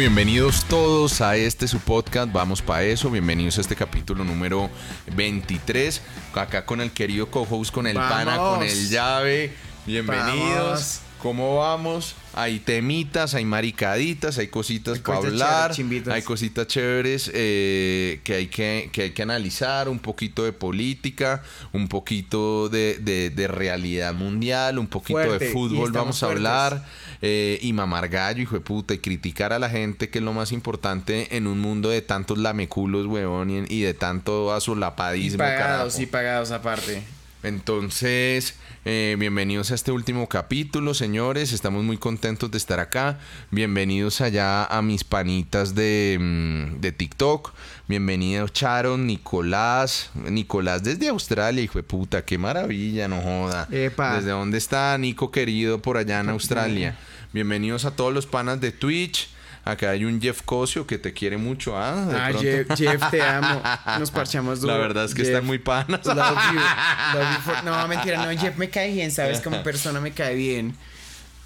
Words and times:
bienvenidos 0.00 0.64
todos 0.64 1.20
a 1.20 1.36
este 1.36 1.68
su 1.68 1.78
podcast, 1.78 2.32
vamos 2.32 2.62
para 2.62 2.84
eso, 2.84 3.10
bienvenidos 3.10 3.58
a 3.58 3.60
este 3.60 3.76
capítulo 3.76 4.24
número 4.24 4.70
23, 5.14 6.00
acá 6.32 6.64
con 6.64 6.80
el 6.80 6.90
querido 6.90 7.30
co-host, 7.30 7.70
con 7.70 7.86
el 7.86 7.96
pana, 7.96 8.38
con 8.38 8.62
el 8.62 8.88
llave, 8.88 9.52
bienvenidos. 9.84 11.02
¿Cómo 11.22 11.58
vamos? 11.58 12.14
Hay 12.32 12.60
temitas, 12.60 13.34
hay 13.34 13.44
maricaditas, 13.44 14.38
hay 14.38 14.48
cositas 14.48 15.00
para 15.00 15.18
hablar, 15.18 15.72
hay 16.10 16.22
cositas 16.22 16.66
chéveres 16.66 17.30
eh, 17.34 18.20
que, 18.24 18.34
hay 18.36 18.46
que, 18.46 18.88
que, 18.90 19.02
hay 19.02 19.10
que 19.10 19.22
analizar, 19.22 19.90
un 19.90 19.98
poquito 19.98 20.44
de 20.44 20.52
política, 20.52 21.42
un 21.72 21.88
poquito 21.88 22.70
de, 22.70 22.94
de, 23.34 23.48
realidad 23.48 24.14
mundial, 24.14 24.78
un 24.78 24.86
poquito 24.86 25.38
de 25.38 25.50
fútbol 25.50 25.92
vamos 25.92 26.22
a 26.22 26.26
hablar, 26.26 26.86
eh, 27.22 27.58
y 27.60 27.72
mamar 27.72 28.08
gallo, 28.08 28.42
hijo 28.42 28.54
de 28.54 28.60
puta, 28.60 28.94
y 28.94 28.98
criticar 28.98 29.52
a 29.52 29.58
la 29.58 29.70
gente, 29.70 30.08
que 30.08 30.18
es 30.18 30.24
lo 30.24 30.32
más 30.32 30.52
importante 30.52 31.36
en 31.36 31.46
un 31.46 31.60
mundo 31.60 31.90
de 31.90 32.02
tantos 32.02 32.38
lameculos, 32.38 33.06
huevón, 33.06 33.50
y, 33.50 33.64
y 33.68 33.82
de 33.82 33.94
tanto 33.94 34.52
azulapadismo. 34.52 35.36
Y 35.36 35.38
pagados, 35.38 35.98
y 35.98 36.06
pagados 36.06 36.50
aparte. 36.50 37.02
Entonces, 37.42 38.54
eh, 38.84 39.16
bienvenidos 39.18 39.70
a 39.70 39.74
este 39.74 39.92
último 39.92 40.28
capítulo, 40.28 40.92
señores. 40.92 41.52
Estamos 41.52 41.82
muy 41.84 41.96
contentos 41.96 42.50
de 42.50 42.58
estar 42.58 42.80
acá. 42.80 43.18
Bienvenidos 43.50 44.20
allá 44.20 44.66
a 44.66 44.82
mis 44.82 45.04
panitas 45.04 45.74
de, 45.74 46.18
mm, 46.20 46.80
de 46.80 46.92
TikTok. 46.92 47.54
Bienvenidos 47.88 48.52
Charon, 48.52 49.06
Nicolás. 49.06 50.10
Nicolás 50.14 50.82
desde 50.84 51.08
Australia, 51.08 51.62
hijo 51.62 51.78
de 51.78 51.82
puta. 51.82 52.26
Qué 52.26 52.36
maravilla, 52.36 53.08
no 53.08 53.22
joda. 53.22 53.66
¿Desde 53.70 54.30
dónde 54.30 54.58
está 54.58 54.96
Nico 54.98 55.30
querido 55.30 55.80
por 55.80 55.96
allá 55.96 56.20
en 56.20 56.28
Australia? 56.28 56.98
Bienvenidos 57.32 57.84
a 57.84 57.92
todos 57.92 58.12
los 58.12 58.26
panas 58.26 58.60
de 58.60 58.72
Twitch. 58.72 59.28
Acá 59.64 59.90
hay 59.90 60.04
un 60.04 60.20
Jeff 60.20 60.42
Cosio 60.42 60.84
que 60.88 60.98
te 60.98 61.12
quiere 61.12 61.36
mucho, 61.36 61.76
¿ah? 61.76 62.08
ah 62.12 62.32
Jeff, 62.76 63.10
te 63.10 63.22
amo. 63.22 63.62
Nos 64.00 64.10
parchamos 64.10 64.60
duro. 64.60 64.72
La 64.72 64.80
verdad 64.80 65.04
es 65.04 65.14
que 65.14 65.22
está 65.22 65.40
muy 65.40 65.58
panas. 65.58 66.00
No, 67.64 67.86
mentira, 67.86 68.24
no, 68.24 68.40
Jeff 68.40 68.56
me 68.56 68.68
cae 68.68 68.92
bien, 68.92 69.12
¿sabes? 69.12 69.40
Como 69.40 69.62
persona 69.62 70.00
me 70.00 70.10
cae 70.10 70.34
bien. 70.34 70.74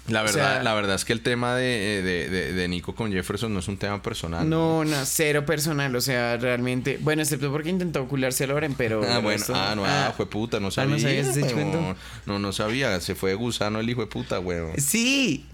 La 0.07 0.21
verdad, 0.21 0.63
la 0.63 0.73
verdad 0.73 0.95
es 0.95 1.05
que 1.05 1.13
el 1.13 1.21
tema 1.21 1.55
de, 1.55 2.01
de, 2.03 2.53
de, 2.53 2.67
Nico 2.67 2.93
con 2.93 3.11
Jefferson 3.11 3.51
no 3.51 3.59
es 3.59 3.67
un 3.67 3.77
tema 3.77 4.01
personal. 4.03 4.47
No, 4.47 4.85
no, 4.85 5.05
cero 5.05 5.45
personal. 5.45 5.95
O 5.95 6.01
sea, 6.01 6.37
realmente. 6.37 6.99
Bueno, 7.01 7.23
excepto 7.23 7.51
porque 7.51 7.69
intentó 7.69 8.03
ocularse 8.03 8.43
a 8.43 8.47
Loren, 8.47 8.75
pero. 8.75 9.03
Ah, 9.03 9.17
bueno, 9.17 9.43
ah, 9.53 9.73
no, 9.75 9.83
ah, 9.83 10.13
fue 10.15 10.27
puta, 10.27 10.59
no 10.59 10.69
sabía. 10.69 11.23
no 11.23 11.95
No, 12.27 12.39
no 12.39 12.51
sabía. 12.53 12.99
Se 13.01 13.15
fue 13.15 13.31
de 13.31 13.35
gusano 13.35 13.79
el 13.79 13.89
hijo 13.89 14.01
de 14.01 14.07
puta, 14.07 14.39
weón. 14.39 14.79
Sí, 14.79 15.45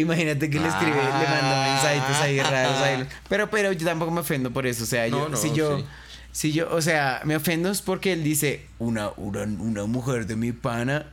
Imagínate 0.00 0.50
que 0.50 0.58
le 0.58 0.68
escribe, 0.68 0.96
le 0.96 1.02
manda 1.02 1.72
mensajitos 1.72 2.22
ahí 2.22 2.40
raros. 2.40 2.76
Ahí. 2.78 3.06
Pero, 3.28 3.50
pero 3.50 3.72
yo 3.72 3.86
tampoco 3.86 4.10
me 4.10 4.20
ofendo 4.20 4.50
por 4.50 4.66
eso. 4.66 4.84
O 4.84 4.86
sea, 4.86 5.08
yo, 5.08 5.34
si 5.36 5.52
yo, 5.52 5.84
si 6.32 6.52
yo, 6.52 6.68
o 6.70 6.82
sea, 6.82 7.22
me 7.24 7.36
ofendo 7.36 7.70
es 7.70 7.82
porque 7.82 8.12
él 8.12 8.22
dice, 8.22 8.66
una, 8.78 9.10
una, 9.16 9.42
una 9.42 9.86
mujer 9.86 10.26
de 10.26 10.36
mi 10.36 10.52
pana 10.52 11.06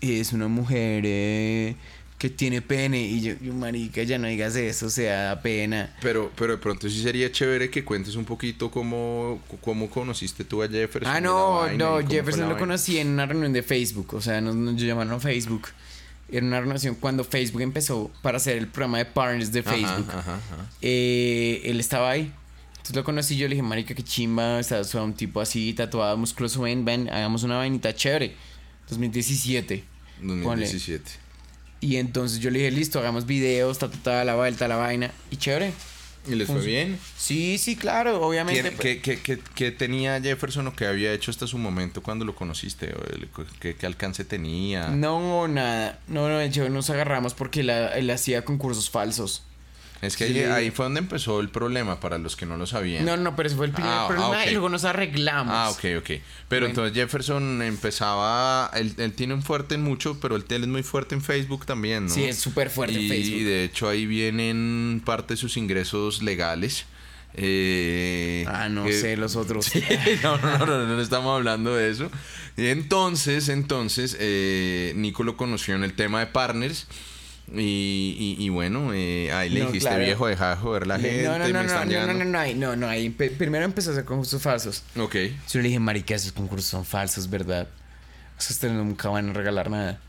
es 0.00 0.32
una 0.32 0.48
mujer 0.48 1.02
eh, 1.06 1.76
que 2.18 2.30
tiene 2.30 2.62
pene. 2.62 3.00
Y 3.02 3.20
yo, 3.20 3.34
yo, 3.40 3.52
marica, 3.52 4.02
ya 4.02 4.18
no 4.18 4.26
digas 4.28 4.56
eso, 4.56 4.86
o 4.86 4.90
sea, 4.90 5.24
da 5.24 5.42
pena. 5.42 5.94
Pero, 6.02 6.32
pero 6.36 6.52
de 6.52 6.58
pronto 6.58 6.88
sí 6.88 7.02
sería 7.02 7.30
chévere 7.30 7.70
que 7.70 7.84
cuentes 7.84 8.16
un 8.16 8.24
poquito 8.24 8.70
cómo, 8.70 9.40
cómo 9.60 9.88
conociste 9.90 10.44
tú 10.44 10.62
a 10.62 10.68
Jefferson. 10.68 11.14
Ah, 11.14 11.20
no, 11.20 11.70
no, 11.72 12.06
Jefferson 12.06 12.48
lo 12.48 12.58
conocí 12.58 12.98
en 12.98 13.08
una 13.08 13.26
reunión 13.26 13.52
de 13.52 13.62
Facebook. 13.62 14.14
O 14.14 14.20
sea, 14.20 14.40
nos, 14.40 14.54
nos 14.54 14.80
llamaron 14.80 15.20
Facebook. 15.20 15.68
Era 16.30 16.44
una 16.44 16.60
relación 16.60 16.96
cuando 16.96 17.22
Facebook 17.24 17.62
empezó 17.62 18.10
para 18.22 18.38
hacer 18.38 18.56
el 18.58 18.66
programa 18.66 18.98
de 18.98 19.04
partners 19.04 19.52
de 19.52 19.62
Facebook. 19.62 20.06
Eh, 20.82 21.62
él 21.64 21.78
estaba 21.78 22.10
ahí. 22.10 22.32
Entonces 22.86 22.96
lo 22.96 23.04
conocí 23.04 23.36
yo 23.36 23.48
le 23.48 23.54
dije, 23.54 23.62
marica, 23.62 23.94
qué 23.94 24.02
chimba, 24.02 24.60
estás 24.60 24.94
un 24.94 25.14
tipo 25.14 25.40
así, 25.40 25.72
tatuado, 25.72 26.16
musculoso, 26.16 26.62
ven, 26.62 26.84
ven, 26.84 27.08
hagamos 27.08 27.42
una 27.42 27.56
vainita 27.56 27.94
chévere. 27.94 28.34
2017. 28.88 29.84
2017. 30.20 31.10
Y 31.80 31.96
entonces 31.96 32.40
yo 32.40 32.50
le 32.50 32.60
dije, 32.60 32.70
listo, 32.70 32.98
hagamos 32.98 33.26
videos, 33.26 33.78
ta, 33.78 34.24
la 34.24 34.34
vuelta, 34.34 34.68
la 34.68 34.76
vaina. 34.76 35.10
Y 35.30 35.36
chévere. 35.36 35.72
¿Y 36.26 36.34
les 36.34 36.46
fue 36.48 36.60
bien? 36.60 36.98
Sí, 37.16 37.58
sí, 37.58 37.76
claro, 37.76 38.20
obviamente. 38.20 38.74
¿Qué, 38.76 39.00
qué, 39.00 39.20
qué, 39.20 39.38
qué, 39.54 39.70
tenía 39.70 40.20
Jefferson 40.20 40.66
o 40.66 40.74
qué 40.74 40.86
había 40.86 41.12
hecho 41.12 41.30
hasta 41.30 41.46
su 41.46 41.58
momento 41.58 42.02
cuando 42.02 42.24
lo 42.24 42.34
conociste? 42.34 42.94
¿Qué, 43.60 43.76
alcance 43.86 44.24
tenía? 44.24 44.88
No, 44.88 45.48
nada. 45.48 46.00
No, 46.08 46.28
no, 46.28 46.40
hecho, 46.40 46.68
nos 46.68 46.90
agarramos 46.90 47.34
porque 47.34 47.60
él 47.60 48.10
hacía 48.10 48.44
concursos 48.44 48.90
falsos. 48.90 49.42
Es 50.02 50.16
que 50.16 50.46
ahí, 50.46 50.70
fue 50.70 50.84
donde 50.84 51.00
empezó 51.00 51.40
el 51.40 51.48
problema 51.48 52.00
para 52.00 52.18
los 52.18 52.36
que 52.36 52.44
no 52.44 52.56
lo 52.56 52.66
sabían. 52.66 53.04
No, 53.04 53.16
no, 53.16 53.34
pero 53.34 53.46
ese 53.48 53.56
fue 53.56 53.66
el 53.66 53.72
primer 53.72 53.92
ah, 53.92 54.06
problema 54.06 54.40
ah, 54.40 54.46
y 54.46 54.50
luego 54.52 54.68
nos 54.68 54.84
arreglamos. 54.84 55.54
Ah, 55.54 55.70
ok, 55.70 55.84
ok. 55.98 56.20
Pero 56.48 56.66
entonces 56.66 56.94
Jefferson 56.94 57.62
empezaba, 57.62 58.70
él, 58.74 59.12
tiene 59.14 59.34
un 59.34 59.42
fuerte 59.42 59.74
en 59.74 59.82
mucho, 59.82 60.20
pero 60.20 60.36
él, 60.36 60.44
es 60.48 60.66
muy 60.66 60.82
fuerte 60.82 61.14
en 61.14 61.22
Facebook 61.22 61.64
también, 61.64 62.06
¿no? 62.06 62.12
Sí, 62.12 62.24
es 62.24 62.38
súper 62.38 62.70
fuerte 62.70 63.00
en 63.00 63.08
Facebook. 63.08 63.40
Y 63.40 63.44
de 63.44 63.64
hecho 63.64 63.88
ahí 63.88 64.06
vienen 64.06 65.02
parte 65.04 65.34
de 65.34 65.38
sus 65.38 65.56
ingresos 65.56 66.22
legales. 66.22 66.84
Eh, 67.38 68.44
ah, 68.48 68.68
no 68.68 68.86
sé, 68.90 69.16
los 69.16 69.36
otros. 69.36 69.70
no, 70.22 70.38
no, 70.38 70.58
no, 70.58 70.66
no, 70.66 70.86
no, 70.86 71.00
estamos 71.00 71.36
hablando 71.36 71.74
de 71.74 71.90
eso. 71.90 72.10
Y 72.56 72.66
entonces, 72.66 73.48
entonces, 73.48 74.16
eh, 74.18 74.94
Nico 74.96 75.22
lo 75.22 75.36
conoció 75.36 75.74
en 75.74 75.84
el 75.84 75.94
tema 75.94 76.20
de 76.20 76.26
partners. 76.26 76.86
Y, 77.54 78.36
y, 78.38 78.44
y, 78.44 78.48
bueno, 78.48 78.92
eh, 78.92 79.30
ahí 79.32 79.48
le 79.50 79.60
no, 79.60 79.66
dijiste 79.66 79.88
claro. 79.88 80.04
viejo, 80.04 80.26
deja 80.26 80.50
de 80.50 80.56
joder 80.56 80.86
la 80.86 80.98
gente. 80.98 81.22
No, 81.22 81.38
no, 81.38 81.48
no, 81.48 81.60
me 81.60 81.66
están 81.66 81.88
no, 81.88 82.06
no, 82.06 82.12
no, 82.12 82.24
no, 82.24 82.54
no, 82.54 82.76
no, 82.76 82.88
ahí 82.88 83.08
primero 83.10 83.64
empezó 83.64 83.90
a 83.90 83.92
hacer 83.92 84.04
concursos 84.04 84.42
falsos. 84.42 84.82
Ok. 84.98 85.14
Yo 85.48 85.60
le 85.60 85.68
dije, 85.68 85.78
marica, 85.78 86.16
esos 86.16 86.32
concursos 86.32 86.68
son 86.68 86.84
falsos, 86.84 87.30
¿verdad? 87.30 87.68
O 88.36 88.40
sea, 88.40 88.52
ustedes 88.52 88.74
nunca 88.74 89.08
van 89.10 89.30
a 89.30 89.32
regalar 89.32 89.70
nada. 89.70 90.00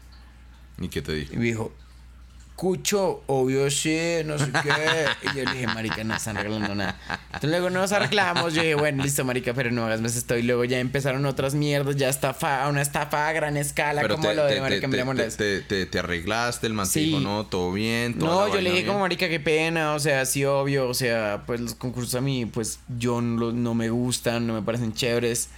¿Y 0.79 0.87
qué 0.89 1.01
te 1.01 1.13
dijo? 1.13 1.33
Y 1.33 1.37
me 1.37 1.45
dijo, 1.45 1.73
Cucho, 2.57 3.21
obvio 3.27 3.69
sí, 3.69 3.99
no 4.25 4.39
sé 4.39 4.45
qué. 4.63 5.05
Y 5.21 5.37
yo 5.37 5.43
le 5.45 5.51
dije, 5.51 5.67
marica, 5.67 6.03
no 6.03 6.15
están 6.15 6.37
arreglando 6.37 6.73
nada. 6.73 6.99
Entonces 7.27 7.51
luego 7.51 7.69
nos 7.69 7.91
arreglamos. 7.91 8.55
Yo 8.55 8.63
dije, 8.63 8.73
bueno, 8.73 9.03
listo, 9.03 9.23
marica, 9.23 9.53
pero 9.53 9.69
no 9.69 9.85
hagas 9.85 10.01
más 10.01 10.15
esto. 10.15 10.35
Y 10.35 10.41
luego 10.41 10.65
ya 10.65 10.79
empezaron 10.79 11.23
otras 11.27 11.53
mierdas, 11.53 11.97
ya 11.97 12.09
estafa, 12.09 12.67
una 12.67 12.81
estafa 12.81 13.27
a 13.27 13.31
gran 13.31 13.57
escala, 13.57 14.07
como 14.07 14.33
lo 14.33 14.45
de 14.45 14.59
marica, 14.59 14.89
te, 15.37 15.61
te, 15.61 15.85
te, 15.85 15.99
arreglaste, 15.99 16.65
el 16.65 16.73
mantigo, 16.73 17.19
¿no? 17.19 17.45
Todo 17.45 17.71
bien, 17.71 18.15
No, 18.17 18.51
yo 18.51 18.59
le 18.59 18.71
dije 18.71 18.87
como, 18.87 19.01
marica, 19.01 19.29
qué 19.29 19.39
pena, 19.39 19.93
o 19.93 19.99
sea, 19.99 20.25
sí, 20.25 20.43
obvio, 20.43 20.89
o 20.89 20.95
sea, 20.95 21.43
pues 21.45 21.61
los 21.61 21.75
concursos 21.75 22.15
a 22.15 22.21
mí, 22.21 22.47
pues 22.47 22.79
yo 22.97 23.21
no, 23.21 23.51
no 23.51 23.75
me 23.75 23.91
gustan, 23.91 24.47
no 24.47 24.55
me 24.55 24.63
parecen 24.63 24.93
chéveres. 24.93 25.49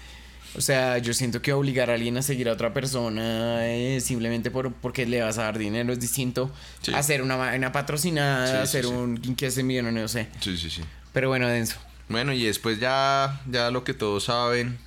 O 0.55 0.61
sea, 0.61 0.97
yo 0.97 1.13
siento 1.13 1.41
que 1.41 1.53
obligar 1.53 1.89
a 1.89 1.93
alguien 1.93 2.17
a 2.17 2.21
seguir 2.21 2.49
a 2.49 2.53
otra 2.53 2.73
persona 2.73 3.67
eh, 3.67 3.99
simplemente 4.01 4.49
por, 4.49 4.73
porque 4.73 5.05
le 5.05 5.21
vas 5.21 5.37
a 5.37 5.43
dar 5.43 5.57
dinero 5.57 5.93
es 5.93 5.99
distinto 5.99 6.51
hacer 6.93 7.21
una 7.21 7.35
vaina 7.35 7.71
patrocinada, 7.71 8.63
hacer 8.63 8.87
un 8.87 9.17
quien 9.17 9.35
que 9.35 9.63
millón, 9.63 9.93
no 9.93 10.07
sé. 10.07 10.27
Sí, 10.39 10.57
sí, 10.57 10.69
sí. 10.69 10.81
Pero 11.13 11.29
bueno, 11.29 11.47
denso. 11.47 11.77
Bueno, 12.07 12.33
y 12.33 12.43
después 12.43 12.79
ya, 12.79 13.41
ya 13.47 13.69
lo 13.69 13.83
que 13.83 13.93
todos 13.93 14.25
saben, 14.25 14.79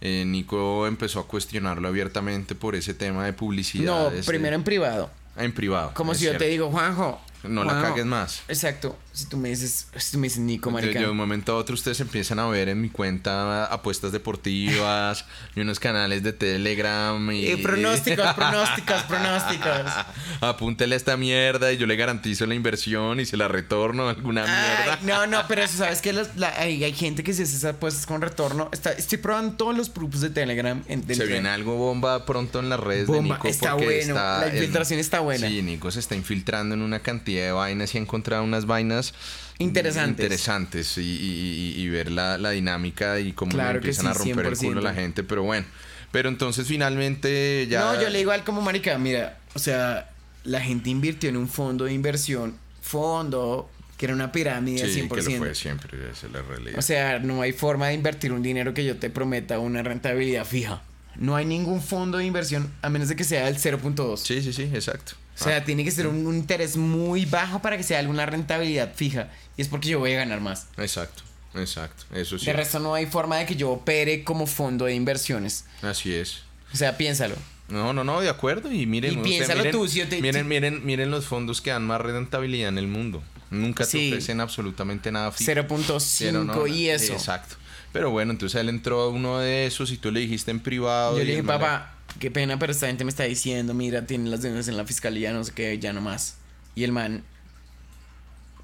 eh, 0.00 0.24
Nico 0.26 0.86
empezó 0.86 1.20
a 1.20 1.28
cuestionarlo 1.28 1.86
abiertamente 1.88 2.54
por 2.54 2.74
ese 2.74 2.94
tema 2.94 3.26
de 3.26 3.34
publicidad. 3.34 4.10
No, 4.10 4.22
primero 4.24 4.56
en 4.56 4.64
privado. 4.64 5.10
En 5.36 5.52
privado. 5.52 5.92
Como 5.94 6.14
si 6.14 6.24
yo 6.24 6.36
te 6.36 6.46
digo, 6.46 6.70
Juanjo, 6.70 7.20
no 7.44 7.64
la 7.64 7.80
cagues 7.80 8.04
más. 8.04 8.42
Exacto. 8.48 8.98
Si 9.12 9.26
tú 9.26 9.36
me 9.36 9.50
dices, 9.50 9.88
si 9.96 10.12
tú 10.12 10.18
me 10.18 10.26
dices 10.26 10.40
Nico, 10.40 10.70
marica. 10.70 10.94
Yo, 10.94 11.06
de 11.06 11.10
un 11.10 11.16
momento 11.16 11.52
a 11.52 11.56
otro 11.56 11.74
ustedes 11.74 12.00
empiezan 12.00 12.38
a 12.38 12.46
ver 12.48 12.68
en 12.68 12.80
mi 12.80 12.88
cuenta 12.88 13.66
apuestas 13.66 14.10
deportivas 14.12 15.26
y 15.54 15.60
unos 15.60 15.78
canales 15.78 16.22
de 16.22 16.32
Telegram 16.32 17.30
y... 17.30 17.46
Eh, 17.46 17.58
pronósticos, 17.58 18.34
pronósticos, 18.34 19.02
pronósticos. 19.02 19.92
Apúntele 20.40 20.96
esta 20.96 21.16
mierda 21.16 21.72
y 21.72 21.76
yo 21.76 21.86
le 21.86 21.96
garantizo 21.96 22.46
la 22.46 22.54
inversión 22.54 23.20
y 23.20 23.26
se 23.26 23.36
la 23.36 23.48
retorno 23.48 24.08
alguna 24.08 24.44
mierda. 24.44 24.98
no, 25.02 25.26
no, 25.26 25.42
pero 25.48 25.62
eso, 25.62 25.78
¿sabes 25.78 26.00
que 26.00 26.10
hay, 26.58 26.92
gente 26.94 27.22
que 27.22 27.34
se 27.34 27.42
hace 27.42 27.56
esas 27.56 27.74
apuestas 27.74 28.06
con 28.06 28.20
retorno. 28.20 28.70
Está, 28.72 28.92
estoy 28.92 29.18
probando 29.18 29.56
todos 29.56 29.76
los 29.76 29.92
grupos 29.92 30.20
de 30.20 30.30
Telegram. 30.30 30.82
se 30.84 31.26
viene 31.26 31.48
algo 31.48 31.76
bomba 31.76 32.24
pronto 32.24 32.60
en 32.60 32.68
las 32.68 32.80
redes 32.80 33.08
de 33.08 33.20
Nico. 33.20 33.48
Está 33.48 33.74
bueno, 33.74 34.14
la 34.14 34.48
infiltración 34.52 35.00
está 35.00 35.20
buena. 35.20 35.48
Sí, 35.48 35.62
Nico 35.62 35.90
se 35.90 36.00
está 36.00 36.14
infiltrando 36.14 36.74
en 36.74 36.82
una 36.82 37.00
cantidad 37.00 37.31
de 37.36 37.52
vainas 37.52 37.94
y 37.94 37.98
ha 37.98 38.00
encontrado 38.00 38.44
unas 38.44 38.66
vainas 38.66 39.14
interesantes, 39.58 40.24
interesantes 40.24 40.98
y, 40.98 41.88
ver 41.88 42.10
la, 42.10 42.50
dinámica 42.50 43.20
y 43.20 43.32
cómo 43.32 43.58
empiezan 43.58 44.06
a 44.06 44.14
romper 44.14 44.46
el 44.46 44.56
culo 44.56 44.80
a 44.80 44.82
la 44.82 44.94
gente, 44.94 45.22
pero 45.22 45.42
bueno. 45.42 45.66
Pero 46.10 46.28
entonces 46.28 46.66
finalmente 46.66 47.66
ya... 47.68 47.80
No, 47.80 48.02
yo 48.02 48.10
le 48.10 48.18
digo 48.18 48.32
al 48.32 48.44
como 48.44 48.60
marica, 48.60 48.98
mira, 48.98 49.38
o 49.54 49.58
sea, 49.58 50.10
la 50.44 50.60
gente 50.60 50.90
invirtió 50.90 51.30
en 51.30 51.38
un 51.38 51.48
fondo 51.48 51.86
de 51.86 51.94
inversión, 51.94 52.54
fondo 52.82 53.70
que 53.96 54.06
era 54.06 54.14
una 54.14 54.32
pirámide 54.32 54.86
sí, 54.92 55.02
100%. 55.02 55.08
Que 55.08 55.22
lo 55.22 55.38
fue 55.38 55.54
siempre, 55.54 56.10
esa 56.10 56.26
es 56.26 56.32
la 56.32 56.42
realidad. 56.42 56.78
O 56.78 56.82
sea, 56.82 57.18
no 57.18 57.40
hay 57.40 57.52
forma 57.52 57.88
de 57.88 57.94
invertir 57.94 58.32
un 58.32 58.42
dinero 58.42 58.74
que 58.74 58.84
yo 58.84 58.96
te 58.96 59.10
prometa 59.10 59.58
una 59.58 59.82
rentabilidad 59.82 60.44
fija. 60.44 60.82
no 61.16 61.36
hay 61.36 61.44
ningún 61.44 61.80
fondo 61.82 62.18
de 62.18 62.24
inversión 62.24 62.70
a 62.82 62.90
menos 62.90 63.08
de 63.08 63.16
que 63.16 63.24
sea 63.24 63.48
el 63.48 63.56
0.2. 63.56 64.18
Sí, 64.18 64.42
sí, 64.42 64.52
sí, 64.52 64.62
exacto. 64.62 65.12
O 65.40 65.44
sea, 65.44 65.56
ah. 65.58 65.64
tiene 65.64 65.84
que 65.84 65.90
ser 65.90 66.06
un, 66.06 66.26
un, 66.26 66.36
interés 66.36 66.76
muy 66.76 67.24
bajo 67.24 67.60
para 67.60 67.76
que 67.76 67.82
sea 67.82 67.98
alguna 67.98 68.26
rentabilidad 68.26 68.94
fija. 68.94 69.30
Y 69.56 69.62
es 69.62 69.68
porque 69.68 69.88
yo 69.88 69.98
voy 69.98 70.12
a 70.12 70.18
ganar 70.18 70.40
más. 70.40 70.66
Exacto, 70.76 71.22
exacto. 71.54 72.04
Eso 72.14 72.38
sí. 72.38 72.46
De 72.46 72.52
resto 72.52 72.78
no 72.78 72.94
hay 72.94 73.06
forma 73.06 73.38
de 73.38 73.46
que 73.46 73.56
yo 73.56 73.70
opere 73.70 74.24
como 74.24 74.46
fondo 74.46 74.84
de 74.84 74.94
inversiones. 74.94 75.64
Así 75.80 76.14
es. 76.14 76.42
O 76.72 76.76
sea, 76.76 76.96
piénsalo. 76.96 77.36
No, 77.68 77.92
no, 77.92 78.04
no, 78.04 78.20
de 78.20 78.28
acuerdo. 78.28 78.70
Y 78.70 78.86
miren, 78.86 79.20
y 79.20 79.22
piénsalo 79.22 79.70
tú, 79.70 79.88
si 79.88 80.04
te, 80.04 80.20
miren, 80.20 80.46
miren, 80.46 80.84
miren 80.84 81.10
los 81.10 81.26
fondos 81.26 81.60
que 81.60 81.70
dan 81.70 81.86
más 81.86 82.00
rentabilidad 82.00 82.68
en 82.68 82.78
el 82.78 82.86
mundo. 82.86 83.22
Nunca 83.50 83.86
te 83.86 84.08
ofrecen 84.08 84.40
absolutamente 84.40 85.12
nada 85.12 85.30
fijo. 85.30 85.50
0.5 85.50 86.74
y 86.74 86.88
eso. 86.88 87.12
Exacto. 87.12 87.56
Pero 87.92 88.10
bueno, 88.10 88.32
entonces 88.32 88.58
él 88.60 88.70
entró 88.70 89.02
a 89.02 89.08
uno 89.10 89.38
de 89.38 89.66
esos 89.66 89.90
y 89.90 89.98
tú 89.98 90.10
le 90.10 90.20
dijiste 90.20 90.50
en 90.50 90.60
privado. 90.60 91.18
Yo 91.18 91.24
le 91.24 91.30
dije, 91.30 91.42
papá, 91.42 91.91
qué 92.18 92.30
pena, 92.30 92.58
pero 92.58 92.72
esta 92.72 92.86
gente 92.86 93.04
me 93.04 93.10
está 93.10 93.24
diciendo, 93.24 93.74
mira, 93.74 94.06
tienen 94.06 94.30
las 94.30 94.42
deudas 94.42 94.68
en 94.68 94.76
la 94.76 94.84
fiscalía, 94.84 95.32
no 95.32 95.44
sé 95.44 95.52
qué, 95.52 95.78
ya 95.78 95.92
nomás. 95.92 96.36
Y 96.74 96.84
el 96.84 96.92
man, 96.92 97.22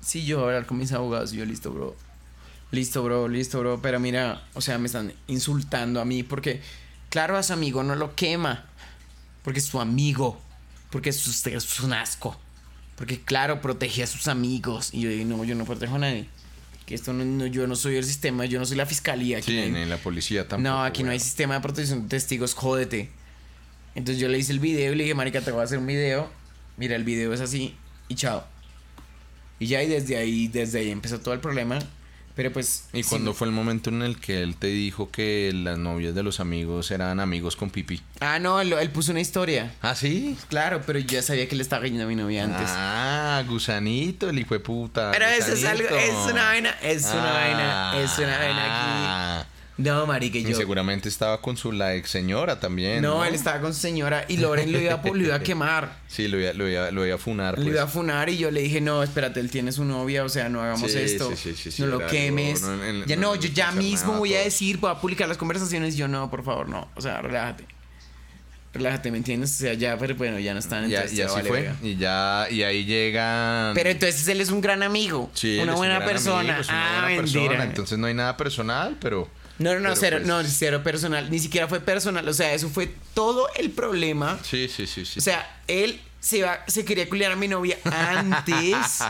sí, 0.00 0.24
yo 0.24 0.38
voy 0.38 0.44
a 0.44 0.48
hablar 0.48 0.66
con 0.66 0.78
mis 0.78 0.92
abogados, 0.92 1.32
y 1.32 1.36
yo, 1.36 1.44
listo, 1.44 1.70
bro. 1.72 1.96
Listo, 2.70 3.02
bro, 3.02 3.28
listo, 3.28 3.60
bro. 3.60 3.80
Pero 3.80 3.98
mira, 3.98 4.46
o 4.54 4.60
sea, 4.60 4.78
me 4.78 4.86
están 4.86 5.12
insultando 5.26 6.00
a 6.00 6.04
mí 6.04 6.22
porque, 6.22 6.60
claro, 7.08 7.36
a 7.36 7.42
su 7.42 7.52
amigo 7.52 7.82
no 7.82 7.94
lo 7.94 8.14
quema. 8.14 8.66
Porque 9.42 9.60
es 9.60 9.66
su 9.66 9.80
amigo. 9.80 10.38
Porque 10.90 11.10
es, 11.10 11.46
es 11.46 11.80
un 11.80 11.92
asco. 11.92 12.38
Porque, 12.96 13.20
claro, 13.20 13.62
protege 13.62 14.02
a 14.02 14.06
sus 14.06 14.28
amigos. 14.28 14.90
Y 14.92 15.00
yo 15.00 15.08
digo, 15.08 15.24
no, 15.24 15.44
yo 15.44 15.54
no 15.54 15.64
protejo 15.64 15.94
a 15.94 15.98
nadie. 15.98 16.28
Que 16.84 16.94
esto 16.94 17.12
no, 17.12 17.46
yo 17.46 17.66
no 17.66 17.76
soy 17.76 17.96
el 17.96 18.04
sistema, 18.04 18.44
yo 18.46 18.58
no 18.58 18.66
soy 18.66 18.76
la 18.76 18.86
fiscalía. 18.86 19.38
Aquí 19.38 19.52
sí, 19.52 19.70
la 19.70 19.98
policía 19.98 20.48
tampoco. 20.48 20.68
No, 20.68 20.82
aquí 20.82 21.02
no 21.02 21.10
hay 21.10 21.20
sistema 21.20 21.54
de 21.54 21.60
protección 21.60 22.02
de 22.02 22.08
testigos, 22.08 22.54
jódete. 22.54 23.10
Entonces 23.98 24.22
yo 24.22 24.28
le 24.28 24.38
hice 24.38 24.52
el 24.52 24.60
video 24.60 24.92
y 24.92 24.94
le 24.94 25.02
dije, 25.02 25.14
marica, 25.16 25.40
te 25.40 25.50
voy 25.50 25.60
a 25.60 25.64
hacer 25.64 25.78
un 25.78 25.86
video. 25.86 26.30
Mira, 26.76 26.94
el 26.94 27.02
video 27.02 27.34
es 27.34 27.40
así 27.40 27.74
y 28.06 28.14
chao. 28.14 28.44
Y 29.58 29.66
ya 29.66 29.82
y 29.82 29.88
desde 29.88 30.16
ahí, 30.16 30.46
desde 30.46 30.78
ahí 30.78 30.92
empezó 30.92 31.18
todo 31.18 31.34
el 31.34 31.40
problema. 31.40 31.80
Pero 32.36 32.52
pues... 32.52 32.84
¿Y 32.92 33.02
cuándo 33.02 33.34
fue 33.34 33.48
el 33.48 33.52
momento 33.52 33.90
en 33.90 34.02
el 34.02 34.20
que 34.20 34.44
él 34.44 34.54
te 34.54 34.68
dijo 34.68 35.10
que 35.10 35.50
las 35.52 35.78
novias 35.78 36.14
de 36.14 36.22
los 36.22 36.38
amigos 36.38 36.92
eran 36.92 37.18
amigos 37.18 37.56
con 37.56 37.70
Pipi? 37.70 38.00
Ah, 38.20 38.38
no, 38.38 38.60
él, 38.60 38.90
puso 38.90 39.10
una 39.10 39.20
historia. 39.20 39.74
¿Ah, 39.82 39.96
sí? 39.96 40.38
Claro, 40.48 40.80
pero 40.86 41.00
yo 41.00 41.08
ya 41.08 41.22
sabía 41.22 41.48
que 41.48 41.56
le 41.56 41.64
estaba 41.64 41.82
cayendo 41.82 42.04
a 42.04 42.06
mi 42.06 42.14
novia 42.14 42.44
antes. 42.44 42.68
Ah, 42.68 43.42
gusanito, 43.48 44.30
el 44.30 44.38
hijo 44.38 44.54
de 44.54 44.60
puta. 44.60 45.10
Pero 45.10 45.26
eso 45.26 45.54
es 45.54 45.64
algo, 45.64 45.88
es 45.88 46.14
una 46.30 46.44
vaina, 46.44 46.70
es 46.82 47.02
una 47.02 47.32
vaina, 47.32 48.00
es 48.00 48.16
una 48.16 48.38
vaina 48.38 49.40
aquí. 49.40 49.48
No, 49.78 50.06
marica, 50.06 50.40
yo. 50.40 50.48
Y 50.48 50.54
seguramente 50.54 51.08
estaba 51.08 51.40
con 51.40 51.56
su 51.56 51.70
la 51.70 51.94
ex 51.94 52.10
señora 52.10 52.58
también. 52.58 53.00
No, 53.00 53.24
él 53.24 53.32
estaba 53.34 53.60
con 53.60 53.72
su 53.72 53.78
señora 53.78 54.24
y 54.26 54.36
Loren 54.38 54.72
lo 54.72 54.80
iba, 54.80 55.00
lo 55.02 55.16
iba 55.16 55.36
a 55.36 55.40
quemar. 55.40 55.96
Sí, 56.08 56.26
lo 56.26 56.40
iba, 56.40 56.54
lo 56.54 56.66
iba, 56.66 56.90
lo 56.90 57.06
iba 57.06 57.14
a 57.14 57.18
funar. 57.18 57.58
Lo 57.58 57.68
iba 57.68 57.82
a 57.82 57.84
pues. 57.84 57.92
funar 57.92 58.30
y 58.30 58.38
yo 58.38 58.50
le 58.50 58.62
dije, 58.62 58.80
no, 58.80 59.02
espérate, 59.02 59.40
él 59.40 59.50
tiene 59.50 59.72
su 59.72 59.84
novia, 59.84 60.24
o 60.24 60.28
sea, 60.30 60.48
no 60.48 60.62
hagamos 60.62 60.94
esto. 60.94 61.36
Sí, 61.36 61.54
sí, 61.54 61.70
sí, 61.70 61.82
no 61.82 61.88
lo 61.88 62.06
quemes. 62.06 62.64
ya 63.06 63.16
no, 63.16 63.34
yo 63.34 63.50
ya 63.50 63.72
mismo 63.72 64.14
voy 64.14 64.34
a 64.34 64.40
decir, 64.40 64.78
voy 64.78 64.90
a 64.90 64.94
publicar 64.94 65.28
las 65.28 65.36
conversaciones. 65.36 65.96
Yo 65.96 66.08
no, 66.08 66.30
por 66.30 66.42
favor, 66.44 66.68
no. 66.68 66.88
O 66.96 67.00
sea, 67.02 67.20
relájate. 67.20 67.66
Relájate, 68.72 69.10
¿me 69.10 69.18
entiendes? 69.18 69.50
O 69.52 69.58
sea, 69.58 69.74
ya, 69.74 69.96
pero 69.98 70.14
bueno, 70.14 70.38
ya 70.38 70.52
no 70.52 70.58
están 70.58 70.84
en 70.84 70.90
Ya, 70.90 71.06
ya 71.06 71.26
así 71.26 71.40
fue. 71.42 71.72
Y 71.82 71.96
ya, 71.96 72.46
y 72.50 72.62
ahí 72.62 72.84
llegan. 72.84 73.74
Pero 73.74 73.90
entonces 73.90 74.26
él 74.28 74.40
es 74.40 74.50
un 74.50 74.60
gran 74.60 74.82
amigo. 74.82 75.30
Sí, 75.34 75.58
una 75.58 75.74
buena 75.74 76.04
persona. 76.04 76.60
ah, 76.68 77.00
buena 77.02 77.22
Persona. 77.22 77.64
Entonces 77.64 77.98
no 77.98 78.06
hay 78.06 78.14
nada 78.14 78.36
personal, 78.36 78.96
pero. 79.00 79.28
No, 79.58 79.74
no, 79.74 79.80
no, 79.80 79.96
cero, 79.96 80.18
pues 80.18 80.28
no, 80.28 80.42
cero 80.44 80.82
personal. 80.82 81.30
Ni 81.30 81.38
siquiera 81.38 81.66
fue 81.68 81.80
personal. 81.80 82.28
O 82.28 82.32
sea, 82.32 82.54
eso 82.54 82.68
fue 82.68 82.90
todo 83.14 83.48
el 83.56 83.70
problema. 83.70 84.38
Sí, 84.42 84.68
sí, 84.68 84.86
sí, 84.86 85.04
sí. 85.04 85.18
O 85.18 85.22
sea, 85.22 85.60
él 85.66 86.00
se, 86.20 86.42
va, 86.42 86.64
se 86.66 86.84
quería 86.84 87.08
culiar 87.08 87.32
a 87.32 87.36
mi 87.36 87.48
novia 87.48 87.78
antes 87.84 89.00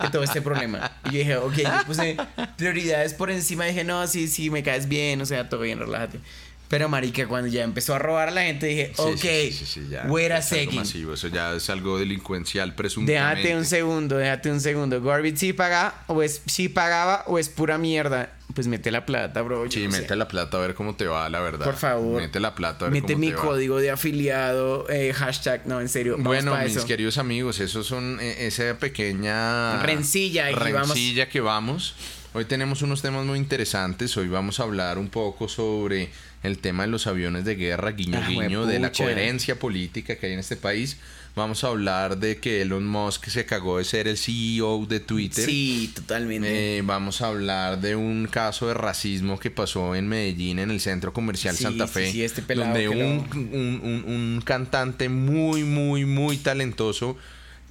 de 0.00 0.10
todo 0.10 0.22
este 0.22 0.42
problema. 0.42 0.90
Y 1.04 1.12
yo 1.12 1.18
dije, 1.18 1.36
ok, 1.36 1.54
yo 1.54 1.86
puse 1.86 2.16
prioridades 2.56 3.14
por 3.14 3.30
encima. 3.30 3.64
Dije, 3.64 3.84
no, 3.84 4.06
sí, 4.06 4.28
sí, 4.28 4.50
me 4.50 4.62
caes 4.62 4.88
bien. 4.88 5.20
O 5.22 5.26
sea, 5.26 5.48
todo 5.48 5.60
bien, 5.60 5.78
relájate. 5.78 6.20
Pero 6.68 6.88
marica, 6.88 7.28
cuando 7.28 7.48
ya 7.48 7.62
empezó 7.62 7.94
a 7.94 7.98
robar 7.98 8.28
a 8.28 8.30
la 8.30 8.42
gente, 8.42 8.66
dije, 8.66 8.92
ok, 8.96 9.20
sí, 9.20 9.52
sí, 9.52 9.66
sí, 9.66 9.88
ya, 9.90 10.08
Eso 11.12 11.28
ya 11.28 11.54
es 11.54 11.70
algo 11.70 11.98
delincuencial, 11.98 12.74
presuntamente. 12.74 13.42
Déjate 13.42 13.56
un 13.56 13.64
segundo, 13.64 14.16
déjate 14.16 14.50
un 14.50 14.60
segundo. 14.60 15.00
Garbage 15.00 15.36
sí 15.36 15.52
paga, 15.52 16.02
o 16.06 16.22
es 16.22 16.42
sí 16.46 16.68
pagaba, 16.68 17.22
o 17.26 17.38
es 17.38 17.48
pura 17.48 17.78
mierda. 17.78 18.32
Pues 18.54 18.68
mete 18.68 18.92
la 18.92 19.04
plata, 19.04 19.42
bro. 19.42 19.68
Sí, 19.68 19.88
mete 19.88 20.14
la 20.14 20.28
plata 20.28 20.56
a 20.56 20.60
ver 20.60 20.74
cómo 20.74 20.94
te 20.94 21.06
va, 21.06 21.28
la 21.28 21.40
verdad. 21.40 21.64
Por 21.64 21.76
favor. 21.76 22.22
Mete 22.22 22.38
la 22.38 22.54
plata 22.54 22.86
a 22.86 22.88
ver 22.88 23.02
mete 23.02 23.16
mi 23.16 23.32
código 23.32 23.78
de 23.78 23.90
afiliado, 23.90 24.88
eh, 24.88 25.12
hashtag, 25.12 25.66
no, 25.66 25.80
en 25.80 25.88
serio. 25.88 26.16
bueno, 26.18 26.56
mis 26.62 26.84
queridos 26.84 27.18
amigos, 27.18 27.58
esos 27.58 27.86
son 27.86 28.18
eh, 28.20 28.46
esa 28.46 28.78
pequeña 28.78 29.82
rencilla, 29.82 30.50
rencilla 30.52 31.28
que 31.28 31.40
vamos. 31.40 31.94
Hoy 32.32 32.46
tenemos 32.46 32.82
unos 32.82 33.00
temas 33.00 33.24
muy 33.24 33.38
interesantes. 33.38 34.16
Hoy 34.16 34.28
vamos 34.28 34.58
a 34.58 34.64
hablar 34.64 34.98
un 34.98 35.08
poco 35.08 35.48
sobre 35.48 36.10
el 36.42 36.58
tema 36.58 36.84
de 36.84 36.90
los 36.90 37.06
aviones 37.06 37.44
de 37.44 37.54
guerra, 37.54 37.92
guiño 37.92 38.20
ah, 38.22 38.28
guiño, 38.28 38.66
de 38.66 38.80
la 38.80 38.90
coherencia 38.90 39.58
política 39.58 40.16
que 40.16 40.26
hay 40.26 40.32
en 40.32 40.40
este 40.40 40.56
país. 40.56 40.96
Vamos 41.36 41.64
a 41.64 41.68
hablar 41.68 42.18
de 42.18 42.38
que 42.38 42.62
Elon 42.62 42.86
Musk 42.86 43.26
se 43.26 43.44
cagó 43.44 43.78
de 43.78 43.84
ser 43.84 44.06
el 44.06 44.16
CEO 44.16 44.86
de 44.86 45.00
Twitter. 45.00 45.44
Sí, 45.44 45.90
totalmente. 45.92 46.78
Eh, 46.78 46.82
vamos 46.82 47.22
a 47.22 47.26
hablar 47.26 47.80
de 47.80 47.96
un 47.96 48.28
caso 48.30 48.68
de 48.68 48.74
racismo 48.74 49.40
que 49.40 49.50
pasó 49.50 49.96
en 49.96 50.06
Medellín, 50.06 50.60
en 50.60 50.70
el 50.70 50.80
centro 50.80 51.12
comercial 51.12 51.56
Santa 51.56 51.88
Fe. 51.88 52.12
Sí, 52.12 52.22
este 52.22 52.40
pelado 52.40 52.70
donde 52.70 52.88
un, 52.88 54.04
un, 54.06 54.42
cantante 54.44 55.08
muy, 55.08 55.64
muy, 55.64 56.04
muy 56.04 56.36
talentoso 56.36 57.16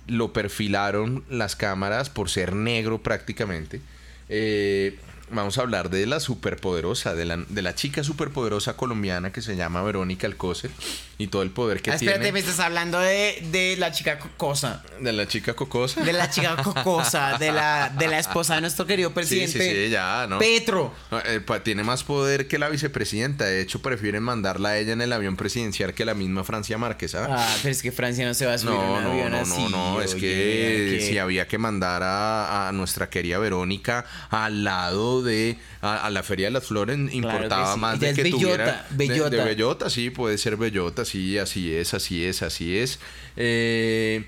lo 0.07 0.33
perfilaron 0.33 1.23
las 1.29 1.55
cámaras 1.55 2.09
por 2.09 2.29
ser 2.29 2.53
negro 2.53 3.01
prácticamente. 3.01 3.79
Eh, 4.27 4.97
vamos 5.33 5.57
a 5.57 5.61
hablar 5.61 5.89
de 5.89 6.05
la 6.05 6.19
superpoderosa, 6.19 7.15
de 7.15 7.25
la, 7.25 7.37
de 7.37 7.61
la 7.61 7.75
chica 7.75 8.03
superpoderosa 8.03 8.75
colombiana 8.75 9.31
que 9.31 9.41
se 9.41 9.55
llama 9.55 9.81
Verónica 9.83 10.27
Alcócer 10.27 10.71
y 11.17 11.27
todo 11.27 11.41
el 11.41 11.51
poder 11.51 11.81
que 11.81 11.91
ah, 11.91 11.97
tiene. 11.97 12.13
Espérate, 12.13 12.31
me 12.31 12.39
estás 12.39 12.59
hablando 12.59 12.99
de, 12.99 13.43
de, 13.51 13.75
la 13.77 13.91
chica 13.91 14.19
cocosa. 14.19 14.83
¿De 14.99 15.13
la 15.13 15.27
chica 15.27 15.53
cocosa? 15.53 16.01
De 16.01 16.13
la 16.13 16.29
chica 16.29 16.55
cocosa, 16.57 17.37
de 17.37 17.51
la, 17.51 17.89
de 17.97 18.07
la 18.07 18.19
esposa 18.19 18.55
de 18.55 18.61
nuestro 18.61 18.85
querido 18.85 19.13
presidente. 19.13 19.51
Sí, 19.51 19.59
sí, 19.59 19.85
sí, 19.85 19.89
ya, 19.89 20.27
¿no? 20.27 20.39
Petro. 20.39 20.93
Eh, 21.25 21.41
tiene 21.63 21.83
más 21.83 22.03
poder 22.03 22.47
que 22.47 22.57
la 22.57 22.69
vicepresidenta. 22.69 23.45
De 23.45 23.61
hecho, 23.61 23.81
prefieren 23.81 24.23
mandarla 24.23 24.69
a 24.69 24.77
ella 24.77 24.93
en 24.93 25.01
el 25.01 25.13
avión 25.13 25.35
presidencial 25.35 25.93
que 25.93 26.05
la 26.05 26.13
misma 26.13 26.43
Francia 26.43 26.77
Márquez, 26.77 27.15
¿ah? 27.15 27.27
ah 27.29 27.55
pero 27.61 27.71
es 27.71 27.81
que 27.81 27.91
Francia 27.91 28.25
no 28.25 28.33
se 28.33 28.45
va 28.45 28.53
a 28.53 28.57
subir 28.57 28.75
no, 28.75 28.93
un 28.93 29.03
avión 29.03 29.31
no, 29.31 29.37
así. 29.37 29.63
No, 29.63 29.69
no, 29.69 30.01
es 30.01 30.15
que, 30.15 31.05
si 31.07 31.17
había 31.17 31.47
que 31.47 31.57
mandar 31.57 32.03
a, 32.03 32.67
a 32.67 32.71
nuestra 32.71 33.09
querida 33.09 33.37
Verónica 33.39 34.05
al 34.29 34.63
lado 34.63 35.22
de 35.23 35.57
a, 35.81 36.09
la 36.09 36.23
Feria 36.23 36.47
de 36.47 36.51
las 36.51 36.65
Flores 36.65 36.97
importaba 37.13 37.75
más 37.77 37.99
de 37.99 38.13
que 38.13 38.29
tuviera 38.29 38.85
bellota. 38.91 39.29
De, 39.29 39.43
bellota, 39.43 39.89
sí, 39.89 40.09
puede 40.09 40.37
ser 40.37 40.57
bellota, 40.57 41.05
sí, 41.05 41.37
así 41.37 41.73
es, 41.73 41.93
así 41.93 42.25
es, 42.25 42.41
así 42.41 42.77
es. 42.77 42.99
Eh, 43.35 44.25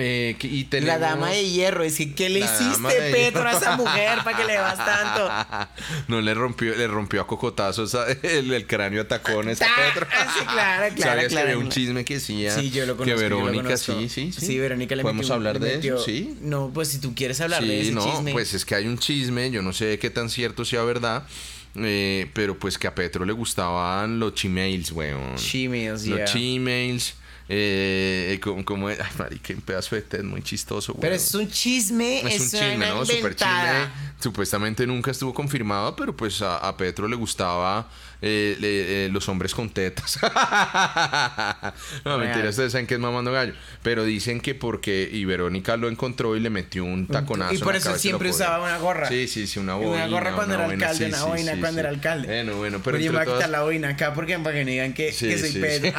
eh, 0.00 0.36
y 0.42 0.64
La 0.80 0.98
dama 0.98 1.30
de 1.30 1.50
hierro, 1.50 1.82
es 1.82 1.96
que 1.96 2.14
¿qué 2.14 2.28
le 2.28 2.38
hiciste, 2.38 3.10
Petro, 3.12 3.42
a 3.42 3.52
esa 3.52 3.76
mujer 3.76 4.20
para 4.22 4.36
que 4.36 4.44
le 4.44 4.56
vas 4.56 4.76
tanto? 4.76 5.68
No 6.08 6.20
le 6.20 6.34
rompió, 6.34 6.74
le 6.76 6.86
rompió 6.86 7.20
a 7.20 7.26
cocotazos 7.26 7.96
el, 8.22 8.66
cráneo 8.66 9.02
a 9.02 9.08
tacones 9.08 9.60
a 9.60 9.66
Petro. 9.66 10.06
sí, 10.38 10.44
claro, 10.46 10.94
claro. 10.96 11.28
¿Sabías 11.28 11.46
que 11.46 11.56
un 11.56 11.68
chisme 11.68 12.04
que 12.04 12.14
decía 12.14 12.54
sí, 12.54 12.70
yo 12.70 12.86
lo 12.86 12.96
conozco, 12.96 13.16
que 13.16 13.22
Verónica, 13.22 13.76
sí, 13.76 14.08
sí, 14.08 14.30
sí. 14.32 14.46
Sí, 14.46 14.58
Verónica 14.58 14.94
le 14.94 15.02
¿Podemos 15.02 15.30
hablar 15.30 15.58
de 15.58 15.74
eso? 15.78 15.98
Sí. 15.98 16.36
No, 16.42 16.70
pues 16.72 16.88
si 16.88 16.98
tú 16.98 17.14
quieres 17.16 17.40
hablar 17.40 17.64
de 17.64 17.80
ese 17.80 17.92
no, 17.92 18.24
pues 18.30 18.54
es 18.54 18.64
que 18.64 18.76
hay 18.76 18.86
un 18.86 18.98
chisme, 18.98 19.50
yo 19.50 19.62
no 19.62 19.72
sé 19.72 19.98
qué 19.98 20.10
tan 20.10 20.30
cierto 20.30 20.64
sea 20.64 20.84
verdad. 20.84 21.26
Eh, 21.74 22.30
pero 22.34 22.58
pues 22.58 22.78
que 22.78 22.86
a 22.86 22.94
Petro 22.94 23.24
le 23.24 23.32
gustaban 23.32 24.18
los 24.18 24.34
chimails, 24.34 24.92
weón. 24.92 25.36
Chimails, 25.36 26.06
Los 26.06 26.32
chimails 26.32 27.14
eh, 27.50 28.38
como, 28.42 28.64
como, 28.64 28.88
ay, 28.88 28.96
marica, 29.18 29.54
un 29.54 29.62
pedazo 29.62 29.96
de 29.96 30.02
té 30.02 30.22
muy 30.22 30.42
chistoso, 30.42 30.94
Pero 30.94 31.14
es 31.14 31.34
un 31.34 31.48
chisme, 31.48 32.20
es, 32.20 32.40
un 32.40 32.50
chisme, 32.50 32.88
¿no? 32.88 33.04
Super 33.06 33.34
chisme. 33.34 33.88
Supuestamente 34.20 34.86
nunca 34.86 35.12
estuvo 35.12 35.32
confirmado, 35.32 35.94
pero 35.96 36.14
pues 36.16 36.42
a, 36.42 36.76
Petro 36.76 37.08
le 37.08 37.16
gustaba 37.16 37.88
eh, 38.20 38.56
eh, 38.60 39.08
los 39.12 39.28
hombres 39.28 39.54
con 39.54 39.70
tetas. 39.70 40.18
no, 42.04 42.18
mentira, 42.18 42.48
ustedes 42.48 42.72
saben 42.72 42.86
que 42.86 42.94
es 42.94 43.00
mamando 43.00 43.30
gallo. 43.32 43.54
Pero 43.82 44.04
dicen 44.04 44.40
que 44.40 44.54
porque, 44.54 45.08
y 45.10 45.24
Verónica 45.24 45.76
lo 45.76 45.88
encontró 45.88 46.36
y 46.36 46.40
le 46.40 46.50
metió 46.50 46.84
un 46.84 47.06
taconazo. 47.06 47.54
Y 47.54 47.58
por 47.58 47.76
eso 47.76 47.96
siempre 47.96 48.30
usaba 48.30 48.64
una 48.64 48.78
gorra. 48.78 49.08
Sí, 49.08 49.28
sí, 49.28 49.46
sí, 49.46 49.58
una 49.60 49.74
boina. 49.74 49.90
Una 49.90 50.08
gorra 50.08 50.32
cuando 50.32 50.54
era 50.54 50.64
alcalde, 50.64 51.06
una 51.06 51.24
boina 51.24 51.56
cuando 51.60 51.80
era 51.80 51.88
alcalde. 51.90 52.26
Bueno, 52.26 52.56
bueno, 52.56 52.80
pero. 52.82 52.96
Oye, 52.96 53.10
me 53.10 53.18
voy 53.18 53.28
a 53.28 53.34
quitar 53.34 53.50
la 53.50 53.62
boina 53.62 53.90
acá 53.90 54.14
porque 54.14 54.38
para 54.38 54.56
que 54.56 54.64
me 54.64 54.72
digan 54.72 54.94
que, 54.94 55.14
que 55.14 55.38
soy 55.38 55.52
Pedro. 55.52 55.92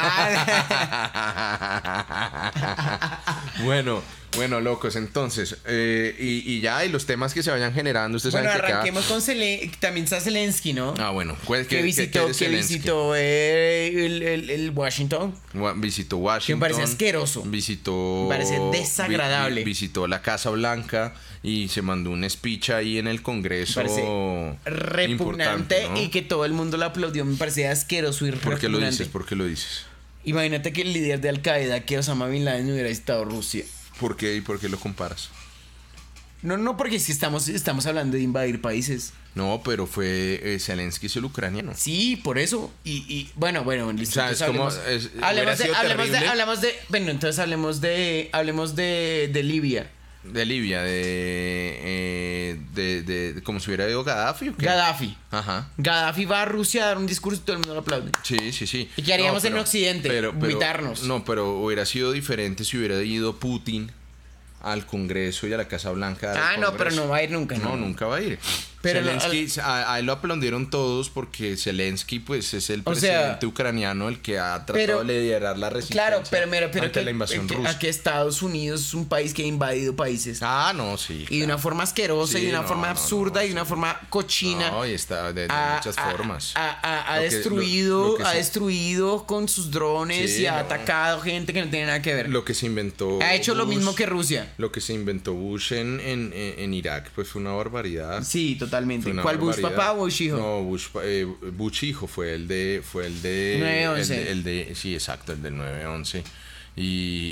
bueno, 3.64 4.02
Bueno, 4.36 4.60
locos, 4.60 4.94
entonces, 4.96 5.56
eh, 5.66 6.14
y, 6.18 6.60
ya, 6.60 6.84
y 6.84 6.88
los 6.88 7.04
temas 7.04 7.34
que 7.34 7.42
se 7.42 7.50
vayan 7.50 7.74
generando, 7.74 8.16
ustedes 8.16 8.32
bueno, 8.32 8.48
saben 8.48 8.64
que 8.64 8.72
arranquemos 8.72 9.04
con 9.06 9.20
Zelensky, 9.20 9.76
también 9.78 10.04
está 10.04 10.20
Zelensky, 10.20 10.72
¿no? 10.72 10.94
Ah, 10.98 11.10
bueno, 11.10 11.36
¿qué, 11.48 11.66
que 11.66 11.82
visitó, 11.82 12.30
que 12.30 12.48
visitó 12.48 13.14
eh, 13.16 14.06
el, 14.06 14.50
el, 14.50 14.70
Washington. 14.70 15.34
Visitó 15.76 16.18
Washington. 16.18 16.46
Que 16.46 16.54
me 16.54 16.60
parece 16.60 16.82
asqueroso. 16.82 17.42
Visitó... 17.42 18.26
Me 18.28 18.36
parece 18.36 18.60
desagradable. 18.72 19.64
visitó 19.64 20.06
la 20.06 20.22
Casa 20.22 20.50
Blanca 20.50 21.14
y 21.42 21.68
se 21.68 21.82
mandó 21.82 22.10
un 22.10 22.28
speech 22.28 22.70
ahí 22.70 22.98
en 22.98 23.08
el 23.08 23.22
Congreso. 23.22 23.82
Me 23.82 24.56
repugnante 24.64 25.88
y 25.96 26.08
que 26.08 26.22
todo 26.22 26.44
el 26.44 26.52
mundo 26.52 26.76
lo 26.76 26.86
aplaudió, 26.86 27.24
me 27.24 27.36
parece 27.36 27.66
asqueroso 27.66 28.26
y 28.26 28.32
¿Por 28.32 28.58
qué 28.58 28.68
lo 28.68 28.78
dices? 28.78 29.08
¿Por 29.08 29.26
qué 29.26 29.34
lo 29.34 29.44
dices? 29.46 29.86
Imagínate 30.24 30.72
que 30.72 30.82
el 30.82 30.92
líder 30.92 31.20
de 31.20 31.30
Al 31.30 31.40
Qaeda, 31.40 31.80
que 31.80 31.98
Osama 31.98 32.28
Bin 32.28 32.44
Laden, 32.44 32.70
hubiera 32.70 32.88
visitado 32.88 33.24
Rusia. 33.24 33.64
¿Por 34.00 34.16
qué 34.16 34.36
y 34.36 34.40
por 34.40 34.58
qué 34.58 34.68
lo 34.68 34.80
comparas? 34.80 35.28
No, 36.42 36.56
no, 36.56 36.76
porque 36.78 36.98
si 36.98 37.12
estamos, 37.12 37.48
estamos 37.48 37.84
hablando 37.84 38.16
de 38.16 38.22
invadir 38.22 38.62
países. 38.62 39.12
No, 39.34 39.60
pero 39.62 39.86
fue 39.86 40.40
eh, 40.42 40.58
Zelensky 40.58 41.06
es 41.06 41.16
el 41.16 41.26
ucraniano. 41.26 41.72
Sí, 41.76 42.16
por 42.16 42.38
eso. 42.38 42.72
Y, 42.82 43.04
y 43.08 43.30
bueno, 43.36 43.62
bueno, 43.62 43.92
listo. 43.92 44.18
O 44.18 44.22
sea, 44.22 44.30
es 44.30 44.40
hablemos, 44.40 44.74
como, 44.74 44.88
es, 44.88 45.10
hablemos, 45.20 45.58
de, 45.58 45.74
hablemos, 45.74 46.10
de, 46.10 46.18
hablemos, 46.18 46.60
de, 46.62 46.74
Bueno, 46.88 47.10
entonces 47.10 47.38
hablemos 47.38 47.80
de. 47.82 48.30
Hablemos 48.32 48.74
de, 48.74 49.28
de 49.30 49.42
Libia. 49.42 49.90
De 50.22 50.44
Libia, 50.44 50.82
de, 50.82 51.80
eh, 51.82 52.60
de, 52.74 53.02
de, 53.02 53.42
como 53.42 53.58
si 53.58 53.68
hubiera 53.70 53.88
ido 53.88 54.04
Gaddafi. 54.04 54.50
¿o 54.50 54.56
qué? 54.56 54.66
Gaddafi. 54.66 55.16
Ajá. 55.30 55.70
Gaddafi 55.78 56.24
va 56.26 56.42
a 56.42 56.44
Rusia 56.44 56.84
a 56.84 56.86
dar 56.88 56.98
un 56.98 57.06
discurso 57.06 57.40
y 57.40 57.44
todo 57.44 57.56
el 57.56 57.60
mundo 57.60 57.74
lo 57.74 57.80
aplaude. 57.80 58.12
Sí, 58.22 58.52
sí, 58.52 58.66
sí. 58.66 58.90
¿Y 58.96 59.02
qué 59.02 59.14
haríamos 59.14 59.44
en 59.44 59.56
Occidente? 59.56 60.08
Pero, 60.10 60.34
No, 61.04 61.24
pero 61.24 61.60
hubiera 61.60 61.86
sido 61.86 62.12
diferente 62.12 62.64
si 62.64 62.76
hubiera 62.76 63.02
ido 63.02 63.36
Putin 63.36 63.90
al 64.62 64.84
Congreso 64.84 65.46
y 65.46 65.54
a 65.54 65.56
la 65.56 65.68
Casa 65.68 65.90
Blanca. 65.90 66.34
Ah, 66.36 66.58
no, 66.58 66.76
pero 66.76 66.90
no 66.90 67.08
va 67.08 67.16
a 67.16 67.22
ir 67.22 67.30
nunca. 67.30 67.56
No, 67.56 67.76
nunca 67.76 68.06
va 68.06 68.16
a 68.16 68.20
ir. 68.20 68.38
Pero 68.82 69.00
Zelensky, 69.00 69.60
a, 69.62 69.98
él 69.98 70.06
lo 70.06 70.12
aplaudieron 70.12 70.70
todos 70.70 71.10
porque 71.10 71.56
Zelensky 71.56 72.18
pues 72.18 72.54
es 72.54 72.70
el 72.70 72.82
presidente 72.82 73.44
ucraniano 73.44 74.08
el 74.08 74.20
que 74.20 74.38
ha 74.38 74.64
tratado 74.64 75.04
de 75.04 75.20
liderar 75.20 75.58
la 75.58 75.68
resistencia 75.68 76.06
claro, 76.06 76.22
pero, 76.30 76.46
mira, 76.46 76.70
pero 76.70 76.86
ante 76.86 77.04
la 77.04 77.10
invasión 77.10 77.46
rusa. 77.46 77.70
Aquí 77.70 77.88
Estados 77.88 78.42
Unidos 78.42 78.80
es 78.80 78.94
un 78.94 79.06
país 79.06 79.34
que 79.34 79.42
ha 79.42 79.46
invadido 79.46 79.94
países. 79.94 80.38
Ah, 80.42 80.72
no, 80.74 80.96
sí. 80.96 81.26
Y 81.28 81.40
de 81.40 81.44
una 81.44 81.58
forma 81.58 81.82
asquerosa 81.82 82.38
y 82.38 82.46
de 82.46 82.50
una 82.50 82.62
forma 82.62 82.90
absurda 82.90 83.44
y 83.44 83.48
de 83.48 83.52
una 83.52 83.66
forma 83.66 84.00
cochina. 84.08 84.70
No, 84.70 84.86
y 84.86 84.92
está 84.92 85.32
de, 85.32 85.42
muchas 85.42 85.96
formas. 85.96 86.54
Ha, 86.56 87.18
destruido, 87.20 88.16
ha 88.24 88.32
destruido 88.32 89.26
con 89.26 89.48
sus 89.48 89.70
drones 89.70 90.38
y 90.38 90.46
ha 90.46 90.58
atacado 90.58 91.20
gente 91.20 91.52
que 91.52 91.62
no 91.62 91.70
tiene 91.70 91.86
nada 91.86 92.00
que 92.00 92.14
ver. 92.14 92.30
Lo 92.30 92.44
que 92.44 92.54
se 92.54 92.66
inventó. 92.66 93.18
Ha 93.20 93.34
hecho 93.34 93.54
lo 93.54 93.66
mismo 93.66 93.94
que 93.94 94.06
Rusia. 94.06 94.52
Lo 94.56 94.72
que 94.72 94.80
se 94.80 94.94
inventó 94.94 95.34
Bush 95.34 95.74
en, 95.74 96.00
en, 96.00 96.32
en 96.34 96.72
Irak, 96.72 97.10
pues 97.14 97.28
fue 97.28 97.42
una 97.42 97.52
barbaridad. 97.52 98.22
Sí, 98.22 98.56
totalmente 98.56 98.69
totalmente. 98.70 99.12
¿Cuál 99.22 99.38
Bush 99.38 99.60
papá 99.60 99.92
o 99.92 99.96
Bush 99.96 100.22
hijo? 100.22 100.36
No, 100.36 100.62
Bush, 100.62 100.86
eh, 101.02 101.26
Bush 101.52 101.84
hijo 101.84 102.06
fue 102.06 102.34
el 102.34 102.48
de. 102.48 102.82
Fue 102.84 103.06
el 103.06 103.20
de. 103.22 103.58
911. 103.60 104.30
El 104.30 104.42
de, 104.42 104.74
sí, 104.74 104.94
exacto, 104.94 105.32
el 105.32 105.42
del 105.42 105.56
911. 105.56 106.24
Y, 106.76 106.82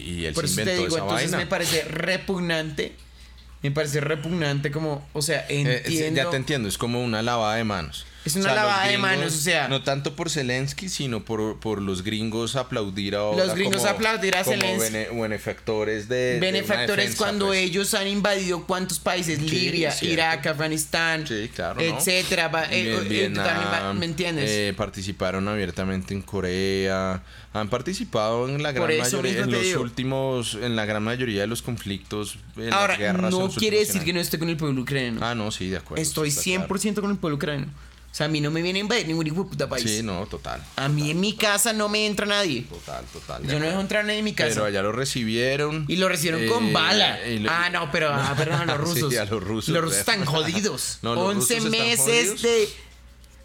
y 0.04 0.24
él 0.26 0.34
Por 0.34 0.48
se 0.48 0.60
inventó 0.60 0.70
te 0.70 0.76
digo, 0.76 0.88
esa 0.96 1.04
entonces 1.04 1.30
vaina. 1.30 1.44
me 1.44 1.46
parece 1.46 1.84
repugnante. 1.84 2.92
Me 3.62 3.70
parece 3.72 4.00
repugnante 4.00 4.70
como, 4.70 5.08
o 5.12 5.22
sea, 5.22 5.44
entiendo. 5.48 6.20
Eh, 6.20 6.24
ya 6.24 6.30
te 6.30 6.36
entiendo, 6.36 6.68
es 6.68 6.78
como 6.78 7.02
una 7.02 7.22
lavada 7.22 7.56
de 7.56 7.64
manos. 7.64 8.06
Es 8.28 8.36
una 8.36 8.54
lavada 8.54 8.86
de 8.88 8.98
manos, 8.98 9.34
o 9.34 9.38
sea. 9.38 9.68
No 9.68 9.82
tanto 9.82 10.14
por 10.14 10.28
Zelensky, 10.28 10.90
sino 10.90 11.24
por, 11.24 11.58
por 11.60 11.80
los 11.80 12.02
gringos 12.02 12.56
aplaudir 12.56 13.16
a 13.16 13.20
Los 13.34 13.54
gringos 13.54 13.86
aplaudir 13.86 14.36
a 14.36 14.44
Zelensky. 14.44 15.06
Como 15.08 15.22
benefactores 15.22 16.08
de. 16.08 16.38
Benefactores 16.38 17.16
cuando 17.16 17.46
pues. 17.46 17.60
ellos 17.60 17.94
han 17.94 18.06
invadido 18.06 18.64
cuántos 18.66 18.98
países: 18.98 19.40
Libia, 19.40 19.94
Irak, 20.02 20.46
Afganistán, 20.46 21.26
sí, 21.26 21.50
claro, 21.54 21.80
etcétera. 21.80 22.68
Eh, 22.70 23.00
eh, 23.10 23.94
¿Me 23.94 24.04
entiendes? 24.04 24.50
Eh, 24.50 24.74
participaron 24.76 25.48
abiertamente 25.48 26.12
en 26.12 26.20
Corea. 26.20 27.22
Han 27.54 27.70
participado 27.70 28.46
en 28.46 28.62
la 28.62 28.72
gran 28.72 28.98
mayoría, 28.98 29.40
en 29.40 29.50
los 29.50 29.74
últimos, 29.76 30.54
en 30.54 30.76
la 30.76 30.84
gran 30.84 31.02
mayoría 31.02 31.40
de 31.40 31.46
los 31.46 31.62
conflictos. 31.62 32.38
En 32.58 32.74
Ahora, 32.74 32.92
las 32.92 32.98
guerras 32.98 33.30
no 33.30 33.48
quiere 33.48 33.78
decir 33.78 34.04
que 34.04 34.12
no 34.12 34.20
esté 34.20 34.38
con 34.38 34.50
el 34.50 34.58
pueblo 34.58 34.82
ucraniano. 34.82 35.20
Ah, 35.24 35.34
no, 35.34 35.50
sí, 35.50 35.70
de 35.70 35.78
acuerdo. 35.78 36.02
Estoy 36.02 36.28
100% 36.28 37.00
con 37.00 37.10
el 37.10 37.16
pueblo 37.16 37.36
ucraniano. 37.36 37.72
Sea, 38.18 38.26
a 38.26 38.28
mí 38.28 38.40
no 38.40 38.50
me 38.50 38.62
viene 38.62 38.80
a 38.80 38.82
invadir 38.82 39.06
ningún 39.06 39.28
hijo 39.28 39.44
de 39.44 39.50
puta 39.50 39.68
país. 39.68 39.84
Sí, 39.84 40.02
no, 40.02 40.26
total. 40.26 40.60
A 40.74 40.88
mí 40.88 41.12
en 41.12 41.20
mi 41.20 41.36
casa 41.36 41.72
no 41.72 41.88
me 41.88 42.04
entra 42.04 42.26
nadie. 42.26 42.62
Total, 42.62 43.04
total. 43.12 43.46
Yo 43.46 43.60
no 43.60 43.66
dejo 43.66 43.80
entrar 43.80 44.02
a 44.02 44.06
nadie 44.08 44.18
en 44.18 44.24
mi 44.24 44.32
casa. 44.32 44.54
Pero 44.54 44.64
allá 44.64 44.82
lo 44.82 44.90
recibieron. 44.90 45.84
Y 45.86 45.94
lo 45.94 46.08
recibieron 46.08 46.48
con 46.48 46.66
eh, 46.66 46.72
bala. 46.72 47.16
Ah, 47.48 47.70
no, 47.70 47.92
pero 47.92 48.12
ah, 48.12 48.34
perdón, 48.36 48.62
a 48.62 48.76
los 48.76 48.78
rusos. 48.88 49.12
sí, 49.12 49.16
a 49.18 49.24
los 49.24 49.40
rusos. 49.40 49.72
Los 49.72 49.82
rusos 49.84 49.98
están 50.00 50.24
jodidos. 50.24 50.98
no, 51.02 51.12
11 51.12 51.60
meses 51.60 52.42
de. 52.42 52.68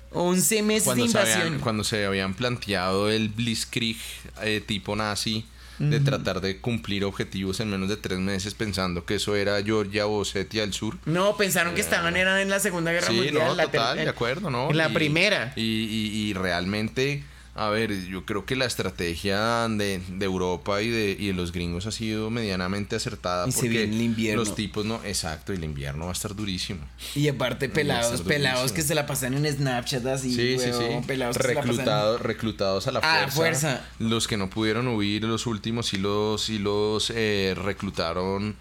11 0.09 0.63
meses 0.63 0.95
de 0.95 1.01
invasión. 1.03 1.59
cuando 1.59 1.83
se 1.83 2.05
habían 2.05 2.33
planteado 2.33 3.11
el 3.11 3.29
Blitzkrieg 3.29 3.97
eh, 4.41 4.59
tipo 4.65 4.95
nazi 4.95 5.45
de 5.79 5.99
tratar 5.99 6.41
de 6.41 6.59
cumplir 6.59 7.03
objetivos 7.03 7.59
en 7.59 7.69
menos 7.69 7.89
de 7.89 7.97
tres 7.97 8.19
meses 8.19 8.53
pensando 8.53 9.05
que 9.05 9.15
eso 9.15 9.35
era 9.35 9.61
Georgia 9.63 10.05
o 10.07 10.19
Osetia 10.19 10.61
del 10.61 10.73
Sur. 10.73 10.97
No, 11.05 11.35
pensaron 11.35 11.73
que 11.73 11.81
eh, 11.81 11.83
estaban 11.83 12.15
eran 12.15 12.39
en 12.39 12.49
la 12.49 12.59
Segunda 12.59 12.91
Guerra 12.91 13.11
Mundial. 13.11 13.33
No, 13.33 13.55
total, 13.55 13.97
de 13.97 14.09
acuerdo, 14.09 14.49
¿no? 14.49 14.69
En 14.69 14.77
la 14.77 14.89
primera. 14.89 15.53
y, 15.55 15.61
y 15.63 16.33
realmente 16.33 17.23
a 17.55 17.69
ver, 17.69 18.07
yo 18.07 18.25
creo 18.25 18.45
que 18.45 18.55
la 18.55 18.65
estrategia 18.65 19.67
de, 19.69 20.01
Europa 20.19 20.81
y 20.81 20.89
de, 20.89 21.15
y 21.19 21.27
de 21.27 21.33
los 21.33 21.51
gringos 21.51 21.85
ha 21.85 21.91
sido 21.91 22.31
medianamente 22.31 22.95
acertada. 22.95 23.47
Y 23.47 23.51
porque 23.51 23.61
se 23.61 23.67
viene 23.67 23.95
el 23.95 24.01
invierno. 24.01 24.43
Los 24.43 24.55
tipos 24.55 24.83
no, 24.85 24.99
exacto, 25.03 25.53
y 25.53 25.57
el 25.57 25.63
invierno 25.63 26.05
va 26.05 26.09
a 26.09 26.13
estar 26.13 26.35
durísimo. 26.35 26.79
Y 27.13 27.27
aparte 27.27 27.69
pelados, 27.69 28.21
pelados 28.21 28.71
que 28.71 28.81
se 28.81 28.95
la 28.95 29.05
pasan 29.05 29.35
en 29.35 29.45
Snapchat 29.45 30.03
así, 30.07 30.33
sí, 30.33 30.57
sí, 30.57 30.71
sí. 30.73 31.05
pelados 31.05 31.37
Reclutados, 31.37 32.21
reclutados 32.21 32.87
a 32.87 32.91
la 32.91 33.01
fuerza. 33.01 33.23
A 33.23 33.31
fuerza. 33.31 33.85
Los 33.99 34.27
que 34.27 34.35
no 34.35 34.49
pudieron 34.49 34.87
huir, 34.87 35.23
los 35.23 35.45
últimos 35.45 35.93
y 35.93 35.97
los, 35.97 36.49
y 36.49 36.57
los 36.57 37.11
eh, 37.15 37.53
reclutaron. 37.55 38.55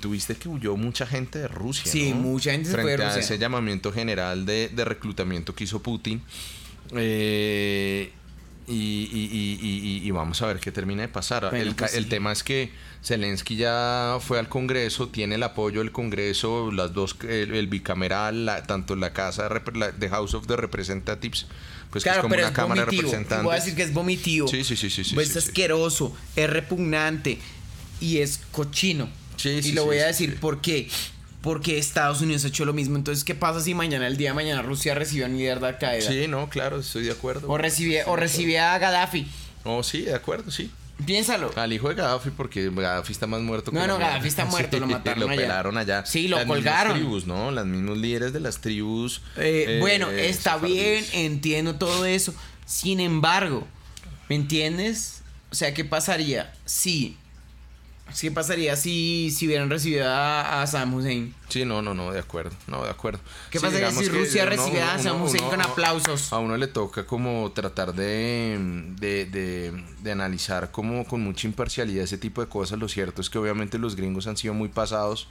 Tuviste 0.00 0.34
que 0.34 0.48
huyó 0.48 0.76
mucha 0.76 1.06
gente 1.06 1.38
de 1.38 1.48
Rusia. 1.48 1.90
Sí, 1.90 2.12
mucha 2.12 2.50
gente 2.50 2.68
se 2.68 2.74
fue 2.74 2.90
de 2.90 2.96
Rusia. 2.96 3.14
a 3.14 3.18
ese 3.20 3.38
llamamiento 3.38 3.92
general 3.92 4.44
de, 4.44 4.68
de 4.68 4.84
reclutamiento 4.84 5.54
que 5.54 5.64
hizo 5.64 5.80
Putin. 5.80 6.20
Eh, 6.96 8.12
y, 8.66 10.10
vamos 10.10 10.40
a 10.42 10.46
ver 10.46 10.58
qué 10.58 10.72
termina 10.72 11.02
de 11.02 11.08
pasar. 11.08 11.54
el, 11.54 11.74
pues 11.74 11.94
el 11.94 12.08
tema 12.08 12.32
es 12.32 12.42
que 12.42 12.70
Zelensky 13.02 13.56
ya 13.56 14.18
fue 14.20 14.38
al 14.38 14.48
Congreso, 14.48 15.08
tiene 15.08 15.34
el 15.34 15.42
apoyo 15.42 15.80
del 15.80 15.92
Congreso, 15.92 16.70
las 16.72 16.94
dos, 16.94 17.16
el, 17.28 17.66
bicameral, 17.66 18.64
tanto 18.66 18.96
la 18.96 19.12
Casa 19.12 19.48
de, 19.48 20.08
House 20.08 20.34
of 20.34 20.46
the 20.46 20.56
Representatives, 20.56 21.46
pues 21.90 22.04
que 22.04 22.10
es 22.10 22.18
como 22.18 22.34
una 22.34 22.52
Cámara 22.52 22.84
de 22.84 22.90
Representantes. 22.90 23.44
Voy 23.44 23.52
a 23.52 23.56
decir 23.56 23.74
que 23.74 23.82
es 23.82 23.92
vomitivo. 23.92 24.48
Sí, 24.48 24.64
sí, 24.64 24.76
sí, 24.76 24.90
sí. 24.90 25.14
Pues 25.14 25.30
es 25.30 25.36
asqueroso, 25.36 26.16
es 26.34 26.48
repugnante 26.48 27.38
y 28.00 28.18
es 28.18 28.40
cochino. 28.52 29.08
Sí, 29.36 29.60
y 29.62 29.72
lo 29.72 29.84
voy 29.84 29.98
a 29.98 30.06
decir 30.06 30.38
por 30.40 30.60
qué 30.60 30.88
porque 31.44 31.76
Estados 31.76 32.22
Unidos 32.22 32.42
ha 32.46 32.48
hecho 32.48 32.64
lo 32.64 32.72
mismo. 32.72 32.96
Entonces, 32.96 33.22
¿qué 33.22 33.34
pasa 33.34 33.60
si 33.60 33.74
mañana, 33.74 34.06
el 34.06 34.16
día 34.16 34.30
de 34.30 34.34
mañana, 34.34 34.62
Rusia 34.62 34.94
recibe 34.94 35.26
a 35.26 35.28
de 35.28 35.50
Al 35.50 35.78
Qaeda? 35.78 36.00
Sí, 36.00 36.26
no, 36.26 36.48
claro, 36.48 36.80
estoy 36.80 37.04
de 37.04 37.12
acuerdo. 37.12 37.48
O 37.50 37.58
recibe, 37.58 38.02
o 38.06 38.16
recibe 38.16 38.58
a 38.58 38.78
Gaddafi. 38.78 39.26
Oh, 39.62 39.82
sí, 39.82 40.02
de 40.02 40.14
acuerdo, 40.14 40.50
sí. 40.50 40.70
Piénsalo. 41.04 41.52
Al 41.54 41.70
hijo 41.74 41.90
de 41.90 41.96
Gaddafi, 41.96 42.30
porque 42.30 42.70
Gaddafi 42.70 43.12
está 43.12 43.26
más 43.26 43.42
muerto 43.42 43.70
que 43.70 43.76
No, 43.76 43.86
no, 43.86 43.98
Gaddafi 43.98 44.26
está 44.26 44.44
muerto, 44.46 44.80
lo 44.80 44.86
mataron 44.86 45.20
lo 45.20 45.26
pelaron 45.36 45.76
allá. 45.76 46.06
Sí, 46.06 46.28
lo 46.28 46.42
colgaron. 46.46 46.92
Las 46.92 47.00
tribus, 47.00 47.26
¿no? 47.26 47.50
Las 47.50 47.66
mismos 47.66 47.98
líderes 47.98 48.32
de 48.32 48.40
las 48.40 48.62
tribus. 48.62 49.20
Eh, 49.36 49.66
eh, 49.68 49.78
bueno, 49.80 50.10
está 50.10 50.56
bien, 50.56 51.04
entiendo 51.12 51.74
todo 51.74 52.06
eso. 52.06 52.34
Sin 52.64 53.00
embargo, 53.00 53.66
¿me 54.30 54.36
entiendes? 54.36 55.20
O 55.52 55.54
sea, 55.54 55.74
¿qué 55.74 55.84
pasaría 55.84 56.54
si 56.64 57.18
¿Qué 58.20 58.30
pasaría 58.30 58.76
si, 58.76 59.30
si 59.30 59.46
hubieran 59.46 59.70
recibido 59.70 60.08
a, 60.08 60.62
a, 60.62 60.66
Saddam 60.66 60.94
Hussein? 60.94 61.34
Sí, 61.48 61.64
no, 61.64 61.82
no, 61.82 61.94
no, 61.94 62.12
de 62.12 62.20
acuerdo, 62.20 62.54
no, 62.66 62.84
de 62.84 62.90
acuerdo. 62.90 63.18
¿Qué 63.50 63.58
pasaría 63.58 63.90
si 63.90 64.08
Rusia 64.08 64.44
recibiera 64.44 64.94
a 64.94 64.98
Saddam 64.98 65.22
Hussein 65.22 65.44
con 65.44 65.60
aplausos? 65.60 66.32
A 66.32 66.38
uno 66.38 66.56
le 66.56 66.66
toca 66.68 67.06
como 67.06 67.50
tratar 67.52 67.94
de, 67.94 68.58
de, 68.98 69.24
de, 69.26 69.84
de, 70.00 70.12
analizar 70.12 70.70
como 70.70 71.04
con 71.06 71.22
mucha 71.22 71.46
imparcialidad 71.46 72.04
ese 72.04 72.18
tipo 72.18 72.40
de 72.40 72.48
cosas. 72.48 72.78
Lo 72.78 72.88
cierto 72.88 73.20
es 73.20 73.30
que 73.30 73.38
obviamente 73.38 73.78
los 73.78 73.96
gringos 73.96 74.26
han 74.26 74.36
sido 74.36 74.54
muy 74.54 74.68
pasados 74.68 75.26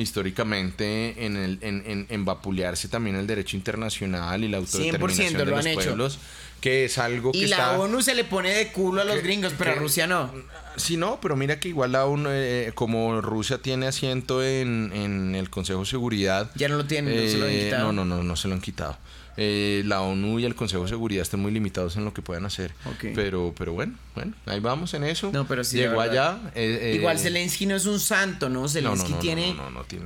históricamente 0.00 1.24
en, 1.24 1.36
el, 1.36 1.58
en, 1.62 2.06
en, 2.08 2.24
vapulearse 2.24 2.88
también 2.88 3.16
el 3.16 3.26
derecho 3.26 3.56
internacional 3.56 4.44
y 4.44 4.48
la 4.48 4.58
autodeterminación 4.58 5.34
de 5.34 5.44
los 5.44 5.66
pueblos, 5.68 6.18
que 6.60 6.84
es 6.84 6.98
algo 6.98 7.32
que 7.32 7.38
Y 7.38 7.46
la 7.46 7.78
ONU 7.78 8.02
se 8.02 8.14
le 8.14 8.24
pone 8.24 8.50
de 8.50 8.68
culo 8.68 9.02
a 9.02 9.04
los 9.04 9.22
gringos, 9.22 9.52
pero 9.56 9.72
a 9.72 9.74
Rusia 9.74 10.06
no. 10.06 10.30
Sí, 10.76 10.96
no, 10.96 11.18
pero 11.20 11.36
mira 11.36 11.60
que 11.60 11.68
igual 11.68 11.92
la 11.92 12.06
ONU, 12.06 12.28
eh, 12.32 12.72
como 12.74 13.20
Rusia 13.20 13.58
tiene 13.58 13.86
asiento 13.86 14.42
en, 14.42 14.92
en, 14.94 15.34
el 15.34 15.50
Consejo 15.50 15.80
de 15.80 15.86
Seguridad... 15.86 16.50
Ya 16.54 16.68
no 16.68 16.76
lo 16.76 16.86
tiene, 16.86 17.14
no 17.14 17.30
se 17.30 17.38
lo 17.38 17.44
han 17.46 17.52
eh, 17.52 17.64
quitado. 17.64 17.92
No, 17.92 18.04
no, 18.04 18.16
no, 18.16 18.22
no 18.22 18.36
se 18.36 18.48
lo 18.48 18.54
han 18.54 18.60
quitado. 18.60 18.96
Eh, 19.42 19.82
la 19.86 20.02
ONU 20.02 20.38
y 20.38 20.44
el 20.44 20.54
Consejo 20.54 20.82
de 20.82 20.90
Seguridad 20.90 21.22
estén 21.22 21.40
muy 21.40 21.50
limitados 21.50 21.96
en 21.96 22.04
lo 22.04 22.12
que 22.12 22.20
puedan 22.20 22.44
hacer. 22.44 22.72
Pero, 23.14 23.54
pero 23.56 23.72
bueno, 23.72 23.94
bueno, 24.14 24.34
ahí 24.44 24.60
vamos 24.60 24.92
en 24.92 25.04
eso. 25.04 25.30
No, 25.32 25.48
pero 25.48 25.64
sí, 25.64 25.78
Llegó 25.78 26.00
allá. 26.00 26.38
Eh, 26.54 26.92
Igual 26.96 27.18
Zelensky 27.18 27.64
no 27.64 27.74
es 27.74 27.86
un 27.86 28.00
santo, 28.00 28.50
¿no? 28.50 28.68
Zelensky 28.68 29.14
tiene, 29.14 29.56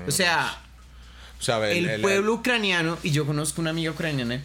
O 0.07 0.11
sea, 0.13 0.57
el, 1.69 2.01
pueblo 2.01 2.35
ucraniano, 2.35 2.97
y 3.03 3.11
yo 3.11 3.27
conozco 3.27 3.61
una 3.61 3.71
amiga 3.71 3.91
ucraniana, 3.91 4.41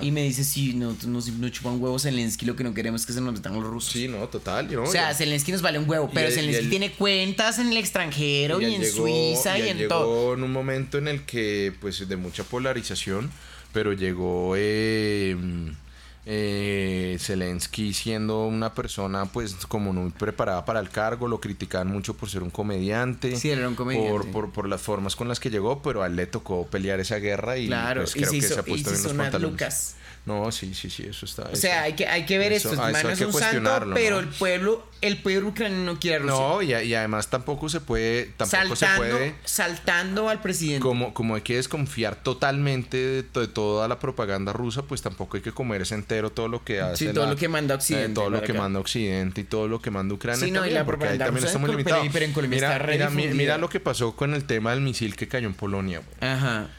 y 0.00 0.10
me 0.10 0.22
dice, 0.22 0.42
sí, 0.42 0.72
no, 0.72 0.96
nos, 1.06 1.28
nos 1.28 1.52
chupan 1.52 1.80
huevos 1.80 2.04
Zelensky, 2.04 2.46
lo 2.46 2.56
que 2.56 2.64
no 2.64 2.72
queremos 2.72 3.02
es 3.02 3.06
que 3.06 3.12
se 3.12 3.20
nos 3.20 3.34
metan 3.34 3.52
los 3.52 3.62
rusos. 3.62 3.92
Sí, 3.92 4.08
no, 4.08 4.26
total. 4.28 4.74
o 4.78 4.86
sea, 4.86 5.14
Zelensky 5.14 5.52
nos 5.52 5.60
vale 5.60 5.78
un 5.78 5.88
huevo, 5.88 6.10
pero 6.14 6.30
Zelensky 6.30 6.68
tiene 6.70 6.92
cuentas 6.92 7.58
en 7.58 7.68
el 7.68 7.76
extranjero 7.76 8.58
y, 8.60 8.74
en 8.74 8.90
Suiza 8.90 9.58
y, 9.58 9.68
en 9.68 9.86
todo. 9.86 10.00
Llegó 10.00 10.34
en 10.34 10.44
un 10.44 10.52
momento 10.52 10.96
en 10.96 11.08
el 11.08 11.24
que, 11.24 11.74
pues, 11.78 12.08
de 12.08 12.16
mucha 12.16 12.42
polarización, 12.42 13.30
pero 13.74 13.92
llegó... 13.92 14.54
Eh, 14.56 15.36
eh, 16.26 17.18
Zelensky 17.20 17.92
siendo 17.92 18.46
una 18.46 18.72
persona 18.72 19.26
pues 19.26 19.54
como 19.68 19.92
muy 19.92 20.10
preparada 20.10 20.64
para 20.64 20.80
el 20.80 20.88
cargo, 20.88 21.28
lo 21.28 21.38
criticaban 21.38 21.88
mucho 21.88 22.14
por 22.14 22.30
ser 22.30 22.42
un 22.42 22.48
comediante, 22.48 23.36
sí, 23.36 23.50
era 23.50 23.68
un 23.68 23.74
comediante. 23.74 24.30
Por, 24.30 24.50
por, 24.50 24.66
las 24.66 24.80
formas 24.80 25.16
con 25.16 25.28
las 25.28 25.38
que 25.38 25.50
llegó, 25.50 25.82
pero 25.82 26.02
a 26.02 26.06
él 26.06 26.16
le 26.16 26.26
tocó 26.26 26.66
pelear 26.66 26.98
esa 26.98 27.16
guerra 27.16 27.58
y 27.58 27.66
claro, 27.66 28.02
pues, 28.02 28.14
creo 28.14 28.30
que 28.30 28.40
se 28.40 28.58
ha 28.58 28.62
puesto 28.62 28.90
bien 28.90 29.02
los 29.02 29.12
pantalones. 29.12 29.52
Lucas. 29.52 29.96
No, 30.26 30.50
sí, 30.52 30.72
sí, 30.72 30.88
sí, 30.88 31.04
eso 31.06 31.26
está. 31.26 31.42
O 31.52 31.56
sea, 31.56 31.82
hay 31.82 31.92
que, 31.92 32.06
hay 32.06 32.24
que 32.24 32.38
ver 32.38 32.52
esto. 32.52 32.74
no 32.74 33.10
es 33.10 33.20
un 33.20 33.32
santo, 33.32 33.90
pero 33.92 34.20
el 34.20 34.28
pueblo, 34.28 34.86
el 35.02 35.20
pueblo 35.20 35.50
ucraniano 35.50 35.84
no 35.84 36.00
quiere 36.00 36.16
a 36.16 36.18
Rusia. 36.20 36.34
No, 36.34 36.62
y, 36.62 36.72
y, 36.72 36.94
además 36.94 37.28
tampoco 37.28 37.68
se 37.68 37.80
puede, 37.80 38.32
tampoco 38.38 38.74
saltando, 38.74 38.76
se 38.76 38.86
puede. 38.96 39.34
Saltando 39.44 40.28
al 40.30 40.40
presidente. 40.40 40.80
Como, 40.80 41.12
como 41.12 41.34
hay 41.34 41.42
que 41.42 41.56
desconfiar 41.56 42.16
totalmente 42.16 42.96
de, 42.96 43.22
toda 43.22 43.86
la 43.86 43.98
propaganda 43.98 44.54
rusa, 44.54 44.82
pues 44.82 45.02
tampoco 45.02 45.36
hay 45.36 45.42
que 45.42 45.52
comerse 45.52 45.94
entero 45.94 46.30
todo 46.30 46.48
lo 46.48 46.64
que 46.64 46.80
hace. 46.80 47.08
Sí, 47.08 47.12
todo 47.12 47.26
lo 47.26 47.36
que 47.36 47.48
manda 47.48 47.74
Occidente. 47.74 48.12
Eh, 48.12 48.14
todo 48.14 48.30
lo 48.30 48.40
que 48.40 48.54
manda 48.54 48.80
Occidente 48.80 49.42
y 49.42 49.44
todo 49.44 49.68
lo 49.68 49.82
que 49.82 49.90
manda 49.90 50.14
Ucrania. 50.14 50.42
Sí, 50.42 50.50
no, 50.50 50.64
y 50.64 50.70
la 50.70 50.86
propaganda 50.86 51.26
también 51.26 51.44
está 51.44 51.58
muy 51.58 51.70
limitado. 51.70 52.02
mira, 52.48 53.10
mira, 53.10 53.10
mira, 53.10 53.58
lo 53.58 53.68
que 53.68 53.78
pasó 53.78 54.16
con 54.16 54.32
el 54.32 54.44
tema 54.44 54.70
del 54.70 54.80
misil 54.80 55.16
que 55.16 55.28
cayó 55.28 55.46
en 55.46 55.54
Polonia. 55.54 56.00
Ajá. 56.20 56.70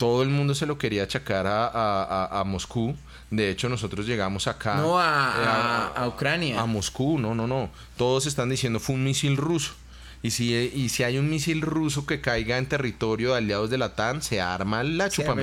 Todo 0.00 0.22
el 0.24 0.30
mundo 0.30 0.54
se 0.56 0.66
lo 0.66 0.78
quería 0.78 1.04
achacar 1.04 1.46
a, 1.46 1.68
a, 1.68 2.40
a 2.40 2.44
Moscú 2.44 2.96
de 3.30 3.48
hecho, 3.48 3.68
nosotros 3.68 4.06
llegamos 4.06 4.48
acá. 4.48 4.76
No, 4.76 4.98
a, 4.98 5.86
a, 5.86 6.08
Ucrania. 6.08 6.60
A 6.60 6.66
Moscú, 6.66 7.18
no, 7.18 7.34
no, 7.34 7.46
no. 7.46 7.70
Todos 7.96 8.26
están 8.26 8.50
diciendo 8.50 8.80
fue 8.80 8.96
un 8.96 9.04
misil 9.04 9.36
ruso. 9.36 9.74
Y 10.22 10.32
si, 10.32 10.52
y 10.52 10.88
si 10.90 11.04
hay 11.04 11.16
un 11.16 11.30
misil 11.30 11.62
ruso 11.62 12.04
que 12.06 12.20
caiga 12.20 12.58
en 12.58 12.66
territorio 12.66 13.30
de 13.32 13.38
aliados 13.38 13.70
de 13.70 13.78
la 13.78 13.94
TAN, 13.94 14.20
se 14.20 14.40
arma 14.40 14.82
la 14.82 15.08
chupa 15.08 15.34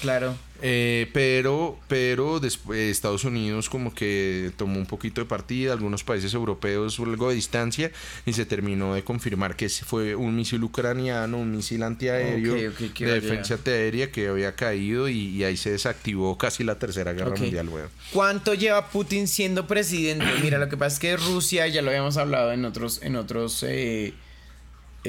claro. 0.00 0.34
Eh, 0.62 1.10
pero, 1.12 1.78
pero 1.88 2.40
después 2.40 2.78
Estados 2.78 3.24
Unidos 3.24 3.68
como 3.68 3.94
que 3.94 4.52
tomó 4.56 4.78
un 4.78 4.86
poquito 4.86 5.20
de 5.20 5.26
partida, 5.26 5.72
algunos 5.72 6.04
países 6.04 6.34
europeos 6.34 6.98
algo 6.98 7.28
de 7.28 7.34
distancia 7.34 7.90
y 8.24 8.32
se 8.32 8.46
terminó 8.46 8.94
de 8.94 9.02
confirmar 9.02 9.56
que 9.56 9.68
fue 9.68 10.14
un 10.14 10.36
misil 10.36 10.62
ucraniano, 10.62 11.38
un 11.38 11.52
misil 11.52 11.82
antiaéreo 11.82 12.54
de 12.54 13.20
defensa 13.20 13.54
antiaérea 13.54 14.10
que 14.10 14.28
había 14.28 14.54
caído 14.54 15.08
y, 15.08 15.44
ahí 15.44 15.56
se 15.56 15.70
desactivó 15.70 16.36
casi 16.38 16.64
la 16.64 16.78
tercera 16.78 17.12
guerra 17.12 17.36
mundial. 17.36 17.68
¿Cuánto 18.12 18.54
lleva 18.54 18.88
Putin 18.88 19.28
siendo 19.28 19.66
presidente? 19.66 20.24
Mira, 20.42 20.58
lo 20.58 20.68
que 20.68 20.76
pasa 20.76 20.94
es 20.94 21.00
que 21.00 21.16
Rusia, 21.16 21.66
ya 21.68 21.82
lo 21.82 21.90
habíamos 21.90 22.16
hablado 22.16 22.52
en 22.52 22.64
otros, 22.64 23.00
en 23.02 23.16
otros 23.16 23.62
eh, 23.62 24.14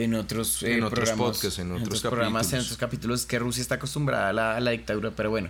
en 0.03 0.13
otros, 0.15 0.63
en 0.63 0.79
eh, 0.79 0.83
otros 0.83 1.11
podcasts, 1.11 1.59
en 1.59 1.71
otros, 1.71 2.01
programas, 2.01 2.51
en 2.53 2.59
otros 2.59 2.77
capítulos, 2.77 3.25
que 3.25 3.39
Rusia 3.39 3.61
está 3.61 3.75
acostumbrada 3.75 4.29
a 4.29 4.59
la, 4.59 4.71
dictadura, 4.71 5.11
pero 5.15 5.29
bueno. 5.29 5.49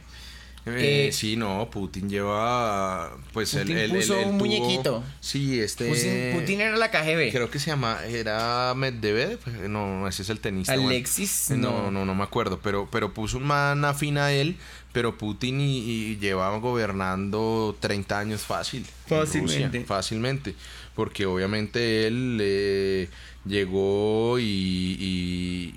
Eh, 0.66 1.08
eh, 1.08 1.12
sí, 1.14 1.38
no, 1.38 1.70
Putin 1.72 2.10
lleva, 2.10 3.18
pues 3.32 3.56
Putin 3.56 3.78
el, 3.78 3.92
puso 3.92 4.20
un 4.20 4.36
muñequito. 4.36 5.02
Sí, 5.22 5.62
este. 5.62 6.34
Putin, 6.34 6.60
era 6.60 6.76
la 6.76 6.92
KGB. 6.92 7.32
Creo 7.32 7.50
que 7.50 7.58
se 7.58 7.68
llama, 7.68 8.00
era 8.06 8.74
Medvedev, 8.76 9.40
no, 9.70 10.06
ese 10.10 10.24
es 10.24 10.30
el 10.30 10.42
tenista. 10.42 10.74
Alexis, 10.74 11.52
no. 11.52 11.90
no, 11.90 12.06
no, 12.06 12.16
me 12.16 12.24
acuerdo, 12.24 12.60
pero, 12.62 12.90
pero 12.92 13.14
puso 13.14 13.38
un 13.38 13.46
man 13.46 13.86
afín 13.86 14.18
a 14.18 14.34
él, 14.34 14.58
pero 14.92 15.18
Putin 15.18 15.62
y, 15.62 16.18
llevaba 16.18 16.58
gobernando 16.58 17.78
30 17.80 18.20
años 18.20 18.42
fácil. 18.42 18.86
Fácilmente. 19.06 19.86
fácilmente, 19.86 20.54
porque 20.96 21.26
obviamente 21.26 22.08
él 22.08 23.10
llegó 23.48 24.40
y, 24.40 25.68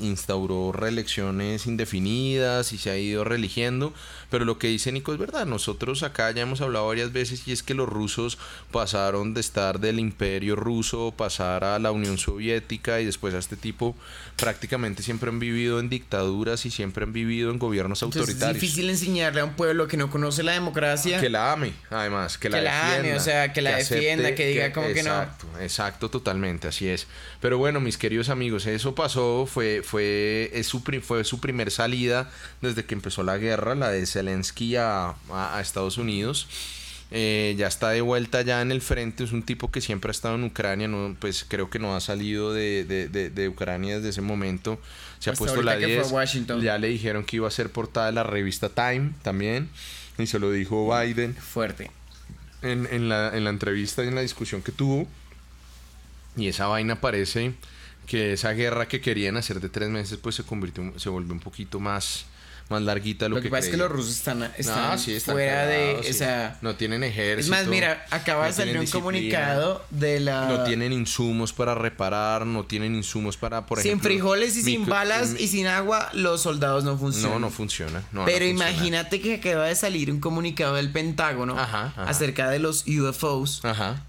instauró 0.00 0.72
reelecciones 0.72 1.66
indefinidas 1.66 2.72
y 2.72 2.78
se 2.78 2.90
ha 2.90 2.98
ido 2.98 3.24
reeligiendo. 3.24 3.92
Pero 4.36 4.44
lo 4.44 4.58
que 4.58 4.66
dice 4.66 4.92
Nico 4.92 5.14
es 5.14 5.18
verdad. 5.18 5.46
Nosotros 5.46 6.02
acá 6.02 6.30
ya 6.30 6.42
hemos 6.42 6.60
hablado 6.60 6.88
varias 6.88 7.10
veces 7.10 7.48
y 7.48 7.52
es 7.52 7.62
que 7.62 7.72
los 7.72 7.88
rusos 7.88 8.36
pasaron 8.70 9.32
de 9.32 9.40
estar 9.40 9.80
del 9.80 9.98
imperio 9.98 10.56
ruso, 10.56 11.14
pasar 11.16 11.64
a 11.64 11.78
la 11.78 11.90
Unión 11.90 12.18
Soviética 12.18 13.00
y 13.00 13.06
después 13.06 13.32
a 13.32 13.38
este 13.38 13.56
tipo, 13.56 13.96
prácticamente 14.36 15.02
siempre 15.02 15.30
han 15.30 15.38
vivido 15.38 15.80
en 15.80 15.88
dictaduras 15.88 16.66
y 16.66 16.70
siempre 16.70 17.04
han 17.04 17.14
vivido 17.14 17.50
en 17.50 17.58
gobiernos 17.58 18.02
autoritarios. 18.02 18.56
Es 18.56 18.60
difícil 18.60 18.90
enseñarle 18.90 19.40
a 19.40 19.46
un 19.46 19.54
pueblo 19.54 19.88
que 19.88 19.96
no 19.96 20.10
conoce 20.10 20.42
la 20.42 20.52
democracia. 20.52 21.18
Que 21.18 21.30
la 21.30 21.52
ame, 21.52 21.72
además, 21.88 22.36
que, 22.36 22.50
la, 22.50 22.96
ame, 22.98 23.14
o 23.14 23.20
sea, 23.20 23.54
que 23.54 23.62
la 23.62 23.76
defienda, 23.76 24.34
que 24.34 24.48
diga 24.48 24.70
como 24.74 24.88
que 24.88 25.02
no. 25.02 25.22
Exacto, 25.22 25.46
exacto, 25.62 26.10
totalmente, 26.10 26.68
así 26.68 26.86
es. 26.88 27.06
Pero 27.40 27.56
bueno, 27.56 27.80
mis 27.80 27.96
queridos 27.96 28.28
amigos, 28.28 28.66
eso 28.66 28.94
pasó, 28.94 29.48
fue, 29.50 29.80
fue, 29.82 30.50
es 30.52 30.66
su, 30.66 30.82
fue 31.00 31.24
su 31.24 31.40
primer 31.40 31.70
salida 31.70 32.30
desde 32.60 32.84
que 32.84 32.94
empezó 32.94 33.22
la 33.22 33.38
guerra, 33.38 33.74
la 33.74 33.88
de 33.88 34.04
Zelensky 34.26 34.76
a, 34.76 35.14
a, 35.30 35.60
Estados 35.60 35.98
Unidos. 35.98 36.48
Eh, 37.12 37.54
ya 37.56 37.68
está 37.68 37.90
de 37.90 38.00
vuelta 38.00 38.42
ya 38.42 38.60
en 38.60 38.72
el 38.72 38.80
frente, 38.80 39.22
es 39.22 39.30
un 39.30 39.44
tipo 39.44 39.70
que 39.70 39.80
siempre 39.80 40.10
ha 40.10 40.12
estado 40.12 40.34
en 40.34 40.42
Ucrania, 40.42 40.88
no, 40.88 41.16
pues 41.20 41.46
creo 41.46 41.70
que 41.70 41.78
no 41.78 41.94
ha 41.94 42.00
salido 42.00 42.52
de, 42.52 42.84
de, 42.84 43.30
de, 43.30 43.48
Ucrania 43.48 43.96
desde 43.96 44.08
ese 44.08 44.22
momento, 44.22 44.80
se 45.20 45.30
ha 45.30 45.34
puesto 45.34 45.62
la 45.62 45.76
10, 45.76 46.12
ya 46.60 46.78
le 46.78 46.88
dijeron 46.88 47.24
que 47.24 47.36
iba 47.36 47.46
a 47.46 47.52
ser 47.52 47.70
portada 47.70 48.06
de 48.06 48.12
la 48.12 48.24
revista 48.24 48.70
Time 48.70 49.12
también, 49.22 49.68
y 50.18 50.26
se 50.26 50.40
lo 50.40 50.50
dijo 50.50 50.92
Biden. 50.92 51.36
Fuerte. 51.36 51.92
En, 52.62 52.88
en, 52.90 53.08
la, 53.08 53.36
en 53.36 53.44
la 53.44 53.50
entrevista 53.50 54.02
y 54.02 54.08
en 54.08 54.16
la 54.16 54.22
discusión 54.22 54.60
que 54.60 54.72
tuvo, 54.72 55.06
y 56.36 56.48
esa 56.48 56.66
vaina 56.66 57.00
parece 57.00 57.54
que 58.08 58.32
esa 58.32 58.52
guerra 58.52 58.88
que 58.88 59.00
querían 59.00 59.36
hacer 59.36 59.60
de 59.60 59.68
tres 59.68 59.90
meses, 59.90 60.18
pues 60.20 60.34
se 60.34 60.42
convirtió, 60.42 60.92
se 60.98 61.08
volvió 61.08 61.32
un 61.32 61.40
poquito 61.40 61.78
más 61.78 62.26
más 62.68 62.82
larguita 62.82 63.28
lo, 63.28 63.36
lo 63.36 63.42
que, 63.42 63.48
pasa 63.48 63.66
es 63.66 63.70
que 63.70 63.76
los 63.76 63.90
rusos 63.90 64.12
están, 64.16 64.42
están, 64.56 64.98
fuera 64.98 65.66
de 65.66 65.96
o 66.08 66.12
sea, 66.12 66.58
no 66.62 66.74
tienen 66.74 67.04
ejército 67.04 67.40
es 67.40 67.48
más 67.48 67.66
mira 67.66 68.04
acaba 68.10 68.46
de 68.46 68.52
salir 68.52 68.78
un 68.78 68.86
comunicado 68.86 69.84
de 69.90 70.20
la 70.20 70.48
no 70.48 70.64
tienen 70.64 70.92
insumos 70.92 71.52
para 71.52 71.74
reparar 71.74 72.44
no 72.44 72.64
tienen 72.64 72.94
insumos 72.94 73.36
para 73.36 73.66
por 73.66 73.80
sin 73.80 74.00
frijoles 74.00 74.56
y 74.56 74.62
sin 74.62 74.86
balas 74.86 75.36
y 75.38 75.48
sin 75.48 75.66
agua 75.66 76.10
los 76.12 76.42
soldados 76.42 76.84
no 76.84 76.98
funcionan. 76.98 77.32
No 77.32 77.46
no 77.46 77.50
funciona 77.50 78.02
pero 78.24 78.44
imagínate 78.44 79.20
que 79.20 79.34
acaba 79.34 79.66
de 79.66 79.76
salir 79.76 80.10
un 80.10 80.20
comunicado 80.20 80.74
del 80.74 80.90
Pentágono 80.90 81.56
acerca 81.96 82.50
de 82.50 82.58
los 82.58 82.84
UFOs 82.86 83.62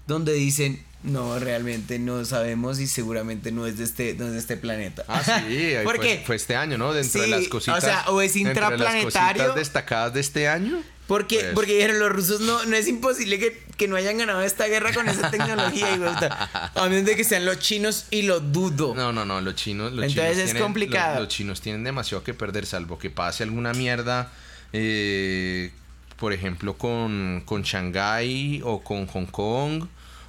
donde 0.06 0.32
dicen 0.32 0.87
no, 1.02 1.38
realmente 1.38 1.98
no 1.98 2.24
sabemos 2.24 2.80
y 2.80 2.88
seguramente 2.88 3.52
no 3.52 3.66
es 3.66 3.78
de 3.78 3.84
este, 3.84 4.14
no 4.14 4.26
es 4.26 4.32
de 4.32 4.38
este 4.38 4.56
planeta. 4.56 5.04
Ah, 5.06 5.22
sí, 5.22 5.74
¿Por 5.84 6.00
qué? 6.00 6.22
Fue 6.26 6.36
este 6.36 6.56
año, 6.56 6.76
¿no? 6.76 6.92
Dentro 6.92 7.20
de 7.20 7.28
las 7.28 7.48
cositas. 7.48 7.78
O 7.78 7.86
sea, 7.86 8.04
o 8.08 8.20
es 8.20 8.34
intraplanetario. 8.34 9.46
Las 9.46 9.54
destacadas 9.54 10.12
de 10.14 10.20
este 10.20 10.48
año. 10.48 10.82
Porque, 11.06 11.38
pues. 11.38 11.52
porque 11.54 11.74
dijeron 11.74 12.00
los 12.00 12.10
rusos, 12.10 12.40
no, 12.40 12.66
no 12.66 12.76
es 12.76 12.86
imposible 12.86 13.38
que, 13.38 13.62
que 13.78 13.88
no 13.88 13.96
hayan 13.96 14.18
ganado 14.18 14.42
esta 14.42 14.66
guerra 14.66 14.92
con 14.92 15.08
esa 15.08 15.30
tecnología. 15.30 15.96
Y, 15.96 16.78
a 16.78 16.88
menos 16.88 17.06
de 17.06 17.16
que 17.16 17.24
sean 17.24 17.46
los 17.46 17.60
chinos 17.60 18.06
y 18.10 18.22
lo 18.22 18.40
dudo. 18.40 18.94
No, 18.94 19.10
no, 19.12 19.24
no, 19.24 19.40
los 19.40 19.54
chinos. 19.54 19.92
Los 19.92 20.04
Entonces 20.04 20.50
es 20.50 20.60
complicado. 20.60 21.20
Los, 21.20 21.28
chinos 21.28 21.62
tienen 21.62 21.82
demasiado 21.82 22.24
que 22.24 22.34
perder, 22.34 22.66
salvo 22.66 22.98
que 22.98 23.08
pase 23.08 23.44
alguna 23.44 23.72
mierda. 23.72 24.30
Eh, 24.74 25.70
por 26.18 26.34
ejemplo, 26.34 26.76
con, 26.76 27.42
con 27.46 27.62
Shanghái 27.62 28.60
o 28.64 28.82
con 28.82 29.06
Hong 29.06 29.26
Kong 29.26 29.86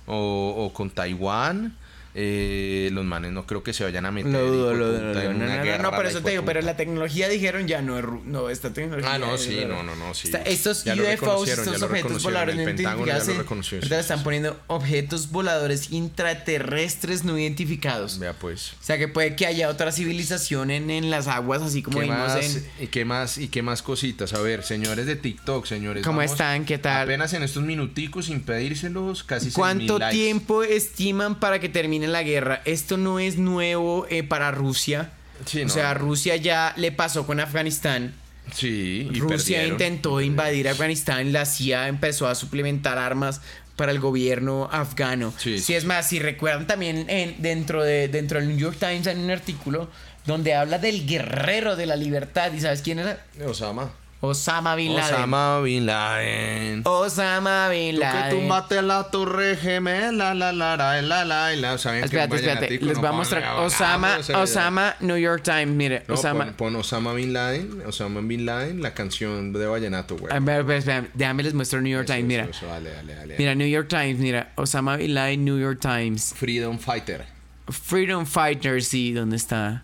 o, 0.10 0.66
o 0.66 0.74
con 0.74 0.90
Taiwán 0.90 1.79
eh, 2.16 2.90
los 2.92 3.06
manes 3.06 3.32
no 3.32 3.46
creo 3.46 3.62
que 3.62 3.72
se 3.72 3.84
vayan 3.84 4.06
a 4.06 4.12
meter 4.12 4.32
no, 4.32 4.40
no, 4.40 4.74
no, 4.74 5.78
no, 5.78 5.92
pero 5.92 6.10
eso 6.10 6.22
te 6.22 6.32
digo, 6.32 6.44
pero 6.44 6.62
la 6.62 6.76
tecnología 6.76 7.30
dijeron 7.30 7.68
ya 7.68 7.82
no 7.82 7.98
es 7.98 8.06
no, 8.26 8.50
esta 8.50 8.74
tecnología. 8.74 9.14
Ah, 9.14 9.20
no, 9.20 9.38
sí, 9.38 9.64
no, 9.68 9.84
no, 9.84 9.96
no, 9.96 10.14
sí. 10.14 10.32
estos 10.46 10.86
UFOs, 10.86 11.50
estos 11.50 11.82
objetos 11.82 12.24
voladores 12.24 12.56
no 12.56 12.64
identificados, 12.64 13.28
entonces 13.28 13.92
están 13.92 14.24
poniendo 14.24 14.60
objetos 14.68 15.30
voladores 15.30 15.92
intraterrestres 15.92 17.24
no 17.24 17.38
identificados. 17.38 18.20
Vea 18.20 18.34
pues. 18.34 18.74
O 18.74 18.84
sea 18.84 18.98
que 18.98 19.08
puede 19.08 19.36
que 19.36 19.46
haya 19.46 19.70
otra 19.70 19.92
civilización 19.92 20.72
en, 20.72 20.90
en 20.90 21.10
las 21.10 21.28
aguas, 21.28 21.62
así 21.62 21.82
como 21.84 22.00
vimos 22.00 22.18
más, 22.18 22.56
en. 22.56 22.66
¿Y 22.80 22.88
qué 22.88 23.06
más? 23.06 23.38
¿Y 23.38 23.50
qué 23.50 23.62
más 23.62 23.82
cositas? 23.82 24.34
A 24.34 24.42
ver, 24.42 24.64
señores 24.64 25.06
de 25.06 25.16
TikTok, 25.16 25.66
señores. 25.66 26.04
¿Cómo 26.04 26.22
están? 26.22 26.66
¿Qué 26.66 26.78
tal? 26.78 27.04
Apenas 27.04 27.34
en 27.34 27.44
estos 27.44 27.64
minuticos, 27.64 28.26
sin 28.26 28.42
pedírselos, 28.42 29.24
casi 29.24 29.52
¿Cuánto 29.52 30.00
tiempo 30.10 30.64
estiman 30.64 31.40
para 31.40 31.60
que 31.60 31.70
termine 31.70 31.99
la 32.08 32.24
guerra. 32.24 32.62
Esto 32.66 32.98
no 32.98 33.20
es 33.20 33.38
nuevo 33.38 34.08
eh, 34.10 34.24
para 34.24 34.52
Rusia. 34.52 35.12
o 35.42 35.70
sea, 35.70 35.94
Rusia 35.94 36.36
ya 36.36 36.74
le 36.78 36.92
pasó 36.92 37.26
con 37.26 37.40
Afganistán. 37.40 38.14
Sí, 38.54 39.08
y 39.12 39.20
Rusia 39.20 39.66
intentó 39.68 40.22
invadir 40.22 40.68
Afganistán, 40.68 41.32
la 41.32 41.46
CIA 41.46 41.88
empezó 41.88 42.28
a 42.28 42.34
suplementar 42.34 42.98
armas 42.98 43.42
para 43.76 43.92
el 43.92 44.00
gobierno 44.00 44.68
afgano. 44.72 45.34
Sí, 45.38 45.60
sí 45.60 45.76
es 45.76 45.86
más, 45.86 46.10
si 46.10 46.20
recuerdan 46.20 46.68
también 46.68 47.06
en, 47.10 47.42
dentro, 47.42 47.84
de, 47.84 48.08
dentro 48.08 48.40
del 48.40 48.50
New 48.50 48.58
York 48.58 48.78
Times 48.80 49.08
hay 49.08 49.18
un 49.18 49.30
artículo 49.30 49.90
donde 50.26 50.54
habla 50.54 50.80
del 50.80 51.08
guerrero 51.08 51.76
de 51.76 51.86
la 51.86 51.96
libertad. 51.96 52.52
¿Y 52.54 52.60
sabes 52.60 52.82
quién 52.82 53.00
era? 53.00 53.26
Osama. 53.46 53.92
Osama 54.22 54.76
Bin 54.76 54.94
Laden. 54.96 55.16
Osama 55.16 55.62
Bin 55.64 55.86
Laden. 55.86 56.82
Osama 56.84 57.70
Bin 57.70 58.00
Laden. 58.00 58.30
Tú 58.30 58.36
que 58.36 58.42
tumbaste 58.42 58.82
la 58.82 59.04
torre 59.06 59.56
gemela, 59.56 60.34
la 60.34 60.52
la 60.52 60.76
la 60.76 61.02
la 61.02 61.24
la 61.24 61.56
la. 61.56 61.78
¿Saben 61.78 62.04
espérate, 62.04 62.36
espérate. 62.36 62.80
Les 62.82 62.98
voy 62.98 63.08
a 63.08 63.12
mostrar. 63.14 63.60
Osama, 63.60 64.18
Osama, 64.36 64.96
New 65.00 65.16
York 65.16 65.44
Times. 65.44 65.70
Mire, 65.70 66.04
Osama. 66.10 66.52
Pon, 66.58 66.76
Osama 66.76 67.14
Bin 67.14 67.32
Laden, 67.32 67.84
Osama 67.88 68.20
Bin 68.20 68.46
Laden, 68.46 68.82
la 68.82 68.94
canción 68.94 69.54
de 69.54 69.66
Vallenato, 69.66 70.18
güey. 70.18 70.34
A 70.36 70.40
ver, 70.42 70.70
espérate, 70.70 71.12
déjame 71.14 71.44
les 71.44 71.54
muestro 71.54 71.80
New 71.82 71.92
York 71.92 72.08
Times, 72.08 72.26
mira. 72.26 72.44
Eso, 72.44 72.66
dale, 72.66 72.90
dale, 72.90 73.16
dale. 73.16 73.36
Mira, 73.38 73.56
New 73.56 73.68
York 73.68 73.88
Times, 73.88 74.20
mira. 74.20 74.52
Osama 74.56 74.98
Bin 74.98 75.14
Laden, 75.14 75.46
New 75.46 75.58
York 75.58 75.80
Times. 75.80 76.34
Freedom 76.36 76.78
Fighter. 76.78 77.26
Freedom 77.70 78.26
Fighter, 78.26 78.84
sí, 78.84 79.14
¿dónde 79.14 79.38
está? 79.38 79.84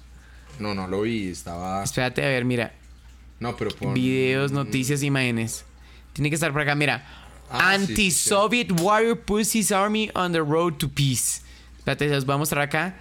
No, 0.60 0.74
no 0.74 0.88
lo 0.88 1.02
vi, 1.02 1.30
estaba. 1.30 1.84
Espérate, 1.86 2.22
a 2.22 2.28
ver, 2.28 2.44
mira. 2.44 2.74
No, 3.40 3.56
pero 3.56 3.72
pon... 3.72 3.94
Videos, 3.94 4.52
noticias, 4.52 5.04
imágenes. 5.04 5.66
Tiene 6.14 6.30
que 6.30 6.36
estar 6.36 6.52
por 6.52 6.62
acá, 6.62 6.76
mira. 6.76 7.06
Ah, 7.50 7.74
Anti-Soviet 7.74 8.80
Warrior 8.80 9.20
Pussies 9.20 9.72
Army 9.72 10.10
on 10.16 10.32
the 10.32 10.40
Road 10.40 10.74
to 10.74 10.90
Peace. 10.90 11.42
Espérate, 11.78 12.08
los 12.08 12.26
voy 12.26 12.36
a 12.36 12.38
mostrar 12.38 12.64
acá 12.64 12.98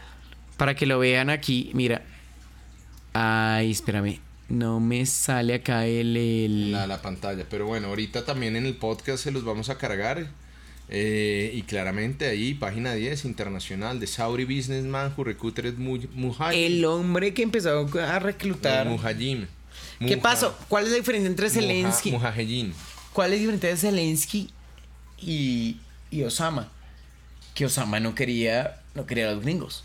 para 0.57 0.75
que 0.75 0.87
lo 0.87 0.99
vean 0.99 1.31
aquí. 1.31 1.71
Mira. 1.75 2.03
Ay, 3.13 3.71
espérame. 3.71 4.21
No 4.49 4.81
me 4.81 5.07
sale 5.07 5.55
acá 5.55 5.87
el. 5.87 6.73
La, 6.73 6.87
la, 6.87 7.01
pantalla. 7.01 7.47
Pero 7.49 7.67
bueno, 7.67 7.89
ahorita 7.89 8.25
también 8.25 8.57
en 8.57 8.67
el 8.67 8.77
podcast 8.77 9.25
se 9.25 9.31
los 9.31 9.45
vamos 9.45 9.71
a 9.71 9.79
cargar. 9.79 10.29
Eh, 10.91 11.51
y 11.55 11.63
claramente 11.63 12.27
ahí, 12.27 12.53
página 12.53 12.93
10, 12.93 13.25
internacional, 13.25 14.01
de 14.01 14.07
Saudi 14.07 14.45
Businessman 14.45 15.15
who 15.17 15.25
recruited 15.25 15.75
Mujahid. 15.79 16.59
El 16.63 16.85
hombre 16.85 17.33
que 17.33 17.43
empezó 17.43 17.89
a 18.01 18.19
reclutar. 18.19 18.87
¿Qué 19.99 20.17
pasó? 20.17 20.57
¿Cuál 20.69 20.85
es 20.85 20.91
la 20.91 20.97
diferencia 20.97 21.29
entre 21.29 21.51
Zelensky? 21.51 22.11
¿Cuál 22.13 23.33
es 23.33 23.39
la 23.39 23.41
diferencia 23.41 23.71
entre 23.71 23.77
Zelensky 23.77 24.51
y, 25.19 25.79
y 26.11 26.23
Osama? 26.23 26.71
Que 27.55 27.67
Osama 27.67 28.01
no 28.01 28.15
quería, 28.15 28.81
no 28.95 29.07
quería 29.07 29.29
a 29.29 29.33
los 29.33 29.43
gringos. 29.43 29.85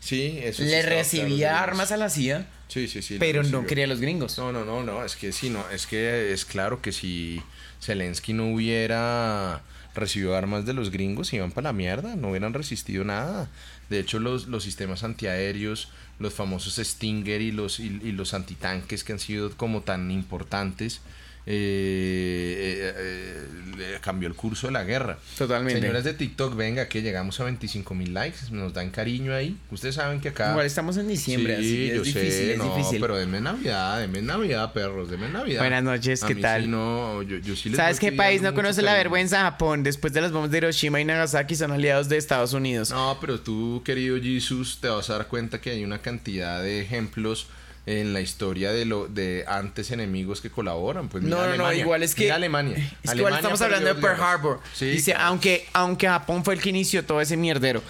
Sí, 0.00 0.38
eso 0.42 0.62
Le 0.62 0.82
recibía 0.82 1.62
armas 1.62 1.92
a 1.92 1.96
la 1.96 2.08
CIA. 2.08 2.46
Sí, 2.68 2.88
sí, 2.88 3.02
sí. 3.02 3.16
Pero 3.18 3.42
no 3.42 3.66
quería 3.66 3.84
a 3.84 3.88
los 3.88 4.00
gringos. 4.00 4.38
No, 4.38 4.52
no, 4.52 4.64
no, 4.64 4.82
no. 4.82 5.04
Es 5.04 5.16
que 5.16 5.32
sí, 5.32 5.50
no. 5.50 5.68
Es 5.70 5.86
que 5.86 6.32
es 6.32 6.44
claro 6.44 6.80
que 6.80 6.92
si 6.92 7.42
Zelensky 7.82 8.32
no 8.32 8.52
hubiera 8.52 9.60
recibido 9.94 10.36
armas 10.36 10.66
de 10.66 10.74
los 10.74 10.90
gringos, 10.90 11.32
iban 11.32 11.52
para 11.52 11.68
la 11.68 11.72
mierda. 11.72 12.16
No 12.16 12.30
hubieran 12.30 12.54
resistido 12.54 13.04
nada. 13.04 13.48
De 13.88 13.98
hecho, 13.98 14.18
los, 14.18 14.46
los 14.46 14.64
sistemas 14.64 15.02
antiaéreos, 15.02 15.88
los 16.18 16.34
famosos 16.34 16.76
Stinger 16.76 17.40
y 17.40 17.52
los, 17.52 17.80
y, 17.80 18.12
los 18.12 18.34
antitanques 18.34 19.04
que 19.04 19.12
han 19.12 19.18
sido 19.18 19.50
como 19.56 19.82
tan 19.82 20.10
importantes, 20.10 21.00
eh, 21.46 22.92
eh, 22.96 23.48
eh, 23.78 23.98
cambió 24.02 24.28
el 24.28 24.34
curso 24.34 24.66
de 24.66 24.72
la 24.74 24.84
guerra. 24.84 25.18
Totalmente. 25.38 25.80
Señores 25.80 26.04
de 26.04 26.14
TikTok, 26.14 26.54
venga, 26.54 26.88
que 26.88 27.02
llegamos 27.02 27.40
a 27.40 27.44
25 27.44 27.94
mil 27.94 28.12
likes, 28.12 28.38
nos 28.50 28.74
dan 28.74 28.90
cariño 28.90 29.34
ahí. 29.34 29.56
Ustedes 29.70 29.94
saben 29.94 30.20
que 30.20 30.30
acá. 30.30 30.50
Igual 30.50 30.66
estamos 30.66 30.96
en 30.96 31.08
diciembre, 31.08 31.58
sí, 31.62 31.92
yo 31.94 32.04
sé, 32.04 32.56
no, 32.58 32.74
Pero 32.90 33.16
denme 33.16 33.40
Navidad, 33.40 34.00
denme 34.00 34.22
Navidad, 34.22 34.72
perros, 34.72 35.10
denme 35.10 35.28
Navidad. 35.28 35.60
Buenas 35.60 35.82
noches, 35.82 36.22
¿qué 36.24 36.34
tal? 36.34 36.70
no, 36.70 37.22
yo, 37.22 37.38
yo 37.38 37.56
sí 37.56 37.70
les 37.70 37.76
¿Sabes 37.76 37.98
qué 37.98 38.12
país 38.12 38.42
no 38.42 38.54
conoce 38.54 38.82
la 38.82 38.94
vergüenza? 38.94 39.40
Japón. 39.40 39.82
Después 39.82 40.12
de 40.12 40.20
las 40.20 40.32
bombas 40.32 40.50
de 40.50 40.58
Hiroshima 40.58 41.00
y 41.00 41.04
Nagasaki 41.04 41.54
son 41.54 41.72
aliados 41.72 42.08
de 42.08 42.16
Estados 42.16 42.52
Unidos. 42.52 42.90
No, 42.90 43.16
pero 43.20 43.40
tú, 43.40 43.82
querido 43.84 44.20
Jesus, 44.20 44.78
te 44.80 44.88
vas 44.88 45.08
a 45.10 45.14
dar 45.14 45.26
cuenta 45.26 45.60
que 45.60 45.70
hay 45.70 45.84
una 45.84 46.00
cantidad 46.00 46.62
de 46.62 46.80
ejemplos 46.80 47.46
en 47.86 48.12
la 48.12 48.20
historia 48.20 48.72
de 48.72 48.84
lo 48.84 49.06
de 49.08 49.44
antes 49.48 49.90
enemigos 49.90 50.40
que 50.40 50.50
colaboran. 50.50 51.08
Pues 51.08 51.24
no, 51.24 51.46
no, 51.46 51.56
no, 51.56 51.72
igual 51.72 52.02
es 52.02 52.14
que 52.14 52.30
Alemania. 52.30 52.76
Es 53.02 53.10
que 53.10 53.18
igual 53.18 53.34
estamos 53.34 53.60
hablando 53.60 53.94
de 53.94 54.00
Pearl 54.00 54.20
Harbor. 54.20 54.60
Dice, 54.78 55.14
aunque 55.14 55.66
aunque 55.72 56.08
Japón 56.08 56.44
fue 56.44 56.54
el 56.54 56.60
que 56.60 56.70
inició 56.70 57.04
todo 57.04 57.20
ese 57.20 57.36
mierdero. 57.36 57.82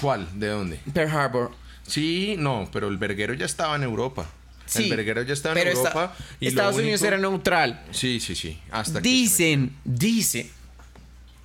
¿Cuál? 0.00 0.28
¿De 0.38 0.48
dónde? 0.48 0.80
Pearl 0.92 1.10
Harbor. 1.10 1.50
Sí, 1.86 2.36
no, 2.38 2.68
pero 2.72 2.88
el 2.88 2.98
verguero 2.98 3.34
ya 3.34 3.46
estaba 3.46 3.74
en 3.76 3.82
Europa. 3.82 4.28
Sí, 4.66 4.84
el 4.84 4.96
verguero 4.96 5.22
ya 5.22 5.32
estaba 5.32 5.58
en 5.58 5.68
Europa. 5.68 6.14
y 6.38 6.48
Estados 6.48 6.76
Unidos 6.76 7.02
era 7.02 7.16
neutral. 7.16 7.82
Sí, 7.90 8.20
sí, 8.20 8.34
sí. 8.34 8.58
Hasta 8.70 9.00
dicen, 9.00 9.74
dicen 9.84 10.50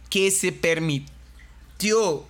que 0.10 0.30
se 0.30 0.52
permitió 0.52 2.28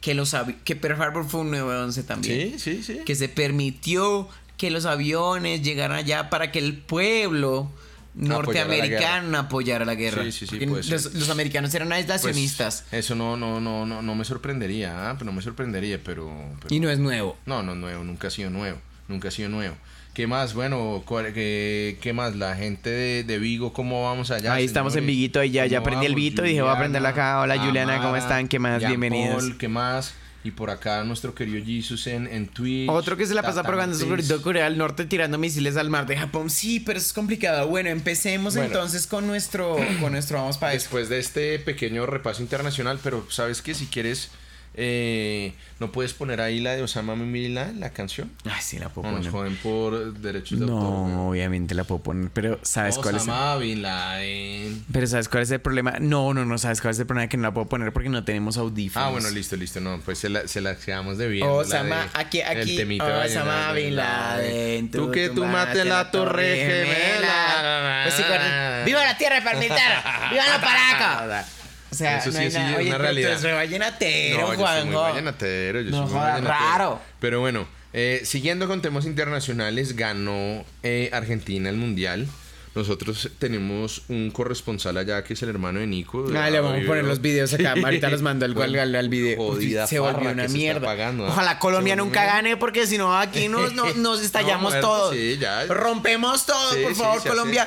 que 0.00 0.14
los 0.14 0.34
que 0.64 0.76
Pearl 0.76 1.00
Harbor 1.00 1.28
fue 1.28 1.40
un 1.40 1.52
9-11 1.52 2.04
también. 2.04 2.58
Sí, 2.58 2.76
sí, 2.76 2.82
sí. 2.82 3.00
Que 3.04 3.14
se 3.14 3.28
permitió 3.28 4.28
que 4.56 4.70
los 4.70 4.86
aviones 4.86 5.62
llegaran 5.62 5.96
allá 5.96 6.30
para 6.30 6.50
que 6.52 6.58
el 6.58 6.76
pueblo 6.76 7.70
norteamericano 8.14 9.38
apoyara 9.38 9.84
la 9.84 9.94
guerra. 9.94 10.24
Sí, 10.24 10.32
sí, 10.32 10.46
sí, 10.46 10.66
los, 10.66 11.30
americanos 11.30 11.72
eran 11.74 11.92
aislacionistas. 11.92 12.84
Pues, 12.90 13.04
eso 13.04 13.14
no, 13.14 13.36
no, 13.36 13.60
no, 13.60 13.86
no, 13.86 14.02
no 14.02 14.14
me 14.14 14.24
sorprendería, 14.24 15.10
¿ah? 15.10 15.18
no 15.24 15.32
me 15.32 15.42
sorprendería, 15.42 16.00
pero, 16.02 16.30
Y 16.68 16.80
no 16.80 16.90
es 16.90 16.98
nuevo. 16.98 17.36
No, 17.46 17.62
no 17.62 17.72
es 17.72 17.78
nuevo, 17.78 18.04
nunca 18.04 18.28
ha 18.28 18.30
sido 18.30 18.50
nuevo, 18.50 18.78
nunca 19.06 19.28
ha 19.28 19.30
sido 19.30 19.48
nuevo. 19.48 19.76
¿Qué 20.18 20.26
más? 20.26 20.52
Bueno, 20.52 21.04
¿qué, 21.32 21.96
qué 22.00 22.12
más? 22.12 22.34
La 22.34 22.56
gente 22.56 22.90
de, 23.22 23.38
Vigo, 23.38 23.72
¿cómo 23.72 24.02
vamos 24.02 24.32
allá? 24.32 24.52
Ahí 24.52 24.64
estamos 24.64 24.96
en 24.96 25.06
Viguito, 25.06 25.44
y 25.44 25.52
ya, 25.52 25.64
ya 25.66 25.78
aprendí 25.78 26.06
el 26.06 26.16
Vito 26.16 26.44
y 26.44 26.48
dije, 26.48 26.60
voy 26.60 26.70
a 26.70 26.72
aprenderlo 26.72 27.06
acá. 27.06 27.38
Hola 27.38 27.56
Juliana, 27.56 28.02
¿cómo 28.02 28.16
están? 28.16 28.48
¿Qué 28.48 28.58
más? 28.58 28.84
Bienvenidos. 28.84 29.52
¿Qué 29.60 29.68
más? 29.68 30.14
Y 30.42 30.50
por 30.50 30.70
acá 30.70 31.04
nuestro 31.04 31.36
querido 31.36 31.64
Jesus 31.64 32.08
en, 32.08 32.26
en 32.26 32.48
Twitch. 32.48 32.90
Otro 32.90 33.16
que 33.16 33.26
se 33.26 33.34
la 33.34 33.42
pasa 33.42 33.62
probando 33.62 33.96
sobre 33.96 34.24
Corea 34.42 34.64
del 34.64 34.76
Norte 34.76 35.04
tirando 35.04 35.38
misiles 35.38 35.76
al 35.76 35.88
mar 35.88 36.04
de 36.04 36.16
Japón. 36.16 36.50
Sí, 36.50 36.80
pero 36.80 36.98
es 36.98 37.12
complicado. 37.12 37.68
Bueno, 37.68 37.88
empecemos 37.88 38.56
entonces 38.56 39.06
con 39.06 39.24
nuestro, 39.28 39.76
con 40.00 40.10
nuestro 40.10 40.38
vamos 40.38 40.58
para 40.58 40.72
Después 40.72 41.08
de 41.08 41.20
este 41.20 41.60
pequeño 41.60 42.06
repaso 42.06 42.42
internacional, 42.42 42.98
pero 43.04 43.24
sabes 43.30 43.62
que 43.62 43.72
si 43.72 43.86
quieres 43.86 44.32
eh, 44.80 45.54
¿No 45.80 45.90
puedes 45.90 46.14
poner 46.14 46.40
ahí 46.40 46.60
la 46.60 46.76
de 46.76 46.82
Osama 46.82 47.14
Bin 47.14 47.54
Laden, 47.54 47.80
la 47.80 47.90
canción? 47.90 48.30
Ah, 48.44 48.60
sí, 48.60 48.78
la 48.78 48.88
puedo 48.88 49.08
poner. 49.08 49.24
Nos 49.24 49.32
joden 49.32 49.56
por 49.56 50.14
derechos 50.14 50.58
de 50.58 50.64
autor. 50.64 51.08
No, 51.08 51.28
obviamente 51.30 51.74
la 51.74 51.84
puedo 51.84 52.00
poner, 52.00 52.30
pero 52.32 52.60
¿sabes 52.62 52.96
cuál 52.96 53.16
es? 53.16 53.22
Osama 53.22 53.56
Bin 53.56 53.82
Laden. 53.82 54.84
Pero 54.92 55.06
¿sabes 55.08 55.28
cuál 55.28 55.42
es 55.42 55.50
el 55.50 55.60
problema? 55.60 55.96
No, 56.00 56.32
no, 56.32 56.44
no, 56.44 56.58
¿sabes 56.58 56.80
cuál 56.80 56.92
es 56.92 57.00
el 57.00 57.06
problema? 57.06 57.28
Que 57.28 57.36
no 57.36 57.44
la 57.44 57.54
puedo 57.54 57.66
poner 57.68 57.92
porque 57.92 58.08
no 58.08 58.22
tenemos 58.22 58.56
audífonos. 58.56 59.08
Ah, 59.08 59.10
bueno, 59.10 59.30
listo, 59.30 59.56
listo. 59.56 59.80
No, 59.80 60.00
pues 60.00 60.18
se 60.18 60.28
la, 60.28 60.46
se 60.46 60.60
la 60.60 60.76
quedamos 60.76 61.18
de 61.18 61.26
bien. 61.26 61.46
Osama, 61.48 62.08
aquí, 62.14 62.40
aquí. 62.40 63.00
Osama 63.00 63.72
Bin 63.72 63.96
Laden. 63.96 64.90
Tú, 64.90 65.10
que 65.10 65.28
tú 65.30 65.44
mates 65.44 65.84
la 65.86 66.10
torre 66.10 66.56
gemela. 66.56 68.04
Pues 68.04 68.84
¡Viva 68.84 69.04
la 69.04 69.16
tierra 69.18 69.40
militar! 69.54 70.30
¡Viva 70.30 70.46
la 70.46 70.60
paraca! 70.60 71.46
O 71.90 71.94
sea, 71.94 72.18
Eso 72.18 72.30
sí, 72.30 72.36
no 72.36 72.42
hay 72.42 72.50
nada. 72.50 72.76
Oye, 72.76 72.88
una 72.88 72.98
realidad. 72.98 73.38
Tú 73.40 73.46
eres 73.46 73.56
vallenatero, 73.56 74.40
no, 74.40 74.46
Juanjo. 74.46 74.62
Yo 74.62 74.80
soy 74.80 74.84
muy 74.86 74.94
vallenatero, 74.96 75.80
yo 75.80 75.90
no, 75.90 75.96
soy 75.96 76.06
muy 76.06 76.14
vallenatero. 76.14 76.70
raro. 76.70 77.00
Pero 77.20 77.40
bueno, 77.40 77.66
eh, 77.92 78.20
siguiendo 78.24 78.68
con 78.68 78.82
temas 78.82 79.06
internacionales, 79.06 79.96
ganó 79.96 80.64
eh, 80.82 81.10
Argentina 81.12 81.70
el 81.70 81.76
Mundial. 81.76 82.26
Nosotros 82.74 83.30
tenemos 83.40 84.02
un 84.08 84.30
corresponsal 84.30 84.98
allá 84.98 85.24
que 85.24 85.32
es 85.32 85.42
el 85.42 85.48
hermano 85.48 85.80
de 85.80 85.86
Nico. 85.86 86.26
Ah, 86.36 86.48
le 86.48 86.60
vamos 86.60 86.80
a 86.80 86.86
poner 86.86 87.04
los 87.04 87.20
videos 87.20 87.52
acá. 87.52 87.72
Ahorita 87.72 88.08
los 88.08 88.22
mando 88.22 88.44
al, 88.44 88.54
bueno, 88.54 88.80
al, 88.80 88.94
al 88.94 89.08
video. 89.08 89.36
Jodida 89.36 89.86
se 89.86 89.98
volvió 89.98 90.30
una 90.30 90.46
mierda. 90.46 90.86
Pagando, 90.86 91.26
¿eh? 91.26 91.30
Ojalá 91.30 91.58
Colombia 91.58 91.96
nunca 91.96 92.24
gane 92.24 92.56
porque 92.56 92.86
si 92.86 92.96
no 92.96 93.18
aquí 93.18 93.48
nos, 93.48 93.72
nos, 93.72 93.96
nos 93.96 94.20
estallamos 94.20 94.74
no, 94.74 94.80
todos. 94.80 95.14
Sí, 95.14 95.38
ya. 95.40 95.64
Rompemos 95.66 96.46
todo, 96.46 96.82
por 96.82 96.94
favor, 96.94 97.22
Colombia. 97.26 97.66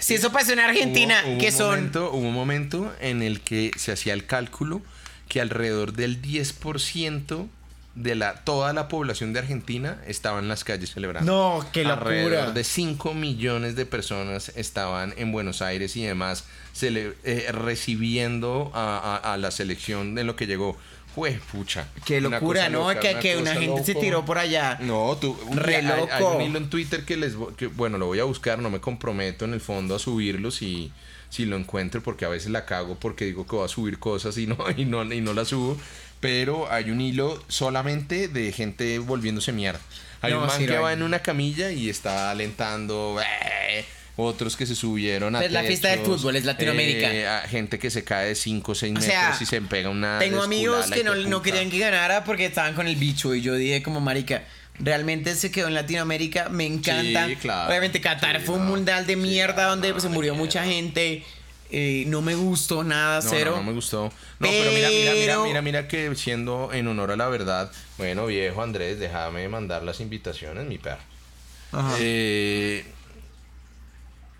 Si 0.00 0.14
eso 0.14 0.32
pasó 0.32 0.52
en 0.52 0.60
Argentina, 0.60 1.22
que 1.38 1.52
son... 1.52 1.90
hubo 1.94 2.16
un 2.16 2.34
momento 2.34 2.92
en 3.00 3.22
el 3.22 3.40
que 3.40 3.70
se 3.76 3.92
hacía 3.92 4.14
el 4.14 4.26
cálculo 4.26 4.82
que 5.28 5.40
alrededor 5.40 5.92
del 5.92 6.20
10% 6.20 7.48
de 7.94 8.14
la, 8.14 8.34
toda 8.44 8.72
la 8.72 8.88
población 8.88 9.32
de 9.32 9.40
Argentina 9.40 9.98
estaba 10.06 10.38
en 10.38 10.48
las 10.48 10.64
calles 10.64 10.90
celebrando. 10.90 11.32
No, 11.32 11.66
qué 11.72 11.84
locura. 11.84 12.12
Alrededor 12.12 12.54
de 12.54 12.64
5 12.64 13.14
millones 13.14 13.76
de 13.76 13.86
personas 13.86 14.52
estaban 14.56 15.12
en 15.16 15.32
Buenos 15.32 15.60
Aires 15.60 15.96
y 15.96 16.02
demás 16.02 16.44
eh, 16.82 17.46
recibiendo 17.52 18.70
a, 18.74 19.16
a, 19.16 19.36
la 19.36 19.50
selección 19.50 20.14
de 20.14 20.24
lo 20.24 20.36
que 20.36 20.46
llegó. 20.46 20.76
Fue 21.14 21.40
pucha. 21.50 21.88
Qué 22.04 22.20
locura, 22.20 22.68
¿no? 22.68 22.88
que, 22.88 23.10
una, 23.10 23.20
que 23.20 23.36
una 23.36 23.54
gente 23.54 23.84
se 23.84 23.94
tiró 23.94 24.24
por 24.24 24.38
allá. 24.38 24.78
No, 24.80 25.16
tú. 25.20 25.36
Re 25.52 25.82
loco. 25.82 26.08
Hay, 26.12 26.22
un 26.22 26.42
hilo 26.42 26.58
en 26.58 26.70
Twitter 26.70 27.04
que 27.04 27.16
les. 27.16 27.34
Que, 27.56 27.66
bueno, 27.66 27.98
lo 27.98 28.06
voy 28.06 28.20
a 28.20 28.24
buscar, 28.24 28.58
no 28.58 28.70
me 28.70 28.80
comprometo 28.80 29.44
en 29.44 29.54
el 29.54 29.60
fondo 29.60 29.96
a 29.96 29.98
subirlo 29.98 30.50
si, 30.50 30.92
si 31.28 31.46
lo 31.46 31.56
encuentro, 31.56 32.02
porque 32.02 32.24
a 32.24 32.28
veces 32.28 32.50
la 32.50 32.64
cago 32.64 32.96
porque 32.96 33.24
digo 33.24 33.46
que 33.46 33.56
voy 33.56 33.64
a 33.64 33.68
subir 33.68 33.98
cosas 33.98 34.38
y 34.38 34.46
no, 34.46 34.56
y 34.76 34.84
no, 34.84 35.02
y 35.12 35.20
no 35.20 35.32
la 35.32 35.44
subo. 35.44 35.76
pero 36.20 36.70
hay 36.70 36.90
un 36.90 37.00
hilo 37.00 37.42
solamente 37.48 38.28
de 38.28 38.52
gente 38.52 38.98
volviéndose 38.98 39.52
mierda. 39.52 39.80
Hay 40.22 40.34
un 40.34 40.46
man 40.46 40.58
que 40.58 40.78
va 40.78 40.92
en 40.92 41.02
una 41.02 41.20
camilla 41.20 41.70
y 41.72 41.88
está 41.88 42.30
alentando. 42.30 43.16
Eh, 43.20 43.84
otros 44.16 44.56
que 44.56 44.66
se 44.66 44.74
subieron 44.74 45.36
a. 45.36 45.44
Es 45.44 45.52
la 45.52 45.62
fiesta 45.62 45.88
de 45.88 45.98
fútbol, 45.98 46.36
es 46.36 46.44
Latinoamérica. 46.44 47.08
Eh, 47.12 47.48
gente 47.48 47.78
que 47.78 47.90
se 47.90 48.04
cae 48.04 48.28
de 48.28 48.34
5 48.34 48.72
o 48.72 48.74
6 48.74 48.92
metros 48.92 49.42
y 49.42 49.46
se 49.46 49.60
pega 49.62 49.90
una. 49.90 50.18
Tengo 50.18 50.42
amigos 50.42 50.90
que 50.90 51.04
no, 51.04 51.14
no, 51.14 51.42
querían 51.42 51.70
que 51.70 51.78
ganara 51.78 52.24
porque 52.24 52.46
estaban 52.46 52.74
con 52.74 52.86
el 52.86 52.96
bicho 52.96 53.34
y 53.34 53.42
yo 53.42 53.54
dije, 53.54 53.82
como 53.82 54.00
marica. 54.00 54.44
Realmente 54.82 55.34
se 55.34 55.50
quedó 55.50 55.68
en 55.68 55.74
Latinoamérica, 55.74 56.48
me 56.48 56.64
encanta. 56.64 57.26
Obviamente 57.68 58.00
Qatar 58.00 58.40
fue 58.40 58.54
un 58.54 58.66
mundial 58.66 59.06
de 59.06 59.14
mierda 59.14 59.66
donde 59.66 59.98
se 60.00 60.08
murió 60.08 60.34
mucha 60.34 60.64
gente. 60.64 61.22
Eh, 61.72 62.04
no 62.08 62.20
me 62.20 62.34
gustó 62.34 62.82
nada, 62.82 63.22
cero. 63.22 63.52
No, 63.52 63.56
no 63.58 63.62
me 63.64 63.72
gustó. 63.72 64.04
No, 64.04 64.10
pero... 64.38 64.72
mira, 64.72 64.88
mira, 64.88 65.12
mira, 65.12 65.38
mira, 65.42 65.62
mira 65.62 65.88
que 65.88 66.14
siendo 66.16 66.72
en 66.72 66.88
honor 66.88 67.12
a 67.12 67.16
la 67.16 67.28
verdad, 67.28 67.70
bueno, 67.98 68.26
viejo 68.26 68.62
Andrés, 68.62 68.98
déjame 68.98 69.46
mandar 69.48 69.82
las 69.82 70.00
invitaciones, 70.00 70.66
mi 70.66 70.78
perro. 70.78 71.02
Ajá. 71.72 71.96
Eh, 72.00 72.84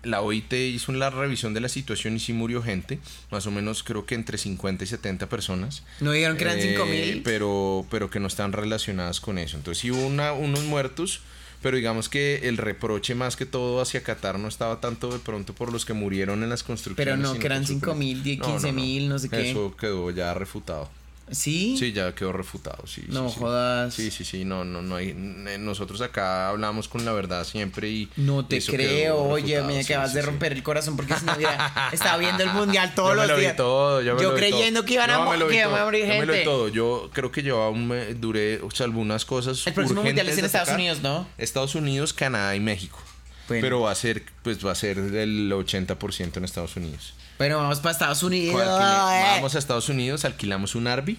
la 0.03 0.21
OIT 0.21 0.53
hizo 0.53 0.91
una 0.91 1.09
revisión 1.09 1.53
de 1.53 1.61
la 1.61 1.69
situación 1.69 2.15
y 2.15 2.19
sí 2.19 2.33
murió 2.33 2.61
gente, 2.61 2.99
más 3.29 3.45
o 3.47 3.51
menos 3.51 3.83
creo 3.83 4.05
que 4.05 4.15
entre 4.15 4.37
50 4.37 4.83
y 4.83 4.87
70 4.87 5.29
personas. 5.29 5.83
No 5.99 6.11
dijeron 6.11 6.37
que 6.37 6.43
eran 6.43 6.59
eh, 6.59 6.73
5 6.73 6.85
mil. 6.85 7.21
Pero, 7.23 7.85
pero 7.89 8.09
que 8.09 8.19
no 8.19 8.27
están 8.27 8.53
relacionadas 8.53 9.19
con 9.19 9.37
eso. 9.37 9.57
Entonces 9.57 9.81
sí 9.81 9.91
hubo 9.91 10.05
una, 10.05 10.33
unos 10.33 10.63
muertos, 10.63 11.21
pero 11.61 11.77
digamos 11.77 12.09
que 12.09 12.47
el 12.47 12.57
reproche 12.57 13.13
más 13.15 13.35
que 13.35 13.45
todo 13.45 13.81
hacia 13.81 14.03
Qatar 14.03 14.39
no 14.39 14.47
estaba 14.47 14.79
tanto 14.79 15.11
de 15.11 15.19
pronto 15.19 15.53
por 15.53 15.71
los 15.71 15.85
que 15.85 15.93
murieron 15.93 16.43
en 16.43 16.49
las 16.49 16.63
construcciones. 16.63 17.15
Pero 17.15 17.33
no, 17.33 17.39
que 17.39 17.45
eran 17.45 17.65
5 17.65 17.95
mil, 17.95 18.23
15 18.23 18.71
mil, 18.71 19.09
no, 19.09 19.19
sé 19.19 19.29
qué. 19.29 19.51
Eso 19.51 19.75
quedó 19.77 20.09
ya 20.09 20.33
refutado. 20.33 20.89
¿Sí? 21.31 21.77
Sí, 21.77 21.93
ya 21.93 22.13
quedó 22.13 22.33
refutado, 22.33 22.85
sí. 22.85 23.03
No 23.07 23.29
sí, 23.29 23.35
jodas. 23.39 23.93
Sí, 23.93 24.11
sí, 24.11 24.25
sí, 24.25 24.43
no, 24.43 24.65
no, 24.65 24.81
no 24.81 24.97
hay. 24.97 25.13
Nosotros 25.13 26.01
acá 26.01 26.49
hablamos 26.49 26.87
con 26.89 27.05
la 27.05 27.13
verdad 27.13 27.45
siempre 27.45 27.89
y. 27.89 28.09
No 28.17 28.45
te 28.45 28.61
creo, 28.61 29.17
oye, 29.23 29.61
me 29.61 29.79
acabas 29.79 30.13
de 30.13 30.21
romper 30.21 30.51
el 30.51 30.61
corazón 30.61 30.97
porque 30.97 31.15
si 31.15 31.25
no 31.25 31.33
hubiera 31.35 31.89
estaba 31.93 32.17
viendo 32.17 32.43
el 32.43 32.51
mundial 32.51 32.93
todos 32.93 33.15
los 33.15 33.39
días. 33.39 33.55
todo, 33.55 34.01
yo, 34.01 34.19
yo 34.21 34.35
creyendo 34.35 34.83
que 34.83 34.95
iban 34.95 35.09
a, 35.09 35.47
que 35.47 35.63
a 35.63 35.69
morir 35.69 36.05
gente. 36.05 36.19
Yo 36.19 36.31
me 36.33 36.37
lo 36.37 36.43
todo. 36.43 36.67
Yo 36.67 37.09
creo 37.13 37.31
que 37.31 37.43
yo 37.43 37.61
aún 37.61 37.87
me 37.87 38.13
duré, 38.13 38.61
o 38.61 38.69
sea, 38.71 38.85
algunas 38.85 39.25
cosas. 39.25 39.65
El 39.65 39.73
próximo 39.73 40.03
mundial 40.03 40.27
es 40.27 40.37
en 40.37 40.45
Estados 40.45 40.69
Unidos, 40.69 41.01
¿no? 41.01 41.27
Estados 41.37 41.75
Unidos, 41.75 42.13
Canadá 42.13 42.55
y 42.55 42.59
México. 42.59 42.99
Pero 43.47 43.81
va 43.81 43.91
a 43.91 43.95
ser, 43.95 44.23
pues 44.43 44.65
va 44.65 44.71
a 44.71 44.75
ser 44.75 45.01
del 45.01 45.51
80% 45.51 46.37
en 46.37 46.45
Estados 46.45 46.75
Unidos. 46.75 47.13
Pero 47.41 47.57
vamos 47.57 47.79
para 47.79 47.91
Estados 47.91 48.21
Unidos. 48.21 48.63
Vamos 48.63 49.55
a 49.55 49.57
Estados 49.57 49.89
Unidos, 49.89 50.25
alquilamos 50.25 50.75
un 50.75 50.85
Arby. 50.85 51.17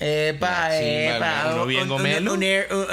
Epa, 0.00 0.74
epa. 0.74 1.50
Uno 1.52 1.66
bien 1.66 1.86
gomelo. 1.86 2.34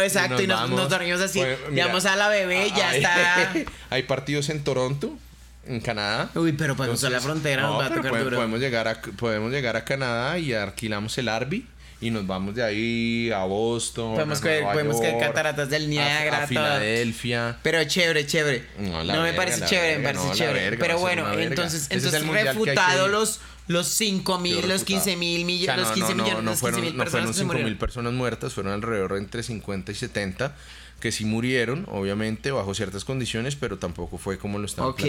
exacto, 0.02 0.42
y 0.42 0.48
nos, 0.48 0.70
nos, 0.70 0.90
dormimos 0.90 1.22
así. 1.22 1.42
Pues, 1.70 2.06
a 2.06 2.16
la 2.18 2.28
bebé 2.28 2.68
y 2.68 2.72
ya 2.72 2.94
está. 2.94 3.54
Hay 3.90 4.04
partidos 4.04 4.50
en 4.50 4.66
Toronto, 4.66 5.18
en 5.66 5.80
Canadá. 5.80 6.30
Uy, 6.36 6.52
pero 6.52 6.76
para 6.76 6.90
cruzar 6.90 7.14
la 7.14 7.22
frontera 7.22 7.62
nos 7.62 7.80
va 7.80 7.86
a 7.86 7.94
tocar 7.94 8.22
duro. 8.22 8.36
Podemos 8.36 8.60
llegar, 8.60 8.88
a, 8.90 9.02
podemos 9.02 9.50
llegar 9.50 9.78
a 9.78 9.86
Canadá 9.86 10.38
y 10.38 10.54
alquilamos 10.54 11.18
el 11.18 11.30
Arby 11.30 11.66
y 12.02 12.10
nos 12.10 12.26
vamos 12.26 12.56
de 12.56 12.64
ahí 12.64 13.32
a 13.32 13.46
Boston. 13.46 14.16
Podemos 14.16 14.42
que 14.42 14.62
podemos 14.74 15.00
que 15.00 15.18
cataratas 15.20 15.70
del 15.70 15.90
Niágara, 15.90 16.44
a, 16.44 16.48
Filadelfia. 16.48 17.60
Pero 17.62 17.84
chévere, 17.84 18.26
chévere. 18.26 18.66
No, 18.80 19.04
me 19.22 19.34
parece 19.34 19.64
chévere, 19.66 20.00
me 20.00 20.04
parece 20.04 20.34
chévere. 20.34 20.78
pero 20.78 21.00
bueno, 21.00 21.32
entonces, 21.40 21.88
entonces 21.90 22.28
refutado 22.28 23.08
los 23.08 23.40
los 23.68 23.88
5 23.88 24.40
mil, 24.40 24.68
los 24.68 24.84
15 24.84 25.16
mil 25.16 25.46
millones, 25.46 25.78
los 25.78 25.92
15 25.92 26.16
millones, 26.16 26.44
no, 26.44 26.56
fueron, 26.56 26.98
no 26.98 27.06
fueron 27.06 27.34
5 27.34 27.54
mil 27.54 27.78
personas 27.78 28.12
muertas, 28.12 28.54
fueron 28.54 28.74
alrededor 28.74 29.14
de 29.14 29.20
entre 29.20 29.44
50 29.44 29.92
y 29.94 29.96
70 29.96 30.56
que 31.02 31.12
sí 31.12 31.26
murieron, 31.26 31.86
obviamente, 31.92 32.52
bajo 32.52 32.74
ciertas 32.74 33.04
condiciones, 33.04 33.58
pero 33.58 33.78
tampoco 33.78 34.18
fue 34.18 34.38
como 34.38 34.58
lo 34.58 34.66
estaban 34.66 34.92
Ok, 34.92 35.02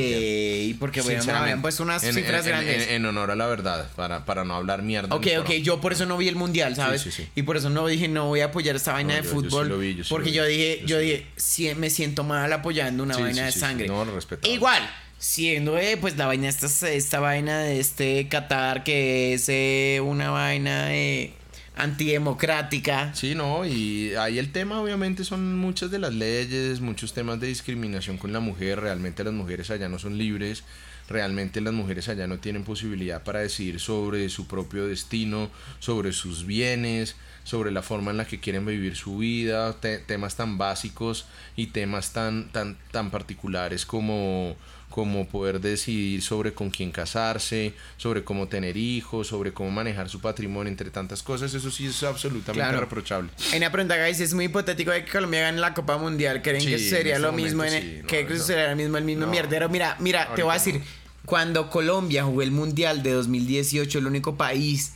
porque 0.81 1.02
bueno, 1.02 1.24
me 1.24 1.33
habían 1.33 1.62
puesto 1.62 1.85
unas 1.85 2.02
cifras 2.02 2.44
grandes. 2.44 2.88
En, 2.88 3.07
honor 3.07 3.31
a 3.31 3.37
la 3.37 3.46
verdad, 3.46 3.88
para, 3.94 4.24
para 4.24 4.44
no 4.44 4.55
hablar 4.55 4.83
mierda. 4.83 5.14
Ok, 5.14 5.28
ok, 5.38 5.50
yo 5.62 5.81
por 5.81 5.92
eso 5.92 6.07
no 6.07 6.16
vi 6.16 6.26
el 6.26 6.35
mundial, 6.35 6.74
¿sabes? 6.74 7.02
Sí, 7.02 7.12
sí, 7.12 7.28
y 7.37 7.42
por 7.42 7.57
eso 7.57 7.70
no 7.70 7.87
dije, 7.87 8.09
no 8.09 8.26
voy 8.26 8.40
a 8.40 8.46
apoyar 8.46 8.74
esta 8.74 8.92
vaina 8.92 9.14
de 9.14 9.22
fútbol. 9.22 9.68
Yo 9.68 9.78
vi, 9.78 10.02
porque 10.09 10.33
yo 10.33 10.44
dije, 10.44 10.83
yo, 10.85 10.98
dije, 10.98 11.26
sí, 11.37 11.72
me 11.76 11.90
siento 11.90 12.24
mal 12.24 12.52
apoyando 12.52 13.05
una 13.05 13.16
vaina 13.16 13.44
de 13.44 13.52
sangre. 13.52 13.87
no, 13.87 14.05
respeto. 14.05 14.48
Igual, 14.50 14.83
siendo 15.18 15.78
eh, 15.78 15.96
pues 16.00 16.16
la 16.16 16.26
vaina 16.26 16.48
esta, 16.48 16.66
esta 16.90 17.20
vaina 17.20 17.61
de 17.61 17.78
este 17.78 18.26
Qatar 18.28 18.83
que 18.83 19.35
es 19.35 19.48
eh, 19.48 20.00
una 20.02 20.31
vaina 20.31 20.92
eh, 20.94 21.33
antidemocrática. 21.77 23.15
Sí, 23.15 23.35
no, 23.35 23.65
y 23.65 24.15
ahí 24.15 24.39
el 24.39 24.53
tema 24.53 24.81
obviamente 24.81 25.25
son 25.25 25.57
muchas 25.57 25.91
de 25.91 25.99
las 25.99 26.13
leyes, 26.13 26.81
muchos 26.81 27.15
temas 27.15 27.41
de 27.41 27.47
discriminación 27.47 28.19
con 28.19 28.33
la 28.33 28.41
mujer, 28.41 28.81
realmente 28.81 29.25
las 29.25 29.33
mujeres 29.33 29.71
allá 29.71 29.89
no 29.89 29.99
son 29.99 30.19
libres, 30.19 30.65
realmente 31.09 31.61
las 31.61 31.75
mujeres 31.75 32.09
allá 32.09 32.27
no 32.27 32.39
tienen 32.39 32.65
posibilidad 32.65 33.23
para 33.23 33.41
decidir 33.41 33.81
sobre 33.81 34.29
su 34.29 34.47
propio 34.47 34.87
destino, 34.87 35.51
sobre 35.79 36.13
sus 36.13 36.47
bienes, 36.47 37.17
sobre 37.45 37.71
la 37.71 37.83
forma 37.83 38.11
en 38.11 38.19
la 38.19 38.27
que 38.27 38.41
quieren 38.41 38.65
vivir 38.67 38.97
su 38.97 39.19
vida, 39.19 39.77
temas 40.07 40.37
tan 40.37 40.59
básicos 40.59 41.27
y 41.57 41.69
temas 41.69 42.13
tan, 42.13 42.51
tan, 42.53 42.77
tan 42.91 43.11
particulares 43.11 43.85
como 43.87 44.57
como 44.92 45.26
poder 45.26 45.61
decidir 45.61 46.22
sobre 46.22 46.52
con 46.52 46.70
quién 46.70 46.92
casarse, 46.92 47.72
sobre 47.96 48.22
cómo 48.22 48.46
tener 48.46 48.76
hijos, 48.76 49.26
sobre 49.28 49.52
cómo 49.52 49.70
manejar 49.70 50.09
su 50.11 50.20
patrimonio, 50.20 50.70
entre 50.70 50.90
tantas 50.90 51.22
cosas, 51.22 51.52
eso 51.55 51.70
sí 51.70 51.87
es 51.87 52.02
absolutamente 52.02 52.78
reprochable. 52.78 53.31
Hay 53.52 53.59
una 53.59 53.72
pregunta, 53.72 53.96
guys, 53.96 54.20
es 54.20 54.35
muy 54.35 54.44
hipotético 54.44 54.90
de 54.90 55.05
que 55.05 55.11
Colombia 55.11 55.40
gane 55.40 55.59
la 55.61 55.72
Copa 55.72 55.96
Mundial, 55.96 56.42
¿creen 56.42 56.64
que 56.64 56.78
sería 56.78 57.18
lo 57.18 57.33
mismo? 57.33 57.64
En 57.64 58.05
que 58.07 58.38
sería 58.38 58.68
lo 58.70 58.76
mismo 58.76 58.98
el 58.98 59.05
mismo 59.05 59.26
mierdero? 59.26 59.68
Mira, 59.70 59.96
mira, 59.98 60.35
te 60.35 60.42
voy 60.42 60.50
a 60.50 60.55
decir, 60.55 60.83
cuando 61.24 61.70
Colombia 61.70 62.24
jugó 62.24 62.42
el 62.42 62.50
Mundial 62.50 63.02
de 63.02 63.12
2018, 63.12 63.98
el 63.98 64.07
único 64.07 64.37
país, 64.37 64.92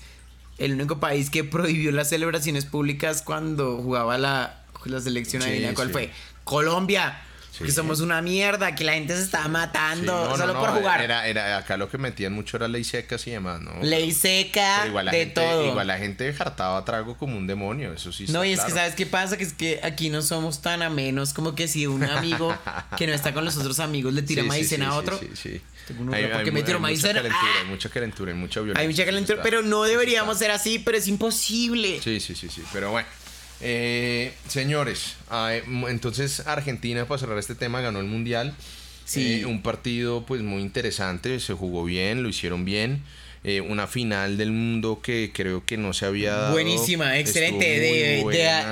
el 0.59 0.73
único 0.75 1.01
país 1.01 1.31
que 1.31 1.43
prohibió 1.43 1.91
las 1.91 2.11
celebraciones 2.11 2.67
públicas 2.67 3.23
cuando 3.23 3.79
jugaba 3.79 4.19
la, 4.19 4.63
la 4.85 5.01
selección, 5.01 5.41
sí, 5.41 5.67
¿cuál 5.75 5.91
fue? 5.91 6.11
Colombia 6.45 7.23
que 7.59 7.73
somos 7.73 8.01
una 8.01 8.23
mierda, 8.23 8.75
que 8.75 8.85
la 8.85 8.95
gente 8.95 9.17
se 9.17 9.23
está 9.23 9.47
matando 9.49 10.37
solo 10.37 10.59
por 10.59 10.71
jugar. 10.71 11.03
Era, 11.03 11.27
era, 11.27 11.59
acá 11.59 11.77
lo 11.77 11.89
que 11.89 11.99
metían 11.99 12.33
mucho 12.33 12.57
era 12.57 12.69
ley 12.69 12.85
seca 12.85 13.17
y 13.25 13.31
demás, 13.31 13.61
¿no? 13.61 13.73
Ley 13.83 14.13
seca, 14.13 14.87
de 15.11 15.27
todo. 15.27 15.67
Igual 15.67 15.87
la 15.87 15.99
gente 15.99 16.33
jartaba 16.33 16.85
trago 16.85 17.17
como 17.17 17.37
un 17.37 17.47
demonio, 17.47 17.93
eso 17.93 18.13
sí. 18.13 18.27
No, 18.29 18.45
y 18.45 18.53
es 18.53 18.61
que 18.61 18.73
¿sabes 18.73 18.95
qué 18.95 19.07
pasa? 19.07 19.37
Que 19.37 19.45
es 19.45 19.53
que 19.53 19.81
aquí 19.83 20.11
no 20.11 20.23
somos 20.23 20.63
tan 20.63 20.83
amenos 20.83 21.33
como 21.33 21.55
que 21.55 21.69
si 21.69 21.87
un 21.87 22.05
amigo 22.05 22.57
que 22.97 23.07
no 23.07 23.13
está 23.13 23.33
con 23.33 23.45
los 23.45 23.57
otros 23.57 23.81
amigos 23.81 24.13
le 24.15 24.23
tira 24.23 24.43
maicena 24.43 24.89
a 24.89 24.95
otro. 24.95 25.19
Sí, 25.19 25.31
sí, 25.35 25.61
hay, 26.13 26.27
porque 26.29 26.53
me 26.53 26.63
tiro 26.63 26.81
maicena. 26.81 27.23
Mucha 27.23 27.31
calentura, 27.31 27.61
hay 27.61 27.67
mucha 27.67 27.89
calentura, 27.89 28.33
hay 28.33 28.39
mucha 28.39 28.61
violencia. 28.61 28.83
Hay 28.83 28.89
mucha 28.89 29.05
calentura, 29.05 29.43
pero 29.43 29.63
no 29.63 29.85
deberíamos 29.85 30.39
ser 30.39 30.51
así, 30.51 30.79
pero 30.79 30.97
es 30.99 31.09
imposible. 31.09 32.01
Sí, 32.03 32.21
sí, 32.21 32.35
sí, 32.35 32.49
sí, 32.49 32.63
pero 32.73 32.91
bueno. 32.91 33.09
Eh, 33.61 34.35
señores, 34.49 35.17
entonces 35.89 36.47
Argentina, 36.47 37.07
para 37.07 37.19
cerrar 37.19 37.39
este 37.39 37.55
tema, 37.55 37.81
ganó 37.81 38.01
el 38.01 38.07
Mundial. 38.07 38.55
Sí. 39.05 39.41
Eh, 39.41 39.47
un 39.47 39.63
partido 39.63 40.27
pues 40.27 40.43
muy 40.43 40.63
interesante, 40.63 41.39
se 41.41 41.55
jugó 41.55 41.85
bien, 41.85 42.23
lo 42.23 42.29
hicieron 42.29 42.65
bien. 42.65 43.03
Eh, 43.45 43.61
una 43.61 43.87
final 43.87 44.39
del 44.39 44.51
mundo 44.51 45.01
que 45.01 45.31
creo 45.33 45.65
que 45.65 45.77
no 45.77 45.93
se 45.93 46.05
había 46.05 46.33
dado. 46.33 46.53
Buenísima, 46.53 47.17
excelente, 47.17 47.65
de, 47.65 48.25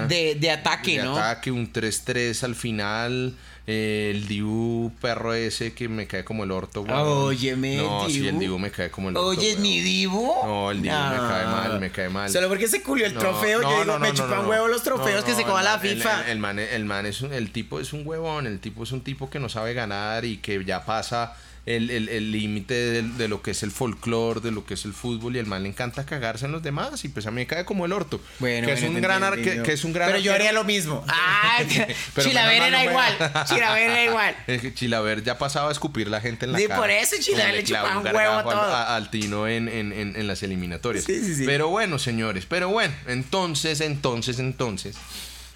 de, 0.08 0.34
de, 0.34 0.50
ataque, 0.50 0.98
¿no? 0.98 1.16
ataque, 1.16 1.52
un 1.52 1.72
3-3 1.72 2.42
al 2.42 2.56
final. 2.56 3.36
Eh, 3.66 4.12
el 4.14 4.28
Dibu 4.28 4.92
perro 5.00 5.32
ese 5.32 5.72
que 5.72 5.88
me 5.88 6.06
cae 6.06 6.22
como 6.22 6.44
el 6.44 6.50
orto, 6.50 6.82
güey. 6.84 6.94
Óyeme, 6.94 7.76
No, 7.78 8.08
sí, 8.10 8.26
el 8.28 8.38
Dibu 8.38 8.58
me 8.58 8.70
cae 8.70 8.90
como 8.90 9.08
el 9.08 9.16
orto. 9.16 9.28
Oye, 9.28 9.56
mi 9.56 9.80
Dibu. 9.80 10.34
No, 10.44 10.70
el 10.70 10.82
Dibu 10.82 10.94
me 10.94 11.16
cae 11.16 11.46
mal, 11.46 11.80
me 11.80 11.90
cae 11.90 12.08
mal. 12.10 12.28
Solo 12.30 12.48
porque 12.48 12.68
se 12.68 12.82
culió 12.82 13.06
el 13.06 13.14
trofeo, 13.14 13.62
yo 13.62 13.84
digo, 13.84 13.98
me 13.98 14.12
chupan 14.12 14.46
huevo 14.46 14.68
los 14.68 14.82
trofeos 14.82 15.24
que 15.24 15.34
se 15.34 15.44
coma 15.44 15.62
la 15.62 15.78
FIFA. 15.78 16.30
El, 16.30 16.38
man, 16.38 16.58
el 16.58 16.84
man 16.84 17.06
es 17.06 17.22
un, 17.22 17.32
el 17.32 17.50
tipo 17.52 17.80
es 17.80 17.94
un 17.94 18.06
huevón, 18.06 18.46
el 18.46 18.60
tipo 18.60 18.82
es 18.82 18.92
un 18.92 19.00
tipo 19.00 19.30
que 19.30 19.40
no 19.40 19.48
sabe 19.48 19.72
ganar 19.72 20.26
y 20.26 20.36
que 20.38 20.62
ya 20.64 20.84
pasa 20.84 21.34
el 21.66 22.32
límite 22.32 22.98
el, 22.98 23.16
de, 23.16 23.28
lo 23.28 23.40
que 23.40 23.52
es 23.52 23.62
el 23.62 23.70
folclore, 23.70 24.40
de 24.40 24.50
lo 24.50 24.66
que 24.66 24.74
es 24.74 24.84
el 24.84 24.92
fútbol 24.92 25.36
y 25.36 25.38
el 25.38 25.46
mal 25.46 25.62
le 25.62 25.70
encanta 25.70 26.04
cagarse 26.04 26.44
en 26.44 26.52
los 26.52 26.62
demás 26.62 27.04
y 27.04 27.08
pues 27.08 27.26
a 27.26 27.30
mí 27.30 27.36
me 27.36 27.46
cae 27.46 27.64
como 27.64 27.86
el 27.86 27.92
orto. 27.92 28.20
Bueno, 28.38 28.66
que, 28.66 28.74
es, 28.74 28.82
un 28.82 29.00
gran 29.00 29.42
que, 29.42 29.72
es 29.72 29.84
un 29.84 29.92
gran 29.92 30.08
Pero 30.08 30.18
yo 30.18 30.34
haría 30.34 30.52
lo 30.52 30.64
mismo. 30.64 31.04
Ah, 31.46 31.62
Chilaver 32.20 32.62
era 32.62 32.84
igual. 32.84 33.16
Chilaver 33.46 33.90
era 33.90 34.04
igual. 34.04 34.36
Chilaver 34.74 35.22
ya 35.22 35.38
pasaba 35.38 35.68
a 35.68 35.72
escupir 35.72 36.08
la 36.08 36.20
gente 36.20 36.46
en 36.46 36.52
la 36.52 36.58
sí, 36.58 36.66
cara. 36.66 36.80
por 36.80 36.90
eso 36.90 37.16
Chilaver 37.20 37.54
le 37.54 37.64
chupaba 37.64 37.98
un 37.98 38.06
huevo 38.06 38.42
todo. 38.42 38.74
al 38.74 39.10
Tino 39.10 39.46
en, 39.46 39.68
en, 39.68 39.92
en, 39.92 40.26
las 40.26 40.42
eliminatorias. 40.42 41.04
Sí, 41.04 41.20
sí, 41.20 41.34
sí. 41.34 41.42
Pero 41.46 41.68
bueno, 41.68 41.98
señores, 41.98 42.46
pero 42.46 42.68
bueno, 42.68 42.94
entonces, 43.06 43.80
entonces, 43.80 44.38
entonces, 44.38 44.96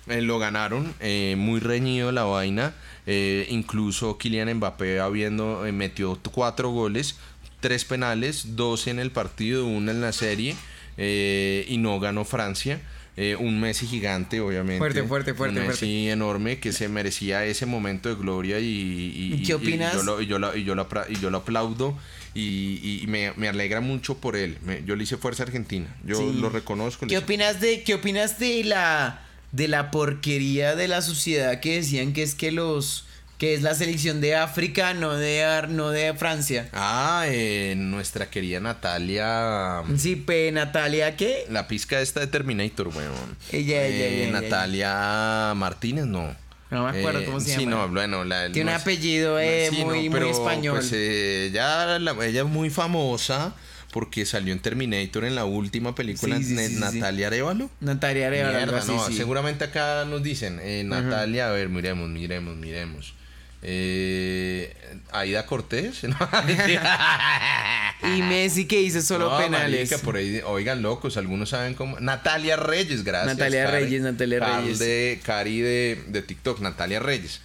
eh, 0.06 0.22
lo 0.22 0.38
ganaron, 0.38 0.94
eh, 1.00 1.34
muy 1.36 1.60
reñido 1.60 2.12
la 2.12 2.24
vaina. 2.24 2.74
Eh, 3.10 3.46
incluso 3.48 4.18
Kylian 4.18 4.52
Mbappé 4.56 5.00
habiendo 5.00 5.64
metió 5.72 6.18
cuatro 6.30 6.68
goles, 6.68 7.16
tres 7.60 7.86
penales, 7.86 8.54
dos 8.54 8.86
en 8.86 8.98
el 8.98 9.10
partido, 9.10 9.66
uno 9.66 9.90
en 9.90 10.02
la 10.02 10.12
serie. 10.12 10.54
eh, 10.98 11.64
y 11.68 11.78
no 11.78 11.98
ganó 12.00 12.24
Francia. 12.24 12.80
Eh, 13.16 13.34
un 13.34 13.58
Messi 13.60 13.86
gigante, 13.86 14.40
obviamente. 14.40 14.78
Fuerte, 14.78 15.02
fuerte, 15.04 15.34
fuerte. 15.34 15.60
Un 15.60 15.68
Messi 15.68 16.08
enorme 16.10 16.58
que 16.58 16.72
se 16.72 16.88
merecía 16.88 17.44
ese 17.46 17.66
momento 17.66 18.08
de 18.08 18.14
gloria 18.14 18.60
y, 18.60 19.42
¿Qué 19.44 19.54
opinas? 19.54 19.94
Y 19.94 19.96
yo, 19.96 20.02
lo, 20.04 20.20
y, 20.20 20.26
yo 20.26 20.38
lo, 20.38 20.56
y, 20.56 20.64
yo 20.64 21.30
lo, 21.30 21.38
aplaudo 21.38 21.96
y, 22.34 23.04
me, 23.08 23.32
me, 23.36 23.48
alegra 23.48 23.80
mucho 23.80 24.18
por 24.18 24.36
él. 24.36 24.58
yo 24.84 24.96
le 24.96 25.04
hice 25.04 25.16
fuerza 25.16 25.44
a 25.44 25.46
Argentina. 25.46 25.96
Yo 26.04 26.32
lo 26.32 26.50
reconozco. 26.50 27.06
¿Qué 27.06 27.18
opinas 27.18 27.60
de, 27.60 27.82
qué 27.82 27.94
opinas 27.94 28.38
de 28.38 28.64
la 28.64 29.27
de 29.52 29.68
la 29.68 29.90
porquería 29.90 30.76
de 30.76 30.88
la 30.88 31.02
sociedad 31.02 31.60
que 31.60 31.76
decían 31.76 32.12
que 32.12 32.22
es 32.22 32.34
que 32.34 32.52
los 32.52 33.04
que 33.38 33.54
es 33.54 33.62
la 33.62 33.72
selección 33.74 34.20
de 34.20 34.34
África, 34.34 34.94
no 34.94 35.14
de, 35.14 35.64
no 35.68 35.90
de 35.90 36.12
Francia. 36.14 36.68
Ah, 36.72 37.24
eh, 37.28 37.74
nuestra 37.76 38.28
querida 38.28 38.58
Natalia. 38.58 39.84
Sí, 39.96 40.16
pues 40.16 40.52
Natalia, 40.52 41.16
¿qué? 41.16 41.46
La 41.48 41.68
pizca 41.68 42.00
esta 42.00 42.18
de 42.18 42.26
Terminator, 42.26 42.88
weón. 42.88 43.36
Ella, 43.52 43.86
ella, 43.86 44.26
eh, 44.26 44.30
Natalia 44.32 45.54
Martínez, 45.54 46.06
no. 46.06 46.34
No 46.70 46.84
me 46.84 46.98
acuerdo 46.98 47.24
cómo 47.24 47.40
se 47.40 47.50
llama. 47.50 47.60
Sí, 47.60 47.66
no, 47.66 47.88
bueno, 47.88 48.24
la, 48.24 48.50
Tiene 48.50 48.72
un 48.72 48.76
apellido 48.76 49.38
eh, 49.38 49.70
muy, 49.70 50.10
muy 50.10 50.28
español. 50.28 50.78
Pues, 50.78 50.90
eh, 50.92 51.50
ya 51.52 51.96
ella 51.96 52.42
es 52.42 52.46
muy 52.46 52.70
famosa 52.70 53.54
porque 53.92 54.26
salió 54.26 54.52
en 54.52 54.60
Terminator 54.60 55.24
en 55.24 55.34
la 55.34 55.44
última 55.44 55.94
película 55.94 56.38
Natalia 56.38 57.28
Arevalo. 57.28 57.70
Natalia 57.80 58.26
Arevalo. 58.28 58.84
no, 58.84 59.10
seguramente 59.10 59.64
acá 59.64 60.04
nos 60.04 60.22
dicen, 60.22 60.60
eh, 60.62 60.82
Natalia, 60.84 61.48
a 61.48 61.52
ver, 61.52 61.68
miremos, 61.68 62.08
miremos, 62.08 62.56
miremos. 62.56 63.14
Eh, 63.60 64.72
Aida 65.10 65.44
Cortés. 65.44 66.04
y 68.04 68.22
Messi 68.22 68.66
que 68.66 68.80
hizo 68.80 69.02
solo 69.02 69.36
penales. 69.36 69.92
por 69.94 70.16
ahí, 70.16 70.40
oigan, 70.44 70.80
locos, 70.82 71.16
algunos 71.16 71.48
saben 71.48 71.74
cómo. 71.74 71.98
Natalia 71.98 72.56
Reyes, 72.56 73.02
gracias. 73.02 73.36
Natalia 73.36 73.70
Reyes, 73.70 74.02
Natalia 74.02 74.60
Reyes. 74.60 74.78
De 74.78 75.20
Cari 75.24 75.60
de, 75.60 76.04
de 76.06 76.22
TikTok, 76.22 76.60
Natalia 76.60 77.00
Reyes 77.00 77.40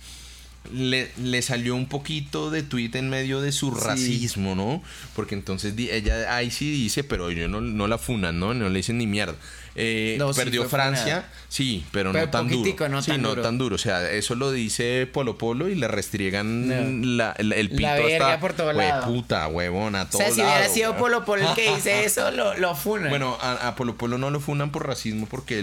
le, 0.72 1.12
le, 1.18 1.42
salió 1.42 1.76
un 1.76 1.88
poquito 1.88 2.50
de 2.50 2.64
tweet 2.64 2.92
en 2.94 3.10
medio 3.10 3.42
de 3.42 3.52
su 3.52 3.72
racismo, 3.72 4.56
¿no? 4.56 4.82
Porque 5.16 5.36
entonces 5.36 5.74
ella 5.78 6.36
ahí 6.36 6.52
sí 6.52 6.72
dice, 6.72 7.04
pero 7.04 7.32
yo 7.32 7.48
no, 7.48 7.62
no 7.62 7.88
la 7.88 7.98
funan, 7.98 8.40
¿no? 8.40 8.54
No 8.54 8.70
le 8.70 8.78
dicen 8.78 8.98
ni 8.98 9.08
mierda. 9.08 9.36
Eh, 9.76 10.20
perdió 10.36 10.70
Francia, 10.70 11.26
sí, 11.50 11.84
pero, 11.92 12.14
no 12.14 12.30
tan 12.30 12.48
duro. 12.48 12.90
No 12.90 13.02
sí, 13.02 13.12
tan 13.12 13.22
no 13.24 13.30
duro. 13.30 13.42
tan 13.42 13.58
duro. 13.58 13.76
O 13.76 13.80
sea, 13.80 14.10
eso 14.12 14.36
lo 14.36 14.52
dice 14.52 15.08
Polo 15.12 15.38
Polo 15.38 15.68
y 15.68 15.74
le 15.74 15.88
restriegan 15.88 17.18
la, 17.18 17.32
el 17.32 17.70
pito 17.70 17.82
la 17.82 17.96
hasta. 17.96 18.40
por 18.40 18.54
todo 18.54 18.72
lado. 18.72 19.12
puta, 19.12 19.48
huevona, 19.48 20.10
todo. 20.10 20.22
O 20.22 20.26
sea, 20.26 20.32
si 20.34 20.42
hubiera 20.42 20.70
sido 20.70 20.96
Polo 20.96 21.26
Polo 21.26 21.50
el 21.50 21.56
que 21.56 21.74
dice 21.74 22.04
eso, 22.06 22.30
lo, 22.32 22.56
lo 22.58 22.76
funan. 22.76 23.10
Bueno, 23.10 23.38
a, 23.42 23.74
Polo 23.76 23.98
Polo 23.98 24.20
no 24.20 24.30
lo 24.30 24.40
funan 24.40 24.72
por 24.72 24.86
racismo 24.86 25.28
porque 25.28 25.60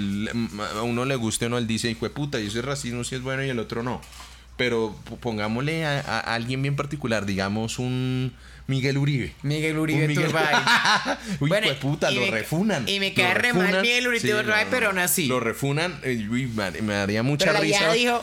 a 0.77 0.83
uno 0.83 1.05
le 1.05 1.15
guste 1.15 1.47
o 1.47 1.49
no, 1.49 1.59
él 1.59 1.69
dice, 1.69 1.89
hijo 1.89 2.05
de 2.05 2.11
puta, 2.11 2.41
y 2.41 2.49
ese 2.49 2.63
racismo 2.63 3.05
sí 3.05 3.15
es 3.15 3.23
bueno 3.23 3.45
y 3.45 3.49
el 3.49 3.61
otro 3.61 3.83
no 3.85 4.01
pero 4.61 4.95
pongámosle 5.21 5.87
a, 5.87 6.21
alguien 6.21 6.61
bien 6.61 6.77
particular, 6.77 7.25
digamos 7.25 7.79
un 7.79 8.31
Miguel 8.67 8.99
Uribe. 8.99 9.33
Miguel 9.43 9.79
Uribe 9.79 10.13
Turbay. 10.13 10.55
Uy, 11.41 11.49
bueno, 11.49 11.69
puta, 11.81 12.11
lo 12.11 12.31
refunan. 12.31 12.87
Y 12.87 13.01
me 13.01 13.15
queda 13.15 13.33
re 13.33 13.55
mal 13.55 13.81
Miguel 13.81 14.09
Uribe 14.09 14.29
Turbay, 14.29 14.67
pero 14.71 14.89
aún 14.89 14.99
así. 14.99 15.29
Lo 15.29 15.41
refunan, 15.41 15.99
uy, 16.05 16.47
me 16.83 16.93
daría 16.93 17.23
mucha 17.23 17.47
pero 17.47 17.61
risa. 17.61 17.91
dijo, 17.95 18.23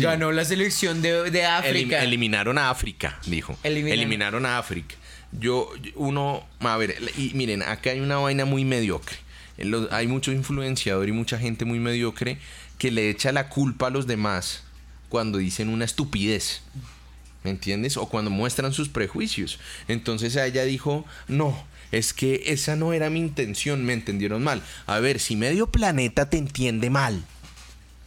ganó 0.00 0.30
la 0.30 0.44
selección 0.44 1.00
de, 1.00 1.30
de 1.30 1.46
África. 1.46 2.02
eliminaron 2.02 2.58
a 2.58 2.68
África, 2.68 3.18
dijo. 3.24 3.58
Eliminaron. 3.62 3.98
eliminaron 3.98 4.44
a 4.44 4.58
África. 4.58 4.94
Yo, 5.32 5.72
uno, 5.94 6.46
a 6.60 6.76
ver, 6.76 6.96
y 7.16 7.30
miren, 7.32 7.62
acá 7.62 7.92
hay 7.92 8.00
una 8.00 8.18
vaina 8.18 8.44
muy 8.44 8.66
mediocre. 8.66 9.16
Hay 9.90 10.06
mucho 10.06 10.32
influenciador 10.32 11.08
y 11.08 11.12
mucha 11.12 11.38
gente 11.38 11.64
muy 11.64 11.78
mediocre 11.78 12.36
que 12.76 12.90
le 12.90 13.08
echa 13.08 13.32
la 13.32 13.48
culpa 13.48 13.86
a 13.86 13.90
los 13.90 14.06
demás 14.06 14.67
cuando 15.08 15.38
dicen 15.38 15.68
una 15.68 15.84
estupidez. 15.84 16.62
¿Me 17.44 17.50
entiendes? 17.50 17.96
O 17.96 18.06
cuando 18.08 18.30
muestran 18.30 18.72
sus 18.72 18.88
prejuicios. 18.88 19.58
Entonces 19.86 20.34
ella 20.36 20.64
dijo, 20.64 21.04
no, 21.28 21.56
es 21.92 22.12
que 22.12 22.42
esa 22.46 22.76
no 22.76 22.92
era 22.92 23.10
mi 23.10 23.20
intención, 23.20 23.84
me 23.84 23.92
entendieron 23.92 24.42
mal. 24.42 24.62
A 24.86 24.98
ver, 24.98 25.20
si 25.20 25.36
medio 25.36 25.68
planeta 25.68 26.28
te 26.28 26.36
entiende 26.36 26.90
mal. 26.90 27.24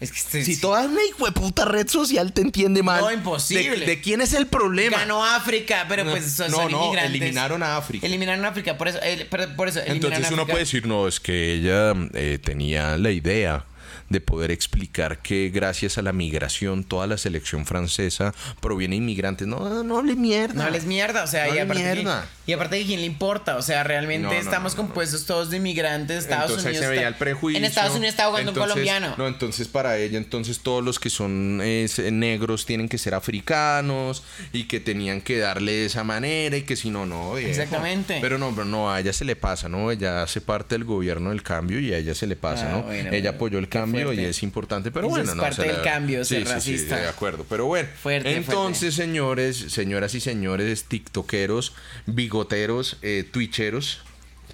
Es 0.02 0.12
que 0.12 0.44
si 0.44 0.58
toda 0.58 0.88
una 0.88 1.32
puta 1.32 1.64
red 1.64 1.88
social 1.88 2.34
te 2.34 2.42
entiende 2.42 2.82
mal. 2.82 3.02
No, 3.02 3.12
imposible. 3.12 3.86
¿De, 3.86 4.02
quién 4.02 4.20
es 4.20 4.34
el 4.34 4.48
problema? 4.48 4.98
Ganó 4.98 5.24
África, 5.24 5.86
pero 5.88 6.04
pues 6.06 6.32
son, 6.32 6.50
no, 6.50 6.68
no, 6.70 6.98
eliminaron 6.98 7.62
a 7.62 7.78
África. 7.78 8.08
Eliminaron 8.08 8.44
a 8.44 8.48
África, 8.48 8.80
por 8.80 8.88
eso, 8.88 8.98
eh, 9.04 9.28
por 9.56 9.68
eso 9.68 9.80
Entonces 9.86 10.32
uno 10.32 10.48
puede 10.48 10.62
decir, 10.62 10.88
no, 10.88 11.08
es 11.08 11.20
que 11.20 11.54
ella 11.54 11.94
eh, 12.16 12.40
tenía 12.44 12.98
la 12.98 13.12
idea 13.12 13.64
de 14.12 14.22
poder 14.22 14.52
explicar 14.52 15.22
que 15.22 15.50
gracias 15.54 15.98
a 15.98 16.02
la 16.02 16.14
migración 16.14 16.84
toda 16.84 17.08
la 17.08 17.18
selección 17.18 17.66
francesa 17.66 18.34
proviene 18.60 18.96
de 18.96 18.98
inmigrantes. 18.98 19.48
No, 19.48 19.84
no 19.84 19.98
hables 19.98 20.18
mierda. 20.18 20.54
No 20.56 20.64
hables 20.64 20.86
mierda, 20.86 21.24
o 21.24 21.28
sea, 21.28 21.48
y, 21.48 21.60
aparte 21.60 21.84
mierda. 21.84 22.28
y 22.46 22.54
aparte 22.54 22.76
de 22.76 22.86
quién 22.86 23.00
le 23.00 23.06
importa, 23.06 23.56
o 23.58 23.62
sea, 23.62 23.84
realmente 23.84 24.38
estamos 24.38 24.76
compuestos 24.76 25.26
todos 25.26 25.50
de 25.50 25.58
inmigrantes, 25.58 26.24
Estados 26.24 26.52
entonces 26.52 26.72
Unidos. 26.72 26.86
se 26.86 26.92
veía 26.92 27.08
el 27.08 27.16
prejuicio. 27.16 27.58
En 27.58 27.66
Estados 27.66 27.92
Unidos 27.96 28.10
está 28.14 28.28
jugando 28.28 28.52
un 28.52 28.58
colombiano. 28.58 29.16
No, 29.18 29.28
entonces 29.28 29.68
para 29.68 29.98
ella, 29.98 30.18
entonces 30.18 30.60
todos 30.60 30.84
los 30.84 31.00
que 31.00 31.10
son 31.10 31.58
negros 31.58 32.66
tienen 32.66 32.90
que 32.90 32.98
ser 32.98 33.14
africanos 33.14 34.24
y 34.54 34.66
que 34.66 34.80
tenían 34.80 35.22
que 35.22 35.38
darle 35.38 35.72
de 35.72 35.86
esa 35.86 36.04
manera 36.04 36.58
y 36.58 36.64
que 36.64 36.76
si 36.76 36.90
no, 36.90 37.06
no. 37.06 37.38
Exactamente. 37.38 38.20
Pero 38.22 38.38
no, 38.38 38.52
pero 38.52 38.66
no, 38.66 38.92
a 38.92 39.00
ella 39.00 39.14
se 39.14 39.26
le 39.26 39.36
pasa, 39.36 39.70
¿no? 39.70 39.92
Ella 39.92 40.24
hace 40.24 40.42
parte 40.42 40.76
del 40.76 40.84
gobierno 40.84 41.30
del 41.30 41.44
cambio 41.44 41.80
y 41.80 41.94
a 41.94 41.98
ella 41.98 42.16
se 42.16 42.28
le 42.28 42.36
pasa, 42.36 42.68
ah, 42.70 42.84
¿no? 42.86 42.92
ella 42.92 43.32
apoyó 43.32 43.60
el 43.60 43.70
cambio 43.70 44.01
y 44.14 44.20
es 44.20 44.44
importante, 44.44 44.92
pero 44.92 45.10
bueno, 45.10 45.30
es 45.30 45.36
no. 45.36 45.42
parte 45.42 45.64
del 45.64 45.82
cambio, 45.82 46.26
sí, 46.26 46.44
racista. 46.44 46.98
de 46.98 47.08
acuerdo. 47.08 47.46
Pero 47.50 47.66
bueno, 47.66 47.90
entonces, 48.06 48.96
señores, 48.96 49.58
señoras 49.58 50.16
y 50.16 50.20
señores, 50.20 50.86
tiktokeros, 50.86 51.74
bigoteros, 52.06 52.98
eh, 53.02 53.28
twitcheros, 53.32 54.02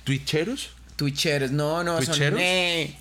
twitcheros. 0.03 0.71
Twitcheros, 0.95 1.51
no, 1.51 1.83
no, 1.83 1.97
¿Twitcheros? 1.97 2.39
son... 2.39 2.39
Eh, 2.39 2.95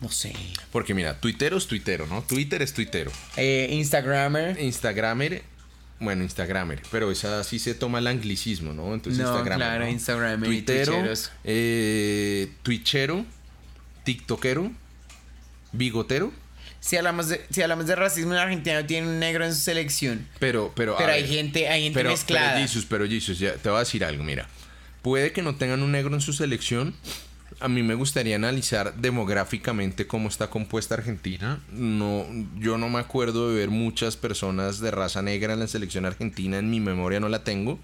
no 0.00 0.10
sé. 0.10 0.34
Porque 0.70 0.92
mira, 0.92 1.18
Twitter 1.18 1.54
es 1.54 1.66
tuitero, 1.66 2.06
¿no? 2.06 2.22
Twitter 2.22 2.60
es 2.60 2.74
tuitero. 2.74 3.10
Eh, 3.36 3.68
Instagramer. 3.72 4.60
Instagramer. 4.60 5.42
Bueno, 6.00 6.22
Instagramer, 6.22 6.82
pero 6.90 7.10
esa 7.10 7.42
sí 7.44 7.58
se 7.58 7.74
toma 7.74 8.00
el 8.00 8.08
anglicismo, 8.08 8.74
¿no? 8.74 8.92
Entonces 8.92 9.22
no, 9.22 9.28
Instagramer. 9.28 9.66
Claro, 9.66 9.84
¿no? 9.84 9.90
Instagramer. 9.90 10.48
Twittero, 10.48 11.04
eh, 11.44 12.52
Twitchero, 12.62 13.24
TikTokero 14.02 14.70
bigotero. 15.76 16.32
Si 16.80 16.96
hablamos, 16.96 17.28
de, 17.28 17.44
si 17.50 17.62
hablamos 17.62 17.86
de 17.86 17.96
racismo 17.96 18.34
en 18.34 18.40
Argentina, 18.40 18.86
tiene 18.86 19.06
un 19.06 19.18
negro 19.18 19.44
en 19.44 19.54
su 19.54 19.60
selección. 19.60 20.28
Pero, 20.38 20.72
pero, 20.74 20.96
pero 20.98 21.12
hay 21.12 21.26
gente, 21.26 21.66
hay 21.68 21.84
gente 21.84 22.04
mezclada. 22.04 22.54
Pero 22.54 22.66
Jesus, 22.66 22.84
pero 22.84 23.06
Jesus, 23.06 23.38
ya 23.38 23.54
te 23.54 23.70
voy 23.70 23.76
a 23.76 23.80
decir 23.80 24.04
algo, 24.04 24.22
mira. 24.22 24.46
Puede 25.00 25.32
que 25.32 25.42
no 25.42 25.54
tengan 25.56 25.82
un 25.82 25.92
negro 25.92 26.14
en 26.14 26.20
su 26.20 26.32
selección. 26.32 26.94
A 27.60 27.68
mí 27.68 27.82
me 27.82 27.94
gustaría 27.94 28.36
analizar 28.36 28.94
demográficamente 28.96 30.06
cómo 30.06 30.28
está 30.28 30.50
compuesta 30.50 30.94
Argentina. 30.94 31.62
No, 31.70 32.26
yo 32.58 32.76
no 32.78 32.88
me 32.88 32.98
acuerdo 32.98 33.50
de 33.50 33.56
ver 33.56 33.70
muchas 33.70 34.16
personas 34.16 34.80
de 34.80 34.90
raza 34.90 35.22
negra 35.22 35.54
en 35.54 35.60
la 35.60 35.66
selección 35.66 36.04
argentina. 36.04 36.58
En 36.58 36.70
mi 36.70 36.80
memoria 36.80 37.20
no 37.20 37.28
la 37.28 37.44
tengo. 37.44 37.78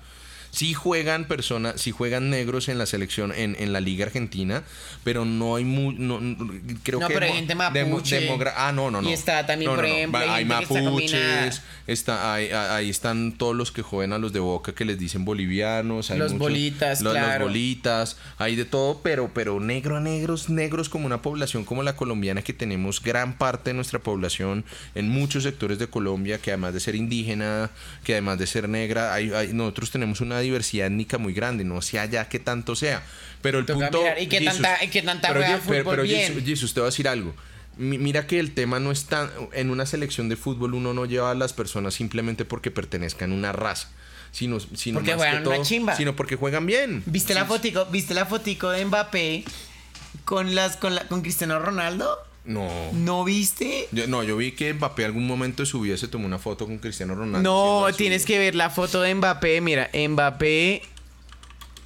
Sí 0.50 0.74
juegan 0.74 1.26
personas, 1.26 1.80
sí 1.80 1.90
juegan 1.90 2.30
negros 2.30 2.68
en 2.68 2.78
la 2.78 2.86
selección, 2.86 3.32
en, 3.34 3.56
en 3.58 3.72
la 3.72 3.80
Liga 3.80 4.06
Argentina, 4.06 4.62
pero 5.04 5.24
no 5.24 5.56
hay 5.56 5.64
muy. 5.64 5.94
No, 5.94 6.18
creo 6.82 7.00
no, 7.00 7.08
que. 7.08 7.14
pero 7.14 7.26
hay 7.26 7.32
gente 7.32 7.54
mapuche. 7.54 8.28
ah, 8.56 8.72
no, 8.72 8.90
no, 8.90 9.00
no. 9.02 9.08
Y 9.08 9.12
está 9.12 9.46
también, 9.46 9.74
por 9.74 9.84
ejemplo, 9.84 10.20
hay, 10.20 10.44
mapuches. 10.44 11.62
Está, 11.86 12.34
hay, 12.34 12.50
ahí 12.50 12.90
están 12.90 13.32
todos 13.32 13.54
los 13.54 13.72
que 13.72 13.82
juegan 13.82 14.12
a 14.12 14.18
los 14.18 14.32
de 14.32 14.40
Boca 14.40 14.74
que 14.74 14.84
les 14.84 14.98
dicen 14.98 15.24
bolivianos. 15.24 16.10
Hay 16.10 16.18
los 16.18 16.36
bolitas, 16.36 17.00
los, 17.00 17.12
claro. 17.12 17.44
Los 17.44 17.48
bolitas. 17.48 18.16
Hay 18.38 18.56
de 18.56 18.64
todo, 18.64 19.00
pero, 19.02 19.30
pero 19.32 19.60
negro 19.60 19.96
a 19.96 20.00
negros, 20.00 20.48
negros 20.50 20.88
como 20.88 21.06
una 21.06 21.22
población 21.22 21.64
como 21.64 21.82
la 21.82 21.96
colombiana 21.96 22.42
que 22.42 22.52
tenemos 22.52 23.02
gran 23.02 23.36
parte 23.38 23.70
de 23.70 23.74
nuestra 23.74 23.98
población 23.98 24.64
en 24.94 25.08
muchos 25.08 25.44
sectores 25.44 25.78
de 25.78 25.88
Colombia, 25.88 26.38
que 26.38 26.50
además 26.50 26.74
de 26.74 26.80
ser 26.80 26.94
indígena, 26.94 27.70
que 28.04 28.12
además 28.12 28.38
de 28.38 28.46
ser 28.46 28.68
negra, 28.68 29.14
hay, 29.14 29.50
nosotros 29.52 29.90
tenemos 29.90 30.20
una 30.20 30.39
diversidad 30.40 30.86
étnica 30.86 31.18
muy 31.18 31.32
grande, 31.32 31.64
no 31.64 31.82
sé 31.82 31.98
allá 31.98 32.28
qué 32.28 32.38
tanto 32.38 32.76
sea. 32.76 33.02
Pero 33.42 33.58
el 33.58 33.64
punto. 33.66 34.02
y 34.18 34.26
que 34.26 34.40
tanta, 34.40 34.78
que 34.78 35.02
tanta 35.02 35.32
pero, 35.32 35.60
pero, 35.66 35.90
pero 35.90 36.02
bien. 36.02 36.44
Jesus, 36.44 36.74
te 36.74 36.80
voy 36.80 36.86
a 36.86 36.90
decir 36.90 37.08
algo. 37.08 37.34
Mira 37.76 38.26
que 38.26 38.38
el 38.38 38.52
tema 38.52 38.78
no 38.78 38.90
está. 38.90 39.30
En 39.52 39.70
una 39.70 39.86
selección 39.86 40.28
de 40.28 40.36
fútbol 40.36 40.74
uno 40.74 40.92
no 40.92 41.06
lleva 41.06 41.30
a 41.30 41.34
las 41.34 41.52
personas 41.52 41.94
simplemente 41.94 42.44
porque 42.44 42.70
pertenezcan 42.70 43.32
a 43.32 43.34
una 43.34 43.52
raza. 43.52 43.88
Sino, 44.32 44.60
sino 44.60 45.00
porque 45.00 45.14
juegan 45.14 45.46
una 45.46 45.62
chimba. 45.62 45.96
Sino 45.96 46.14
porque 46.14 46.36
juegan 46.36 46.66
bien. 46.66 47.02
¿Viste 47.06 47.34
la 47.34 47.46
fotico, 47.46 47.86
¿viste 47.86 48.14
la 48.14 48.26
fotico 48.26 48.70
de 48.70 48.84
Mbappé 48.84 49.44
con 50.24 50.54
las 50.54 50.76
con, 50.76 50.94
la, 50.94 51.08
con 51.08 51.22
Cristiano 51.22 51.58
Ronaldo? 51.58 52.18
No. 52.44 52.68
¿No 52.92 53.24
viste? 53.24 53.88
no, 54.08 54.22
yo 54.22 54.36
vi 54.36 54.52
que 54.52 54.72
Mbappé 54.72 55.04
algún 55.04 55.26
momento 55.26 55.62
de 55.62 55.66
su 55.66 55.80
vida 55.80 55.96
se 55.96 56.08
tomó 56.08 56.26
una 56.26 56.38
foto 56.38 56.66
con 56.66 56.78
Cristiano 56.78 57.14
Ronaldo. 57.14 57.42
No, 57.42 57.94
tienes 57.94 58.24
que 58.24 58.38
ver 58.38 58.54
la 58.54 58.70
foto 58.70 59.02
de 59.02 59.14
Mbappé. 59.14 59.60
Mira, 59.60 59.90
Mbappé. 59.92 60.82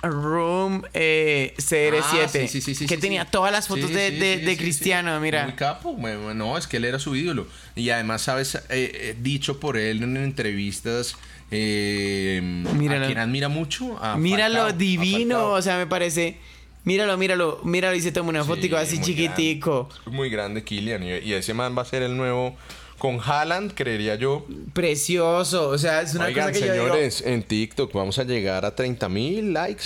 Room 0.03 0.83
eh, 0.93 1.55
CR7. 1.57 2.87
que 2.87 2.99
tenía 2.99 3.25
todas 3.25 3.53
las 3.53 3.69
fotos 3.69 3.91
de, 3.91 4.57
Cristiano, 4.59 5.19
mira. 5.21 5.45
Muy 5.45 5.55
capo, 5.55 5.97
no, 6.35 6.59
es 6.59 6.67
que 6.67 6.77
él 6.77 6.85
era 6.85 6.99
su 6.99 7.17
ídolo. 7.17 7.47
Y 7.75 7.91
además, 7.91 8.23
sabes, 8.23 8.55
eh, 8.55 8.61
eh, 8.69 9.17
dicho 9.21 9.61
por 9.61 9.77
él 9.77 10.03
en 10.03 10.17
entrevistas. 10.17 11.17
Eh, 11.51 12.41
Míralo. 12.43 13.05
a 13.05 13.07
quien 13.07 13.19
admira 13.19 13.49
mucho. 13.49 13.99
Míralo 14.17 14.73
divino, 14.73 15.51
o 15.51 15.63
sea, 15.63 15.79
me 15.79 15.87
parece. 15.87 16.39
Míralo, 16.85 17.17
míralo, 17.17 17.61
míralo 17.65 17.97
y 17.97 18.01
se 18.03 18.13
toma 18.13 18.29
una 18.29 18.45
foto 18.45 18.77
así 18.77 19.01
chiquitico. 19.01 19.89
Muy 20.07 20.29
grande 20.29 20.63
Kylian 20.63 21.03
y, 21.03 21.33
ese 21.33 21.55
man 21.55 21.77
va 21.77 21.83
a 21.83 21.87
ser 21.87 22.03
el 22.03 22.17
nuevo 22.17 22.57
con 22.99 23.19
Haaland, 23.21 23.73
creería 23.75 24.17
yo. 24.17 24.47
Precioso, 24.75 25.69
o 25.69 25.79
sea, 25.79 26.03
es 26.03 26.15
una 26.15 26.33
cosa 26.33 26.53
que 26.53 26.59
señores, 26.59 27.23
en 27.23 27.43
TikTok 27.43 27.93
vamos 27.93 28.19
a 28.19 28.25
llegar 28.25 28.65
a 28.65 28.75
30 28.75 29.09
mil 29.09 29.53
likes. 29.53 29.85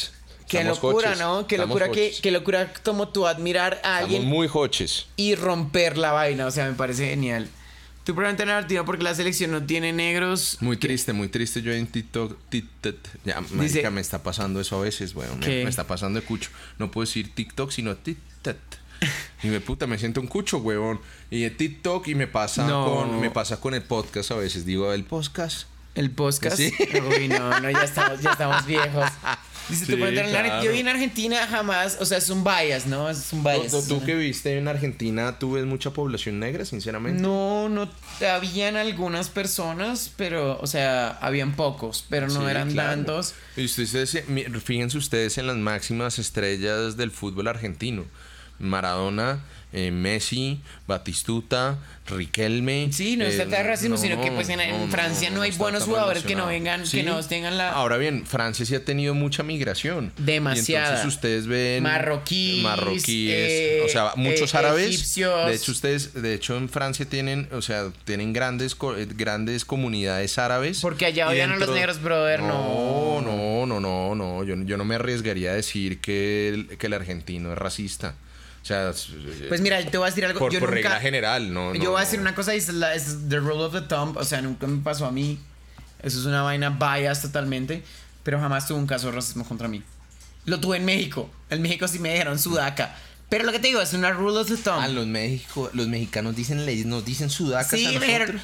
Qué 0.49 0.65
locura, 0.65 1.15
¿no? 1.15 1.47
Qué 1.47 1.59
locura, 1.59 1.91
que, 1.91 2.13
qué 2.23 2.31
locura 2.31 2.73
como 2.83 3.09
tú 3.09 3.27
admirar 3.27 3.81
a 3.85 3.99
alguien. 3.99 4.25
muy 4.25 4.49
hoches. 4.53 5.07
Y 5.17 5.35
romper 5.35 5.99
la 5.99 6.13
vaina, 6.13 6.47
o 6.47 6.51
sea, 6.51 6.67
me 6.67 6.75
parece 6.75 7.09
genial. 7.09 7.49
Tú 8.09 8.15
probablemente 8.15 8.45
en 8.45 8.49
Argentina 8.49 8.85
porque 8.87 9.05
la 9.05 9.15
selección 9.15 9.51
no 9.51 9.63
tiene 9.63 9.93
negros. 9.93 10.57
Muy 10.63 10.79
triste, 10.79 11.13
muy 11.13 11.29
triste. 11.29 11.61
Yo 11.61 11.75
en 11.75 11.87
TikTok, 11.87 12.39
TikTok 12.49 12.97
ya, 13.23 13.39
marica, 13.51 13.91
me 13.91 14.01
está 14.01 14.23
pasando 14.23 14.63
eso 14.63 14.79
a 14.79 14.81
veces, 14.81 15.13
bueno, 15.13 15.37
me, 15.37 15.65
está 15.65 15.87
pasando 15.87 16.19
de 16.19 16.25
cucho. 16.25 16.49
No 16.79 16.91
puedo 16.91 17.05
decir 17.05 17.35
TikTok, 17.35 17.71
sino 17.71 17.97
TikTok. 17.97 18.57
Y 19.43 19.49
me 19.49 19.61
puta, 19.61 19.87
me 19.87 19.99
siento 19.99 20.23
un 20.23 20.27
cucho, 20.27 20.57
huevón. 20.57 21.03
Y 21.31 21.43
de 21.43 21.51
TikTok 21.51 22.09
y 22.09 22.15
me 22.15 22.27
pasa 22.27 22.67
con 22.67 23.21
me 23.21 23.31
pasa 23.31 23.61
con 23.61 23.75
el 23.75 23.83
podcast 23.83 24.31
a 24.31 24.37
veces. 24.37 24.65
Digo, 24.65 24.91
el 24.95 25.05
podcast. 25.05 25.67
El 25.95 26.11
podcast. 26.11 26.57
¿Sí? 26.57 26.73
Uy, 27.15 27.29
no, 27.29 27.61
no, 27.61 27.71
ya 27.71 27.85
estamos, 27.85 28.23
ya 28.23 28.33
estamos 28.33 28.65
viejos. 28.65 29.05
Dice, 29.69 29.85
sí, 29.85 29.97
Yo 30.63 30.73
vi 30.73 30.79
en 30.79 30.89
Argentina 30.89 31.47
jamás, 31.47 31.99
o 32.01 32.07
sea, 32.07 32.19
es 32.19 32.31
un 32.31 32.43
bias, 32.43 32.87
¿no? 32.87 33.11
Es 33.11 33.33
un 33.33 33.45
bias. 33.45 33.87
¿Tú, 33.87 34.03
que 34.05 34.15
viste 34.15 34.57
en 34.57 34.67
Argentina, 34.67 35.39
tú 35.39 35.53
ves 35.53 35.67
mucha 35.67 35.91
población 35.91 36.41
negra, 36.41 36.65
sinceramente? 36.65 37.21
No, 37.21 37.69
no, 37.69 37.89
habían 38.27 38.77
algunas 38.77 39.29
personas, 39.29 40.11
pero, 40.17 40.59
o 40.61 40.67
sea, 40.67 41.11
habían 41.21 41.55
pocos, 41.55 42.05
pero 42.09 42.29
no 42.29 42.49
eran 42.49 42.75
tantos. 42.75 43.35
Y 43.57 43.67
ustedes, 43.67 44.25
fíjense 44.65 44.97
ustedes 44.97 45.39
en 45.39 45.47
las 45.47 45.57
máximas 45.57 46.19
estrellas 46.19 46.97
del 46.97 47.11
fútbol 47.11 47.49
argentino. 47.49 48.05
Maradona, 48.59 49.45
eh, 49.73 49.91
Messi, 49.91 50.61
Batistuta, 50.87 51.79
Riquelme. 52.07 52.89
Sí, 52.91 53.19
no 53.19 53.27
está 53.27 53.45
eh, 53.61 53.63
racismo, 53.63 53.99
sino 53.99 54.19
que 54.23 54.31
pues 54.31 54.49
en, 54.49 54.91
Francia 54.91 55.29
no, 55.29 55.43
hay 55.43 55.51
buenos 55.53 55.83
jugadores 55.83 56.23
que 56.23 56.35
no 56.35 56.47
vengan, 56.47 56.85
que 56.85 57.03
no 57.03 57.23
tengan 57.23 57.59
la. 57.59 57.73
Ahora 57.73 57.99
bien, 57.99 58.25
Francia 58.25 58.65
sí 58.65 58.75
ha 58.75 58.83
tenido 58.83 59.13
mucha 59.15 59.43
migración. 59.43 60.11
Demasiada. 60.17 60.87
entonces 60.87 61.15
ustedes 61.15 61.47
ven 61.47 61.83
marroquíes, 61.83 62.63
marroquíes, 62.63 63.05
eh, 63.07 63.83
o 63.85 63.89
sea, 63.91 64.13
muchos 64.17 64.55
árabes. 64.55 65.15
De 65.15 65.55
hecho 65.55 65.73
ustedes, 65.73 66.15
de 66.15 66.33
hecho 66.33 66.57
en 66.57 66.71
Francia 66.71 67.05
tienen, 67.05 67.49
o 67.53 67.61
sea, 67.61 67.93
tienen 68.05 68.33
grandes 68.33 68.75
grandes 69.15 69.67
comunidades 69.67 70.39
árabes. 70.39 70.81
Porque 70.81 71.05
allá 71.05 71.29
odian 71.29 71.53
a 71.53 71.57
los 71.57 71.69
negros, 71.71 72.01
brother, 72.01 72.41
no. 72.41 73.21
No, 73.21 73.67
no, 73.67 73.81
no, 73.81 74.15
no, 74.15 74.45
Yo, 74.45 74.55
yo 74.57 74.77
no 74.79 74.87
me 74.87 74.95
arriesgaría 74.95 75.51
a 75.51 75.55
decir 75.55 76.01
que 76.01 76.67
que 76.79 76.87
el 76.87 76.95
argentino 76.95 77.53
es 77.53 77.59
racista 77.59 78.15
sea, 78.67 78.93
pues 79.49 79.61
mira, 79.61 79.83
te 79.85 79.97
voy 79.99 80.07
a 80.07 80.11
decir 80.11 80.25
algo. 80.25 80.39
Por, 80.39 80.53
regla 80.53 81.01
general, 81.01 81.53
¿no? 81.53 81.75
Yo 81.75 81.91
voy 81.91 82.01
a 82.01 82.05
decir 82.05 82.21
una 82.21 82.35
cosa 82.35 82.55
y 82.55 82.59
es, 82.59 82.69
la, 82.69 82.95
es 82.95 83.29
the 83.29 83.39
rule 83.39 83.63
of 83.65 83.73
the 83.73 83.81
thumb. 83.83 84.17
O 84.17 84.25
sea, 84.25 84.43
nunca 84.43 84.67
me 84.67 84.83
pasó 84.83 85.07
a 85.07 85.11
mí. 85.11 85.39
Eso 86.03 86.19
es 86.21 86.27
una 86.27 86.43
vaina 86.43 86.71
bias 86.71 87.23
totalmente. 87.23 87.83
Pero 88.23 88.41
jamás 88.41 88.67
tuve 88.67 88.79
un 88.79 88.87
caso 88.87 89.07
de 89.07 89.13
racismo 89.13 89.45
contra 89.47 89.69
mí. 89.69 89.83
Lo 90.45 90.61
tuve 90.61 90.77
en 90.77 90.85
México. 90.85 91.31
En 91.51 91.63
México 91.63 91.89
sí 91.89 91.99
me 91.99 92.11
dijeron 92.11 92.39
sudaca. 92.39 92.95
Pero 93.29 93.45
lo 93.45 93.53
que 93.53 93.59
te 93.59 93.69
digo 93.69 93.83
es 93.83 93.93
una 93.93 94.11
rule 94.11 94.39
of 94.39 94.49
the 94.49 94.57
thumb. 94.57 94.81
Ah, 94.81 94.89
los, 94.89 95.07
México, 95.07 95.69
los 95.75 95.87
mexicanos 95.87 96.35
dicen 96.35 96.65
leyes, 96.65 96.87
nos 96.87 97.05
dicen 97.05 97.29
sudaca. 97.29 97.77
Sí, 97.77 97.99
me 97.99 98.07
dijeron, 98.07 98.41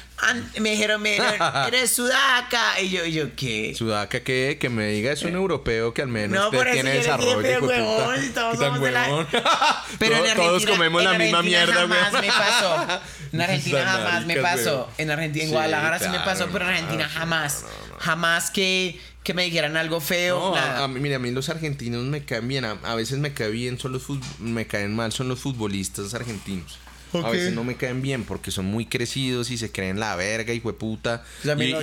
me 0.59 0.69
dijeron, 0.71 1.01
me 1.01 1.11
dijeron, 1.13 1.39
eres 1.67 1.91
sudaca. 1.91 2.79
Y 2.79 2.91
yo, 2.91 3.03
y 3.03 3.13
yo, 3.13 3.35
¿qué? 3.35 3.73
¿Sudaca 3.75 4.19
qué? 4.19 4.57
Que 4.59 4.69
me 4.69 4.85
diga, 4.87 5.11
es 5.11 5.23
un 5.23 5.33
europeo 5.33 5.91
que 5.91 6.03
al 6.03 6.09
menos 6.09 6.51
no, 6.51 6.51
tiene 6.51 6.91
desarrollo. 6.91 7.41
Pero, 7.41 7.65
huevón, 7.65 8.33
todos, 8.35 8.59
somos 8.59 8.81
de 8.81 8.91
la... 8.91 9.27
pero 9.97 10.15
en 10.17 10.21
Argentina, 10.21 10.35
todos 10.35 10.65
comemos 10.67 11.03
la 11.03 11.13
misma 11.13 11.41
mierda, 11.41 11.85
güey. 11.85 11.99
jamás 11.99 12.21
me 12.21 12.27
pasó. 12.27 13.01
En 13.33 13.41
Argentina 13.41 13.85
jamás 13.85 14.25
me 14.27 14.35
pasó. 14.37 14.89
En 14.99 15.09
Argentina, 15.09 15.45
en 15.45 15.51
Guadalajara 15.51 15.99
sí 15.99 16.09
me 16.09 16.19
pasó, 16.19 16.47
pero 16.51 16.65
en 16.65 16.71
Argentina 16.71 17.09
jamás. 17.09 17.65
Jamás 17.97 18.51
que 18.51 18.99
que 19.25 19.33
me 19.33 19.43
dijeran 19.43 19.75
algo 19.75 19.99
feo. 19.99 20.55
No, 20.55 20.55
A, 20.55 20.87
mí, 20.87 21.11
a 21.11 21.19
mí 21.19 21.31
los 21.31 21.49
argentinos 21.49 22.05
me 22.05 22.23
caen 22.23 22.47
bien. 22.47 22.63
A, 22.63 22.95
veces 22.95 23.17
me 23.17 23.33
caen 23.33 23.51
bien, 23.51 23.79
son 23.79 23.91
los 23.91 24.03
me 24.39 24.67
caen 24.67 24.95
mal, 24.95 25.11
son 25.11 25.27
los 25.27 25.39
futbolistas 25.39 26.13
argentinos. 26.13 26.77
A 27.13 27.29
veces 27.29 27.53
no 27.53 27.63
me 27.63 27.75
caen 27.75 28.01
bien 28.01 28.23
porque 28.23 28.51
son 28.51 28.65
muy 28.65 28.85
crecidos 28.85 29.49
y 29.49 29.57
se 29.57 29.71
creen 29.71 29.99
la 29.99 30.15
verga, 30.15 30.53
y 30.53 30.59
puta. 30.59 31.23
Yo 31.43 31.49
también, 31.49 31.81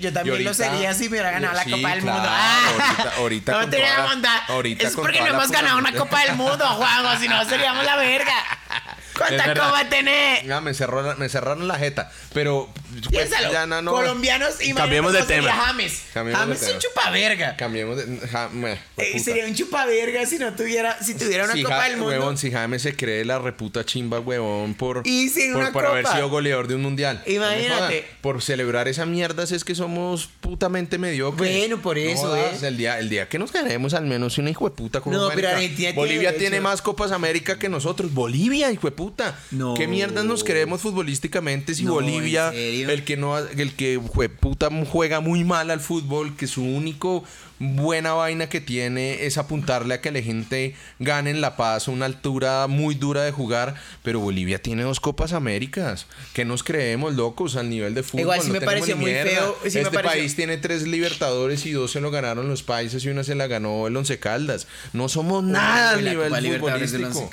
yo, 0.00 0.12
también, 0.12 0.44
lo 0.44 0.54
sería 0.54 0.92
si 0.92 1.04
me 1.04 1.10
hubiera 1.10 1.30
ganado 1.30 1.54
la 1.54 1.64
Copa 1.64 1.94
del 1.94 2.02
Mundo. 2.02 2.28
ahorita, 2.28 3.12
ahorita, 3.16 3.52
no 3.52 3.70
te 3.70 4.28
ahorita 4.48 4.88
Es 4.88 4.94
porque 4.94 5.20
no 5.20 5.28
hemos 5.28 5.50
ganado 5.50 5.78
una 5.78 5.92
Copa 5.92 6.24
del 6.24 6.36
Mundo, 6.36 6.66
Juan, 6.66 7.20
si 7.20 7.28
no 7.28 7.42
seríamos 7.48 7.84
la 7.84 7.96
verga. 7.96 8.34
¿Cuántas 9.16 9.48
copas 9.48 9.88
tenés? 9.90 10.44
No, 10.44 10.60
me 10.60 10.74
cerraron, 10.74 11.18
me 11.18 11.28
cerraron 11.28 11.68
la 11.68 11.76
jeta. 11.76 12.10
Pero. 12.32 12.68
Pues, 13.10 13.30
ya, 13.30 13.66
no, 13.66 13.82
no, 13.82 13.92
Colombianos 13.92 14.62
y 14.62 14.74
Cambiemos 14.74 15.12
de 15.12 15.22
tema. 15.22 15.50
James. 15.50 16.02
James 16.12 16.62
es 16.62 16.74
un 16.74 16.78
chupaverga. 16.78 17.56
Cambiemos 17.56 17.96
de. 17.96 18.78
eh, 18.96 19.18
sería 19.18 19.46
un 19.46 19.54
chupaverga 19.54 20.26
si 20.26 20.38
no 20.38 20.52
tuviera. 20.54 21.02
Si 21.02 21.14
tuviera 21.14 21.44
una 21.44 21.54
Copa 21.62 21.84
del 21.84 21.96
Mundo. 21.96 22.10
Huevón, 22.10 22.38
si 22.38 22.50
James 22.50 22.82
se 22.82 22.96
cree 22.96 23.24
la 23.24 23.38
reputa 23.38 23.84
chimba, 23.84 24.20
huevón, 24.20 24.74
por. 24.74 25.02
Y 25.04 25.28
sin 25.28 25.52
por, 25.52 25.72
por 25.72 25.86
haber 25.86 26.06
sido 26.06 26.28
goleador 26.28 26.68
de 26.68 26.74
un 26.74 26.82
mundial. 26.82 27.22
Imagínate. 27.26 28.06
por 28.20 28.42
celebrar 28.42 28.88
esa 28.88 29.06
mierda 29.06 29.42
es 29.42 29.64
que 29.64 29.74
somos 29.74 30.28
putamente 30.40 30.98
mediocres. 30.98 31.58
Bueno, 31.58 31.82
por 31.82 31.98
eso, 31.98 32.36
¿eh? 32.36 32.52
El 32.62 32.76
día, 32.76 32.98
el 32.98 33.08
día 33.08 33.28
que 33.28 33.38
nos 33.38 33.52
ganemos 33.52 33.94
al 33.94 34.04
menos 34.04 34.38
una 34.38 34.50
hijo 34.50 34.68
de 34.68 34.74
puta 34.74 35.00
como 35.00 35.16
No, 35.16 35.30
pero 35.34 35.48
Bolivia 35.94 36.36
tiene, 36.36 36.60
más 36.60 36.82
Copas 36.82 37.12
América 37.12 37.58
que 37.58 37.68
nosotros. 37.68 38.12
Bolivia, 38.12 38.70
hijo 38.70 38.86
de 38.86 38.92
puta. 38.92 39.01
No. 39.50 39.74
¿Qué 39.74 39.86
mierda 39.88 40.22
nos 40.22 40.44
creemos 40.44 40.80
futbolísticamente 40.80 41.74
si 41.74 41.84
Bolivia, 41.84 42.50
el 42.52 43.04
que 43.04 43.16
no 43.16 43.38
el 43.38 43.74
que 43.74 44.00
puta 44.40 44.68
juega 44.90 45.20
muy 45.20 45.44
mal 45.44 45.70
al 45.70 45.80
fútbol, 45.80 46.36
que 46.36 46.46
su 46.46 46.62
único 46.62 47.24
buena 47.62 48.12
vaina 48.12 48.48
que 48.48 48.60
tiene 48.60 49.24
es 49.24 49.38
apuntarle 49.38 49.94
a 49.94 50.00
que 50.00 50.10
la 50.10 50.20
gente 50.20 50.74
gane 50.98 51.30
en 51.30 51.40
La 51.40 51.56
Paz 51.56 51.86
una 51.86 52.06
altura 52.06 52.66
muy 52.66 52.96
dura 52.96 53.22
de 53.22 53.30
jugar, 53.30 53.76
pero 54.02 54.18
Bolivia 54.18 54.60
tiene 54.60 54.82
dos 54.82 54.98
Copas 54.98 55.32
Américas. 55.32 56.06
¿Qué 56.32 56.44
nos 56.44 56.64
creemos 56.64 57.14
locos 57.14 57.54
al 57.54 57.70
nivel 57.70 57.94
de 57.94 58.02
fútbol? 58.02 58.22
Igual 58.22 58.42
sí 58.42 58.50
me 58.50 58.60
pareció 58.60 58.96
muy 58.96 59.12
feo. 59.12 59.56
este 59.64 59.90
país 59.90 60.34
tiene 60.34 60.56
tres 60.56 60.82
Libertadores 60.82 61.64
y 61.64 61.70
dos 61.70 61.92
se 61.92 62.00
lo 62.00 62.10
ganaron 62.10 62.48
los 62.48 62.62
países 62.64 63.04
y 63.04 63.08
una 63.08 63.22
se 63.22 63.36
la 63.36 63.46
ganó 63.46 63.86
el 63.86 63.96
Once 63.96 64.18
Caldas. 64.18 64.66
No 64.92 65.08
somos 65.08 65.44
nada 65.44 65.92
al 65.92 66.04
nivel 66.04 66.32
futbolístico. 66.58 67.30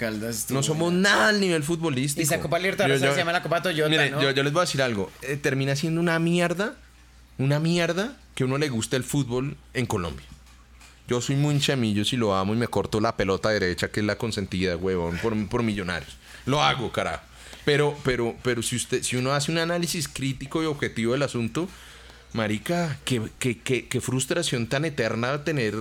No 0.49 0.61
somos 0.61 0.93
nada 0.93 1.29
al 1.29 1.39
nivel 1.39 1.63
futbolístico. 1.63 2.21
Y 2.21 2.23
esa 2.23 2.39
Copa 2.39 2.59
Libertadores 2.59 3.01
se 3.01 3.15
llama 3.15 3.31
la 3.31 3.41
Copa 3.41 3.63
Toyota, 3.63 4.07
yo, 4.21 4.31
yo 4.31 4.43
les 4.43 4.53
voy 4.53 4.61
a 4.61 4.65
decir 4.65 4.81
algo. 4.83 5.11
Eh, 5.23 5.37
termina 5.37 5.75
siendo 5.75 5.99
una 5.99 6.19
mierda, 6.19 6.75
una 7.39 7.59
mierda 7.59 8.15
que 8.39 8.45
uno 8.45 8.57
le 8.57 8.69
gusta 8.69 8.95
el 8.95 9.03
fútbol 9.03 9.57
en 9.73 9.85
Colombia. 9.85 10.25
Yo 11.09 11.19
soy 11.19 11.35
muy 11.35 11.59
chamillo 11.59 12.05
si 12.05 12.15
lo 12.15 12.33
amo 12.33 12.53
y 12.53 12.55
me 12.55 12.69
corto 12.69 13.01
la 13.01 13.17
pelota 13.17 13.49
derecha, 13.49 13.91
que 13.91 13.99
es 13.99 14.05
la 14.05 14.17
consentida, 14.17 14.77
huevón, 14.77 15.17
por, 15.17 15.49
por 15.49 15.61
millonarios. 15.61 16.15
Lo 16.45 16.63
hago, 16.63 16.89
carajo. 16.89 17.21
Pero, 17.65 17.97
pero, 18.05 18.37
pero 18.41 18.63
si 18.63 18.77
usted, 18.77 19.03
si 19.03 19.17
uno 19.17 19.33
hace 19.33 19.51
un 19.51 19.57
análisis 19.57 20.07
crítico 20.07 20.63
y 20.63 20.67
objetivo 20.67 21.11
del 21.11 21.23
asunto, 21.23 21.67
Marica, 22.31 22.97
qué, 23.03 23.21
qué, 23.39 23.59
qué, 23.59 23.89
qué 23.89 23.99
frustración 23.99 24.67
tan 24.67 24.85
eterna 24.85 25.43
tener 25.43 25.75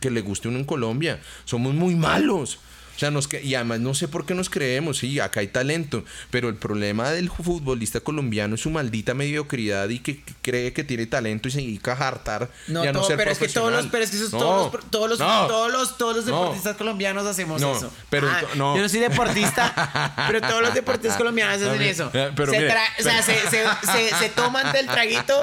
que 0.00 0.12
le 0.12 0.20
guste 0.20 0.46
uno 0.46 0.60
en 0.60 0.66
Colombia. 0.66 1.20
Somos 1.44 1.74
muy 1.74 1.96
malos. 1.96 2.60
O 2.96 2.98
sea, 2.98 3.10
nos 3.10 3.28
y 3.32 3.54
además 3.54 3.80
no 3.80 3.94
sé 3.94 4.08
por 4.08 4.26
qué 4.26 4.34
nos 4.34 4.50
creemos, 4.50 4.98
sí, 4.98 5.20
acá 5.20 5.40
hay 5.40 5.48
talento, 5.48 6.04
pero 6.30 6.48
el 6.48 6.56
problema 6.56 7.10
del 7.10 7.30
futbolista 7.30 8.00
colombiano 8.00 8.54
es 8.54 8.60
su 8.60 8.70
maldita 8.70 9.14
mediocridad 9.14 9.88
y 9.88 10.00
que, 10.00 10.22
cree 10.42 10.72
que 10.72 10.84
tiene 10.84 11.06
talento 11.06 11.48
y 11.48 11.50
se 11.50 11.58
dedica 11.58 11.92
a 11.92 12.08
hartar 12.08 12.50
no, 12.68 12.84
no 12.92 13.04
ser 13.04 13.16
pero 13.16 13.30
es 13.30 13.38
que 13.38 13.48
todos 13.48 13.72
los, 13.72 13.86
pero 13.86 14.04
es 14.04 14.10
que 14.10 14.18
todos 14.30 14.72
los, 14.72 14.90
todos 14.90 15.08
los, 15.08 15.18
todos 15.18 15.72
los, 15.72 15.98
todos 15.98 16.16
los 16.16 16.26
deportistas 16.26 16.76
colombianos 16.76 17.26
hacemos 17.26 17.60
eso. 17.60 17.92
Pero 18.08 18.28
ah, 18.28 18.42
no. 18.54 18.76
Yo 18.76 18.82
no 18.82 18.88
soy 18.88 19.00
deportista, 19.00 20.14
pero 20.28 20.40
todos 20.40 20.62
los 20.62 20.74
deportistas 20.74 21.16
colombianos 21.16 21.60
hacen 21.60 21.82
eso. 21.82 22.10
Pero 22.12 22.52
se 22.52 22.66
o 22.66 23.02
sea, 23.02 23.22
se, 23.22 23.34
se, 23.50 24.14
se, 24.16 24.28
toman 24.30 24.72
del 24.72 24.86
traguito 24.86 25.40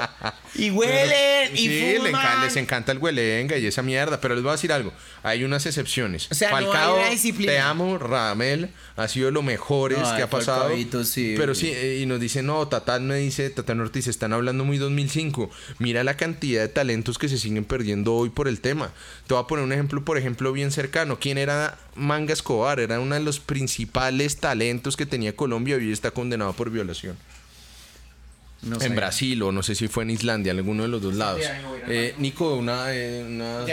y 0.54 0.70
huelen 0.70 1.56
y 1.56 1.68
sí, 1.68 1.94
fuman. 1.96 2.42
Les, 2.42 2.56
encanta 2.56 2.92
el 2.92 2.98
huelenga 2.98 3.56
y 3.56 3.66
esa 3.66 3.82
mierda, 3.82 4.20
pero 4.20 4.34
les 4.34 4.42
voy 4.42 4.50
a 4.50 4.52
decir 4.52 4.72
algo, 4.72 4.92
hay 5.22 5.44
unas 5.44 5.66
excepciones. 5.66 6.28
O 6.30 6.34
sea, 6.34 6.50
no 6.60 6.72
hay 6.72 7.18
disciplina. 7.38 7.52
Te 7.52 7.58
amo, 7.60 7.98
Ramel. 7.98 8.70
Ha 8.96 9.08
sido 9.08 9.30
lo 9.30 9.42
mejor 9.42 9.94
que 9.94 10.22
ha 10.22 10.30
pasado. 10.30 10.70
pero 11.36 11.54
sí, 11.54 11.72
y 12.00 12.06
nos 12.06 12.20
dice, 12.20 12.42
no, 12.42 12.66
Tatán 12.68 13.06
me 13.06 13.16
dice, 13.16 13.50
Tatán 13.50 13.80
Ortiz, 13.80 14.06
están 14.06 14.32
hablando 14.32 14.64
muy 14.64 14.78
2005. 14.78 15.50
Mira 15.78 16.04
la 16.04 16.16
cantidad 16.16 16.62
de 16.62 16.68
talentos 16.68 17.18
que 17.18 17.28
se 17.28 17.38
siguen 17.38 17.64
perdiendo 17.64 18.14
hoy 18.14 18.30
por 18.30 18.48
el 18.48 18.60
tema. 18.60 18.92
Te 19.26 19.34
voy 19.34 19.42
a 19.42 19.46
poner 19.46 19.64
un 19.64 19.72
ejemplo, 19.72 20.04
por 20.04 20.18
ejemplo, 20.18 20.52
bien 20.52 20.70
cercano. 20.70 21.18
¿Quién 21.20 21.38
era 21.38 21.78
Manga 21.94 22.32
Escobar? 22.32 22.80
Era 22.80 23.00
uno 23.00 23.14
de 23.14 23.20
los 23.20 23.40
principales 23.40 24.38
talentos 24.38 24.96
que 24.96 25.06
tenía 25.06 25.36
Colombia 25.36 25.76
y 25.76 25.86
hoy 25.86 25.92
está 25.92 26.10
condenado 26.10 26.52
por 26.52 26.70
violación 26.70 27.16
en 28.62 28.96
Brasil 28.96 29.40
o 29.42 29.52
no 29.52 29.62
sé 29.62 29.74
si 29.74 29.88
fue 29.88 30.02
en 30.02 30.10
Islandia, 30.10 30.52
alguno 30.52 30.82
de 30.82 30.88
los 30.88 31.00
dos 31.00 31.14
lados. 31.14 31.40
Eh, 31.86 32.14
Nico, 32.18 32.54
una, 32.54 32.92
eh, 32.92 33.24
una, 33.26 33.64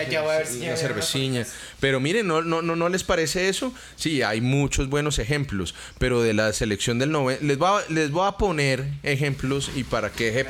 cervecilla. 0.77 1.45
Pero 1.79 1.99
miren, 1.99 2.27
¿no, 2.27 2.41
no, 2.41 2.61
no, 2.61 2.89
les 2.89 3.03
parece 3.03 3.49
eso? 3.49 3.73
Sí, 3.95 4.21
hay 4.21 4.41
muchos 4.41 4.88
buenos 4.89 5.19
ejemplos, 5.19 5.73
pero 5.97 6.21
de 6.21 6.33
la 6.33 6.53
selección 6.53 6.99
del 6.99 7.11
90, 7.11 7.43
les, 7.43 7.57
voy 7.57 7.81
a, 7.81 7.91
les 7.91 8.11
voy 8.11 8.27
a 8.27 8.33
poner 8.33 8.86
ejemplos 9.03 9.71
y 9.75 9.83
para 9.83 10.11
que 10.11 10.45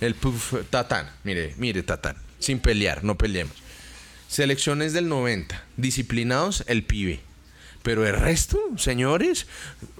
el 0.00 0.14
puff, 0.14 0.54
Tatán, 0.70 1.10
mire, 1.24 1.54
mire 1.58 1.82
Tatán, 1.82 2.16
sin 2.38 2.60
pelear, 2.60 3.02
no 3.02 3.18
peleemos. 3.18 3.54
Selecciones 4.28 4.92
del 4.92 5.08
90, 5.08 5.64
disciplinados, 5.76 6.64
el 6.66 6.84
pibe. 6.84 7.20
Pero 7.86 8.04
el 8.04 8.16
resto, 8.16 8.58
señores, 8.78 9.46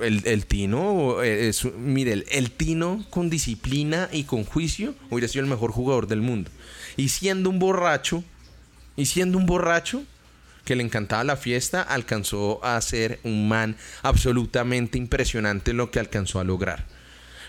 el, 0.00 0.46
Tino, 0.46 1.22
eh, 1.22 1.46
es, 1.46 1.64
mire, 1.76 2.24
el, 2.32 2.50
Tino 2.50 3.06
con 3.10 3.30
disciplina 3.30 4.08
y 4.10 4.24
con 4.24 4.44
juicio 4.44 4.96
hubiera 5.08 5.28
sido 5.28 5.44
el 5.44 5.48
mejor 5.48 5.70
jugador 5.70 6.08
del 6.08 6.20
mundo. 6.20 6.50
Y 6.96 7.10
siendo 7.10 7.48
un 7.48 7.60
borracho, 7.60 8.24
y 8.96 9.06
siendo 9.06 9.38
un 9.38 9.46
borracho 9.46 10.02
que 10.64 10.74
le 10.74 10.82
encantaba 10.82 11.22
la 11.22 11.36
fiesta, 11.36 11.80
alcanzó 11.80 12.58
a 12.64 12.80
ser 12.80 13.20
un 13.22 13.46
man 13.46 13.76
absolutamente 14.02 14.98
impresionante 14.98 15.72
lo 15.72 15.92
que 15.92 16.00
alcanzó 16.00 16.40
a 16.40 16.44
lograr. 16.44 16.86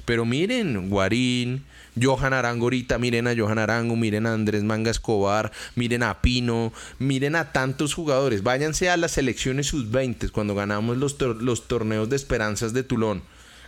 Pero 0.05 0.23
miren, 0.23 0.91
Guarín, 0.91 1.65
Johan 2.01 2.33
Arango 2.33 2.65
ahorita, 2.65 2.97
miren 2.97 3.27
a 3.27 3.35
Johan 3.35 3.59
Arango, 3.59 3.95
miren 3.95 4.25
a 4.25 4.33
Andrés 4.33 4.63
Manga 4.63 4.91
Escobar, 4.91 5.51
miren 5.75 6.03
a 6.03 6.21
Pino, 6.21 6.73
miren 6.99 7.35
a 7.35 7.51
tantos 7.51 7.93
jugadores. 7.93 8.43
Váyanse 8.43 8.89
a 8.89 8.97
las 8.97 9.11
selecciones 9.11 9.67
sub-20 9.67 10.31
cuando 10.31 10.55
ganamos 10.55 10.97
los, 10.97 11.19
los 11.19 11.67
torneos 11.67 12.09
de 12.09 12.15
esperanzas 12.15 12.73
de 12.73 12.83
Tulón, 12.83 13.21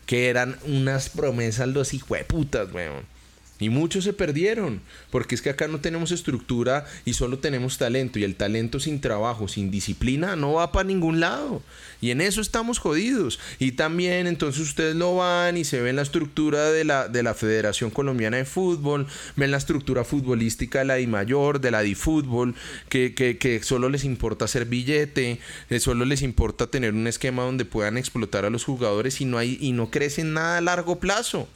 que 0.06 0.30
eran 0.30 0.58
unas 0.66 1.10
promesas 1.10 1.68
los 1.68 1.94
hijueputas, 1.94 2.72
weón. 2.72 3.19
Y 3.60 3.70
muchos 3.70 4.06
se 4.06 4.14
perdieron, 4.14 4.82
porque 5.12 5.36
es 5.36 5.42
que 5.42 5.50
acá 5.50 5.68
no 5.68 5.82
tenemos 5.82 6.12
estructura 6.12 6.86
y 7.04 7.14
solo 7.14 7.40
tenemos 7.40 7.78
talento. 7.78 8.18
Y 8.18 8.24
el 8.24 8.36
talento 8.36 8.80
sin 8.80 9.02
trabajo, 9.02 9.50
sin 9.50 9.70
disciplina, 9.70 10.38
no 10.38 10.54
va 10.54 10.72
para 10.72 10.88
ningún 10.88 11.20
lado. 11.20 11.62
Y 12.00 12.12
en 12.12 12.22
eso 12.22 12.40
estamos 12.40 12.80
jodidos. 12.80 13.40
Y 13.60 13.74
también 13.74 14.28
entonces 14.28 14.62
ustedes 14.62 14.96
lo 14.96 15.18
van 15.18 15.58
y 15.58 15.66
se 15.66 15.82
ven 15.82 15.98
la 15.98 16.04
estructura 16.04 16.72
de 16.72 16.86
la, 16.86 17.10
de 17.10 17.22
la 17.22 17.34
Federación 17.34 17.90
Colombiana 17.90 18.38
de 18.38 18.46
Fútbol, 18.46 19.08
ven 19.36 19.52
la 19.52 19.58
estructura 19.58 20.06
futbolística 20.06 20.80
de 20.80 20.86
la 20.86 21.08
mayor 21.10 21.60
de 21.60 21.72
la 21.72 21.82
DiFútbol, 21.82 22.56
que, 22.88 23.14
que, 23.14 23.38
que 23.38 23.62
solo 23.64 23.90
les 23.90 24.06
importa 24.06 24.46
hacer 24.46 24.66
billete, 24.66 25.40
que 25.68 25.80
solo 25.82 26.06
les 26.06 26.22
importa 26.22 26.68
tener 26.68 26.94
un 26.94 27.08
esquema 27.08 27.44
donde 27.44 27.66
puedan 27.66 27.98
explotar 27.98 28.46
a 28.46 28.50
los 28.50 28.64
jugadores 28.64 29.20
y 29.20 29.26
no, 29.26 29.38
hay, 29.38 29.58
y 29.60 29.74
no 29.74 29.92
crecen 29.92 30.34
nada 30.34 30.58
a 30.58 30.62
largo 30.62 31.00
plazo 31.00 31.50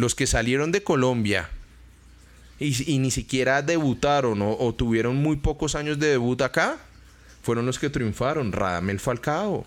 los 0.00 0.14
que 0.14 0.26
salieron 0.26 0.72
de 0.72 0.82
Colombia 0.82 1.50
y, 2.60 2.98
ni 2.98 3.10
siquiera 3.10 3.62
debutaron 3.62 4.40
o, 4.42 4.74
tuvieron 4.74 5.16
muy 5.16 5.36
pocos 5.36 5.74
años 5.74 5.98
de 5.98 6.08
debut 6.08 6.40
acá, 6.42 6.78
fueron 7.42 7.64
los 7.64 7.78
que 7.78 7.88
triunfaron. 7.88 8.52
Radamel 8.52 9.00
Falcao. 9.00 9.66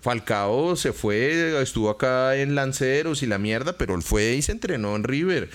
Falcao 0.00 0.76
se 0.76 0.92
fue, 0.92 1.60
estuvo 1.60 1.90
acá 1.90 2.36
en 2.36 2.54
Lanceros 2.54 3.22
y 3.22 3.26
la 3.26 3.38
mierda, 3.38 3.78
pero 3.78 3.94
él 3.96 4.02
fue 4.02 4.34
y 4.34 4.42
se 4.42 4.52
entrenó 4.52 4.94
en 4.94 5.02
River. 5.02 5.48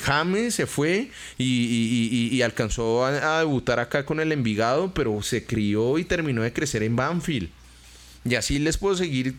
James 0.00 0.54
se 0.54 0.66
fue 0.66 1.10
y, 1.36 2.40
alcanzó 2.40 3.04
a, 3.04 3.36
a, 3.36 3.38
debutar 3.40 3.78
acá 3.78 4.06
con 4.06 4.20
el 4.20 4.32
Envigado, 4.32 4.94
pero 4.94 5.20
se 5.22 5.44
crió 5.44 5.98
y 5.98 6.04
terminó 6.04 6.42
de 6.42 6.52
crecer 6.52 6.82
en 6.82 6.96
Banfield. 6.96 7.50
Y 8.24 8.36
así 8.36 8.58
les 8.58 8.78
puedo 8.78 8.96
seguir 8.96 9.34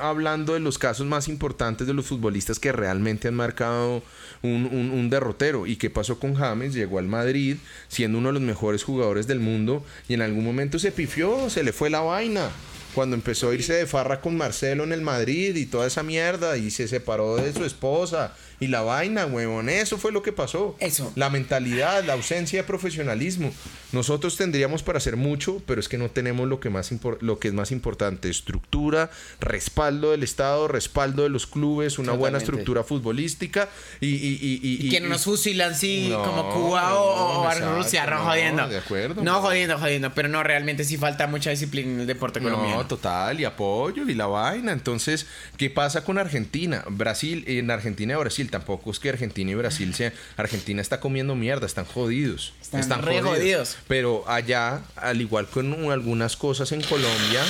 hablando 0.00 0.54
de 0.54 0.60
los 0.60 0.78
casos 0.78 1.06
más 1.06 1.28
importantes 1.28 1.86
de 1.86 1.94
los 1.94 2.06
futbolistas 2.06 2.58
que 2.58 2.72
realmente 2.72 3.28
han 3.28 3.34
marcado 3.34 4.02
un, 4.42 5.10
derrotero. 5.10 5.66
¿Y 5.66 5.76
qué 5.76 5.90
pasó 5.90 6.18
con 6.18 6.34
James? 6.34 6.74
Llegó 6.74 6.98
al 6.98 7.08
Madrid 7.08 7.56
siendo 7.88 8.18
uno 8.18 8.28
de 8.28 8.34
los 8.34 8.42
mejores 8.42 8.84
jugadores 8.84 9.26
del 9.26 9.40
mundo 9.40 9.84
y 10.08 10.14
en 10.14 10.22
algún 10.22 10.44
momento 10.44 10.78
se 10.78 10.92
pifió, 10.92 11.50
se 11.50 11.62
le 11.62 11.72
fue 11.72 11.90
la 11.90 12.00
vaina. 12.00 12.50
Cuando 12.94 13.14
empezó 13.14 13.50
a 13.50 13.54
irse 13.54 13.72
de 13.72 13.86
farra 13.86 14.20
con 14.20 14.36
Marcelo 14.36 14.82
en 14.82 14.92
el 14.92 15.00
Madrid 15.00 15.54
y 15.54 15.66
toda 15.66 15.86
esa 15.86 16.02
mierda 16.02 16.56
y 16.56 16.70
se 16.70 16.88
separó 16.88 17.36
de 17.36 17.52
su 17.52 17.64
esposa 17.64 18.34
y 18.60 18.66
la 18.66 18.82
vaina, 18.82 19.24
huevón, 19.24 19.70
eso 19.70 19.96
fue 19.96 20.12
lo 20.12 20.22
que 20.22 20.32
pasó. 20.32 20.76
Eso. 20.80 21.10
La 21.16 21.30
mentalidad, 21.30 22.04
la 22.04 22.12
ausencia 22.12 22.60
de 22.60 22.64
profesionalismo. 22.66 23.52
Nosotros 23.92 24.36
tendríamos 24.36 24.82
para 24.82 24.98
hacer 24.98 25.16
mucho, 25.16 25.62
pero 25.66 25.80
es 25.80 25.88
que 25.88 25.96
no 25.96 26.10
tenemos 26.10 26.46
lo 26.46 26.60
que, 26.60 26.68
más 26.68 26.92
lo 27.20 27.38
que 27.38 27.48
es 27.48 27.54
más 27.54 27.72
importante. 27.72 28.28
Estructura, 28.28 29.10
respaldo 29.40 30.10
del 30.10 30.22
Estado, 30.22 30.68
respaldo 30.68 31.22
de 31.22 31.30
los 31.30 31.46
clubes, 31.46 31.98
una 31.98 32.12
buena 32.12 32.36
estructura 32.38 32.84
futbolística 32.84 33.68
y... 34.00 34.08
y, 34.08 34.38
y, 34.40 34.86
y, 34.86 34.90
que 34.90 35.00
no 35.00 35.08
nos 35.08 35.24
fusilan 35.24 35.72
así 35.72 36.12
como 36.12 36.50
Cuba 36.50 36.94
o, 36.94 37.50
Rusia, 37.76 38.06
no, 38.06 38.24
jodiendo. 38.24 38.68
De 38.68 38.78
acuerdo. 38.78 39.22
No, 39.22 39.40
jodiendo, 39.40 39.78
jodiendo, 39.78 40.12
pero 40.14 40.28
no, 40.28 40.42
realmente 40.42 40.84
sí 40.84 40.98
falta 40.98 41.26
mucha 41.26 41.48
disciplina 41.48 41.90
en 41.90 42.00
el 42.00 42.06
deporte 42.06 42.40
colombiano. 42.40 42.76
No, 42.76 42.86
total, 42.86 43.40
y 43.40 43.44
apoyo 43.44 44.06
y 44.06 44.14
la 44.14 44.26
vaina. 44.26 44.72
Entonces, 44.72 45.26
¿qué 45.56 45.70
pasa 45.70 46.04
con 46.04 46.18
Argentina? 46.18 46.84
Brasil, 46.90 47.44
en 47.46 47.70
Argentina 47.70 48.12
y 48.12 48.16
Brasil 48.16 48.49
tampoco 48.50 48.90
es 48.90 48.98
que 48.98 49.08
Argentina 49.08 49.50
y 49.50 49.54
Brasil 49.54 49.94
sea. 49.94 50.12
Argentina 50.36 50.82
está 50.82 51.00
comiendo 51.00 51.34
mierda, 51.34 51.66
están 51.66 51.84
jodidos. 51.84 52.52
Están, 52.60 53.02
re 53.02 53.22
jodidos. 53.22 53.78
Pero 53.88 54.24
allá, 54.28 54.82
al 54.96 55.20
igual 55.20 55.48
que 55.48 55.60
en 55.60 55.90
algunas 55.90 56.36
cosas 56.36 56.72
en 56.72 56.82
Colombia, 56.82 57.42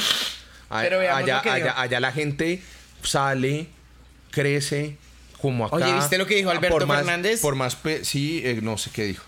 allá, 0.69 1.41
allá, 1.77 2.01
la 2.01 2.13
gente 2.13 2.63
sale, 3.03 3.67
crece, 4.31 4.97
como 5.41 5.67
acá. 5.67 5.77
Oye, 5.77 5.93
¿viste 5.95 6.19
lo 6.19 6.27
que 6.27 6.37
dijo 6.37 6.51
Alberto 6.51 6.87
Fernández? 6.87 7.41
Por 7.41 7.57
más, 7.57 7.77
sí, 8.03 8.43
eh, 8.45 8.61
no 8.63 8.79
sé 8.79 8.91
qué 8.91 9.05
dijo. 9.05 9.25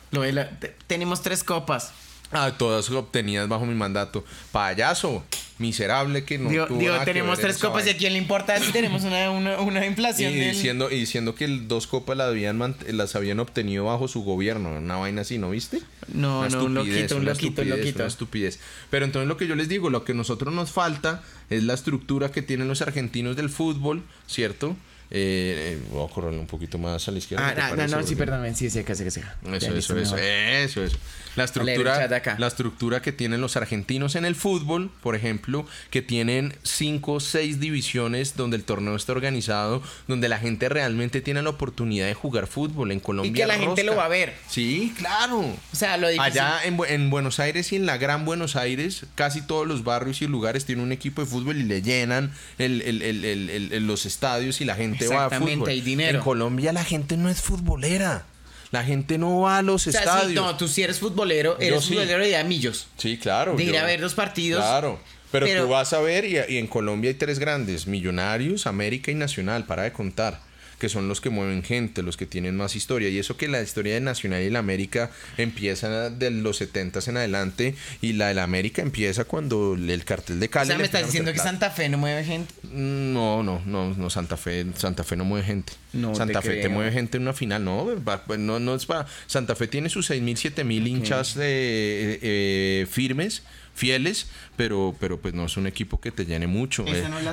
tenemos 0.87 1.23
tres 1.23 1.43
copas. 1.43 1.93
Ah, 2.33 2.51
todas 2.57 2.89
obtenidas 2.91 3.47
bajo 3.47 3.67
mi 3.67 3.75
mandato. 3.75 4.25
Payaso, 4.53 5.23
miserable 5.63 6.25
que 6.25 6.37
no 6.39 6.51
digo, 6.51 6.67
tenemos 7.05 7.39
tres 7.39 7.57
copas 7.57 7.87
y 7.87 7.91
a 7.91 7.97
quién 7.97 8.13
le 8.13 8.19
importa 8.19 8.59
si 8.61 8.71
tenemos 8.73 9.05
una, 9.05 9.31
una, 9.31 9.87
inflación. 9.87 10.33
Y 10.33 10.41
diciendo, 10.41 10.91
y 10.91 10.99
diciendo 10.99 11.35
que 11.35 11.47
dos 11.47 11.87
copas 11.87 12.17
las 12.17 12.29
habían, 12.29 12.77
las 12.89 13.17
habían 13.17 13.41
obtenido 13.41 13.87
bajo 13.87 14.09
su 14.09 14.23
gobierno. 14.23 14.77
Una 14.77 14.97
vaina 14.97 15.23
así, 15.23 15.39
¿no 15.39 15.51
viste? 15.51 15.81
No, 16.13 16.47
no, 16.49 16.65
un 16.65 16.75
loquito, 16.75 17.17
un 17.17 17.25
loquito, 17.25 17.63
un 17.63 17.71
loquito. 17.71 18.01
Una 18.01 18.09
estupidez. 18.09 18.59
Pero 18.91 19.07
entonces 19.07 19.29
lo 19.29 19.37
que 19.39 19.47
yo 19.47 19.55
les 19.55 19.69
digo, 19.69 19.89
lo 19.89 20.05
que 20.05 20.13
a 20.13 20.15
nosotros 20.15 20.53
nos 20.53 20.73
falta 20.73 21.23
es 21.49 21.63
la 21.63 21.75
estructura 21.75 22.31
que 22.31 22.43
tienen 22.43 22.69
los 22.69 22.83
argentinos 22.83 23.37
del 23.37 23.49
fútbol, 23.49 24.03
¿cierto? 24.27 24.77
Eh, 25.15 25.75
eh, 25.75 25.79
voy 25.91 26.07
a 26.09 26.11
correr 26.11 26.33
un 26.33 26.47
poquito 26.47 26.79
más 26.79 27.07
a 27.07 27.11
la 27.11 27.19
izquierda. 27.19 27.55
Ah, 27.55 27.77
no, 27.77 27.87
no, 27.87 28.03
sí, 28.03 28.17
perdón, 28.17 28.55
sí, 28.57 28.71
sí, 28.71 28.83
casi, 28.83 29.05
casi. 29.05 29.21
Eso, 29.21 29.75
eso, 29.75 29.99
eso, 29.99 30.17
eso, 30.17 30.85
eso. 30.85 30.99
La 31.37 31.45
estructura, 31.45 32.37
la 32.39 32.47
estructura 32.47 33.01
que 33.01 33.13
tienen 33.13 33.41
los 33.41 33.57
argentinos 33.57 34.17
en 34.17 34.25
el 34.25 34.35
fútbol, 34.35 34.91
por 35.03 35.15
ejemplo, 35.15 35.67
que 35.91 36.03
tienen 36.03 36.55
cinco 36.63 37.15
o 37.15 37.21
seis 37.21 37.59
divisiones 37.59 38.37
donde 38.37 38.57
el 38.57 38.65
torneo 38.65 38.97
está 38.97 39.13
organizado, 39.13 39.83
donde 40.09 40.29
la 40.29 40.39
gente 40.39 40.69
realmente 40.69 41.23
tiene 41.23 41.43
la 41.43 41.51
oportunidad 41.51 42.07
de 42.07 42.15
jugar 42.15 42.47
fútbol 42.47 42.93
en 42.93 43.01
Colombia. 43.01 43.31
Y 43.31 43.35
que 43.35 43.47
la 43.47 43.59
gente 43.59 43.83
lo 43.83 43.97
va 43.97 44.07
a 44.07 44.09
ver. 44.09 44.35
Sí, 44.49 44.95
claro. 44.99 45.41
O 45.41 45.77
sea, 45.77 45.97
lo 45.97 46.09
difícil. 46.09 46.23
Allá 46.23 46.65
en, 46.65 46.79
en, 46.89 47.09
Buenos 47.09 47.41
Aires 47.41 47.73
y 47.73 47.77
en 47.77 47.87
la 47.87 47.97
Gran 47.97 48.27
Buenos 48.27 48.55
Aires, 48.57 49.07
casi 49.15 49.41
todos 49.41 49.67
los 49.67 49.85
barrios 49.85 50.21
y 50.21 50.27
lugares 50.27 50.67
tienen 50.67 50.85
un 50.85 50.93
equipo 50.93 51.23
de 51.23 51.27
fútbol 51.27 51.57
y 51.57 51.63
le 51.63 51.81
llenan 51.81 52.33
el, 52.59 52.83
el, 52.83 53.03
el, 53.03 53.87
los 53.87 54.05
estadios 54.05 54.61
y 54.61 54.67
la 54.67 54.75
gente 54.75 55.02
va 55.09 55.27
a 55.27 55.31
fútbol. 55.31 55.69
Hay 55.69 55.81
dinero. 55.81 56.19
En 56.19 56.25
Colombia 56.25 56.73
la 56.73 56.85
gente 56.85 57.17
no 57.17 57.29
es 57.29 57.41
futbolera. 57.41 58.27
La 58.71 58.85
gente 58.85 59.19
no 59.19 59.41
va 59.41 59.59
a 59.59 59.63
los 59.63 59.87
estadios. 59.87 60.33
no, 60.33 60.57
tú 60.57 60.67
si 60.67 60.83
eres 60.83 60.99
futbolero, 60.99 61.59
eres 61.61 61.87
futbolero 61.87 62.25
de 62.25 62.37
amillos. 62.37 62.89
Sí, 62.97 63.19
claro. 63.19 63.55
De 63.55 63.65
ir 63.65 63.77
a 63.77 63.85
ver 63.85 64.01
los 64.01 64.15
partidos. 64.15 64.63
Claro. 64.63 64.99
Pero, 65.31 65.65
tú 65.65 65.69
vas 65.69 65.93
a 65.95 66.01
ver 66.01 66.25
y, 66.27 66.37
y 66.55 66.59
en 66.59 66.67
Colombia 66.67 67.09
hay 67.09 67.15
tres 67.15 67.39
grandes, 67.39 67.87
Millonarios, 67.87 68.67
América 68.67 69.11
y 69.11 69.15
Nacional, 69.15 69.65
para 69.65 69.85
de 69.85 69.93
contar 69.93 70.41
que 70.83 70.89
son 70.89 71.07
los 71.07 71.21
que 71.21 71.31
mueven 71.31 71.63
gente, 71.63 72.03
los 72.03 72.17
que 72.17 72.27
tienen 72.27 72.57
más 72.57 72.75
historia. 72.75 73.09
Y 73.09 73.17
eso 73.17 73.37
que 73.37 73.47
la 73.47 73.63
historia 73.63 73.95
de 73.95 74.01
Nacional 74.01 74.43
y 74.43 74.51
la 74.51 74.59
América 74.59 75.13
empieza 75.37 76.11
de 76.11 76.31
los 76.33 76.57
70 76.57 76.99
en 77.07 77.17
adelante 77.19 77.77
y 78.01 78.15
la 78.15 78.27
de 78.27 78.35
la 78.35 78.43
América 78.43 78.83
empieza 78.83 79.23
cuando 79.23 79.75
el 79.75 80.05
cartel 80.05 80.41
de 80.41 80.49
Cali. 80.49 80.65
O 80.65 80.67
sea, 80.67 80.79
me 80.79 80.83
estás 80.83 81.07
diciendo 81.07 81.33
que 81.33 81.39
Santa 81.39 81.71
Fe 81.71 81.89
no 81.89 81.99
mueve 81.99 82.25
gente. 82.25 82.53
No, 82.65 83.45
no, 83.45 83.63
no, 83.65 83.95
no, 83.95 84.11
Santa 84.11 84.37
Fe, 84.37 84.67
Santa 84.75 85.05
Fe 85.05 85.15
no 85.15 85.25
mueve 85.25 85.47
gente. 85.47 85.73
No 85.93 86.17
Santa 86.17 86.43
Fe 86.43 86.61
te 86.61 86.69
mueve 86.69 86.91
gente 86.91 87.19
en 87.19 87.23
una 87.23 87.33
final, 87.33 87.65
no, 87.65 87.87
pues, 88.27 88.41
no, 88.41 88.59
no 88.59 88.75
es 88.75 88.85
para. 88.85 89.07
Santa 89.29 89.55
Fe 89.55 89.69
tiene 89.69 89.89
sus 89.89 90.11
6.000, 90.11 90.53
7.000 90.53 90.65
mil 90.65 90.89
hinchas 90.89 91.37
de, 91.37 92.19
eh, 92.23 92.87
firmes 92.91 93.45
fieles, 93.75 94.27
pero, 94.57 94.95
pero 95.01 95.21
pues 95.21 95.35
no 95.35 95.47
es 95.47 95.57
un 95.57 95.67
equipo 95.67 96.01
que 96.01 96.11
te 96.11 96.25
llene 96.25 96.47
mucho. 96.47 96.85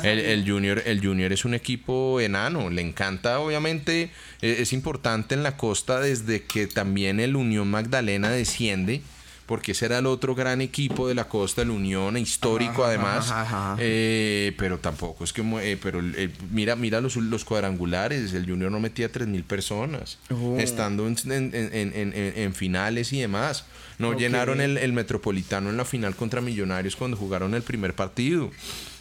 El, 0.04 0.50
junior, 0.50 0.82
el 0.86 1.06
Junior 1.06 1.32
es 1.32 1.46
un 1.46 1.54
equipo 1.54 2.20
enano, 2.20 2.70
le 2.70 2.82
encanta, 2.82 3.40
obviamente, 3.40 4.12
e, 4.42 4.62
es 4.62 4.74
importante 4.74 5.36
en 5.36 5.44
la 5.44 5.58
costa 5.58 6.00
desde 6.00 6.44
que 6.44 6.68
también 6.68 7.20
el 7.20 7.36
Unión 7.36 7.70
Magdalena 7.70 8.30
desciende 8.30 9.02
porque 9.50 9.72
ese 9.72 9.88
era 9.88 9.98
el 9.98 10.06
otro 10.06 10.36
gran 10.36 10.62
equipo 10.62 11.08
de 11.08 11.16
la 11.16 11.28
costa, 11.28 11.64
el 11.64 11.72
Unión, 11.72 12.16
histórico 12.18 12.86
además. 12.86 13.34
Eh, 13.80 14.54
pero 14.60 14.78
tampoco 14.78 15.24
es 15.24 15.34
que. 15.34 15.42
Eh, 15.64 15.76
pero 15.82 16.02
eh, 16.04 16.30
mira 16.52 16.76
mira 16.76 17.02
los, 17.02 17.16
los 17.16 17.46
cuadrangulares, 17.46 18.32
el 18.34 18.46
Junior 18.46 18.72
no 18.72 18.80
metía 18.80 19.12
3.000 19.12 19.44
personas, 19.46 20.20
oh. 20.30 20.56
estando 20.60 21.08
en, 21.08 21.18
en, 21.32 22.54
finales 22.54 23.12
y 23.12 23.22
demás. 23.22 23.66
No 23.98 24.14
llenaron 24.14 24.62
el, 24.62 24.78
el 24.78 24.94
Metropolitano 24.94 25.72
en 25.72 25.78
la 25.78 25.86
final 25.86 26.16
contra 26.16 26.42
Millonarios 26.42 26.96
cuando 26.96 27.18
jugaron 27.18 27.56
el 27.56 27.64
primer 27.64 27.96
partido. 27.96 28.52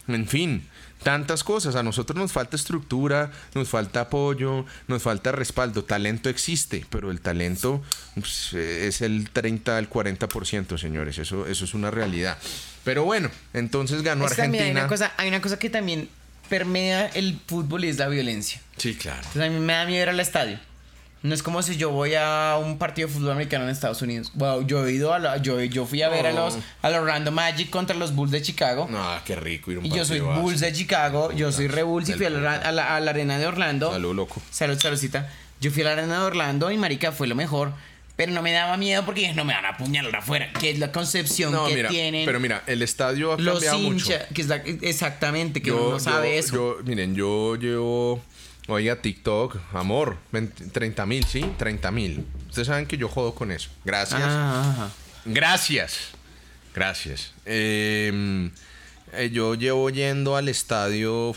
En 0.09 0.27
fin, 0.27 0.63
tantas 1.03 1.45
cosas. 1.45 1.77
A 1.77 1.83
nosotros 1.83 2.19
nos 2.19 2.33
falta 2.33 2.57
estructura, 2.57 3.31
nos 3.55 3.69
falta 3.69 4.03
apoyo, 4.03 4.65
nos 4.87 5.03
falta 5.03 5.33
respaldo. 5.33 5.85
Talento 5.85 6.29
existe, 6.29 6.85
pero 6.91 7.11
el 7.11 7.21
talento 7.21 7.83
pues, 8.15 8.53
es 8.55 9.01
el 9.03 9.31
30 9.31 9.77
al 9.77 9.91
40%, 9.91 10.79
señores. 10.79 11.19
Eso, 11.19 11.47
eso 11.47 11.65
es 11.65 11.75
una 11.75 11.91
realidad. 11.91 12.39
Pero 12.85 13.05
bueno, 13.05 13.31
entonces 13.53 14.03
ganó 14.03 14.27
Argentina. 14.27 14.65
Hay 14.65 14.71
una, 14.71 14.87
cosa, 14.87 15.13
hay 15.17 15.29
una 15.29 15.43
cosa 15.43 15.59
que 15.59 15.71
también 15.71 16.09
permea 16.49 17.07
el 17.09 17.39
fútbol 17.47 17.85
y 17.85 17.89
es 17.89 17.99
la 17.99 18.09
violencia. 18.09 18.61
Sí, 18.77 18.95
claro. 18.95 19.19
Entonces 19.19 19.43
a 19.43 19.49
mí 19.49 19.61
me 19.61 19.73
da 19.75 19.85
miedo 19.85 20.03
ir 20.03 20.09
al 20.09 20.21
estadio. 20.21 20.59
No 21.23 21.35
es 21.35 21.43
como 21.43 21.63
si 21.63 21.77
yo 21.77 21.91
voy 21.91 22.15
a 22.15 22.59
un 22.63 22.79
partido 22.79 23.09
de 23.09 23.15
fútbol 23.15 23.33
americano 23.33 23.65
en 23.65 23.71
Estados 23.71 24.01
Unidos. 24.03 24.31
Wow, 24.35 24.65
yo 24.67 24.87
he 24.87 24.93
ido 24.93 25.13
a 25.13 25.19
la, 25.19 25.39
yo, 25.39 25.61
yo 25.63 25.85
fui 25.85 26.03
a 26.03 26.09
ver 26.09 26.27
a 26.27 26.33
los 26.33 26.59
a 26.81 26.91
los 26.91 27.01
Orlando 27.01 27.33
Magic 27.33 27.71
contra 27.71 27.97
los 27.97 28.15
Bulls 28.15 28.31
de 28.31 28.41
Chicago. 28.41 28.87
No, 28.89 29.05
qué 29.25 29.35
rico 29.35 29.73
ir 29.73 29.79
un 29.79 29.87
Y 29.87 29.91
yo 29.91 30.05
soy 30.05 30.21
Bulls 30.21 30.61
de 30.61 30.73
Chicago, 30.73 31.33
yo 31.33 31.51
soy 31.51 31.67
Re 31.67 31.83
Bulls 31.83 32.09
y 32.09 32.13
fui 32.13 32.27
a 32.27 32.31
la, 32.31 32.55
a, 32.55 33.01
la, 33.01 33.11
arena 33.11 33.39
de 33.39 33.47
Orlando. 33.47 33.91
Salud, 33.91 34.15
loco. 34.15 34.41
Salud, 34.51 34.79
saludcita. 34.79 35.29
Yo 35.61 35.73
fui 35.73 35.83
a 35.83 35.87
la 35.87 35.93
arena 35.93 36.21
de 36.21 36.25
Orlando 36.25 36.71
y 36.71 36.79
marica 36.79 37.11
fue 37.11 37.27
lo 37.27 37.35
mejor. 37.35 37.73
Pero 38.15 38.33
no 38.33 38.43
me 38.43 38.51
daba 38.51 38.77
miedo 38.77 39.05
porque 39.05 39.33
no 39.33 39.45
me 39.45 39.55
van 39.55 39.65
a 39.65 39.69
apuñalar 39.71 40.15
afuera, 40.17 40.53
que 40.59 40.71
es 40.71 40.81
la 40.81 40.91
concepción 40.91 41.55
que 41.69 41.85
tienen. 41.85 42.27
Pero 42.27 42.41
mira, 42.41 42.65
el 42.67 42.83
estadio 42.83 43.33
ha 43.33 43.37
cambiado 43.37 43.61
los 43.61 43.75
hinchas, 43.75 44.27
que 44.35 44.43
es 44.43 44.51
exactamente, 44.83 45.63
que 45.63 45.71
uno 45.71 45.91
no 45.91 46.01
sabe 46.01 46.37
eso. 46.37 46.55
Yo, 46.55 46.77
miren, 46.85 47.15
yo 47.15 47.55
llevo 47.55 48.21
Oiga, 48.71 48.97
TikTok, 48.97 49.57
amor, 49.73 50.19
30 50.73 51.07
mil, 51.07 51.25
¿sí? 51.25 51.43
30 51.57 51.91
mil. 51.91 52.27
Ustedes 52.51 52.69
saben 52.69 52.85
que 52.85 52.99
yo 52.99 53.09
jodo 53.09 53.35
con 53.35 53.51
eso. 53.51 53.71
Gracias. 53.83 54.21
Ah, 54.23 54.91
Gracias. 55.25 56.11
Gracias. 56.75 57.33
Em, 57.47 58.51
eh, 59.15 59.31
yo 59.33 59.55
llevo 59.55 59.89
yendo 59.89 60.37
al 60.37 60.51
estadio 60.51 61.35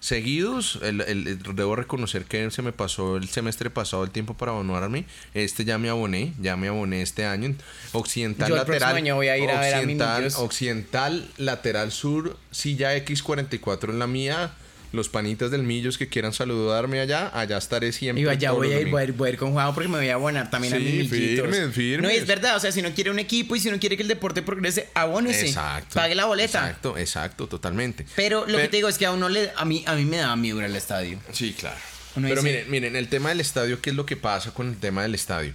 seguidos. 0.00 0.80
debo 0.82 1.76
reconocer 1.76 2.24
que 2.24 2.50
se 2.50 2.62
me 2.62 2.72
pasó 2.72 3.16
el 3.16 3.28
semestre 3.28 3.70
pasado 3.70 4.02
el 4.02 4.10
tiempo 4.10 4.34
para 4.34 4.50
abonarme. 4.50 5.04
Este 5.34 5.64
ya 5.64 5.78
me 5.78 5.88
aboné, 5.88 6.32
ya 6.40 6.56
me 6.56 6.66
aboné 6.66 7.00
este 7.00 7.26
año. 7.26 7.54
Occidental 7.92 8.52
lateral. 8.52 9.14
voy 9.14 9.28
a 9.28 9.38
ir 9.38 9.48
occidental, 9.48 10.08
a 10.08 10.18
ver 10.18 10.32
occidental 10.36 11.30
lateral 11.36 11.92
sur, 11.92 12.36
silla 12.50 12.96
X44 12.96 13.90
en 13.90 14.00
la 14.00 14.08
mía 14.08 14.52
los 14.92 15.08
panitas 15.08 15.50
del 15.50 15.62
Millos 15.62 15.98
que 15.98 16.08
quieran 16.08 16.32
saludarme 16.32 17.00
allá, 17.00 17.30
allá 17.38 17.58
estaré 17.58 17.92
siempre. 17.92 18.24
Y 18.24 18.28
allá 18.28 18.52
voy 18.52 18.72
a, 18.72 18.80
ir, 18.80 18.88
voy 18.88 19.28
a, 19.28 19.32
ir, 19.32 19.38
con 19.38 19.52
Juan 19.52 19.74
porque 19.74 19.88
me 19.88 19.98
voy 19.98 20.08
a 20.08 20.14
abonar 20.14 20.50
también 20.50 20.74
a 20.74 20.78
mi 20.78 21.06
firmes, 21.08 21.74
firmes. 21.74 22.02
No, 22.02 22.08
es 22.08 22.26
verdad, 22.26 22.56
o 22.56 22.60
sea, 22.60 22.72
si 22.72 22.82
no 22.82 22.92
quiere 22.92 23.10
un 23.10 23.18
equipo 23.18 23.56
y 23.56 23.60
si 23.60 23.70
no 23.70 23.78
quiere 23.78 23.96
que 23.96 24.02
el 24.02 24.08
deporte 24.08 24.42
progrese, 24.42 24.88
abónese. 24.94 25.48
Exacto. 25.48 25.94
Pague 25.94 26.14
la 26.14 26.26
boleta. 26.26 26.60
Exacto, 26.60 26.98
exacto, 26.98 27.46
totalmente. 27.46 28.06
Pero 28.14 28.46
lo 28.46 28.58
que 28.58 28.68
te 28.68 28.76
digo 28.76 28.88
es 28.88 28.98
que 28.98 29.06
a 29.06 29.12
uno 29.12 29.28
le, 29.28 29.50
a 29.56 29.64
mí, 29.64 29.84
a 29.86 29.94
mí 29.94 30.04
me 30.04 30.18
da 30.18 30.34
miedo 30.36 30.58
ir 30.58 30.64
al 30.64 30.76
estadio. 30.76 31.18
Sí, 31.32 31.52
claro. 31.52 31.78
Pero 32.14 32.42
miren, 32.42 32.70
miren, 32.70 32.96
el 32.96 33.08
tema 33.08 33.28
del 33.30 33.40
estadio, 33.40 33.80
¿qué 33.80 33.90
es 33.90 33.96
lo 33.96 34.06
que 34.06 34.16
pasa 34.16 34.52
con 34.54 34.68
el 34.68 34.76
tema 34.76 35.02
del 35.02 35.14
estadio? 35.14 35.52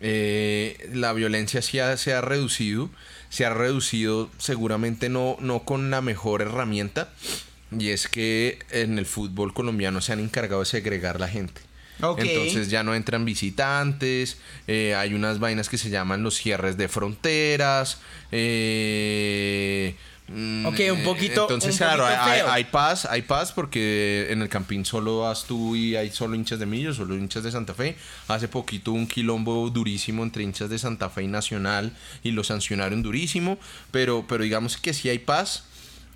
Eh, 0.00 0.88
la 0.94 1.12
violencia 1.12 1.60
se 1.60 1.82
ha, 1.82 1.96
se 1.96 2.14
ha 2.14 2.20
reducido, 2.20 2.90
se 3.30 3.44
ha 3.44 3.50
reducido 3.50 4.30
seguramente 4.38 5.08
no, 5.08 5.36
no 5.40 5.64
con 5.64 5.90
la 5.90 6.00
mejor 6.00 6.40
herramienta, 6.42 7.12
y 7.76 7.88
es 7.90 8.08
que 8.08 8.58
en 8.70 8.98
el 8.98 9.06
fútbol 9.06 9.52
colombiano 9.52 10.00
se 10.00 10.12
han 10.12 10.20
encargado 10.20 10.60
de 10.60 10.66
segregar 10.66 11.20
la 11.20 11.28
gente. 11.28 11.60
Entonces 12.00 12.70
ya 12.70 12.82
no 12.82 12.94
entran 12.94 13.24
visitantes, 13.24 14.38
eh, 14.66 14.94
hay 14.94 15.14
unas 15.14 15.40
vainas 15.40 15.68
que 15.68 15.78
se 15.78 15.90
llaman 15.90 16.22
los 16.22 16.36
cierres 16.36 16.76
de 16.76 16.88
fronteras. 16.88 17.98
Eh, 18.30 19.96
mm, 20.28 20.66
ok, 20.66 20.80
un 20.92 21.02
poquito. 21.02 21.42
Entonces, 21.42 21.76
claro, 21.76 22.06
hay, 22.06 22.64
paz, 22.64 23.04
hay 23.04 23.22
paz 23.22 23.50
porque 23.50 24.28
en 24.30 24.42
el 24.42 24.48
Campín 24.48 24.84
solo 24.84 25.20
vas 25.20 25.44
tú 25.46 25.74
y 25.74 25.96
hay 25.96 26.10
solo 26.10 26.36
hinchas 26.36 26.60
de 26.60 26.66
Millos, 26.66 26.96
solo 26.96 27.16
hinchas 27.16 27.42
de 27.42 27.50
Santa 27.50 27.74
Fe. 27.74 27.96
Hace 28.28 28.46
poquito 28.46 28.92
un 28.92 29.08
quilombo 29.08 29.68
durísimo 29.68 30.22
entre 30.22 30.44
hinchas 30.44 30.70
de 30.70 30.78
Santa 30.78 31.10
Fe 31.10 31.24
y 31.24 31.28
Nacional 31.28 31.92
y 32.22 32.30
lo 32.30 32.44
sancionaron 32.44 33.02
durísimo, 33.02 33.58
pero, 33.90 34.24
pero 34.28 34.44
digamos 34.44 34.76
que 34.76 34.94
sí 34.94 35.08
hay 35.08 35.18
paz 35.18 35.64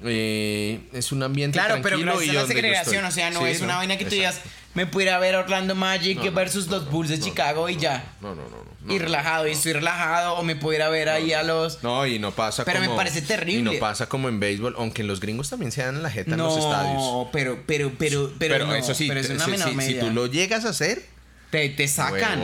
eh, 0.04 0.80
es 0.92 1.12
un 1.12 1.22
ambiente 1.22 1.58
claro, 1.58 1.80
tranquilo 1.80 2.14
pero 2.18 2.22
y 2.22 2.32
la 2.34 2.46
segregación, 2.46 3.04
o 3.04 3.10
sea, 3.10 3.30
no 3.30 3.46
es 3.46 3.60
una 3.60 3.76
vaina 3.76 3.96
que 3.96 4.04
tú 4.04 4.10
digas, 4.10 4.40
me 4.74 4.86
pudiera 4.86 5.18
ver 5.18 5.34
Orlando 5.36 5.74
Magic 5.74 6.32
versus 6.32 6.68
los 6.68 6.90
Bulls 6.90 7.10
de 7.10 7.20
Chicago 7.20 7.68
y 7.68 7.76
ya. 7.76 8.14
No, 8.20 8.34
no, 8.34 8.42
no, 8.42 8.94
Y 8.94 8.98
relajado, 8.98 9.46
y 9.46 9.52
estoy 9.52 9.74
relajado, 9.74 10.34
o 10.34 10.42
me 10.42 10.56
pudiera 10.56 10.88
ver 10.88 11.08
ahí 11.08 11.32
a 11.32 11.42
los. 11.42 11.82
No, 11.82 12.06
y 12.06 12.18
no 12.18 12.32
pasa 12.32 12.64
pero 12.64 12.78
como. 12.78 12.84
Pero 12.84 12.92
me 12.92 12.96
parece 12.96 13.22
terrible. 13.22 13.72
Y 13.72 13.74
no 13.74 13.80
pasa 13.80 14.08
como 14.08 14.28
en 14.28 14.40
béisbol, 14.40 14.74
aunque 14.78 15.02
en 15.02 15.08
los 15.08 15.20
gringos 15.20 15.50
también 15.50 15.72
se 15.72 15.82
dan 15.82 16.02
la 16.02 16.10
jeta 16.10 16.32
en 16.32 16.38
los 16.38 16.56
estadios. 16.56 16.94
No, 16.94 17.28
pero, 17.32 17.62
pero, 17.66 17.92
pero, 17.98 18.32
pero. 18.38 18.74
eso 18.74 18.94
sí, 18.94 19.08
pero 19.08 19.22
si 19.22 19.94
tú 19.94 20.10
lo 20.10 20.26
llegas 20.26 20.64
a 20.64 20.70
hacer 20.70 21.11
te, 21.52 21.68
te 21.68 21.86
sacan. 21.86 22.40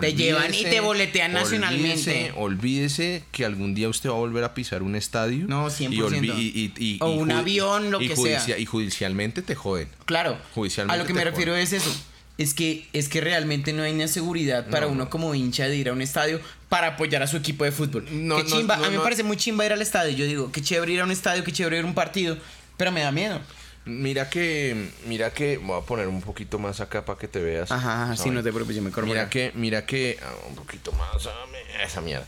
te 0.00 0.14
llevan 0.14 0.54
y 0.54 0.64
te 0.64 0.80
boletean 0.80 1.34
nacionalmente. 1.34 2.32
Olvídese 2.36 3.22
que 3.30 3.44
algún 3.44 3.74
día 3.74 3.90
usted 3.90 4.08
va 4.08 4.14
a 4.14 4.18
volver 4.18 4.44
a 4.44 4.54
pisar 4.54 4.82
un 4.82 4.96
estadio. 4.96 5.46
No, 5.46 5.66
100%. 5.66 6.24
Y, 6.38 6.72
y, 6.78 6.98
o 7.02 7.10
un 7.10 7.32
avión, 7.32 7.90
lo 7.90 7.98
que 7.98 8.16
sea. 8.16 8.58
Y 8.58 8.64
judicialmente 8.64 9.42
te 9.42 9.54
joden. 9.54 9.88
Claro. 10.06 10.38
Judicialmente 10.54 10.94
a 10.94 11.02
lo 11.02 11.06
que 11.06 11.12
me 11.12 11.22
refiero 11.22 11.54
es 11.54 11.74
eso. 11.74 11.94
Es 12.38 12.54
que, 12.54 12.86
es 12.94 13.08
que 13.08 13.20
realmente 13.20 13.74
no 13.74 13.82
hay 13.82 13.92
una 13.92 14.08
seguridad 14.08 14.68
para 14.68 14.86
uno 14.86 15.08
como 15.10 15.34
hincha 15.34 15.68
de 15.68 15.76
ir 15.76 15.88
a 15.90 15.92
un 15.92 16.02
estadio 16.02 16.40
para 16.70 16.88
apoyar 16.88 17.22
a 17.22 17.26
su 17.26 17.36
equipo 17.36 17.64
de 17.64 17.72
fútbol. 17.72 18.06
No, 18.10 18.36
qué 18.38 18.46
chimba. 18.46 18.74
a 18.76 18.90
mí 18.90 18.96
me 18.96 19.02
parece 19.02 19.22
muy 19.22 19.36
chimba 19.36 19.66
ir 19.66 19.72
al 19.72 19.82
estadio. 19.82 20.16
Yo 20.16 20.24
digo, 20.24 20.50
qué 20.50 20.62
chévere 20.62 20.92
ir 20.92 21.00
a 21.00 21.04
un 21.04 21.10
estadio, 21.10 21.44
qué 21.44 21.52
chévere 21.52 21.78
ir 21.78 21.84
a 21.84 21.86
un 21.86 21.94
partido. 21.94 22.38
Pero 22.78 22.90
me 22.92 23.00
da 23.02 23.12
miedo. 23.12 23.40
Mira 23.86 24.28
que, 24.28 24.90
mira 25.06 25.32
que, 25.32 25.58
voy 25.58 25.80
a 25.80 25.84
poner 25.84 26.08
un 26.08 26.20
poquito 26.20 26.58
más 26.58 26.80
acá 26.80 27.04
para 27.04 27.20
que 27.20 27.28
te 27.28 27.40
veas. 27.40 27.70
Ajá, 27.70 28.16
sí, 28.16 28.30
no 28.30 28.42
te 28.42 28.50
preocupes, 28.50 28.74
yo 28.74 28.82
me 28.82 28.90
corro. 28.90 29.06
Mira 29.06 29.30
que, 29.30 29.52
mira 29.54 29.86
que, 29.86 30.18
ah, 30.20 30.34
un 30.48 30.56
poquito 30.56 30.90
más, 30.92 31.28
esa 31.84 32.00
mierda. 32.00 32.26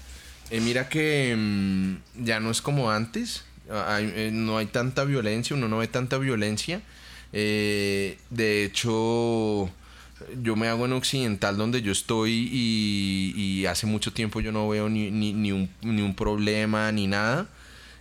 Eh, 0.51 0.61
mira 0.61 0.89
que 0.89 1.35
mm, 1.37 2.25
ya 2.25 2.39
no 2.39 2.53
es 2.53 2.63
como 2.63 2.93
antes, 2.93 3.43
ah, 3.71 3.99
eh, 4.01 4.31
no 4.33 4.57
hay 4.57 4.67
tanta 4.67 5.03
violencia, 5.03 5.57
uno 5.57 5.67
no 5.67 5.79
ve 5.79 5.89
tanta 5.89 6.17
violencia. 6.19 6.81
Eh, 7.33 8.19
de 8.31 8.65
hecho, 8.65 9.69
yo 10.41 10.57
me 10.57 10.69
hago 10.69 10.87
en 10.87 10.93
Occidental 10.93 11.57
donde 11.57 11.83
yo 11.83 11.91
estoy 11.91 12.49
y, 12.53 13.67
hace 13.67 13.87
mucho 13.87 14.13
tiempo 14.13 14.41
yo 14.41 14.53
no 14.53 14.69
veo 14.69 14.89
ni, 14.89 15.11
ni, 15.11 15.53
un, 15.53 15.69
ni 15.83 16.03
un 16.03 16.15
problema 16.15 16.91
ni 16.93 17.09
nada. 17.09 17.49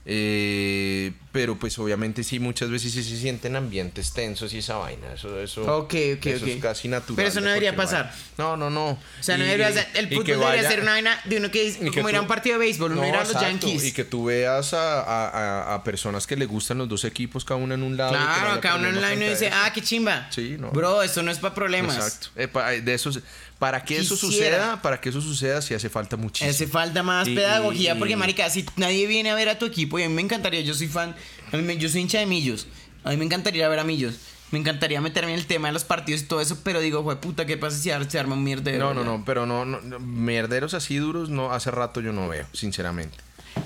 Eh, 0.10 1.12
pero 1.34 1.60
pues 1.60 1.78
obviamente 1.80 2.24
sí, 2.24 2.39
muchas 2.39 2.70
veces 2.70 2.93
sí 2.93 3.03
se 3.03 3.18
sienten 3.18 3.58
ambientes 3.58 4.14
tensos 4.14 4.53
y 4.53 4.60
esa 4.60 4.78
vaina. 4.78 5.14
Eso, 5.14 5.38
eso, 5.41 5.88
eso 5.91 6.45
es 6.45 6.62
casi 6.62 6.88
natural. 6.88 7.18
Pero 7.18 7.28
eso 7.28 7.41
no 7.41 7.49
debería 7.49 7.76
pasar. 7.76 8.14
No, 8.38 8.55
no, 8.55 8.70
no. 8.70 8.91
O 8.91 8.99
sea, 9.20 9.38
no 9.38 9.43
debería 9.43 9.70
ser, 9.74 9.86
el 9.95 10.08
fútbol 10.08 10.26
debería 10.26 10.70
ser 10.70 10.80
una 10.80 10.91
vaina 10.91 11.20
de 11.26 11.38
uno 11.38 11.51
que, 11.51 11.91
como 11.93 12.10
ir 12.10 12.16
a 12.16 12.22
un 12.22 12.28
partido 12.28 12.58
de 12.58 12.60
béisbol, 12.66 12.93
uno 12.93 13.05
ir 13.05 13.16
a 13.16 13.26
los 13.26 13.34
Yankees. 13.34 13.84
Y 13.84 13.91
que 13.91 14.05
tú 14.05 14.26
veas 14.26 14.74
a, 14.74 15.01
a, 15.01 15.76
a, 15.76 15.84
personas 15.84 16.26
que 16.26 16.38
le 16.38 16.45
gustan 16.45 16.78
los 16.78 16.88
dos 16.88 17.03
equipos, 17.03 17.43
cada 17.43 17.60
uno 17.60 17.74
en 17.74 17.84
un 17.84 17.97
lado. 17.97 18.12
Claro, 18.14 18.62
cada 18.62 18.76
uno 18.78 18.88
en 18.88 18.95
un 18.95 19.01
lado 19.01 19.14
y 19.14 19.18
dice, 19.28 19.51
ah, 19.53 19.72
qué 19.74 19.82
chimba. 19.82 20.32
Sí, 20.32 20.55
no. 20.58 20.72
Bro, 20.72 21.03
eso 21.03 21.22
no 21.22 21.32
es 21.32 21.39
para 21.39 21.53
problemas. 21.53 21.97
Exacto. 21.97 22.62
de 22.82 22.93
esos 22.93 23.20
para 23.60 23.84
que 23.84 23.97
eso 23.97 24.16
suceda, 24.16 24.82
para 24.82 25.01
que 25.01 25.10
eso 25.10 25.22
suceda, 25.22 25.62
sí 25.62 25.74
hace 25.74 25.89
falta 25.89 26.18
muchísimo. 26.18 26.49
Hace 26.49 26.68
falta 26.68 27.03
más 27.03 27.28
pedagogía, 27.28 27.97
porque 27.97 28.16
marica, 28.16 28.49
si 28.49 28.66
nadie 28.76 29.08
viene 29.08 29.32
a 29.32 29.36
ver 29.36 29.49
a 29.49 29.58
tu 29.58 29.66
equipo, 29.66 29.97
y 29.99 30.03
a 30.03 30.10
mí 30.10 30.14
me 30.14 30.22
encantaría, 30.22 30.62
yo 30.62 30.74
soy 30.74 30.88
fan, 30.88 31.16
yo 31.51 31.89
soy 31.89 32.01
hincha 32.01 32.20
de 32.20 32.26
Millos, 32.26 32.68
a 33.03 33.10
mí 33.12 33.18
me 33.18 33.26
encantaría 33.26 33.62
ir 33.62 33.66
a 33.66 33.70
ver 33.70 33.80
a 33.80 33.84
Millos. 33.84 34.16
Me 34.49 34.60
encantaría 34.60 35.01
meterme 35.01 35.34
en 35.34 35.39
el 35.39 35.45
tema 35.45 35.68
de 35.68 35.74
los 35.74 35.84
partidos 35.84 36.22
y 36.22 36.24
todo 36.24 36.39
eso, 36.39 36.60
pero 36.64 36.80
digo, 36.80 37.01
güey, 37.01 37.20
puta, 37.20 37.45
¿qué 37.45 37.58
pasa 37.58 37.76
si 37.76 37.89
se 38.10 38.20
arma 38.20 38.36
un 38.36 38.45
mierdero? 38.45 38.93
No, 38.93 38.93
no, 38.93 39.03
no, 39.03 39.26
pero 39.26 39.45
no, 39.45 39.66
no, 39.66 39.99
mierderos 39.99 40.74
así 40.74 40.95
duros, 40.95 41.30
no, 41.30 41.51
hace 41.51 41.70
rato 41.70 41.99
yo 41.99 42.14
no 42.14 42.30
veo, 42.30 42.47
sinceramente. 42.53 43.18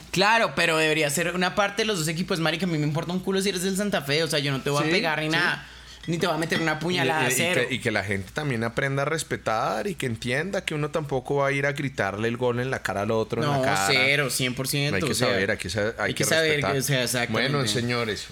Claro, 0.09 0.53
pero 0.55 0.77
debería 0.77 1.07
ser 1.11 1.35
una 1.35 1.53
parte 1.53 1.83
de 1.83 1.85
los 1.85 1.99
dos 1.99 2.07
equipos, 2.07 2.39
marica, 2.39 2.65
a 2.65 2.69
mí 2.69 2.79
me 2.79 2.87
importa 2.87 3.13
un 3.13 3.19
culo 3.19 3.41
si 3.41 3.49
eres 3.49 3.61
del 3.61 3.77
Santa 3.77 4.01
Fe, 4.01 4.23
o 4.23 4.27
sea, 4.27 4.39
yo 4.39 4.51
no 4.51 4.61
te 4.61 4.71
voy 4.71 4.83
a 4.83 4.89
pegar 4.89 5.19
ni 5.19 5.29
nada. 5.29 5.67
Ni 6.07 6.17
te 6.17 6.27
va 6.27 6.35
a 6.35 6.37
meter 6.37 6.61
una 6.61 6.79
puñalada 6.79 7.29
y, 7.29 7.31
cero. 7.31 7.61
Y 7.69 7.79
que, 7.79 7.91
la 7.91 8.03
gente 8.03 8.31
también 8.33 8.63
aprenda 8.63 9.03
a 9.03 9.05
respetar 9.05 9.87
y 9.87 9.95
que 9.95 10.07
entienda 10.07 10.65
que 10.65 10.73
uno 10.73 10.89
tampoco 10.89 11.35
va 11.35 11.47
a 11.47 11.51
ir 11.51 11.65
a 11.65 11.73
gritarle 11.73 12.27
el 12.27 12.37
gol 12.37 12.59
en 12.59 12.71
la 12.71 12.81
cara 12.81 13.01
al 13.01 13.11
otro. 13.11 13.41
No, 13.41 13.55
en 13.55 13.61
la 13.61 13.67
cara. 13.67 13.87
cero, 13.87 14.27
100%. 14.27 14.93
Hay 14.93 15.01
que 15.01 15.13
saber, 15.13 15.51
hay 15.51 15.57
que, 15.57 15.69
saber, 15.69 15.95
hay, 15.99 16.13
que, 16.13 16.23
saber 16.23 16.61
que, 16.61 16.77
o 16.77 17.07
sea. 17.07 17.27
Bueno, 17.27 17.67
señores. 17.67 18.27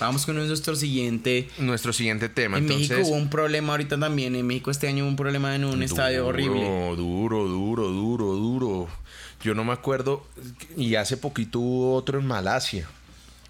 Vamos 0.00 0.26
con 0.26 0.34
nuestro 0.34 0.74
siguiente. 0.74 1.48
Nuestro 1.58 1.92
siguiente 1.92 2.28
tema. 2.28 2.58
En 2.58 2.64
Entonces, 2.64 2.90
México 2.90 3.08
hubo 3.08 3.16
un 3.16 3.30
problema 3.30 3.74
ahorita 3.74 3.98
también. 3.98 4.34
En 4.34 4.46
México 4.46 4.72
este 4.72 4.88
año 4.88 5.04
hubo 5.04 5.10
un 5.10 5.16
problema 5.16 5.54
en 5.54 5.64
un 5.64 5.82
estadio 5.82 6.26
horrible. 6.26 6.62
Duro, 6.96 7.46
duro, 7.46 7.88
duro, 7.88 8.34
duro. 8.34 8.88
Yo 9.40 9.54
no 9.54 9.64
me 9.64 9.72
acuerdo. 9.72 10.26
Y 10.76 10.96
hace 10.96 11.16
poquito 11.16 11.60
hubo 11.60 11.94
otro 11.94 12.18
en 12.18 12.26
Malasia 12.26 12.88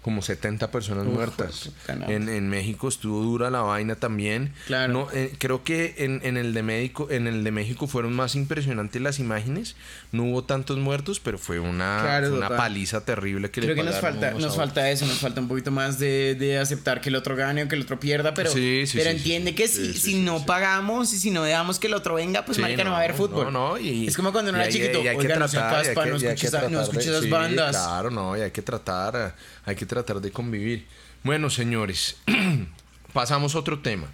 como 0.05 0.21
70 0.21 0.69
personas 0.69 1.07
muertas. 1.07 1.71
En, 1.87 2.29
en, 2.29 2.47
México 2.47 2.87
estuvo 2.87 3.23
dura 3.23 3.49
la 3.49 3.61
vaina 3.61 3.95
también. 3.95 4.53
Claro. 4.67 4.93
No, 4.93 5.07
eh, 5.11 5.33
creo 5.39 5.63
que 5.63 5.95
en, 5.97 6.21
en, 6.23 6.37
el 6.37 6.53
de 6.53 6.61
México, 6.61 7.07
en 7.09 7.25
el 7.25 7.43
de 7.43 7.49
México 7.49 7.87
fueron 7.87 8.13
más 8.13 8.35
impresionantes 8.35 9.01
las 9.01 9.17
imágenes. 9.17 9.75
No 10.11 10.25
hubo 10.25 10.43
tantos 10.43 10.77
muertos, 10.77 11.19
pero 11.19 11.39
fue 11.39 11.59
una, 11.59 12.21
una 12.31 12.49
paliza 12.49 13.03
terrible 13.03 13.49
que 13.49 13.61
creo 13.61 13.73
que 13.73 13.81
nos 13.81 13.95
falta, 13.95 14.29
nos 14.35 14.55
falta 14.55 14.91
eso, 14.91 15.07
nos 15.07 15.17
falta 15.17 15.41
un 15.41 15.47
poquito 15.47 15.71
más 15.71 15.97
de, 15.97 16.35
de, 16.35 16.59
aceptar 16.59 17.01
que 17.01 17.09
el 17.09 17.15
otro 17.15 17.35
gane 17.35 17.63
o 17.63 17.67
que 17.67 17.73
el 17.73 17.81
otro 17.81 17.99
pierda, 17.99 18.35
pero, 18.35 18.51
pero 18.53 19.09
entiende 19.09 19.55
que 19.55 19.67
si, 19.67 19.91
si 19.93 20.19
no 20.19 20.45
pagamos 20.45 21.13
y 21.13 21.17
si 21.17 21.31
no 21.31 21.41
dejamos 21.41 21.79
que 21.79 21.87
el 21.87 21.95
otro 21.95 22.13
venga, 22.13 22.45
pues 22.45 22.59
marica 22.59 22.83
no, 22.83 22.91
va 22.91 22.97
a 22.97 22.99
haber 22.99 23.15
fútbol. 23.15 23.51
No, 23.51 23.69
no, 23.69 23.77
y, 23.79 24.05
es 24.05 24.15
como 24.15 24.31
cuando 24.31 24.51
uno 24.51 24.61
era 24.61 24.71
chiquito, 24.71 24.99
oiga, 24.99 25.39
no 25.39 25.49
caspa, 25.49 26.05
no 26.05 26.15
escuches 26.17 27.07
esas 27.07 27.27
bandas. 27.27 27.71
Claro, 27.75 28.11
no, 28.11 28.37
y 28.37 28.41
hay 28.41 28.51
que 28.51 28.61
tratar 28.61 29.33
hay 29.65 29.75
que 29.75 29.85
tratar 29.95 30.21
de 30.21 30.31
convivir. 30.31 30.85
Bueno, 31.23 31.49
señores, 31.49 32.17
pasamos 33.13 33.55
a 33.55 33.59
otro 33.59 33.79
tema. 33.79 34.07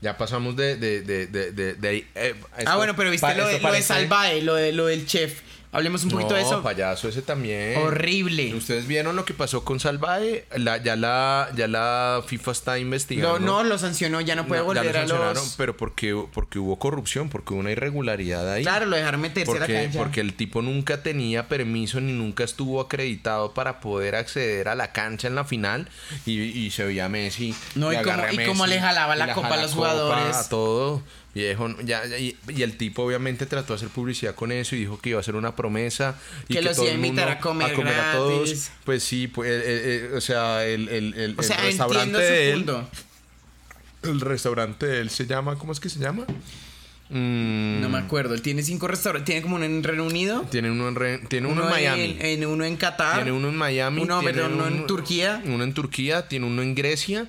Ya 0.00 0.18
pasamos 0.18 0.56
de... 0.56 0.76
de, 0.76 1.02
de, 1.02 1.26
de, 1.26 2.06
eh, 2.14 2.34
ah, 2.66 2.76
bueno, 2.76 2.94
pero 2.94 3.10
viste 3.10 3.34
lo, 3.34 3.48
de, 3.48 3.58
lo 3.58 3.72
de 3.72 3.82
Salvae, 3.82 4.42
lo, 4.42 4.54
de, 4.54 4.72
lo 4.72 4.86
del 4.86 5.06
chef. 5.06 5.40
Hablemos 5.76 6.04
un 6.04 6.10
poquito 6.10 6.32
de 6.32 6.40
eso. 6.40 6.62
payaso 6.62 7.06
ese 7.06 7.20
también. 7.20 7.76
Horrible. 7.76 8.54
¿Ustedes 8.54 8.86
vieron 8.86 9.14
lo 9.14 9.26
que 9.26 9.34
pasó 9.34 9.62
con 9.62 9.78
Salvae? 9.78 10.46
La, 10.56 10.78
ya, 10.78 10.96
la, 10.96 11.50
ya 11.54 11.68
la 11.68 12.22
FIFA 12.26 12.50
está 12.50 12.78
investigando. 12.78 13.38
No, 13.38 13.62
no, 13.62 13.64
lo 13.64 13.76
sancionó, 13.76 14.22
ya 14.22 14.34
no 14.34 14.46
puede 14.46 14.62
volver 14.62 14.96
a 14.96 15.06
los... 15.06 15.54
pero 15.58 15.76
porque, 15.76 16.18
porque 16.32 16.58
hubo 16.58 16.78
corrupción, 16.78 17.28
porque 17.28 17.52
hubo 17.52 17.60
una 17.60 17.72
irregularidad 17.72 18.50
ahí. 18.50 18.62
Claro, 18.62 18.86
lo 18.86 18.96
dejaron 18.96 19.20
meterse 19.20 19.44
porque, 19.44 19.64
a 19.64 19.68
la 19.68 19.82
cancha. 19.82 19.98
Porque 19.98 20.22
el 20.22 20.32
tipo 20.32 20.62
nunca 20.62 21.02
tenía 21.02 21.46
permiso 21.46 22.00
ni 22.00 22.12
nunca 22.12 22.44
estuvo 22.44 22.80
acreditado 22.80 23.52
para 23.52 23.80
poder 23.80 24.14
acceder 24.14 24.68
a 24.68 24.74
la 24.74 24.92
cancha 24.92 25.28
en 25.28 25.34
la 25.34 25.44
final 25.44 25.90
y, 26.24 26.40
y 26.40 26.70
se 26.70 26.84
veía 26.86 27.10
Messi. 27.10 27.54
No, 27.74 27.92
y, 27.92 27.96
como, 27.98 28.22
y 28.32 28.46
cómo 28.46 28.66
le 28.66 28.80
jalaba 28.80 29.14
la 29.14 29.34
copa 29.34 29.52
a 29.52 29.60
los 29.60 29.74
jugadores. 29.74 30.36
A 30.36 30.48
todo. 30.48 31.02
Viejo, 31.36 31.68
ya, 31.84 32.02
y, 32.16 32.34
el 32.62 32.78
tipo 32.78 33.02
obviamente 33.02 33.44
trató 33.44 33.74
de 33.74 33.76
hacer 33.76 33.90
publicidad 33.90 34.34
con 34.34 34.52
eso 34.52 34.74
y 34.74 34.78
dijo 34.78 34.98
que 34.98 35.10
iba 35.10 35.18
a 35.18 35.20
hacer 35.20 35.36
una 35.36 35.54
promesa. 35.54 36.18
Y 36.48 36.54
que, 36.54 36.62
los 36.62 36.78
iba 36.78 36.88
a 36.88 36.94
invitar 36.94 37.28
a 37.28 37.40
comer, 37.40 37.76
a, 37.88 38.12
todos. 38.14 38.70
Pues 38.84 39.02
sí, 39.02 39.28
pues, 39.28 39.50
eh, 39.50 39.62
eh, 39.62 40.08
eh, 40.12 40.16
o 40.16 40.20
sea, 40.22 40.64
el, 40.64 40.88
el, 40.88 41.12
el, 41.12 41.36
restaurante 41.36 42.16
de 42.16 42.52
él. 42.52 42.66
El 44.02 44.20
restaurante 44.22 44.86
de 44.86 45.00
él 45.02 45.10
se 45.10 45.26
llama, 45.26 45.58
¿cómo 45.58 45.72
es 45.72 45.80
que 45.80 45.90
se 45.90 45.98
llama? 45.98 46.24
Mm. 47.10 47.82
No 47.82 47.90
me 47.90 47.98
acuerdo. 47.98 48.32
Él 48.32 48.40
tiene 48.40 48.62
cinco 48.62 48.88
restaurantes. 48.88 49.26
Tiene 49.26 49.42
como 49.42 49.56
uno 49.56 49.66
en 49.66 49.82
Reino 49.82 50.04
Unido. 50.04 50.40
Tiene 50.50 50.70
uno 50.70 50.88
en, 50.88 51.26
tiene 51.26 51.48
uno, 51.48 51.64
en 51.64 51.68
Miami. 51.68 52.16
En, 52.18 52.46
uno 52.46 52.64
en 52.64 52.76
Qatar. 52.76 53.16
Tiene 53.16 53.32
uno 53.32 53.50
en 53.50 53.56
Miami. 53.56 54.00
Uno, 54.00 54.20
uno 54.20 54.66
en 54.68 54.86
Turquía. 54.86 55.42
Uno 55.44 55.64
en 55.64 55.74
Turquía. 55.74 56.28
Tiene 56.28 56.46
uno 56.46 56.62
en 56.62 56.74
Grecia. 56.74 57.28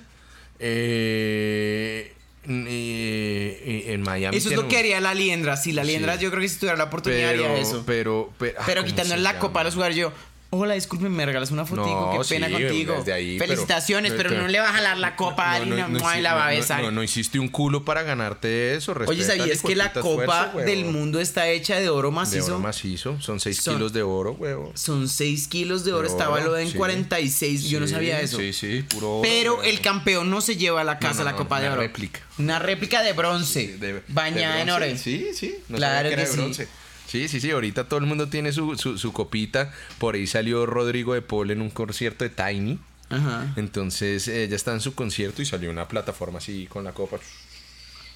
Eh, 0.60 2.14
en 2.48 4.02
Miami. 4.02 4.36
Eso 4.36 4.50
es 4.50 4.56
lo 4.56 4.68
que 4.68 4.78
haría 4.78 5.00
la 5.00 5.14
Liendra. 5.14 5.56
Si 5.56 5.72
la 5.72 5.84
Liendra, 5.84 6.16
yo 6.16 6.30
creo 6.30 6.40
que 6.40 6.48
si 6.48 6.58
tuviera 6.58 6.76
la 6.76 6.84
oportunidad 6.84 7.30
haría 7.30 7.56
eso. 7.58 7.84
Pero, 7.86 8.30
pero, 8.38 8.58
pero 8.66 8.80
ah, 8.80 8.84
quitando 8.84 9.16
la 9.16 9.38
copa 9.38 9.60
a 9.60 9.64
los 9.64 9.74
jugadores, 9.74 9.96
yo, 9.96 10.12
Hola, 10.50 10.72
disculpe, 10.72 11.10
me 11.10 11.26
regalas 11.26 11.50
una 11.50 11.66
fotico, 11.66 12.16
qué 12.22 12.26
pena 12.26 12.50
contigo. 12.50 13.04
Felicitaciones, 13.04 14.14
pero, 14.16 14.30
no 14.30 14.48
le 14.48 14.58
va 14.58 14.70
a 14.70 14.72
jalar 14.72 14.96
la 14.96 15.14
copa 15.14 15.52
a 15.52 15.54
alguien 15.56 15.92
no, 15.92 16.16
y 16.16 16.20
la 16.22 16.34
va 16.34 16.46
a 16.46 16.50
besar. 16.50 16.82
No, 16.82 16.90
no, 16.90 17.02
hiciste 17.02 17.38
un 17.38 17.48
culo 17.48 17.84
para 17.84 18.02
ganarte 18.02 18.74
eso. 18.74 18.94
Oye, 19.06 19.24
¿sabías 19.24 19.62
que 19.62 19.76
la 19.76 19.92
copa 19.92 20.52
del 20.64 20.86
mundo 20.86 21.20
está 21.20 21.48
hecha 21.48 21.78
de 21.78 21.90
oro 21.90 22.10
macizo? 22.10 22.46
De 22.46 22.52
oro 22.52 22.60
macizo, 22.60 23.20
son 23.20 23.40
6 23.40 23.60
kilos 23.60 23.92
de 23.92 24.02
oro, 24.02 24.32
huevo. 24.32 24.72
Son 24.74 25.08
6 25.08 25.48
kilos 25.48 25.84
de 25.84 25.92
oro, 25.92 26.06
estaba 26.06 26.30
valorado 26.30 26.58
en 26.58 26.72
46, 26.72 27.64
yo 27.64 27.80
no 27.80 27.86
sabía 27.86 28.20
eso. 28.20 28.38
Sí, 28.38 28.54
sí, 28.54 28.82
puro 28.88 29.18
oro. 29.18 29.22
Pero 29.28 29.62
el 29.62 29.80
campeón 29.82 30.30
no 30.30 30.40
se 30.40 30.56
lleva 30.56 30.80
a 30.80 30.84
la 30.84 30.98
casa 30.98 31.24
la 31.24 31.36
copa 31.36 31.60
de 31.60 31.66
oro. 31.66 31.74
Una 31.74 31.82
réplica. 31.82 32.20
Una 32.38 32.58
réplica 32.58 33.02
de 33.02 33.12
bronce, 33.12 34.02
bañada 34.08 34.62
en 34.62 34.70
oro. 34.70 34.86
Sí, 34.96 35.28
sí, 35.34 35.56
claro 35.74 36.08
que, 36.08 36.26
sí. 36.26 36.64
Sí, 37.08 37.26
sí, 37.26 37.40
sí, 37.40 37.50
ahorita 37.50 37.88
todo 37.88 38.00
el 38.00 38.06
mundo 38.06 38.28
tiene 38.28 38.52
su, 38.52 38.76
su, 38.76 39.12
copita. 39.14 39.72
Por 39.98 40.14
ahí 40.14 40.26
salió 40.26 40.66
Rodrigo 40.66 41.14
de 41.14 41.22
Paul 41.22 41.50
en 41.50 41.62
un 41.62 41.70
concierto 41.70 42.22
de 42.22 42.28
Tiny. 42.28 42.78
Ajá. 43.08 43.54
Entonces 43.56 44.28
ella 44.28 44.54
está 44.54 44.74
en 44.74 44.82
su 44.82 44.94
concierto 44.94 45.40
y 45.40 45.46
salió 45.46 45.70
una 45.70 45.88
plataforma 45.88 46.36
así 46.36 46.66
con 46.66 46.84
la 46.84 46.92
copa. 46.92 47.16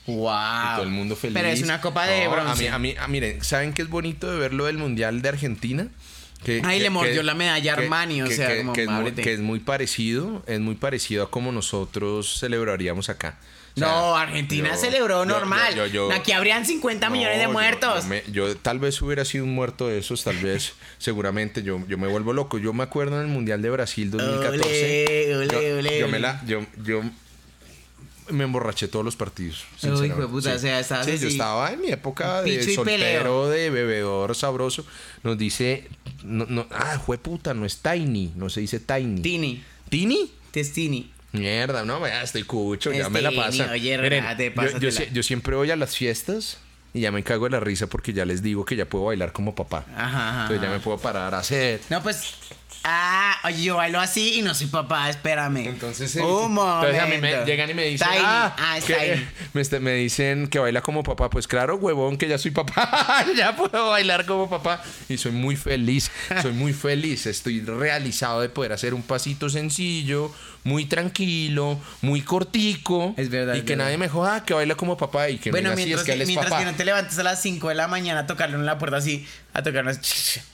Wow. 0.07 0.27
Y 0.27 0.75
todo 0.75 0.85
el 0.85 0.91
mundo 0.91 1.17
feliz. 1.17 1.35
Pero 1.35 1.49
es 1.49 1.63
una 1.63 1.81
copa 1.81 2.07
de 2.07 2.29
bronce. 2.29 2.69
A 2.69 2.79
mí, 2.79 2.95
a 2.95 3.09
mí, 3.09 3.13
miren, 3.13 3.43
¿saben 3.43 3.73
qué 3.73 3.81
es 3.81 3.89
bonito 3.89 4.31
de 4.31 4.39
verlo 4.39 4.67
del 4.67 4.77
Mundial 4.77 5.23
de 5.23 5.29
Argentina? 5.31 5.89
Que, 6.45 6.61
Ahí 6.63 6.79
le 6.79 6.91
mordió 6.91 7.23
la 7.23 7.35
medalla 7.35 7.73
Armani, 7.73 8.21
o 8.21 8.27
sea, 8.27 8.59
como 8.59 8.75
que 8.75 8.83
es, 8.83 8.91
muy, 8.91 9.13
que 9.13 9.33
es 9.33 9.41
muy 9.41 9.61
parecido, 9.61 10.43
es 10.47 10.61
muy 10.61 10.75
parecido 10.75 11.25
a 11.25 11.31
como 11.31 11.51
nosotros 11.51 12.41
celebraríamos 12.41 13.09
acá 13.09 13.39
no, 13.77 14.17
Argentina 14.17 14.77
celebró 14.77 15.25
normal. 15.25 15.75
Aquí 16.13 16.33
habrían 16.33 16.67
50 16.67 17.11
millones 17.11 17.39
de 17.39 17.49
muertos. 17.49 18.05
Yo, 18.31 18.57
tal 18.57 18.79
vez 18.79 19.01
hubiera 19.03 19.25
sido 19.25 19.45
un 19.45 19.55
muerto 19.55 19.89
de 19.89 19.99
esos, 19.99 20.25
tal 20.25 20.37
vez, 20.39 20.75
seguramente 20.99 21.63
yo, 21.63 21.81
yo 21.89 21.99
me 21.99 22.09
vuelvo 22.09 22.33
loco. 22.33 22.59
Yo 22.59 22.73
me 22.73 22.83
acuerdo 22.83 23.17
en 23.17 23.23
el 23.23 23.29
Mundial 23.29 23.63
de 23.63 23.71
Brasil 23.71 24.11
2014. 24.11 25.49
yo, 25.99 26.09
me 26.09 26.19
la, 26.19 26.43
yo, 26.45 26.61
yo 26.85 27.03
me 28.29 28.45
emborraché 28.45 28.89
todos 28.89 29.05
los 29.05 29.17
partidos. 29.17 29.65
Uy, 29.83 30.11
puta, 30.11 30.55
o 30.55 30.59
sea, 30.59 31.05
sí, 31.05 31.19
yo 31.19 31.29
estaba 31.29 31.73
en 31.73 31.81
mi 31.81 31.89
época 31.89 32.43
de 32.43 32.75
soltero, 32.75 33.49
de 33.49 33.71
bebedor 33.71 34.35
sabroso. 34.35 34.85
Nos 35.23 35.39
dice, 35.39 35.89
no, 36.23 36.47
no, 36.49 36.67
ah, 36.71 37.01
fue 37.05 37.19
puta, 37.19 37.55
no 37.55 37.65
es 37.65 37.79
Tiny, 37.79 38.33
no 38.37 38.49
se 38.49 38.61
dice 38.61 38.81
Tiny. 38.81 39.21
Tini. 39.23 39.65
¿Tini? 39.89 40.33
Testini. 40.51 41.12
Mierda, 41.33 41.85
no, 41.85 42.07
ya 42.07 42.23
estoy 42.23 42.45
cucho, 42.45 42.93
ya 42.93 43.09
me 43.09 43.23
la 43.23 43.33
pasa. 43.33 43.71
Oye, 43.73 44.23
yo, 44.81 44.91
yo, 45.13 45.23
siempre 45.23 45.57
voy 45.57 45.71
a 45.71 45.77
las 45.77 45.97
fiestas 45.97 46.59
y 46.93 47.01
ya 47.01 47.11
me 47.11 47.23
cago 47.23 47.47
de 47.47 47.51
la 47.53 47.61
risa 47.61 47.87
porque 47.87 48.13
ya 48.13 48.25
les 48.25 48.43
digo 48.43 48.65
que 48.65 48.77
ya 48.77 48.85
puedo 48.85 49.07
bailar 49.07 49.33
como 49.33 49.55
papá. 49.55 49.87
Ajá, 49.97 50.43
Entonces 50.43 50.63
ya 50.63 50.71
me 50.71 50.81
puedo 50.81 50.99
parar 50.99 51.35
a 51.35 51.39
hacer. 51.39 51.81
No, 51.89 52.03
pues 52.03 52.35
Ah, 52.85 53.39
oye, 53.45 53.63
yo 53.63 53.77
bailo 53.77 54.01
así 54.01 54.39
y 54.39 54.43
no 54.43 54.55
soy 54.55 54.67
papá, 54.67 55.09
espérame. 55.09 55.69
Entonces, 55.69 56.17
entonces 56.17 57.01
a 57.01 57.07
mí 57.07 57.19
me 57.19 57.45
llegan 57.45 57.71
y 57.71 57.75
me 57.75 57.85
dicen, 57.85 58.09
ah, 58.11 58.57
ah 58.59 58.79
me, 59.53 59.81
me, 59.81 59.93
dicen 59.95 60.49
que 60.49 60.59
baila 60.59 60.81
como 60.81 61.05
papá. 61.05 61.31
Pues 61.31 61.47
claro, 61.47 61.77
huevón, 61.77 62.17
que 62.17 62.27
ya 62.29 62.39
soy 62.39 62.51
papá, 62.51 63.25
ya 63.37 63.55
puedo 63.55 63.91
bailar 63.91 64.27
como 64.27 64.51
papá. 64.51 64.83
Y 65.09 65.17
soy 65.17 65.31
muy 65.31 65.55
feliz, 65.55 66.11
soy 66.41 66.53
muy 66.53 66.73
feliz. 66.73 67.27
Estoy 67.27 67.61
realizado 67.61 68.41
de 68.41 68.49
poder 68.49 68.73
hacer 68.73 68.95
un 68.95 69.03
pasito 69.03 69.49
sencillo, 69.49 70.33
muy 70.65 70.87
tranquilo, 70.87 71.81
muy 72.01 72.23
cortico. 72.23 73.15
Es 73.17 73.31
verdad. 73.31 73.55
Y 73.55 73.63
que 73.63 73.77
nadie 73.77 73.97
me 73.97 74.09
joda 74.09 74.45
que 74.45 74.55
baila 74.55 74.75
como 74.75 74.97
papá 74.97 75.29
y 75.29 75.39
que 75.39 75.53
bueno, 75.53 75.71
me 75.71 75.77
mientras, 75.77 76.05
que, 76.05 76.17
mientras 76.27 76.53
que 76.53 76.65
no 76.65 76.75
te 76.75 76.85
levantes 76.85 77.17
a 77.19 77.23
las 77.23 77.41
5 77.43 77.69
de 77.69 77.75
la 77.77 77.87
mañana 77.87 78.21
a 78.21 78.27
tocarle 78.27 78.57
en 78.57 78.67
la 78.67 78.79
puerta 78.79 78.97
así, 78.97 79.27
a 79.53 79.63
tocarnos, 79.63 79.99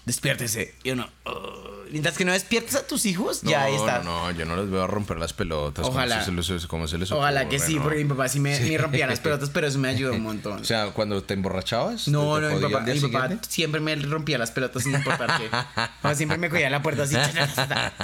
despiértese. 0.04 0.74
Y 0.82 0.90
uno, 0.90 1.08
oh. 1.24 1.78
Mientras 1.90 2.16
que 2.16 2.24
no 2.24 2.32
despiertes 2.32 2.74
a 2.74 2.86
tus 2.86 3.06
hijos, 3.06 3.42
ya 3.42 3.64
ahí 3.64 3.74
está. 3.74 4.02
No, 4.02 4.30
no, 4.30 4.38
yo 4.38 4.44
no 4.44 4.56
les 4.56 4.68
voy 4.68 4.80
a 4.80 4.86
romper 4.86 5.18
las 5.18 5.32
pelotas. 5.32 5.86
Ojalá. 5.86 6.24
Como 6.24 6.42
se 6.42 6.52
les, 6.52 6.66
como 6.66 6.88
se 6.88 6.98
les 6.98 7.10
Ojalá 7.12 7.48
que 7.48 7.58
sí, 7.58 7.78
porque 7.78 7.98
mi 7.98 8.04
papá 8.04 8.28
sí 8.28 8.40
me, 8.40 8.78
rompía 8.78 9.06
las 9.06 9.20
pelotas, 9.28 9.50
pero 9.50 9.66
eso 9.66 9.78
me 9.78 9.88
ayudó 9.88 10.12
un 10.12 10.22
montón. 10.22 10.60
O 10.60 10.64
sea, 10.64 10.90
cuando 10.90 11.22
te 11.22 11.34
emborrachabas. 11.34 12.08
No, 12.08 12.40
no, 12.40 12.54
mi 12.54 12.60
papá, 12.60 12.80
mi 12.80 13.00
papá 13.00 13.30
siempre 13.48 13.80
me 13.80 13.96
rompía 13.96 14.38
las 14.38 14.50
pelotas 14.50 14.82
sin 14.82 14.94
importar 14.94 15.38
qué. 15.38 16.14
siempre 16.14 16.38
me 16.38 16.50
cogía 16.50 16.70
la 16.70 16.82
puerta 16.82 17.04
así. 17.04 17.16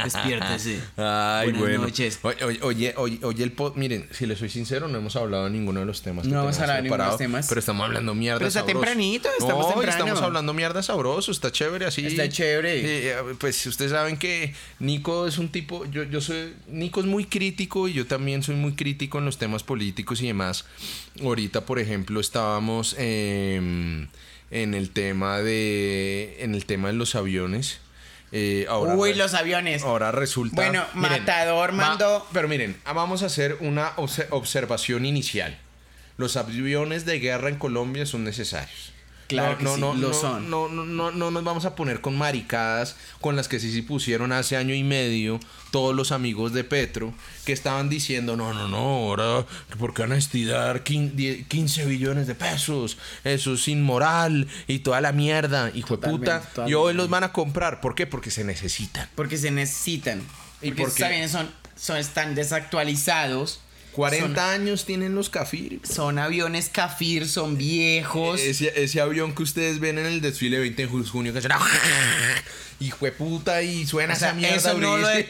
Despiértese. 0.03 0.81
Ay, 0.97 1.51
Buenas 1.51 1.61
bueno. 1.61 1.83
noches. 1.83 2.19
Oye, 2.23 2.61
oye, 2.63 2.95
oye, 2.97 3.21
oye 3.23 3.45
el 3.45 3.53
pod, 3.53 3.77
miren, 3.77 4.09
si 4.13 4.27
les 4.27 4.39
soy 4.39 4.49
sincero, 4.49 4.89
no 4.89 4.99
hemos 4.99 5.17
hablado 5.17 5.45
de 5.45 5.51
ninguno 5.51 5.81
de 5.81 5.87
los 5.87 6.03
temas. 6.03 6.27
No 6.27 6.43
hemos 6.43 6.59
hablado 6.59 6.77
de 6.79 6.83
ninguno 6.83 7.05
de 7.05 7.11
los 7.11 7.19
temas. 7.19 7.47
Pero 7.49 7.59
estamos 7.59 7.85
hablando 7.85 8.15
mierda. 8.15 8.39
Pero 8.39 8.49
está 8.49 8.65
tempranito, 8.65 9.29
estamos 9.39 9.69
temprano. 9.69 10.05
Estamos 10.05 10.23
hablando 10.23 10.55
mierda 10.55 10.83
sabroso, 10.85 11.33
está 11.33 11.51
chévere 11.51 11.87
así. 11.87 12.07
Está 12.07 12.29
chévere. 12.29 13.17
pues 13.39 13.67
ustedes 13.67 13.91
saben 13.91 14.17
que 14.17 14.55
Nico 14.79 15.27
es 15.27 15.39
un 15.39 15.49
tipo, 15.49 15.85
yo, 15.87 16.05
yo 16.05 16.21
soy, 16.21 16.55
Nico 16.69 17.01
es 17.01 17.07
muy 17.07 17.25
crítico 17.25 17.89
y 17.89 17.93
yo 17.93 18.07
también 18.07 18.43
soy 18.43 18.55
muy 18.55 18.75
crítico 18.75 19.19
en 19.19 19.25
los 19.25 19.39
temas 19.39 19.63
políticos 19.63 20.23
y 20.23 20.29
demás. 20.29 20.65
Ahorita, 21.23 21.67
por 21.67 21.79
ejemplo, 21.79 22.21
estábamos 22.21 22.95
em, 22.99 24.09
en 24.51 24.75
el 24.75 24.91
tema 24.91 25.41
de, 25.41 26.37
en 26.41 26.55
el 26.55 26.65
tema 26.67 26.89
de 26.89 26.95
los 26.95 27.15
aviones. 27.15 27.81
Eh, 28.33 28.67
Uy, 28.97 29.15
los 29.15 29.35
aviones. 29.35 29.83
Ahora 29.85 30.11
resulta. 30.11 30.57
Bueno, 30.57 30.85
Matador 30.95 31.73
mandó. 31.73 32.27
pero 32.33 32.49
miren, 32.49 32.77
vamos 32.85 33.23
a 33.23 33.27
hacer 33.27 33.59
una 33.61 33.93
observación 33.97 35.07
inicial. 35.07 35.57
Los 36.17 36.37
aviones 36.37 37.05
de 37.05 37.19
guerra 37.19 37.49
en 37.49 37.57
Colombia 37.57 38.07
son 38.07 38.25
necesarios. 38.25 38.94
Claro 39.27 39.57
no, 39.61 39.77
no, 39.77 39.95
lo 39.95 40.13
son. 40.13 40.51
No, 40.51 40.69
no, 40.69 40.85
no, 40.85 41.11
no 41.11 41.31
nos 41.31 41.45
vamos 41.45 41.65
a 41.65 41.75
poner 41.75 42.01
con 42.01 42.17
maricadas 42.17 42.97
con 43.21 43.37
las 43.37 43.49
que 43.49 43.59
sí 43.59 43.73
se 43.73 43.83
pusieron 43.83 44.33
hace 44.33 44.57
año 44.57 44.75
y 44.75 44.85
medio 44.85 45.41
todos 45.71 45.93
los 45.93 46.13
amigos 46.13 46.53
de 46.53 46.63
Petro 46.63 47.13
que 47.45 47.53
estaban 47.53 47.89
diciendo, 47.89 48.37
no, 48.37 48.55
no, 48.55 48.69
no, 48.69 48.77
ahora, 48.77 49.45
¿por 49.77 49.93
qué 49.93 50.03
van 50.03 50.13
a 50.13 50.17
estirar 50.17 50.85
15 50.85 51.87
billones 51.87 52.29
de 52.29 52.37
pesos? 52.37 52.97
Eso 53.25 53.55
es 53.55 53.67
inmoral 53.67 54.47
y 54.69 54.79
toda 54.79 55.01
la 55.01 55.11
mierda, 55.11 55.73
hijo 55.75 55.97
de 55.97 56.09
puta. 56.09 56.43
Y 56.67 56.75
hoy 56.75 56.95
los 56.95 57.11
van 57.11 57.25
a 57.25 57.33
comprar. 57.33 57.81
¿Por 57.81 57.97
qué? 57.97 58.07
Porque 58.07 58.31
se 58.31 58.45
necesitan. 58.45 59.09
Porque 59.17 59.37
se 59.37 59.51
necesitan. 59.51 60.23
Y 60.63 60.71
porque, 60.71 61.29
son, 61.29 61.51
son, 61.75 61.97
están 61.97 62.37
desactualizados 62.37 63.61
40 63.95 64.51
años 64.51 64.85
tienen 64.85 65.15
los 65.15 65.31
Cafir. 65.31 65.81
Son 65.85 66.19
aviones 66.19 66.69
Cafir, 66.69 67.29
son 67.29 67.57
viejos. 67.57 68.41
Ese, 68.41 69.01
avión 69.01 69.35
que 69.35 69.43
ustedes 69.43 69.79
ven 69.79 69.99
en 69.99 70.07
el 70.07 70.21
desfile 70.21 70.59
20 70.59 70.87
de 70.87 70.89
junio 70.89 71.33
que 71.33 71.41
suena. 71.41 71.59
Hijo 72.81 73.05
de 73.05 73.13
puta, 73.13 73.63
y 73.63 73.87
suena 73.87 74.15
esa 74.15 74.35
mierda. 74.35 74.57
Eso 74.57 74.75
no 74.79 74.97
lo 74.97 75.09
y 75.19 75.23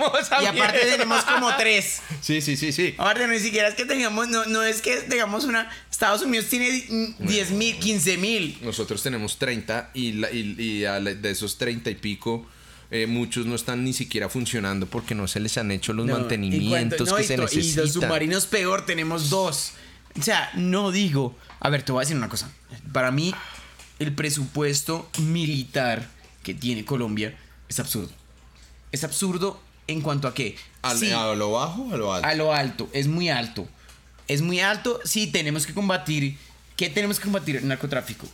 aparte 0.47 0.79
tenemos 0.79 1.25
como 1.25 1.55
tres. 1.57 2.01
Sí, 2.23 2.41
sí, 2.41 2.57
sí, 2.57 2.73
sí. 2.73 2.95
Aparte, 2.97 3.29
ni 3.29 3.39
siquiera 3.39 3.69
es 3.69 3.75
que 3.75 3.85
tengamos, 3.85 4.29
no, 4.29 4.47
no 4.47 4.63
es 4.63 4.81
que 4.81 4.97
tengamos 5.03 5.45
una. 5.45 5.71
Estados 5.91 6.23
Unidos 6.23 6.47
tiene 6.47 7.15
10 7.19 7.51
mil, 7.51 7.79
15 7.79 8.17
mil. 8.17 8.59
Nosotros 8.63 9.03
tenemos 9.03 9.39
30 9.39 9.91
y, 9.93 10.25
y 10.33 10.81
de 10.81 11.31
esos 11.31 11.59
30 11.59 11.91
y 11.91 11.95
pico 11.97 12.47
eh, 12.95 13.09
muchos 13.09 13.45
no 13.45 13.57
están 13.57 13.83
ni 13.83 13.93
siquiera 13.93 14.29
funcionando 14.29 14.87
porque 14.87 15.17
no 15.17 15.27
se 15.27 15.41
les 15.41 15.59
han 15.59 15.73
hecho 15.73 15.93
los 15.93 16.07
mantenimientos 16.07 17.13
que 17.13 17.25
se 17.25 17.37
necesitan. 17.37 17.83
Y 17.83 17.87
los 17.87 17.93
submarinos 17.93 18.47
peor, 18.47 18.87
tenemos 18.87 19.31
dos. 19.31 19.73
O 20.17 20.23
sea, 20.23 20.53
no 20.55 20.93
digo. 20.93 21.37
A 21.59 21.71
ver, 21.71 21.83
te 21.83 21.91
voy 21.91 21.99
a 21.99 22.05
decir 22.05 22.17
una 22.17 22.29
cosa. 22.29 22.53
Para 22.93 23.11
mí, 23.11 23.35
el 23.99 24.15
presupuesto 24.15 25.11
militar 25.19 26.09
que 26.45 26.55
tiene 26.55 26.85
Colombia 26.85 27.37
es 27.69 27.81
absurdo. 27.81 28.13
Es 28.93 29.03
absurdo 29.03 29.61
en 29.89 30.01
cuanto 30.01 30.29
a 30.29 30.35
qué. 30.35 30.57
¿A, 30.83 30.95
lo 31.35 31.51
bajo 31.51 31.83
o 31.83 31.95
a 31.95 31.97
lo 31.97 32.15
alto? 32.15 32.29
A 32.29 32.35
lo 32.37 32.55
alto, 32.55 32.89
es 32.93 33.09
muy 33.09 33.29
alto. 33.29 33.67
Es 34.29 34.41
muy 34.41 34.61
alto, 34.61 35.01
sí, 35.05 35.27
tenemos 35.27 35.67
que 35.67 35.75
combatir. 35.75 36.39
¿Qué 36.77 36.91
tenemos 36.91 37.19
que 37.19 37.25
combatir? 37.25 37.57
El 37.57 37.67
narcotráfico. 37.67 38.29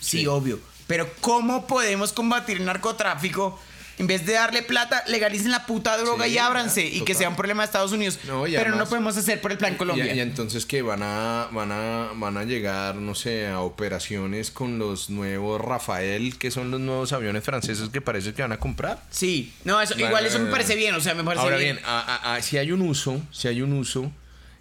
sí, 0.00 0.26
obvio. 0.26 0.58
Pero 0.86 1.12
¿cómo 1.20 1.66
podemos 1.66 2.14
combatir 2.14 2.56
el 2.56 2.64
narcotráfico 2.64 3.60
en 3.98 4.06
vez 4.06 4.24
de 4.26 4.34
darle 4.34 4.62
plata, 4.62 5.04
legalicen 5.08 5.50
la 5.50 5.66
puta 5.66 5.96
droga 5.98 6.26
y 6.26 6.38
ábranse 6.38 6.86
y 6.86 7.02
que 7.02 7.14
sea 7.14 7.28
un 7.28 7.36
problema 7.36 7.62
de 7.62 7.66
Estados 7.66 7.92
Unidos. 7.92 8.18
Pero 8.24 8.70
no 8.70 8.78
lo 8.78 8.88
podemos 8.88 9.16
hacer 9.16 9.40
por 9.40 9.52
el 9.52 9.58
plan 9.58 9.76
Colombia. 9.76 10.14
Y, 10.14 10.20
entonces 10.20 10.66
que 10.66 10.82
van 10.82 11.02
a, 11.02 11.48
van 11.52 11.72
a 11.72 12.10
van 12.14 12.36
a 12.36 12.44
llegar, 12.44 12.96
no 12.96 13.14
sé, 13.14 13.48
a 13.48 13.60
operaciones 13.60 14.50
con 14.50 14.78
los 14.78 15.10
nuevos 15.10 15.60
Rafael, 15.60 16.38
que 16.38 16.50
son 16.50 16.70
los 16.70 16.80
nuevos 16.80 17.12
aviones 17.12 17.44
franceses 17.44 17.88
que 17.88 18.00
parece 18.00 18.32
que 18.34 18.42
van 18.42 18.52
a 18.52 18.58
comprar. 18.58 19.02
Sí, 19.10 19.52
no, 19.64 19.80
eso, 19.80 19.98
igual 19.98 20.26
eso 20.26 20.38
me 20.38 20.50
parece 20.50 20.76
bien, 20.76 20.94
o 20.94 21.00
sea, 21.00 21.14
me 21.14 21.24
parece 21.24 21.42
Ahora 21.42 21.56
bien. 21.56 21.76
bien, 21.76 22.42
si 22.42 22.58
hay 22.58 22.72
un 22.72 22.82
uso, 22.82 23.20
si 23.32 23.48
hay 23.48 23.62
un 23.62 23.72
uso 23.72 24.10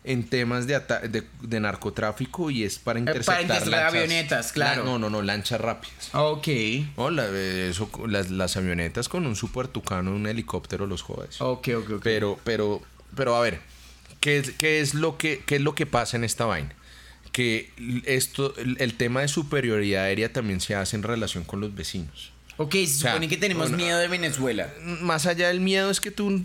en 0.08 0.24
temas 0.24 0.68
de, 0.68 0.82
de, 1.42 1.60
narcotráfico 1.60 2.50
y 2.50 2.64
es 2.64 2.80
para 2.80 2.98
interceptar, 2.98 3.36
para 3.36 3.42
interceptar 3.42 3.84
avionetas, 3.88 4.54
claro. 4.54 4.86
no, 4.86 4.98
no, 4.98 5.10
no, 5.10 5.22
lanchas 5.22 5.60
rápidas. 5.60 6.10
Ok. 6.14 6.48
Hola, 6.96 7.28
eso, 7.30 7.90
las, 8.08 8.56
avionetas 8.56 9.10
con 9.10 9.26
un 9.26 9.36
super 9.36 9.68
tucano, 9.68 10.12
un 10.12 10.26
helicóptero 10.26 10.88
los 10.88 11.02
jodes. 11.02 11.42
Ok, 11.42 11.68
ok, 11.76 11.90
ok. 11.92 12.02
Pero, 12.04 12.40
pero, 12.46 12.82
pero 13.16 13.36
a 13.36 13.42
ver, 13.42 13.60
¿qué 14.22 14.38
es, 14.38 14.52
qué 14.52 14.80
es, 14.80 14.94
lo, 14.94 15.18
que, 15.18 15.44
qué 15.46 15.58
es 15.58 15.62
lo 15.62 15.76
que 15.76 15.86
pasa 15.86 16.16
en 16.16 16.24
esta 16.24 16.46
vaina? 16.46 16.74
Que 17.34 17.70
esto, 18.06 18.56
el 18.58 18.94
tema 18.94 19.22
de 19.22 19.28
superioridad 19.28 20.06
aérea 20.06 20.32
también 20.32 20.62
se 20.62 20.74
hace 20.74 20.96
en 20.96 21.04
relación 21.04 21.44
con 21.44 21.60
los 21.60 21.76
vecinos. 21.76 22.32
Ok, 22.58 22.74
se 22.74 22.88
supone 22.88 23.28
que 23.28 23.38
tenemos 23.38 23.70
miedo 23.70 24.00
de 24.00 24.08
Venezuela. 24.08 24.74
Más 25.02 25.28
allá 25.28 25.50
del 25.50 25.60
miedo 25.60 25.92
es 25.92 26.02
que 26.02 26.10
tú... 26.10 26.44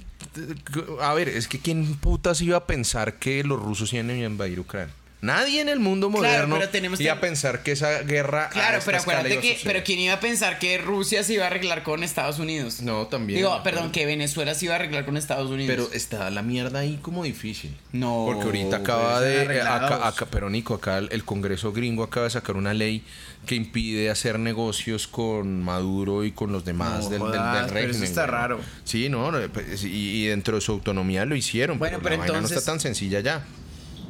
A 1.01 1.14
ver, 1.14 1.28
es 1.28 1.49
que 1.49 1.59
¿quién 1.59 1.97
putas 1.97 2.41
iba 2.41 2.57
a 2.57 2.66
pensar 2.66 3.18
que 3.18 3.45
los 3.45 3.61
rusos 3.61 3.93
iban 3.93 4.11
a 4.11 4.16
invadir 4.16 4.61
Ucrania? 4.61 4.95
Nadie 5.22 5.60
en 5.60 5.68
el 5.68 5.78
mundo 5.78 6.10
moderno 6.10 6.58
iba 6.98 7.12
a 7.12 7.20
pensar 7.20 7.62
que 7.62 7.70
esa 7.70 8.00
guerra. 8.00 8.48
Claro, 8.48 8.80
pero 8.84 8.98
acuérdate 8.98 9.38
que. 9.38 9.56
Pero 9.62 9.84
¿quién 9.84 10.00
iba 10.00 10.14
a 10.14 10.20
pensar 10.20 10.58
que 10.58 10.78
Rusia 10.78 11.22
se 11.22 11.34
iba 11.34 11.44
a 11.44 11.46
arreglar 11.46 11.84
con 11.84 12.02
Estados 12.02 12.40
Unidos? 12.40 12.82
No, 12.82 13.06
también. 13.06 13.36
Digo, 13.36 13.62
perdón, 13.62 13.92
que 13.92 14.04
Venezuela 14.04 14.52
se 14.56 14.64
iba 14.64 14.74
a 14.74 14.78
arreglar 14.78 15.04
con 15.04 15.16
Estados 15.16 15.48
Unidos. 15.48 15.68
Pero 15.68 15.92
está 15.92 16.28
la 16.30 16.42
mierda 16.42 16.80
ahí 16.80 16.98
como 17.00 17.22
difícil. 17.22 17.72
No. 17.92 18.24
Porque 18.26 18.46
ahorita 18.46 18.78
acaba 18.78 19.20
de. 19.20 19.62
Acá, 19.62 20.26
pero 20.28 20.50
Nico, 20.50 20.74
acá 20.74 20.98
el, 20.98 21.24
Congreso 21.24 21.72
gringo 21.72 22.02
acaba 22.02 22.24
de 22.24 22.30
sacar 22.30 22.56
una 22.56 22.74
ley 22.74 23.04
que 23.46 23.54
impide 23.54 24.10
hacer 24.10 24.40
negocios 24.40 25.06
con 25.06 25.62
Maduro 25.62 26.24
y 26.24 26.32
con 26.32 26.50
los 26.50 26.64
demás 26.64 27.10
del, 27.10 27.22
del, 27.22 27.68
régimen. 27.68 27.94
eso 27.94 28.04
está 28.04 28.26
raro. 28.26 28.58
Sí, 28.82 29.08
no, 29.08 29.30
pues, 29.52 29.84
y, 29.84 30.26
dentro 30.26 30.56
de 30.56 30.60
su 30.60 30.72
autonomía 30.72 31.24
lo 31.26 31.36
hicieron. 31.36 31.78
Bueno, 31.78 32.00
pero, 32.02 32.16
la 32.16 32.22
entonces, 32.24 32.50
no 32.50 32.58
está 32.58 32.72
tan 32.72 32.80
sencilla 32.80 33.20
ya. 33.20 33.44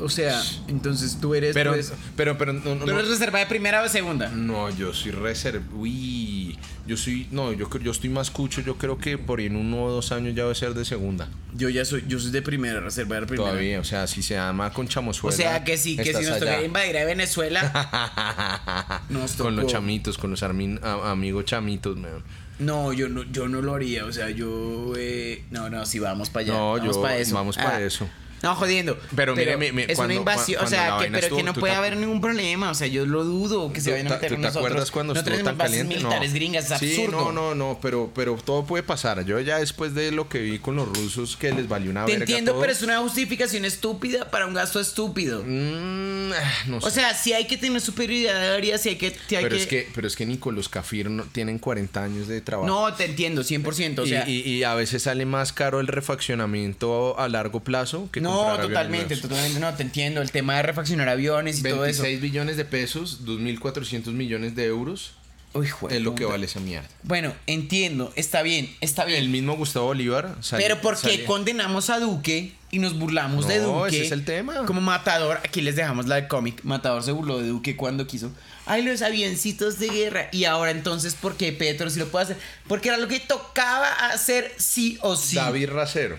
O 0.02 0.08
sea, 0.08 0.42
entonces 0.68 1.18
tú 1.20 1.34
eres. 1.34 1.54
Pero, 1.54 1.72
pues, 1.72 1.92
pero, 2.16 2.36
pero. 2.36 2.52
No, 2.52 2.76
¿Tú 2.76 2.90
eres 2.90 3.08
reserva 3.08 3.38
de 3.38 3.46
primera 3.46 3.80
o 3.80 3.84
de 3.84 3.88
segunda? 3.88 4.28
No, 4.28 4.68
yo 4.70 4.92
soy 4.92 5.12
reserva. 5.12 5.64
Uy. 5.74 6.58
Yo 6.86 6.96
soy. 6.96 7.28
No, 7.30 7.52
yo, 7.52 7.68
yo 7.78 7.92
estoy 7.92 8.10
más 8.10 8.30
cucho. 8.30 8.60
Yo 8.60 8.76
creo 8.76 8.98
que 8.98 9.16
por 9.16 9.40
en 9.40 9.54
uno 9.54 9.84
o 9.84 9.90
dos 9.90 10.10
años 10.10 10.34
ya 10.34 10.44
voy 10.44 10.52
a 10.52 10.54
ser 10.56 10.74
de 10.74 10.84
segunda. 10.84 11.28
Yo 11.54 11.68
ya 11.68 11.84
soy. 11.84 12.04
Yo 12.08 12.18
soy 12.18 12.32
de 12.32 12.42
primera, 12.42 12.80
reserva 12.80 13.20
de 13.20 13.26
primera. 13.26 13.50
Todavía, 13.50 13.80
o 13.80 13.84
sea, 13.84 14.06
si 14.06 14.22
se 14.22 14.34
llama 14.34 14.72
con 14.72 14.88
chamosuela. 14.88 15.34
O 15.34 15.36
sea, 15.36 15.64
que 15.64 15.78
sí, 15.78 15.96
que 15.96 16.12
si 16.12 16.24
nos 16.24 16.38
toca 16.40 16.62
invadir 16.62 16.98
a 16.98 17.04
Venezuela. 17.04 19.02
nos 19.08 19.32
Con 19.34 19.54
los 19.54 19.70
chamitos, 19.70 20.18
con 20.18 20.30
los 20.30 20.42
amigos 20.42 21.44
chamitos, 21.44 21.96
man. 21.96 22.22
No, 22.58 22.92
yo 22.92 23.08
no, 23.08 23.24
yo 23.24 23.48
no 23.48 23.62
lo 23.62 23.74
haría. 23.74 24.04
O 24.04 24.12
sea, 24.12 24.30
yo. 24.30 24.92
Eh, 24.96 25.44
no, 25.50 25.70
no, 25.70 25.86
si 25.86 25.98
vamos 25.98 26.30
para 26.30 26.44
allá. 26.44 26.52
No, 26.52 26.72
vamos 26.72 26.98
para 26.98 27.16
eso. 27.16 27.34
Vamos 27.34 27.56
para 27.56 27.76
ah, 27.76 27.82
eso. 27.82 28.08
No, 28.42 28.56
jodiendo. 28.56 28.98
Pero, 29.14 29.36
mire, 29.36 29.86
es 29.88 29.98
una 29.98 30.14
invasión. 30.14 30.64
o 30.64 30.66
sea, 30.66 30.98
que, 31.00 31.10
pero 31.10 31.36
que 31.36 31.42
no 31.42 31.54
puede 31.54 31.74
haber 31.74 31.96
ningún 31.96 32.20
problema. 32.20 32.70
O 32.70 32.74
sea, 32.74 32.88
yo 32.88 33.06
lo 33.06 33.24
dudo 33.24 33.72
que 33.72 33.80
se 33.80 33.92
vayan 33.92 34.08
a 34.08 34.10
meter 34.10 34.32
con 34.32 34.42
nosotros. 34.42 34.62
¿Te 34.62 34.68
acuerdas 34.68 34.90
cuando 34.90 35.12
estuvo 35.14 35.38
tan 35.44 35.56
caliente? 35.56 35.94
militares 35.94 36.34
gringas, 36.34 36.70
es 36.70 36.78
sí, 36.78 36.86
absurdo. 36.86 37.32
No, 37.32 37.32
no, 37.32 37.54
no, 37.54 37.78
pero, 37.80 38.10
pero 38.14 38.36
todo 38.44 38.64
puede 38.64 38.82
pasar. 38.82 39.24
Yo 39.24 39.38
ya 39.40 39.58
después 39.58 39.94
de 39.94 40.10
lo 40.10 40.28
que 40.28 40.40
vi 40.40 40.58
con 40.58 40.76
los 40.76 40.88
rusos, 40.88 41.36
que 41.36 41.52
les 41.52 41.68
valió 41.68 41.90
una 41.90 42.04
Te 42.04 42.14
entiendo, 42.14 42.58
pero 42.60 42.72
es 42.72 42.82
una 42.82 42.98
justificación 42.98 43.64
estúpida 43.64 44.30
para 44.30 44.46
un 44.46 44.54
gasto 44.54 44.80
estúpido. 44.80 45.44
Mm, 45.46 46.32
ah, 46.32 46.52
no 46.66 46.80
sé. 46.80 46.86
O 46.86 46.90
sea, 46.90 47.14
si 47.14 47.32
hay 47.32 47.46
que 47.46 47.56
tener 47.56 47.80
superioridad 47.80 48.36
aérea, 48.36 48.76
si 48.78 48.90
hay 48.90 48.96
que... 48.96 49.16
pero, 49.28 49.54
Es 49.54 49.66
que 49.66 49.88
pero 49.94 50.06
es 50.06 50.16
que 50.16 50.26
Nico, 50.26 50.50
los 50.50 50.68
Cafir 50.68 51.10
no, 51.10 51.24
tienen 51.24 51.58
40 51.58 52.02
años 52.02 52.28
de 52.28 52.40
trabajo. 52.40 52.66
No, 52.66 52.92
te 52.94 53.04
entiendo, 53.04 53.42
100%. 53.42 54.00
O 54.00 54.06
sea, 54.06 54.28
y, 54.28 54.40
y, 54.40 54.64
a 54.64 54.74
veces 54.74 55.04
sale 55.04 55.26
más 55.26 55.52
caro 55.52 55.80
el 55.80 55.86
refaccionamiento 55.86 57.18
a 57.18 57.28
largo 57.28 57.60
plazo 57.60 58.08
que 58.10 58.20
No, 58.20 58.31
totalmente 58.60 59.16
totalmente, 59.16 59.60
no, 59.60 59.74
te 59.74 59.82
entiendo. 59.82 60.22
El 60.22 60.30
tema 60.30 60.56
de 60.56 60.62
refaccionar 60.62 61.08
aviones 61.08 61.60
y 61.60 61.62
todo 61.62 61.84
eso. 61.84 62.02
26 62.02 62.20
billones 62.20 62.56
de 62.56 62.64
pesos, 62.64 63.24
2.400 63.24 64.06
millones 64.12 64.54
de 64.54 64.66
euros. 64.66 65.14
Uy, 65.54 65.68
es 65.90 66.00
lo 66.00 66.14
que 66.14 66.24
vale 66.24 66.46
esa 66.46 66.60
mierda. 66.60 66.88
Bueno, 67.02 67.34
entiendo, 67.46 68.10
está 68.16 68.40
bien, 68.40 68.74
está 68.80 69.04
bien. 69.04 69.22
El 69.22 69.28
mismo 69.28 69.54
Gustavo 69.54 69.86
Bolívar. 69.86 70.36
Pero 70.50 70.80
¿por 70.80 70.98
qué 70.98 71.24
condenamos 71.24 71.90
a 71.90 72.00
Duque 72.00 72.54
y 72.70 72.78
nos 72.78 72.98
burlamos 72.98 73.46
de 73.46 73.58
Duque? 73.58 73.88
Ese 73.88 74.06
es 74.06 74.12
el 74.12 74.24
tema. 74.24 74.64
Como 74.64 74.80
Matador, 74.80 75.38
aquí 75.44 75.60
les 75.60 75.76
dejamos 75.76 76.06
la 76.06 76.16
de 76.16 76.28
cómic. 76.28 76.64
Matador 76.64 77.02
se 77.02 77.12
burló 77.12 77.38
de 77.38 77.48
Duque 77.48 77.76
cuando 77.76 78.06
quiso. 78.06 78.32
Ay, 78.64 78.82
los 78.82 79.02
avioncitos 79.02 79.78
de 79.78 79.88
guerra. 79.88 80.28
Y 80.32 80.44
ahora 80.44 80.70
entonces, 80.70 81.14
¿por 81.14 81.36
qué 81.36 81.52
Petro 81.52 81.90
sí 81.90 81.98
lo 81.98 82.08
puede 82.08 82.24
hacer? 82.24 82.36
Porque 82.66 82.88
era 82.88 82.96
lo 82.96 83.08
que 83.08 83.20
tocaba 83.20 83.92
hacer 84.10 84.54
sí 84.56 84.98
o 85.02 85.16
sí. 85.16 85.36
David 85.36 85.68
Racero, 85.68 86.16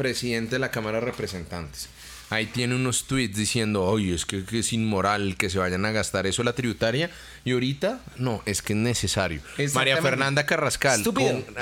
presidente 0.00 0.52
de 0.52 0.58
la 0.60 0.70
Cámara 0.70 0.98
de 0.98 1.04
Representantes 1.04 1.88
ahí 2.30 2.46
tiene 2.46 2.76
unos 2.76 3.04
tweets 3.04 3.36
diciendo, 3.36 3.84
oye, 3.84 4.14
es 4.14 4.24
que, 4.24 4.44
es 4.52 4.72
inmoral 4.72 5.36
que 5.36 5.50
se 5.50 5.58
vayan 5.58 5.84
a 5.84 5.90
gastar 5.90 6.26
eso 6.26 6.42
la 6.42 6.54
tributaria. 6.54 7.10
Y 7.44 7.52
ahorita, 7.52 8.00
no, 8.16 8.42
es 8.46 8.62
que 8.62 8.72
es 8.72 8.78
necesario. 8.78 9.42
María 9.74 10.00
Fernanda 10.00 10.46
Carrascal, 10.46 11.02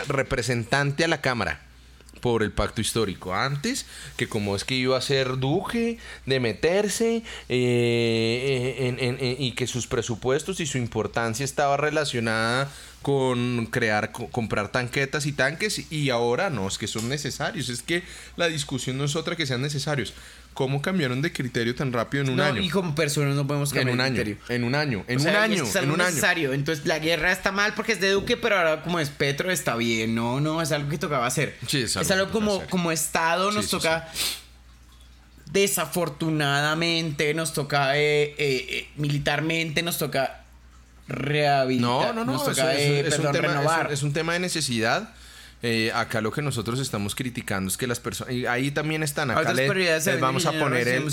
representante 0.09 1.05
a 1.05 1.09
la 1.09 1.21
Cámara 1.21 1.63
por 2.21 2.43
el 2.43 2.53
pacto 2.53 2.81
histórico. 2.81 3.35
Antes, 3.35 3.87
que 4.17 4.29
como 4.29 4.57
es 4.57 4.65
que 4.65 4.75
iba 4.75 4.97
a 4.99 5.01
ser 5.01 5.39
duque 5.39 5.99
de 6.27 6.41
meterse 6.41 7.23
eh, 7.49 9.37
y 9.39 9.53
que 9.53 9.67
sus 9.67 9.87
presupuestos 9.87 10.61
y 10.61 10.67
su 10.67 10.79
importancia 10.79 11.45
estaba 11.45 11.77
relacionada 11.77 12.71
con 13.03 13.67
crear, 13.67 14.13
comprar 14.13 14.73
tanquetas 14.73 15.27
y 15.27 15.33
tanques 15.33 15.91
y 15.91 16.11
ahora 16.11 16.51
no, 16.51 16.67
es 16.67 16.79
que 16.79 16.87
son 16.87 17.09
necesarios. 17.09 17.69
Es 17.69 17.83
que 17.83 18.03
la 18.37 18.49
discusión 18.49 18.99
no 18.99 19.05
es 19.05 19.17
otra 19.17 19.37
que 19.37 19.47
sean 19.47 19.63
necesarios. 19.63 20.15
¿Cómo 20.55 20.83
cambiaron 20.83 21.23
de 21.23 21.33
criterio 21.33 21.75
tan 21.77 21.93
rápido 21.93 22.25
en 22.25 22.31
un 22.31 22.41
año? 22.41 22.61
Y 22.61 22.69
como 22.69 22.93
personas 22.95 23.37
no 23.37 23.47
podemos 23.47 23.73
cambiar 23.73 23.89
en 23.89 23.95
un 23.95 24.01
año, 24.01 24.37
En 24.49 24.65
un 24.65 24.75
año, 24.75 25.05
en 25.07 25.21
un 25.21 25.29
año, 25.29 25.63
es, 25.63 25.77
algo 25.77 25.97
necesario. 25.97 26.53
Entonces 26.53 26.85
la 26.85 26.99
guerra 26.99 27.31
está 27.31 27.53
mal 27.53 27.75
porque 27.75 27.93
es 27.93 28.01
de 28.01 28.11
Duque, 28.11 28.37
pero 28.37 28.59
ahora 28.59 28.83
como 28.83 28.99
es 28.99 29.09
Petro 29.09 29.53
está 29.53 29.77
bien. 29.77 30.17
No, 30.17 30.41
no, 30.41 30.61
es 30.61 30.73
algo 30.73 30.89
que 30.89 30.99
tocaba 30.99 31.27
hacer. 31.27 31.57
es 31.73 32.11
algo, 32.11 32.33
como, 32.33 32.61
como 32.67 32.91
Estado 32.91 33.53
nos 33.53 33.69
toca 33.69 34.09
desafortunadamente 35.53 37.33
nos 37.33 37.55
toca 37.55 37.97
eh, 37.97 38.35
eh, 38.37 38.37
eh, 38.39 38.89
militarmente 38.97 39.83
nos 39.83 39.97
toca 39.97 40.45
rehabilitar 41.09 42.15
no 42.15 42.25
no 42.25 42.25
no 42.25 42.37
es, 42.37 42.49
un 42.49 43.33
tema, 43.33 43.89
es, 43.91 44.03
un 44.03 44.13
tema 44.13 44.33
de 44.35 44.41
necesidad. 44.41 45.15
Acá 45.95 46.21
lo 46.21 46.31
que 46.31 46.43
nosotros 46.43 46.79
estamos 46.79 47.15
criticando 47.15 47.69
es 47.69 47.77
que 47.77 47.87
las 47.87 47.99
personas 47.99 48.33
ahí 48.49 48.71
también 48.71 49.03
están 49.03 49.31
acá 49.31 49.53
les 49.53 50.21
vamos 50.21 50.47
a 50.47 50.53
poner 50.53 50.87
el 50.87 51.05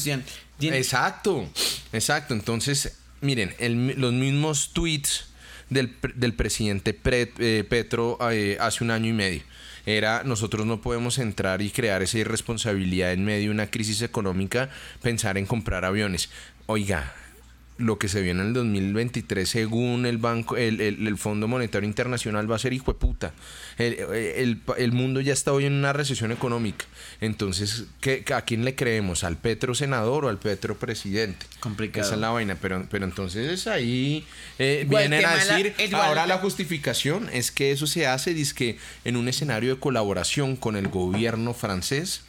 exacto 0.60 1.50
exacto. 1.94 2.34
Entonces 2.34 2.98
miren 3.22 3.56
los 3.98 4.14
mismos 4.14 4.72
tweets 4.74 5.28
del, 5.70 5.96
del 6.14 6.34
presidente 6.34 6.94
Petro 6.94 8.20
hace 8.22 8.84
un 8.84 8.92
año 8.92 9.10
y 9.10 9.14
medio 9.14 9.44
era 9.86 10.24
nosotros 10.24 10.66
no 10.66 10.82
podemos 10.82 11.20
entrar 11.20 11.62
y 11.62 11.70
crear 11.70 12.02
esa 12.02 12.18
irresponsabilidad 12.18 13.14
en 13.14 13.24
medio 13.24 13.46
de 13.46 13.52
una 13.52 13.70
crisis 13.70 14.02
económica, 14.02 14.70
pensar 15.02 15.38
en 15.38 15.46
comprar 15.46 15.86
aviones. 15.86 16.30
Oiga, 16.66 17.14
lo 17.78 17.98
que 17.98 18.08
se 18.08 18.22
viene 18.22 18.42
en 18.42 18.48
el 18.48 18.54
2023 18.54 19.48
según 19.48 20.06
el 20.06 20.18
banco 20.18 20.56
el, 20.56 20.80
el, 20.80 21.18
Fondo 21.18 21.48
Monetario 21.48 21.88
Internacional 21.88 22.50
va 22.50 22.56
a 22.56 22.60
ser 22.60 22.72
hijo 22.72 22.94
de 22.94 23.00
puta 23.00 23.34
el, 23.78 24.62
el, 24.78 24.92
mundo 24.94 25.20
ya 25.20 25.34
está 25.34 25.52
hoy 25.52 25.66
en 25.66 25.74
una 25.74 25.92
recesión 25.92 26.32
económica 26.32 26.86
entonces 27.20 27.86
¿qué, 28.00 28.24
¿a 28.34 28.42
quién 28.44 28.64
le 28.64 28.76
creemos? 28.76 29.24
¿al 29.26 29.38
Petro 29.38 29.76
senador 29.76 30.26
o 30.26 30.30
al 30.30 30.40
Petro 30.40 30.78
presidente? 30.78 31.46
complicado 31.60 32.06
esa 32.06 32.16
es 32.16 32.22
la 32.22 32.30
vaina 32.30 32.56
pero, 32.62 32.86
pero 32.90 33.04
entonces 33.04 33.68
ahí 33.68 34.26
eh, 34.58 34.86
vienen 34.88 35.26
a 35.26 35.36
decir 35.36 35.74
ahora 35.94 36.26
la 36.28 36.38
justificación 36.38 37.30
es 37.34 37.52
que 37.52 37.72
eso 37.72 37.88
se 37.88 38.08
hace 38.08 38.34
que 38.54 38.78
en 39.04 39.16
un 39.16 39.28
escenario 39.28 39.76
de 39.76 39.80
colaboración 39.80 40.56
con 40.56 40.76
el 40.76 40.88
gobierno 40.88 41.54
francés 41.54 42.22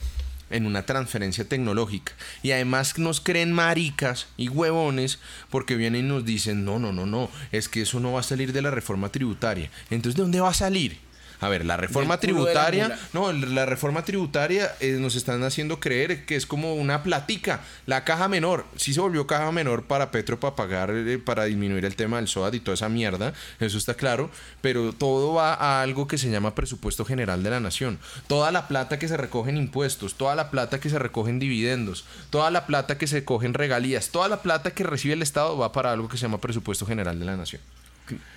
en 0.50 0.66
una 0.66 0.86
transferencia 0.86 1.48
tecnológica. 1.48 2.12
Y 2.42 2.52
además 2.52 2.98
nos 2.98 3.20
creen 3.20 3.52
maricas 3.52 4.28
y 4.36 4.48
huevones 4.48 5.18
porque 5.50 5.76
vienen 5.76 6.06
y 6.06 6.08
nos 6.08 6.24
dicen, 6.24 6.64
no, 6.64 6.78
no, 6.78 6.92
no, 6.92 7.06
no, 7.06 7.30
es 7.52 7.68
que 7.68 7.82
eso 7.82 8.00
no 8.00 8.12
va 8.12 8.20
a 8.20 8.24
salir 8.24 8.52
de 8.52 8.62
la 8.62 8.70
reforma 8.70 9.10
tributaria. 9.10 9.70
Entonces, 9.90 10.16
¿de 10.16 10.22
dónde 10.22 10.40
va 10.40 10.50
a 10.50 10.54
salir? 10.54 11.05
A 11.40 11.48
ver, 11.48 11.64
la 11.64 11.76
reforma 11.76 12.18
tributaria, 12.18 12.98
no, 13.12 13.32
la 13.32 13.66
reforma 13.66 14.04
tributaria 14.04 14.74
eh, 14.80 14.92
nos 14.98 15.16
están 15.16 15.42
haciendo 15.42 15.80
creer 15.80 16.24
que 16.24 16.36
es 16.36 16.46
como 16.46 16.74
una 16.74 17.02
platica, 17.02 17.60
la 17.86 18.04
caja 18.04 18.28
menor. 18.28 18.64
Sí 18.76 18.94
se 18.94 19.00
volvió 19.00 19.26
caja 19.26 19.52
menor 19.52 19.84
para 19.84 20.10
Petro 20.10 20.40
para 20.40 20.56
pagar, 20.56 20.90
eh, 20.90 21.18
para 21.18 21.44
disminuir 21.44 21.84
el 21.84 21.96
tema 21.96 22.16
del 22.16 22.28
SOAD 22.28 22.54
y 22.54 22.60
toda 22.60 22.74
esa 22.74 22.88
mierda, 22.88 23.34
eso 23.60 23.76
está 23.78 23.94
claro, 23.94 24.30
pero 24.60 24.92
todo 24.92 25.34
va 25.34 25.54
a 25.54 25.82
algo 25.82 26.06
que 26.06 26.18
se 26.18 26.30
llama 26.30 26.54
presupuesto 26.54 27.04
general 27.04 27.42
de 27.42 27.50
la 27.50 27.60
nación. 27.60 27.98
Toda 28.28 28.50
la 28.50 28.68
plata 28.68 28.98
que 28.98 29.08
se 29.08 29.16
recoge 29.16 29.50
en 29.50 29.58
impuestos, 29.58 30.14
toda 30.14 30.34
la 30.34 30.50
plata 30.50 30.80
que 30.80 30.90
se 30.90 30.98
recoge 30.98 31.30
en 31.30 31.38
dividendos, 31.38 32.04
toda 32.30 32.50
la 32.50 32.66
plata 32.66 32.98
que 32.98 33.06
se 33.06 33.24
coge 33.24 33.46
en 33.46 33.54
regalías, 33.54 34.10
toda 34.10 34.28
la 34.28 34.42
plata 34.42 34.70
que 34.72 34.84
recibe 34.84 35.14
el 35.14 35.22
Estado 35.22 35.56
va 35.58 35.72
para 35.72 35.92
algo 35.92 36.08
que 36.08 36.16
se 36.16 36.22
llama 36.22 36.40
presupuesto 36.40 36.86
general 36.86 37.18
de 37.18 37.24
la 37.24 37.36
nación. 37.36 37.60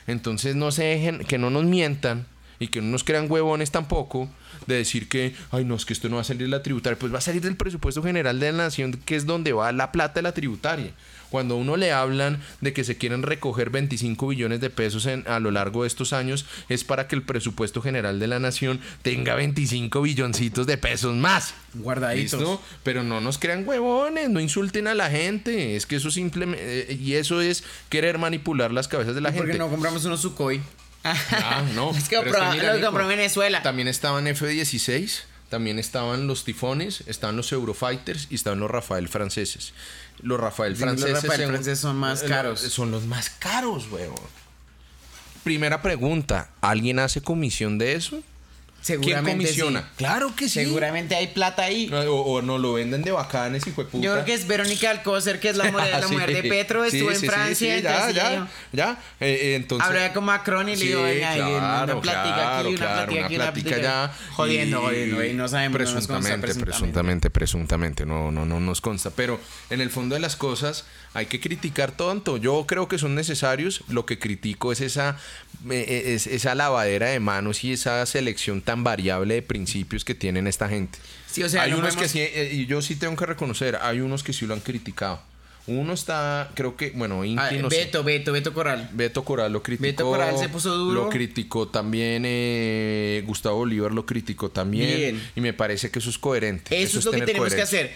Entonces 0.07 0.55
no 0.55 0.71
se 0.71 0.83
dejen, 0.83 1.19
que 1.25 1.37
no 1.37 1.49
nos 1.49 1.63
mientan 1.63 2.25
y 2.59 2.67
que 2.67 2.81
no 2.81 2.87
nos 2.87 3.03
crean 3.03 3.31
huevones 3.31 3.71
tampoco 3.71 4.29
de 4.67 4.75
decir 4.75 5.07
que, 5.09 5.33
ay, 5.51 5.65
no, 5.65 5.75
es 5.75 5.85
que 5.85 5.93
esto 5.93 6.09
no 6.09 6.17
va 6.17 6.21
a 6.21 6.25
salir 6.25 6.43
de 6.43 6.49
la 6.49 6.63
tributaria, 6.63 6.99
pues 6.99 7.13
va 7.13 7.19
a 7.19 7.21
salir 7.21 7.41
del 7.41 7.55
presupuesto 7.55 8.03
general 8.03 8.39
de 8.39 8.51
la 8.51 8.65
nación, 8.65 8.99
que 9.05 9.15
es 9.15 9.25
donde 9.25 9.53
va 9.53 9.71
la 9.71 9.91
plata 9.91 10.15
de 10.15 10.23
la 10.23 10.33
tributaria. 10.33 10.91
Cuando 11.29 11.57
uno 11.57 11.77
le 11.77 11.91
hablan 11.91 12.41
de 12.59 12.73
que 12.73 12.83
se 12.83 12.97
quieren 12.97 13.21
recoger 13.21 13.69
25 13.69 14.27
billones 14.27 14.61
de 14.61 14.69
pesos 14.69 15.05
en, 15.05 15.27
a 15.27 15.39
lo 15.39 15.51
largo 15.51 15.83
de 15.83 15.87
estos 15.87 16.11
años, 16.11 16.45
es 16.69 16.83
para 16.83 17.07
que 17.07 17.15
el 17.15 17.21
presupuesto 17.21 17.81
general 17.81 18.19
de 18.19 18.27
la 18.27 18.39
nación 18.39 18.79
tenga 19.03 19.35
25 19.35 20.01
billoncitos 20.01 20.65
de 20.65 20.77
pesos 20.77 21.15
más. 21.15 21.53
Guardaditos. 21.75 22.59
Pero 22.81 23.03
no 23.03 23.21
nos 23.21 23.37
crean 23.37 23.67
huevones, 23.67 24.29
no 24.29 24.39
insulten 24.39 24.87
a 24.87 24.95
la 24.95 25.11
gente. 25.11 25.75
Es 25.75 25.85
que 25.85 25.97
eso 25.97 26.09
simplemente. 26.09 26.91
Eh, 26.91 26.95
y 26.95 27.13
eso 27.13 27.41
es 27.41 27.63
querer 27.89 28.17
manipular 28.17 28.71
las 28.71 28.87
cabezas 28.87 29.13
de 29.13 29.21
la 29.21 29.29
gente. 29.29 29.43
Porque 29.43 29.59
no 29.59 29.69
compramos 29.69 30.03
unos 30.05 30.21
Sukhoi. 30.21 30.61
Ah, 31.03 31.63
no. 31.75 31.91
es 31.97 32.09
que 32.09 32.17
lo 32.17 32.23
compró 32.81 33.03
en 33.03 33.09
Venezuela. 33.09 33.61
También 33.61 33.87
estaban 33.87 34.27
F-16, 34.27 35.21
también 35.49 35.79
estaban 35.79 36.27
los 36.27 36.43
tifones, 36.43 37.03
estaban 37.07 37.37
los 37.37 37.51
Eurofighters 37.51 38.27
y 38.29 38.35
estaban 38.35 38.59
los 38.59 38.69
Rafael 38.69 39.07
franceses. 39.07 39.73
Los 40.21 40.39
Rafael 40.39 40.75
franceses. 40.75 41.11
Los 41.11 41.23
Rafael 41.23 41.47
franceses 41.47 41.79
son 41.79 41.95
más 41.97 42.23
caros. 42.23 42.59
Son 42.59 42.91
los 42.91 43.05
más 43.05 43.29
caros, 43.29 43.87
huevón. 43.91 44.19
Primera 45.43 45.81
pregunta: 45.81 46.49
¿alguien 46.61 46.99
hace 46.99 47.21
comisión 47.21 47.77
de 47.77 47.93
eso? 47.93 48.21
Seguramente 48.81 49.31
¿Quién 49.31 49.37
comisiona? 49.37 49.89
Claro 49.97 50.35
que 50.35 50.47
sí. 50.47 50.63
Seguramente 50.63 51.15
hay 51.15 51.27
plata 51.27 51.63
ahí. 51.63 51.91
O, 52.07 52.41
no 52.41 52.57
lo 52.57 52.73
venden 52.73 53.01
de 53.01 53.11
bacanes 53.11 53.67
y 53.67 53.71
fue 53.71 53.85
puta. 53.85 54.03
Yo 54.03 54.13
creo 54.13 54.25
que 54.25 54.33
es 54.33 54.47
Verónica 54.47 54.89
Alcócer, 54.89 55.39
que 55.39 55.49
es 55.49 55.57
la, 55.57 55.65
mujer, 55.71 55.99
la 55.99 56.07
mujer 56.07 56.33
de 56.33 56.43
Petro, 56.43 56.83
estuvo 56.83 57.11
en 57.11 57.19
Francia. 57.19 57.77
Sí, 57.77 57.83
ya, 57.83 58.11
ya, 58.11 58.47
ya. 58.71 58.91
Eh, 59.19 59.27
eh, 59.29 59.55
entonces... 59.55 59.87
Hablaba 59.87 60.13
con 60.13 60.23
Macron 60.23 60.69
y 60.69 60.75
le 60.75 60.85
digo, 60.85 61.03
venga, 61.03 61.33
claro, 61.35 61.83
una 61.83 62.01
plática 62.01 62.59
aquí, 62.59 62.67
una 62.67 62.77
plática 62.77 63.03
aquí, 63.03 63.35
una 63.35 63.51
plática 63.51 63.77
ya. 63.81 64.13
Jodiendo, 64.33 64.81
jodiendo, 64.81 65.25
y 65.25 65.33
no 65.33 65.47
sabemos. 65.47 65.77
Presuntamente, 65.77 66.47
no 66.47 66.53
nos 66.53 66.63
presuntamente, 66.63 67.29
presuntamente, 67.29 68.05
no, 68.05 68.31
no, 68.31 68.45
no 68.45 68.59
nos 68.59 68.81
consta. 68.81 69.09
Pero 69.11 69.39
en 69.69 69.81
el 69.81 69.89
fondo 69.89 70.15
de 70.15 70.21
las 70.21 70.35
cosas 70.35 70.85
hay 71.13 71.25
que 71.25 71.39
criticar 71.39 71.91
tanto. 71.91 72.37
Yo 72.37 72.65
creo 72.67 72.87
que 72.87 72.97
son 72.97 73.15
necesarios. 73.15 73.83
Lo 73.89 74.05
que 74.05 74.19
critico 74.19 74.71
es 74.71 74.81
esa, 74.81 75.17
es, 75.69 76.27
esa 76.27 76.55
lavadera 76.55 77.07
de 77.07 77.19
manos 77.19 77.63
y 77.63 77.73
esa 77.73 78.05
selección 78.05 78.61
tan 78.61 78.83
variable 78.83 79.35
de 79.35 79.41
principios 79.41 80.05
que 80.05 80.15
tienen 80.15 80.47
esta 80.47 80.69
gente. 80.69 80.99
Sí, 81.29 81.43
o 81.43 81.49
sea, 81.49 81.63
hay 81.63 81.73
unos 81.73 81.95
que 81.95 82.07
sí, 82.07 82.19
eh, 82.19 82.51
y 82.53 82.65
yo 82.65 82.81
sí 82.81 82.95
tengo 82.95 83.15
que 83.15 83.25
reconocer, 83.25 83.77
hay 83.81 84.01
unos 84.01 84.23
que 84.23 84.33
sí 84.33 84.45
lo 84.45 84.53
han 84.53 84.61
criticado. 84.61 85.21
Uno 85.67 85.93
está, 85.93 86.49
creo 86.55 86.75
que, 86.75 86.91
bueno, 86.91 87.23
Inti, 87.23 87.57
ah, 87.57 87.67
Beto, 87.69 88.03
Beto, 88.03 88.31
Beto 88.31 88.53
Coral. 88.53 88.89
Beto 88.91 89.23
Coral 89.23 89.53
lo 89.53 89.61
criticó. 89.61 89.83
Beto 89.83 90.05
Coral 90.05 90.37
se 90.39 90.49
puso 90.49 90.75
duro. 90.75 91.03
Lo 91.03 91.09
criticó 91.09 91.67
también 91.67 92.23
eh, 92.25 93.23
Gustavo 93.27 93.57
Bolívar, 93.57 93.91
lo 93.91 94.05
criticó 94.05 94.49
también. 94.49 95.21
Y 95.35 95.41
me 95.41 95.53
parece 95.53 95.91
que 95.91 95.99
eso 95.99 96.09
es 96.09 96.17
coherente. 96.17 96.81
Eso, 96.81 96.97
es 96.97 97.05
lo 97.05 97.11
que 97.11 97.21
tenemos 97.21 97.53
que 97.53 97.61
hacer. 97.61 97.91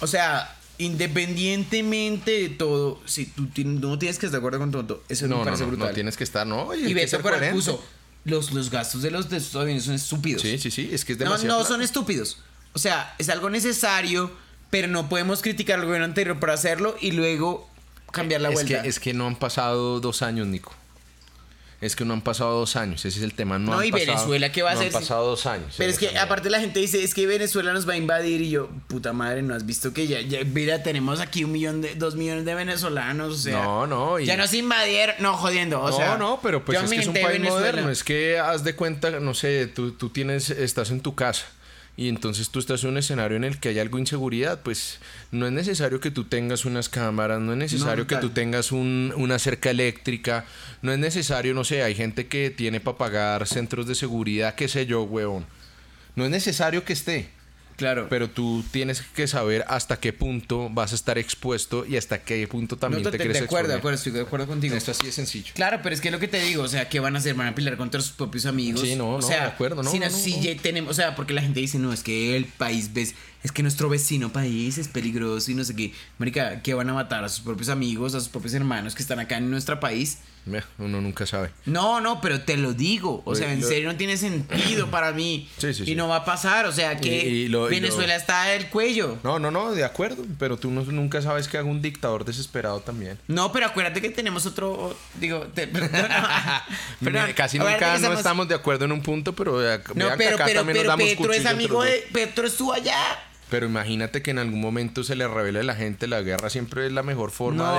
O 0.00 0.06
sea, 0.06 0.57
independientemente 0.78 2.30
de 2.30 2.48
todo, 2.48 3.00
si 3.04 3.26
tú 3.26 3.48
no 3.64 3.98
tienes 3.98 4.18
que 4.18 4.26
estar 4.26 4.30
de 4.30 4.38
acuerdo 4.38 4.58
con 4.58 4.70
todo, 4.70 5.02
eso 5.08 5.26
no, 5.26 5.38
me 5.38 5.44
parece 5.44 5.64
no, 5.64 5.70
brutal. 5.70 5.88
No 5.88 5.94
tienes 5.94 6.16
que 6.16 6.24
estar, 6.24 6.46
¿no? 6.46 6.74
y 6.74 6.94
Beto 6.94 7.20
Coral 7.20 7.52
puso 7.52 7.82
los, 8.24 8.52
los 8.52 8.70
gastos 8.70 9.02
de 9.02 9.10
los 9.10 9.28
de 9.28 9.38
estos 9.38 9.60
aviones 9.60 9.84
son 9.84 9.94
estúpidos. 9.94 10.42
Sí, 10.42 10.58
sí, 10.58 10.70
sí, 10.70 10.90
es 10.92 11.04
que 11.04 11.12
es 11.12 11.18
demasiado. 11.18 11.54
No, 11.54 11.62
no 11.62 11.68
son 11.68 11.82
estúpidos. 11.82 12.38
O 12.74 12.78
sea, 12.78 13.14
es 13.18 13.28
algo 13.28 13.50
necesario, 13.50 14.30
pero 14.70 14.88
no 14.88 15.08
podemos 15.08 15.42
criticar 15.42 15.78
al 15.80 15.86
gobierno 15.86 16.04
anterior 16.04 16.38
por 16.38 16.50
hacerlo 16.50 16.96
y 17.00 17.12
luego 17.12 17.68
cambiar 18.12 18.40
la 18.40 18.50
vuelta. 18.50 18.82
Que, 18.82 18.88
es 18.88 19.00
que 19.00 19.14
no 19.14 19.26
han 19.26 19.36
pasado 19.36 20.00
dos 20.00 20.22
años, 20.22 20.46
Nico 20.46 20.74
es 21.80 21.94
que 21.94 22.04
no 22.04 22.12
han 22.14 22.22
pasado 22.22 22.58
dos 22.58 22.74
años. 22.74 23.04
Ese 23.04 23.18
es 23.18 23.24
el 23.24 23.34
tema. 23.34 23.58
No, 23.58 23.76
no 23.76 23.84
y 23.84 23.90
Venezuela, 23.90 24.50
¿qué 24.50 24.62
va 24.62 24.70
a 24.70 24.72
hacer? 24.72 24.90
No 24.90 24.98
han 24.98 25.02
pasado 25.02 25.26
dos 25.26 25.46
años. 25.46 25.74
Pero 25.78 25.90
es 25.90 25.98
que 25.98 26.18
aparte 26.18 26.50
la 26.50 26.58
gente 26.58 26.80
dice, 26.80 27.02
es 27.02 27.14
que 27.14 27.26
Venezuela 27.26 27.72
nos 27.72 27.88
va 27.88 27.92
a 27.92 27.96
invadir. 27.96 28.40
Y 28.40 28.50
yo, 28.50 28.68
puta 28.88 29.12
madre, 29.12 29.42
¿no 29.42 29.54
has 29.54 29.64
visto 29.64 29.92
que 29.92 30.06
ya, 30.08 30.20
ya 30.20 30.42
mira, 30.44 30.82
tenemos 30.82 31.20
aquí 31.20 31.44
un 31.44 31.52
millón 31.52 31.80
de, 31.80 31.94
dos 31.94 32.16
millones 32.16 32.44
de 32.44 32.54
venezolanos? 32.54 33.32
O 33.32 33.38
sea, 33.38 33.62
no, 33.62 33.86
no. 33.86 34.18
Ya 34.18 34.36
nos 34.36 34.52
invadieron, 34.54 35.16
no, 35.20 35.36
jodiendo. 35.36 35.80
O 35.80 35.90
no, 35.90 36.18
no, 36.18 36.40
pero 36.42 36.64
pues 36.64 36.82
es 36.82 36.90
que 36.90 36.96
es 36.96 37.06
un 37.06 37.14
país 37.14 37.40
moderno. 37.40 37.90
Es 37.90 38.02
que 38.02 38.38
haz 38.38 38.64
de 38.64 38.74
cuenta, 38.74 39.10
no 39.20 39.34
sé, 39.34 39.68
tú, 39.68 39.92
tú 39.92 40.10
tienes, 40.10 40.50
estás 40.50 40.90
en 40.90 41.00
tu 41.00 41.14
casa 41.14 41.46
y 41.98 42.08
entonces 42.08 42.50
tú 42.50 42.60
estás 42.60 42.84
en 42.84 42.90
un 42.90 42.98
escenario 42.98 43.36
en 43.36 43.42
el 43.42 43.58
que 43.58 43.70
hay 43.70 43.80
algo 43.80 43.96
de 43.96 44.02
inseguridad, 44.02 44.60
pues 44.62 45.00
no 45.32 45.46
es 45.46 45.52
necesario 45.52 45.98
que 45.98 46.12
tú 46.12 46.22
tengas 46.22 46.64
unas 46.64 46.88
cámaras, 46.88 47.40
no 47.40 47.50
es 47.50 47.58
necesario 47.58 48.06
que 48.06 48.14
tú 48.18 48.30
tengas 48.30 48.70
un, 48.70 49.12
una 49.16 49.40
cerca 49.40 49.70
eléctrica, 49.70 50.44
no 50.80 50.92
es 50.92 50.98
necesario, 51.00 51.54
no 51.54 51.64
sé, 51.64 51.82
hay 51.82 51.96
gente 51.96 52.28
que 52.28 52.50
tiene 52.50 52.78
para 52.78 52.96
pagar 52.96 53.48
centros 53.48 53.88
de 53.88 53.96
seguridad, 53.96 54.54
qué 54.54 54.68
sé 54.68 54.86
yo, 54.86 55.02
huevón. 55.02 55.44
No 56.14 56.24
es 56.24 56.30
necesario 56.30 56.84
que 56.84 56.92
esté. 56.92 57.30
Claro. 57.78 58.08
Pero 58.10 58.28
tú 58.28 58.64
tienes 58.72 59.02
que 59.02 59.28
saber 59.28 59.64
hasta 59.68 60.00
qué 60.00 60.12
punto 60.12 60.68
vas 60.68 60.90
a 60.90 60.96
estar 60.96 61.16
expuesto 61.16 61.86
y 61.86 61.96
hasta 61.96 62.24
qué 62.24 62.46
punto 62.48 62.76
también 62.76 63.04
te, 63.04 63.16
quieres 63.16 63.38
De 63.38 63.44
acuerdo, 63.44 63.68
de 63.68 63.78
acuerdo, 63.78 63.94
estoy 63.94 64.10
de 64.10 64.22
acuerdo 64.22 64.48
contigo. 64.48 64.74
Esto 64.74 64.90
así 64.90 65.06
es 65.06 65.14
sencillo. 65.14 65.52
Claro, 65.54 65.78
pero 65.80 65.94
es 65.94 66.00
que 66.00 66.10
lo 66.10 66.18
que 66.18 66.26
te 66.26 66.40
digo, 66.40 66.64
o 66.64 66.68
sea, 66.68 66.88
¿qué 66.88 66.98
van 66.98 67.14
a 67.14 67.20
hacer? 67.20 67.34
¿Van 67.34 67.46
a 67.46 67.54
pelear 67.54 67.76
contra 67.76 68.00
sus 68.00 68.10
propios 68.10 68.46
amigos? 68.46 68.80
Sí, 68.80 68.96
no, 68.96 69.14
o 69.14 69.20
no, 69.20 69.26
sea, 69.26 69.42
de 69.42 69.46
acuerdo, 69.46 69.84
no. 69.84 69.90
Si, 69.92 70.00
no, 70.00 70.10
si 70.10 70.40
ya 70.40 70.60
tenemos, 70.60 70.90
o 70.90 70.94
sea, 70.94 71.14
porque 71.14 71.34
la 71.34 71.40
gente 71.40 71.60
dice, 71.60 71.78
no, 71.78 71.92
es 71.92 72.02
que 72.02 72.36
el 72.36 72.46
país 72.46 72.92
ves, 72.92 73.14
es 73.44 73.52
que 73.52 73.62
nuestro 73.62 73.88
vecino 73.88 74.32
país 74.32 74.76
es 74.76 74.88
peligroso 74.88 75.52
y 75.52 75.54
no 75.54 75.62
sé 75.62 75.76
qué. 75.76 75.92
Marica, 76.18 76.62
¿qué 76.62 76.74
van 76.74 76.90
a 76.90 76.94
matar 76.94 77.22
a 77.22 77.28
sus 77.28 77.44
propios 77.44 77.68
amigos, 77.68 78.16
a 78.16 78.18
sus 78.18 78.28
propios 78.28 78.54
hermanos 78.54 78.96
que 78.96 79.02
están 79.02 79.20
acá 79.20 79.36
en 79.36 79.52
nuestro 79.52 79.78
país? 79.78 80.18
Uno 80.78 81.00
nunca 81.00 81.26
sabe. 81.26 81.50
No, 81.66 82.00
no, 82.00 82.20
pero 82.20 82.40
te 82.40 82.56
lo 82.56 82.72
digo. 82.72 83.22
O 83.24 83.34
sea, 83.34 83.52
en 83.52 83.62
serio 83.62 83.90
no 83.90 83.96
tiene 83.96 84.16
sentido 84.16 84.90
para 84.90 85.12
mí. 85.12 85.48
Sí, 85.58 85.74
sí, 85.74 85.84
y 85.86 85.94
no 85.94 86.08
va 86.08 86.16
a 86.16 86.24
pasar. 86.24 86.66
O 86.66 86.72
sea, 86.72 86.96
que 86.96 87.48
Venezuela 87.68 88.14
está 88.16 88.52
el 88.54 88.68
cuello. 88.68 89.18
No, 89.22 89.38
no, 89.38 89.50
no, 89.50 89.72
de 89.72 89.84
acuerdo. 89.84 90.24
Pero 90.38 90.56
tú 90.56 90.70
no, 90.70 90.82
nunca 90.84 91.22
sabes 91.22 91.48
que 91.48 91.58
haga 91.58 91.68
un 91.68 91.82
dictador 91.82 92.24
desesperado 92.24 92.80
también. 92.80 93.18
No, 93.28 93.52
pero 93.52 93.66
acuérdate 93.66 94.00
que 94.00 94.10
tenemos 94.10 94.46
otro. 94.46 94.96
Digo, 95.14 95.46
casi 97.34 97.58
nunca 97.58 97.98
no 97.98 98.12
estamos 98.12 98.48
de 98.48 98.54
acuerdo 98.54 98.84
en 98.84 98.92
un 98.92 99.02
punto, 99.02 99.34
pero. 99.34 99.60
No, 99.94 100.06
pero, 100.16 100.36
acá 100.36 100.44
pero, 100.46 100.60
también 100.60 100.84
pero 100.84 100.96
Petro 100.96 101.32
es 101.32 101.46
amigo 101.46 101.82
de. 101.82 102.08
Petro 102.12 102.46
estuvo 102.46 102.72
allá. 102.72 103.24
Pero 103.50 103.66
imagínate 103.66 104.20
que 104.22 104.30
en 104.30 104.38
algún 104.38 104.60
momento 104.60 105.02
se 105.04 105.16
le 105.16 105.26
revele 105.26 105.60
a 105.60 105.62
la 105.62 105.74
gente, 105.74 106.06
la 106.06 106.20
guerra 106.20 106.50
siempre 106.50 106.86
es 106.86 106.92
la 106.92 107.02
mejor 107.02 107.30
forma 107.30 107.72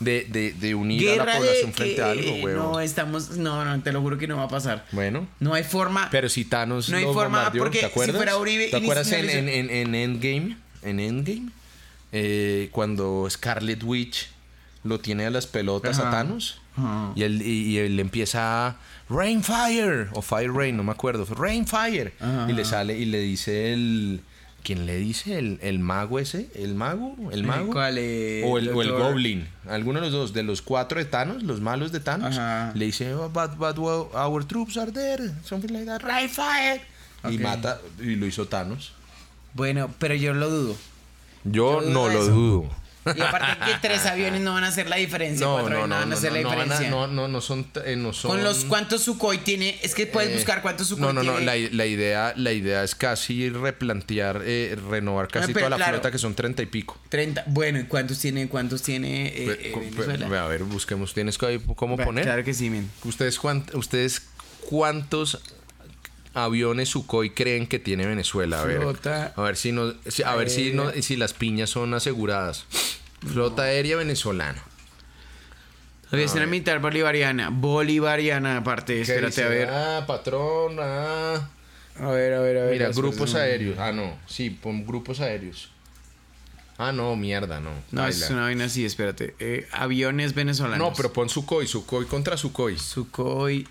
de, 0.00 0.74
unir 0.74 1.20
a 1.20 1.24
la 1.24 1.36
población 1.36 1.72
frente 1.72 2.02
a 2.02 2.10
algo, 2.12 2.30
güey. 2.40 2.54
No, 2.54 2.80
estamos, 2.80 3.30
no, 3.36 3.64
no, 3.64 3.82
te 3.82 3.92
lo 3.92 4.00
juro 4.00 4.18
que 4.18 4.28
no 4.28 4.36
va 4.36 4.44
a 4.44 4.48
pasar. 4.48 4.86
Bueno. 4.92 5.26
No 5.40 5.54
hay 5.54 5.64
forma. 5.64 6.08
Pero 6.10 6.28
si 6.28 6.44
Thanos 6.44 6.88
no 6.90 6.96
hay 6.96 7.04
forma, 7.04 7.50
porque 7.52 7.80
¿te 7.80 7.86
acuerdas? 7.86 8.14
Si 8.14 8.16
fuera 8.16 8.36
Uribe, 8.36 8.68
¿Te 8.68 8.76
acuerdas 8.76 9.10
en, 9.12 9.28
en, 9.28 9.70
en, 9.70 9.94
Endgame? 9.94 10.56
En 10.82 11.00
Endgame, 11.00 11.50
eh, 12.12 12.68
cuando 12.70 13.26
Scarlet 13.28 13.82
Witch 13.82 14.28
lo 14.84 15.00
tiene 15.00 15.26
a 15.26 15.30
las 15.30 15.46
pelotas 15.46 15.98
a 15.98 16.10
Thanos 16.10 16.60
y 17.16 17.22
él, 17.24 17.42
y, 17.42 17.78
él 17.78 17.98
empieza 17.98 18.68
a 18.68 18.76
Rain 19.10 19.42
Fire 19.42 20.08
o 20.12 20.22
Fire 20.22 20.52
Rain, 20.52 20.76
no 20.76 20.84
me 20.84 20.92
acuerdo, 20.92 21.26
Rain 21.34 21.66
Fire 21.66 22.12
y 22.48 22.52
le 22.52 22.64
sale 22.64 22.96
y 22.96 23.04
le 23.04 23.20
dice 23.20 23.72
el 23.72 24.20
¿Quién 24.62 24.86
le 24.86 24.96
dice? 24.96 25.38
¿El, 25.38 25.58
el 25.62 25.78
mago 25.78 26.18
ese? 26.18 26.50
¿El 26.54 26.74
mago? 26.74 27.16
¿El 27.30 27.44
mago? 27.44 27.72
¿Cuál 27.72 27.94
o, 27.96 28.58
el, 28.58 28.68
o 28.68 28.82
el 28.82 28.92
Goblin. 28.92 29.48
Alguno 29.66 30.00
de 30.00 30.06
los 30.06 30.12
dos, 30.12 30.32
de 30.32 30.42
los 30.42 30.60
cuatro 30.62 30.98
de 30.98 31.04
Thanos, 31.06 31.42
los 31.42 31.60
malos 31.60 31.92
de 31.92 32.00
Thanos, 32.00 32.38
le 32.74 32.84
dice, 32.84 33.14
oh, 33.14 33.30
but, 33.30 33.56
but 33.56 33.78
our 34.14 34.44
troops 34.46 34.76
are 34.76 34.92
there, 34.92 35.32
something 35.44 35.72
like 35.72 35.86
that, 35.86 36.02
right 36.02 36.28
fire. 36.28 36.80
Y 37.30 37.38
mata, 37.38 37.80
y 37.98 38.16
lo 38.16 38.26
hizo 38.26 38.46
Thanos. 38.46 38.92
Bueno, 39.54 39.90
pero 39.98 40.14
yo 40.14 40.34
lo 40.34 40.50
dudo. 40.50 40.76
Yo, 41.44 41.80
no 41.80 42.08
lo 42.08 42.24
dudo. 42.26 42.70
Y 43.16 43.20
aparte 43.20 43.64
que 43.64 43.72
tres 43.80 44.06
aviones 44.06 44.40
no 44.40 44.54
van 44.54 44.64
a 44.64 44.68
hacer 44.68 44.88
la 44.88 44.96
diferencia, 44.96 45.46
no, 45.46 45.54
cuatro 45.54 45.70
no, 45.70 45.80
no, 45.80 45.86
no 45.86 46.00
van 46.00 46.12
a 46.12 46.14
hacer 46.14 46.32
la 46.32 46.38
diferencia. 46.38 46.90
no, 46.90 47.06
no, 47.06 47.28
no 47.28 47.40
son, 47.40 47.66
eh, 47.84 47.96
no 47.96 48.12
son. 48.12 48.30
Con 48.30 48.44
los 48.44 48.64
cuántos 48.64 49.02
Sukhoi 49.02 49.38
tiene, 49.38 49.78
es 49.82 49.94
que 49.94 50.06
puedes 50.06 50.30
eh, 50.30 50.34
buscar 50.34 50.62
cuántos 50.62 50.88
Sukhoi 50.88 51.12
tiene. 51.12 51.24
No, 51.24 51.32
no, 51.32 51.38
no, 51.38 51.44
la, 51.44 51.56
la, 51.72 51.86
idea, 51.86 52.32
la 52.36 52.52
idea 52.52 52.82
es 52.82 52.94
casi 52.94 53.50
replantear, 53.50 54.42
eh, 54.44 54.76
renovar 54.90 55.28
casi 55.28 55.52
toda 55.52 55.70
la 55.70 55.78
flota 55.78 56.10
que 56.10 56.18
son 56.18 56.34
treinta 56.34 56.62
y 56.62 56.66
pico. 56.66 56.98
Treinta, 57.08 57.44
bueno, 57.46 57.78
¿y 57.80 57.84
cuántos 57.84 58.18
tiene, 58.18 58.48
cuántos 58.48 58.82
tiene 58.82 59.32
eh, 59.34 59.74
Venezuela? 59.96 60.44
a 60.44 60.48
ver, 60.48 60.64
busquemos, 60.64 61.14
¿tienes 61.14 61.38
cómo 61.38 61.96
poner? 61.96 62.24
Claro 62.24 62.44
que 62.44 62.54
sí, 62.54 62.70
men. 62.70 62.90
¿Ustedes, 63.04 63.38
ustedes 63.74 64.22
cuántos 64.68 65.40
aviones 66.44 66.88
Sukhoi 66.88 67.30
creen 67.30 67.66
que 67.66 67.78
tiene 67.78 68.06
Venezuela? 68.06 68.62
A 68.62 68.64
ver, 68.64 68.82
a 69.36 69.42
ver 69.42 69.56
si 69.56 69.72
no, 69.72 69.94
a 70.24 70.36
ver 70.36 70.50
si 70.50 70.72
no, 70.72 70.90
si 70.92 71.16
las 71.16 71.34
piñas 71.34 71.70
son 71.70 71.94
aseguradas. 71.94 72.66
Flota 73.26 73.62
aérea 73.62 73.96
venezolana. 73.96 74.62
Aviación 76.10 76.48
militar 76.48 76.80
bolivariana. 76.80 77.50
Bolivariana, 77.50 78.58
aparte. 78.58 79.00
Espérate, 79.00 79.42
a 79.44 79.48
ver. 79.48 79.68
Ah, 79.70 80.04
patrón. 80.06 80.78
Ah. 80.80 81.50
A 82.00 82.10
ver, 82.10 82.32
a 82.32 82.40
ver, 82.40 82.56
a 82.58 82.64
ver. 82.64 82.72
Mira, 82.72 82.90
grupos 82.92 83.34
aéreos. 83.34 83.78
Ah, 83.78 83.92
no. 83.92 84.18
Sí, 84.26 84.50
pon 84.50 84.86
grupos 84.86 85.20
aéreos. 85.20 85.70
Ah, 86.78 86.92
no, 86.92 87.16
mierda, 87.16 87.60
no. 87.60 87.70
No, 87.90 88.06
es 88.06 88.30
una 88.30 88.42
vaina 88.42 88.66
así, 88.66 88.84
espérate. 88.84 89.34
Eh, 89.40 89.66
aviones 89.72 90.34
venezolanos. 90.34 90.78
No, 90.78 90.94
pero 90.94 91.12
pon 91.12 91.28
Sukhoi, 91.28 91.66
Sukhoi 91.66 92.06
contra 92.06 92.36
Sukhoi. 92.36 92.78
Sukhoi. 92.78 93.66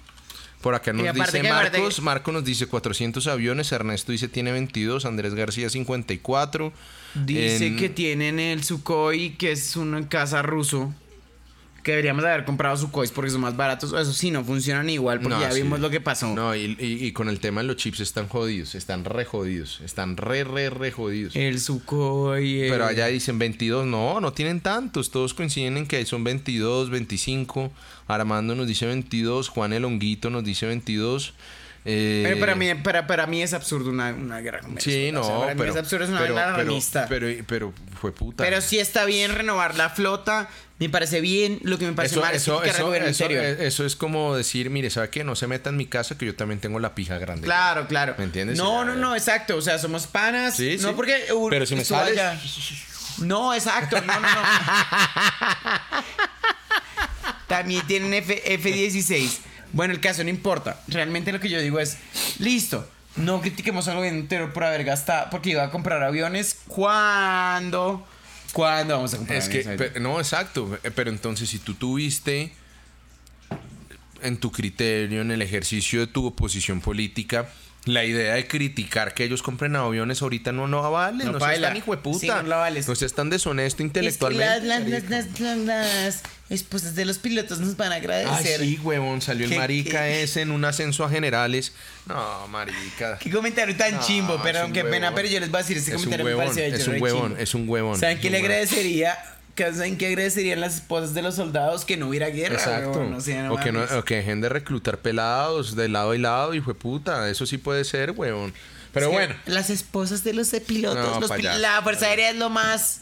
Por 0.62 0.74
acá 0.74 0.92
nos 0.92 1.14
dice 1.14 1.44
Marcos, 1.44 2.02
Marcos 2.02 2.34
nos 2.34 2.44
dice 2.44 2.66
400 2.66 3.28
aviones, 3.28 3.72
Ernesto 3.72 4.12
dice 4.12 4.28
tiene 4.28 4.52
22, 4.52 5.06
Andrés 5.06 5.36
García 5.36 5.70
54. 5.70 6.74
Dice 7.26 7.76
que 7.76 7.90
tienen 7.90 8.40
el 8.40 8.64
Sukhoi, 8.64 9.36
que 9.38 9.52
es 9.52 9.76
una 9.76 10.08
casa 10.10 10.42
ruso. 10.42 10.94
Que 11.88 11.94
deberíamos 11.94 12.26
haber 12.26 12.44
comprado 12.44 12.76
Sukhois 12.76 13.12
porque 13.12 13.32
son 13.32 13.40
más 13.40 13.56
baratos. 13.56 13.94
Eso 13.94 14.12
sí, 14.12 14.30
no 14.30 14.44
funcionan 14.44 14.90
igual 14.90 15.22
porque 15.22 15.40
ya 15.40 15.54
vimos 15.54 15.80
lo 15.80 15.90
que 15.90 16.02
pasó. 16.02 16.36
No, 16.36 16.54
y, 16.54 17.14
con 17.14 17.30
el 17.30 17.40
tema 17.40 17.62
de 17.62 17.68
los 17.68 17.78
chips 17.78 18.02
están 18.02 18.28
jodidos. 18.28 18.76
Están 18.76 19.06
re 19.06 19.24
jodidos. 19.24 19.80
Están 19.80 20.18
re, 20.18 20.44
re, 20.44 20.70
re 20.70 20.92
jodidos. 20.92 21.34
El 21.38 21.62
Sukhoi. 21.62 22.68
Pero 22.70 22.86
allá 22.86 23.08
dicen 23.08 23.40
22. 23.40 23.86
No, 23.86 24.20
no 24.20 24.34
tienen 24.34 24.60
tantos. 24.60 25.12
Todos 25.12 25.34
coinciden 25.34 25.78
en 25.78 25.88
que 25.88 26.06
son 26.06 26.26
22, 26.26 26.90
25. 26.90 27.72
Armando 28.08 28.54
nos 28.54 28.68
dice 28.68 28.86
22. 28.86 29.48
Juan 29.48 29.72
el 29.72 29.86
Honguito 29.86 30.30
nos 30.30 30.44
dice 30.44 30.66
22. 30.66 31.36
Eh, 31.90 32.20
pero 32.26 32.38
para 32.38 32.54
mí, 32.56 32.76
para, 32.76 33.08
para 33.08 33.28
mí 33.28 33.42
es 33.42 33.54
absurdo 33.54 33.90
una, 33.90 34.10
una 34.14 34.42
guerra 34.42 34.60
con 34.60 34.78
Sí, 34.78 35.10
no, 35.14 35.22
para 35.22 35.54
pero, 35.54 35.64
mí 35.64 35.70
es 35.70 35.76
absurdo, 35.78 36.04
es 36.04 36.10
una 36.10 36.20
pero, 36.20 36.36
pero, 36.36 36.80
pero, 37.08 37.46
pero, 37.48 37.74
fue 37.98 38.12
puta. 38.12 38.44
Pero 38.44 38.60
sí 38.60 38.78
está 38.78 39.06
bien 39.06 39.34
renovar 39.34 39.76
la 39.76 39.90
flota. 39.90 40.50
Me 40.80 40.90
parece 40.90 41.22
bien. 41.22 41.60
Lo 41.64 41.78
que 41.78 41.86
me 41.86 41.94
parece 41.94 42.20
mal 42.20 42.36
eso, 42.36 42.62
es 42.62 42.74
que 42.74 42.78
eso, 42.78 42.94
eso, 42.94 43.30
eso, 43.30 43.86
es 43.86 43.96
como 43.96 44.36
decir, 44.36 44.70
mire, 44.70 44.90
¿sabe 44.90 45.10
qué? 45.10 45.24
No 45.24 45.38
se 45.38 45.48
meta 45.48 45.70
en 45.70 45.78
mi 45.78 45.86
casa 45.86 46.18
que 46.18 46.26
yo 46.26 46.36
también 46.36 46.60
tengo 46.60 46.78
la 46.80 46.94
pija 46.94 47.18
grande. 47.20 47.44
Claro, 47.44 47.88
claro. 47.88 48.16
¿Me 48.18 48.26
entiendes? 48.26 48.58
No, 48.58 48.84
no, 48.84 48.96
no, 48.96 49.16
exacto. 49.16 49.56
O 49.56 49.62
sea, 49.62 49.80
somos 49.80 50.08
panas. 50.08 50.58
Sí, 50.58 50.76
no 50.82 50.94
porque... 50.94 51.32
Uh, 51.34 51.50
pero 51.50 51.66
si 51.66 51.76
me 51.78 51.86
sales... 51.86 52.20
No, 53.20 53.54
exacto. 53.54 54.02
No, 54.02 54.14
no, 54.14 54.20
no. 54.20 54.42
También 57.48 57.88
tienen 57.88 58.14
F, 58.14 58.54
F-16. 58.54 59.47
Bueno, 59.74 59.94
el 59.94 60.00
caso 60.00 60.24
no 60.24 60.30
importa. 60.30 60.82
Realmente 60.88 61.32
lo 61.32 61.40
que 61.40 61.50
yo 61.50 61.60
digo 61.60 61.80
es, 61.80 61.98
listo, 62.40 62.88
no 63.16 63.42
critiquemos 63.42 63.88
al 63.88 63.98
gobierno 63.98 64.20
entero 64.20 64.54
por 64.54 64.64
haber 64.64 64.84
gastado, 64.84 65.30
porque 65.30 65.52
iba 65.52 65.64
a 65.64 65.72
comprar 65.72 66.04
aviones 66.04 66.58
cuando... 66.68 68.06
¿Cuándo 68.54 68.96
vamos 68.96 69.14
a 69.14 69.18
comprar 69.18 69.40
es 69.40 69.50
que, 69.50 70.00
No, 70.00 70.20
exacto. 70.20 70.80
Eh, 70.84 70.92
pero 70.92 71.10
entonces, 71.10 71.50
si 71.50 71.60
tú 71.60 71.74
tuviste 71.74 72.54
en 74.22 74.38
tu 74.38 74.52
criterio, 74.52 75.22
en 75.22 75.32
el 75.32 75.42
ejercicio 75.42 76.00
de 76.00 76.08
tu 76.08 76.26
oposición 76.26 76.82
política, 76.82 77.50
la 77.88 78.04
idea 78.06 78.36
de 78.36 78.48
criticar 78.48 79.14
que 79.14 79.24
ellos 79.24 79.42
compren 79.42 79.76
aviones 79.76 80.22
ahorita 80.22 80.52
no, 80.52 80.68
no 80.68 80.90
vale. 80.92 81.24
No, 81.26 81.34
no 81.34 81.40
seas 81.40 81.62
tan 81.62 81.78
hijo 81.78 81.92
de 81.96 82.02
puta. 82.02 82.44
no, 82.44 82.70
no 82.70 82.96
seas 82.96 83.14
tan 83.14 83.30
deshonesto 83.30 83.84
intelectualmente. 83.84 84.66
las, 85.66 86.24
esposas 86.50 86.96
de 86.96 87.06
los 87.06 87.18
pilotos 87.18 87.60
nos 87.60 87.76
van 87.78 87.92
a 87.92 87.96
agradecer. 87.96 88.62
Ay, 88.62 88.76
sí, 88.76 88.80
huevón. 88.82 89.22
Salió 89.22 89.46
el 89.48 89.56
marica 89.56 90.08
ese 90.10 90.42
en 90.42 90.52
un 90.52 90.64
ascenso 90.66 91.04
a 91.04 91.10
generales. 91.10 91.74
No, 92.06 92.48
marica. 92.48 93.18
Qué 93.18 93.30
comentario 93.30 93.76
tan 93.76 94.00
chimbo. 94.00 94.40
Pero 94.44 94.72
qué 94.72 94.84
pena, 94.84 95.14
pero 95.14 95.28
yo 95.28 95.40
les 95.40 95.50
voy 95.50 95.60
a 95.60 95.64
decir, 95.64 95.78
este 95.78 95.94
comentario 95.94 96.26
me 96.26 96.36
parece 96.36 96.68
Es 96.68 96.88
un 96.88 97.02
huevón, 97.02 97.36
es 97.40 97.54
un 97.54 97.68
huevón. 97.68 98.00
¿Saben 98.00 98.20
qué 98.20 98.30
le 98.30 98.38
agradecería? 98.38 99.18
¿Saben 99.58 99.98
qué 99.98 100.08
agradecerían 100.08 100.62
las 100.62 100.76
esposas 100.76 101.14
de 101.14 101.22
los 101.22 101.36
soldados 101.36 101.86
que 101.86 101.98
no 101.98 102.08
hubiera 102.08 102.30
guerra? 102.30 102.56
Exacto. 102.56 103.02
o, 103.02 103.58
que 103.58 103.72
no, 103.72 103.84
o 103.98 104.04
que 104.04 104.18
dejen 104.18 104.42
de 104.42 104.50
reclutar 104.50 105.00
pelados 105.00 105.76
de 105.76 105.90
lado 105.90 106.14
y 106.14 106.20
lado, 106.20 106.54
y 106.54 106.62
fue 106.62 106.76
puta. 106.76 107.30
Eso 107.30 107.46
sí 107.46 107.58
puede 107.58 107.84
ser, 107.84 108.12
huevón. 108.12 108.54
Pero 108.94 109.12
bueno. 109.12 109.36
Las 109.46 109.70
esposas 109.70 110.24
de 110.24 110.34
los 110.34 110.50
pilotos. 110.66 111.30
la 111.60 111.82
Fuerza 111.82 112.08
Aérea 112.08 112.32
es 112.32 112.38
lo 112.38 112.50
más. 112.50 113.02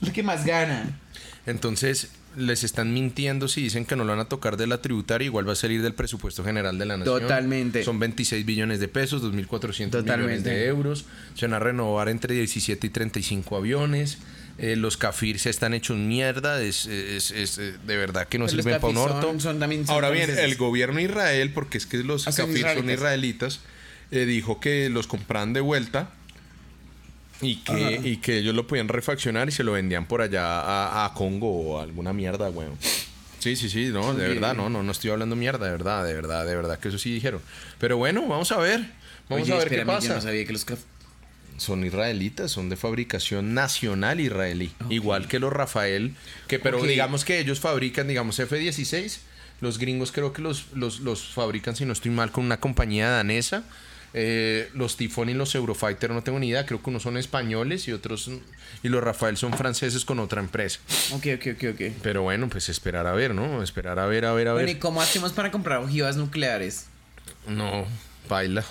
Lo 0.00 0.12
que 0.12 0.22
más 0.22 0.44
gana. 0.44 0.98
Entonces, 1.46 2.10
les 2.36 2.64
están 2.64 2.92
mintiendo 2.92 3.48
si 3.48 3.62
dicen 3.62 3.86
que 3.86 3.96
no 3.96 4.04
lo 4.04 4.12
van 4.12 4.20
a 4.20 4.28
tocar 4.28 4.56
de 4.56 4.66
la 4.66 4.82
tributaria, 4.82 5.24
igual 5.24 5.48
va 5.48 5.52
a 5.52 5.56
salir 5.56 5.82
del 5.82 5.94
presupuesto 5.94 6.44
general 6.44 6.78
de 6.78 6.86
la 6.86 6.96
nación. 6.96 7.20
Totalmente. 7.20 7.82
Son 7.82 7.98
26 7.98 8.44
billones 8.44 8.78
de 8.80 8.88
pesos, 8.88 9.22
2.400 9.22 10.02
millones 10.02 10.44
de 10.44 10.66
euros. 10.66 11.06
Se 11.34 11.46
van 11.46 11.54
a 11.54 11.58
renovar 11.58 12.08
entre 12.08 12.34
17 12.34 12.86
y 12.86 12.90
35 12.90 13.56
aviones. 13.56 14.18
Eh, 14.58 14.74
los 14.74 14.96
kafir 14.96 15.38
se 15.38 15.50
están 15.50 15.74
hechos 15.74 15.98
mierda, 15.98 16.62
es, 16.62 16.86
es, 16.86 17.30
eh, 17.58 17.74
de 17.86 17.96
verdad 17.98 18.26
que 18.26 18.38
no 18.38 18.48
sirven 18.48 18.80
para 18.80 18.86
un 18.86 18.96
orto. 18.96 19.36
Ahora 19.88 20.08
bien, 20.08 20.30
el 20.30 20.56
gobierno 20.56 20.96
de 20.96 21.02
Israel, 21.02 21.50
porque 21.52 21.76
es 21.76 21.84
que 21.84 21.98
los 21.98 22.24
kafir 22.24 22.66
son 22.74 22.88
israelitas, 22.88 23.60
eh, 24.10 24.24
dijo 24.24 24.58
que 24.58 24.88
los 24.88 25.06
compran 25.06 25.52
de 25.52 25.60
vuelta 25.60 26.10
y 27.42 27.56
que, 27.56 28.00
y 28.02 28.16
que 28.16 28.38
ellos 28.38 28.54
lo 28.54 28.66
podían 28.66 28.88
refaccionar 28.88 29.48
y 29.48 29.52
se 29.52 29.62
lo 29.62 29.72
vendían 29.72 30.06
por 30.06 30.22
allá 30.22 31.04
a, 31.04 31.12
Congo 31.12 31.50
o 31.50 31.80
alguna 31.80 32.14
mierda, 32.14 32.48
weón. 32.48 32.78
Sí, 33.38 33.56
sí, 33.56 33.68
sí, 33.68 33.90
no, 33.92 34.14
de 34.14 34.28
verdad, 34.28 34.54
no, 34.54 34.70
no, 34.70 34.82
no 34.82 34.90
estoy 34.90 35.10
hablando 35.10 35.36
mierda, 35.36 35.66
de 35.66 35.72
verdad, 35.72 36.04
de 36.04 36.14
verdad, 36.14 36.46
de 36.46 36.56
verdad 36.56 36.78
que 36.78 36.88
eso 36.88 36.98
sí 36.98 37.12
dijeron. 37.12 37.42
Pero 37.78 37.98
bueno, 37.98 38.26
vamos 38.26 38.50
a 38.52 38.56
ver. 38.56 38.90
Vamos 39.28 39.50
a 39.50 39.56
ver 39.56 39.68
qué 39.68 39.84
pasa. 39.84 40.08
Yo 40.08 40.14
no 40.14 40.20
sabía 40.22 40.46
que 40.46 40.52
los 40.52 40.64
Son 41.58 41.84
israelitas, 41.84 42.50
son 42.50 42.68
de 42.68 42.76
fabricación 42.76 43.54
nacional 43.54 44.20
israelí. 44.20 44.72
Igual 44.90 45.28
que 45.28 45.38
los 45.38 45.52
Rafael, 45.52 46.14
que 46.48 46.58
pero 46.58 46.82
digamos 46.82 47.24
que 47.24 47.38
ellos 47.38 47.60
fabrican, 47.60 48.08
digamos, 48.08 48.38
F-16. 48.38 49.18
Los 49.60 49.78
gringos 49.78 50.12
creo 50.12 50.32
que 50.32 50.42
los, 50.42 50.66
los, 50.74 51.00
los, 51.00 51.32
fabrican, 51.32 51.74
si 51.76 51.86
no 51.86 51.94
estoy 51.94 52.10
mal, 52.10 52.30
con 52.30 52.44
una 52.44 52.60
compañía 52.60 53.08
danesa. 53.08 53.64
Eh, 54.18 54.70
los 54.72 54.96
Tifón 54.96 55.28
y 55.28 55.34
los 55.34 55.54
Eurofighter 55.54 56.10
no 56.10 56.22
tengo 56.22 56.38
ni 56.38 56.48
idea, 56.48 56.64
creo 56.64 56.82
que 56.82 56.88
unos 56.88 57.02
son 57.02 57.18
españoles 57.18 57.86
y 57.86 57.92
otros 57.92 58.30
y 58.82 58.88
los 58.88 59.04
Rafael 59.04 59.36
son 59.36 59.52
franceses 59.52 60.04
con 60.04 60.20
otra 60.20 60.40
empresa. 60.40 60.80
Ok, 61.12 61.26
ok, 61.34 61.46
ok, 61.54 61.64
ok. 61.74 61.96
Pero 62.02 62.22
bueno, 62.22 62.48
pues 62.48 62.68
esperar 62.68 63.06
a 63.06 63.12
ver, 63.12 63.34
¿no? 63.34 63.62
Esperar 63.62 63.98
a 63.98 64.06
ver, 64.06 64.24
a 64.24 64.32
ver, 64.32 64.48
a 64.48 64.54
ver. 64.54 64.64
Bueno, 64.64 64.78
¿y 64.78 64.80
cómo 64.80 65.02
hacemos 65.02 65.32
para 65.32 65.50
comprar 65.50 65.80
ojivas 65.80 66.16
nucleares? 66.16 66.86
No, 67.46 67.86
baila. 68.28 68.64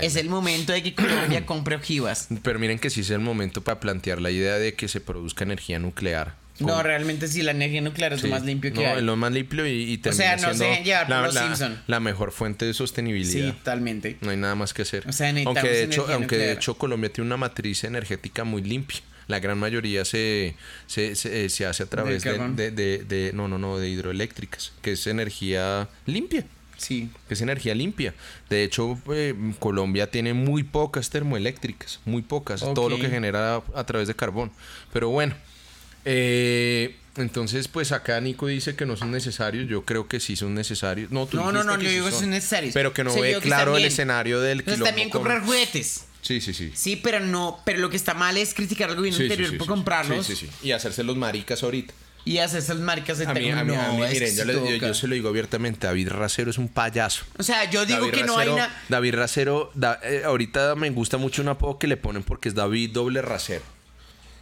Es 0.00 0.16
el 0.16 0.28
momento 0.28 0.72
de 0.72 0.82
que 0.82 0.94
Colombia 0.94 1.46
compre 1.46 1.76
ojivas. 1.76 2.28
Pero 2.42 2.58
miren 2.58 2.78
que 2.78 2.90
sí 2.90 3.00
es 3.00 3.10
el 3.10 3.20
momento 3.20 3.62
para 3.62 3.80
plantear 3.80 4.20
la 4.20 4.30
idea 4.30 4.58
de 4.58 4.74
que 4.74 4.88
se 4.88 5.00
produzca 5.00 5.44
energía 5.44 5.78
nuclear. 5.78 6.34
No, 6.60 6.82
realmente 6.82 7.28
sí, 7.28 7.42
la 7.42 7.52
energía 7.52 7.80
nuclear 7.80 8.12
es 8.12 8.22
lo 8.22 8.28
más 8.28 8.44
limpio 8.44 8.72
que 8.72 8.82
no, 8.82 8.96
es 8.96 9.02
lo 9.02 9.16
más 9.16 9.32
limpio 9.32 9.66
y, 9.66 9.94
y 10.04 10.08
O 10.08 10.12
sea, 10.12 10.36
no 10.36 10.54
se 10.54 10.64
dejen 10.64 10.84
llevar 10.84 11.06
por 11.06 11.16
la, 11.16 11.22
los 11.22 11.34
Simpson. 11.34 11.82
La 11.86 12.00
mejor 12.00 12.32
fuente 12.32 12.66
de 12.66 12.74
sostenibilidad. 12.74 13.48
Sí, 13.48 13.52
totalmente. 13.52 14.18
No 14.20 14.30
hay 14.30 14.36
nada 14.36 14.54
más 14.54 14.74
que 14.74 14.82
hacer. 14.82 15.08
O 15.08 15.12
sea, 15.12 15.32
aunque 15.46 15.68
de 15.68 15.84
hecho, 15.84 16.06
aunque 16.12 16.36
de 16.36 16.52
hecho 16.52 16.74
Colombia 16.76 17.10
tiene 17.10 17.26
una 17.28 17.36
matriz 17.36 17.84
energética 17.84 18.44
muy 18.44 18.62
limpia. 18.62 19.00
La 19.26 19.38
gran 19.38 19.58
mayoría 19.58 20.04
se, 20.04 20.56
se, 20.88 21.14
se, 21.14 21.66
hace 21.66 21.82
a 21.84 21.86
través 21.86 22.24
de, 22.24 22.72
de, 22.72 22.98
de, 23.04 23.30
no, 23.32 23.46
no, 23.46 23.58
no, 23.58 23.78
de 23.78 23.88
hidroeléctricas, 23.88 24.72
que 24.82 24.92
es 24.92 25.06
energía 25.06 25.88
limpia. 26.04 26.44
Sí. 26.80 27.10
Que 27.28 27.34
es 27.34 27.40
energía 27.42 27.74
limpia. 27.74 28.14
De 28.48 28.64
hecho, 28.64 28.98
eh, 29.12 29.34
Colombia 29.58 30.10
tiene 30.10 30.32
muy 30.32 30.62
pocas 30.62 31.10
termoeléctricas, 31.10 32.00
muy 32.06 32.22
pocas. 32.22 32.60
Todo 32.60 32.88
lo 32.88 32.98
que 32.98 33.10
genera 33.10 33.62
a, 33.74 33.84
través 33.84 34.08
de 34.08 34.14
carbón. 34.14 34.50
Pero 34.90 35.10
bueno, 35.10 35.34
eh, 36.06 36.96
entonces, 37.16 37.68
pues 37.68 37.92
acá 37.92 38.18
Nico 38.22 38.46
dice 38.46 38.76
que 38.76 38.86
no 38.86 38.96
son 38.96 39.10
necesarios. 39.10 39.68
Yo 39.68 39.84
creo 39.84 40.08
que 40.08 40.20
sí 40.20 40.36
son 40.36 40.54
necesarios. 40.54 41.10
No, 41.10 41.26
tú 41.26 41.36
no, 41.36 41.52
no, 41.52 41.64
no, 41.64 41.78
yo 41.78 41.90
digo 41.90 42.06
que 42.06 42.12
son 42.12 42.30
necesarios. 42.30 42.72
Pero 42.72 42.94
que 42.94 43.04
no 43.04 43.14
ve 43.14 43.38
claro 43.42 43.76
el 43.76 43.84
escenario 43.84 44.40
del 44.40 44.60
Entonces, 44.60 44.82
también 44.82 45.10
comprar 45.10 45.42
juguetes. 45.42 46.06
Sí, 46.22 46.40
sí, 46.40 46.54
sí. 46.54 46.72
Sí, 46.74 46.96
pero 46.96 47.20
no, 47.20 47.60
pero 47.66 47.78
lo 47.78 47.90
que 47.90 47.96
está 47.96 48.14
mal 48.14 48.38
es 48.38 48.54
criticar 48.54 48.88
al 48.88 48.96
gobierno 48.96 49.22
interior 49.22 49.56
por 49.58 49.66
comprarlos. 49.66 50.26
Sí, 50.26 50.34
sí, 50.34 50.46
sí. 50.46 50.66
Y 50.68 50.72
hacerse 50.72 51.02
los 51.02 51.16
maricas 51.16 51.62
ahorita. 51.62 51.92
Y 52.24 52.38
hacer 52.38 52.58
esas 52.58 52.78
marcas 52.78 53.18
de 53.18 53.26
a 53.26 53.32
mí, 53.32 53.50
a 53.50 53.64
mí, 53.64 53.74
a 53.74 53.92
mí 53.92 54.02
miren, 54.10 54.36
yo, 54.80 54.94
se 54.94 55.08
lo 55.08 55.14
digo 55.14 55.28
abiertamente, 55.28 55.86
David 55.86 56.10
Racero 56.10 56.50
es 56.50 56.58
un 56.58 56.68
payaso. 56.68 57.24
O 57.38 57.42
sea, 57.42 57.68
yo 57.70 57.86
digo 57.86 58.10
que 58.10 58.24
no 58.24 58.36
hay 58.36 58.48
nada. 58.48 58.70
David 58.88 59.14
Racero, 59.14 59.72
eh, 60.02 60.22
ahorita 60.24 60.74
me 60.74 60.90
gusta 60.90 61.16
mucho 61.16 61.42
un 61.42 61.48
apodo 61.48 61.78
que 61.78 61.86
le 61.86 61.96
ponen 61.96 62.22
porque 62.22 62.48
es 62.48 62.54
David 62.54 62.90
doble 62.92 63.22
Racero. 63.22 63.64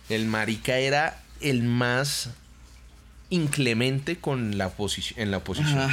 El 0.09 0.27
marica 0.27 0.79
era 0.79 1.23
el 1.41 1.63
más 1.63 2.31
inclemente 3.31 4.17
con 4.17 4.59
la 4.59 4.73
en 5.17 5.31
la 5.31 5.37
oposición. 5.37 5.91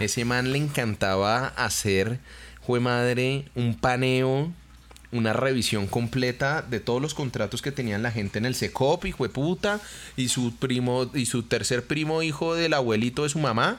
Ese 0.00 0.24
man 0.24 0.52
le 0.52 0.58
encantaba 0.58 1.48
hacer, 1.48 2.20
fue 2.64 2.80
madre, 2.80 3.44
un 3.54 3.74
paneo 3.74 4.52
una 5.12 5.32
revisión 5.32 5.86
completa 5.86 6.62
de 6.62 6.80
todos 6.80 7.00
los 7.00 7.14
contratos 7.14 7.62
que 7.62 7.72
tenían 7.72 8.02
la 8.02 8.12
gente 8.12 8.38
en 8.38 8.46
el 8.46 8.54
SECOP, 8.54 9.06
hijo 9.06 9.24
de 9.24 9.30
puta, 9.30 9.80
y 10.16 10.28
su 10.28 10.54
primo, 10.56 11.10
y 11.14 11.26
su 11.26 11.44
tercer 11.44 11.84
primo, 11.84 12.22
hijo 12.22 12.54
del 12.54 12.74
abuelito 12.74 13.22
de 13.22 13.28
su 13.28 13.38
mamá. 13.38 13.78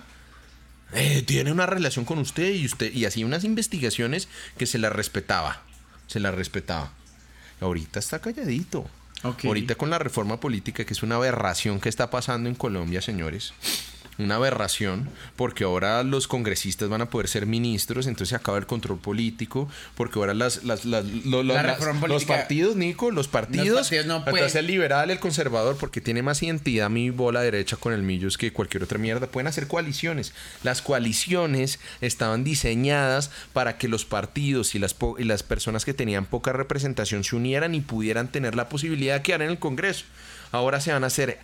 Eh, 0.94 1.22
tiene 1.24 1.52
una 1.52 1.66
relación 1.66 2.06
con 2.06 2.18
usted 2.18 2.54
y 2.54 2.66
usted 2.66 2.94
y 2.94 3.06
hacía 3.06 3.26
unas 3.26 3.44
investigaciones 3.44 4.30
que 4.58 4.66
se 4.66 4.78
la 4.78 4.90
respetaba 4.90 5.68
se 6.08 6.20
la 6.20 6.32
respetaba. 6.32 6.92
Ahorita 7.60 8.00
está 8.00 8.20
calladito. 8.20 8.90
Ahorita 9.24 9.76
con 9.76 9.90
la 9.90 10.00
reforma 10.00 10.40
política 10.40 10.86
que 10.86 10.94
es 10.94 11.02
una 11.02 11.16
aberración 11.16 11.80
que 11.80 11.90
está 11.90 12.12
pasando 12.12 12.50
en 12.50 12.56
Colombia 12.56 13.02
señores 13.02 13.52
una 14.18 14.36
aberración, 14.36 15.10
porque 15.36 15.64
ahora 15.64 16.04
los 16.04 16.28
congresistas 16.28 16.90
van 16.90 17.02
a 17.02 17.10
poder 17.10 17.28
ser 17.28 17.46
ministros, 17.46 18.08
entonces 18.08 18.30
se 18.30 18.36
acaba 18.36 18.58
el 18.58 18.66
control 18.66 19.00
político, 19.00 19.70
porque 19.96 20.20
ahora 20.20 20.34
las, 20.34 20.64
las, 20.64 20.86
las, 20.86 21.06
los 21.06 22.26
partidos, 22.26 22.76
Nico, 22.76 23.12
los 23.12 23.28
partidos, 23.28 23.92
no 24.06 24.26
pueden. 24.26 24.58
el 24.58 24.68
liberal, 24.68 25.12
el 25.12 25.20
conservador, 25.20 25.78
porque 25.78 26.02
tiene 26.02 26.24
más 26.24 26.42
identidad 26.42 26.90
mi 26.90 27.10
bola 27.10 27.42
derecha 27.42 27.78
con 27.78 27.94
el 27.94 28.02
Millos 28.02 28.38
que 28.38 28.52
cualquier 28.52 28.84
otra 28.84 28.98
mierda, 28.98 29.28
pueden 29.28 29.48
hacer 29.48 29.68
coaliciones. 29.68 30.34
Las 30.64 30.82
coaliciones 30.82 31.80
estaban 32.02 32.44
diseñadas 32.44 33.32
para 33.54 33.78
que 33.78 33.88
los 33.88 34.06
partidos 34.06 34.76
y 34.76 34.80
las, 34.80 34.96
y 35.20 35.24
las 35.24 35.44
personas 35.44 35.86
que 35.86 35.94
tenían 35.94 36.26
poca 36.26 36.54
representación 36.54 37.24
se 37.24 37.36
unieran 37.36 37.76
y 37.76 37.82
pudieran 37.82 38.32
tener 38.32 38.56
la 38.56 38.70
posibilidad 38.70 39.16
de 39.16 39.22
quedar 39.22 39.42
en 39.42 39.52
el 39.52 39.60
Congreso. 39.60 40.06
Ahora 40.52 40.80
se 40.80 40.94
van 40.94 41.04
a 41.04 41.08
hacer 41.08 41.40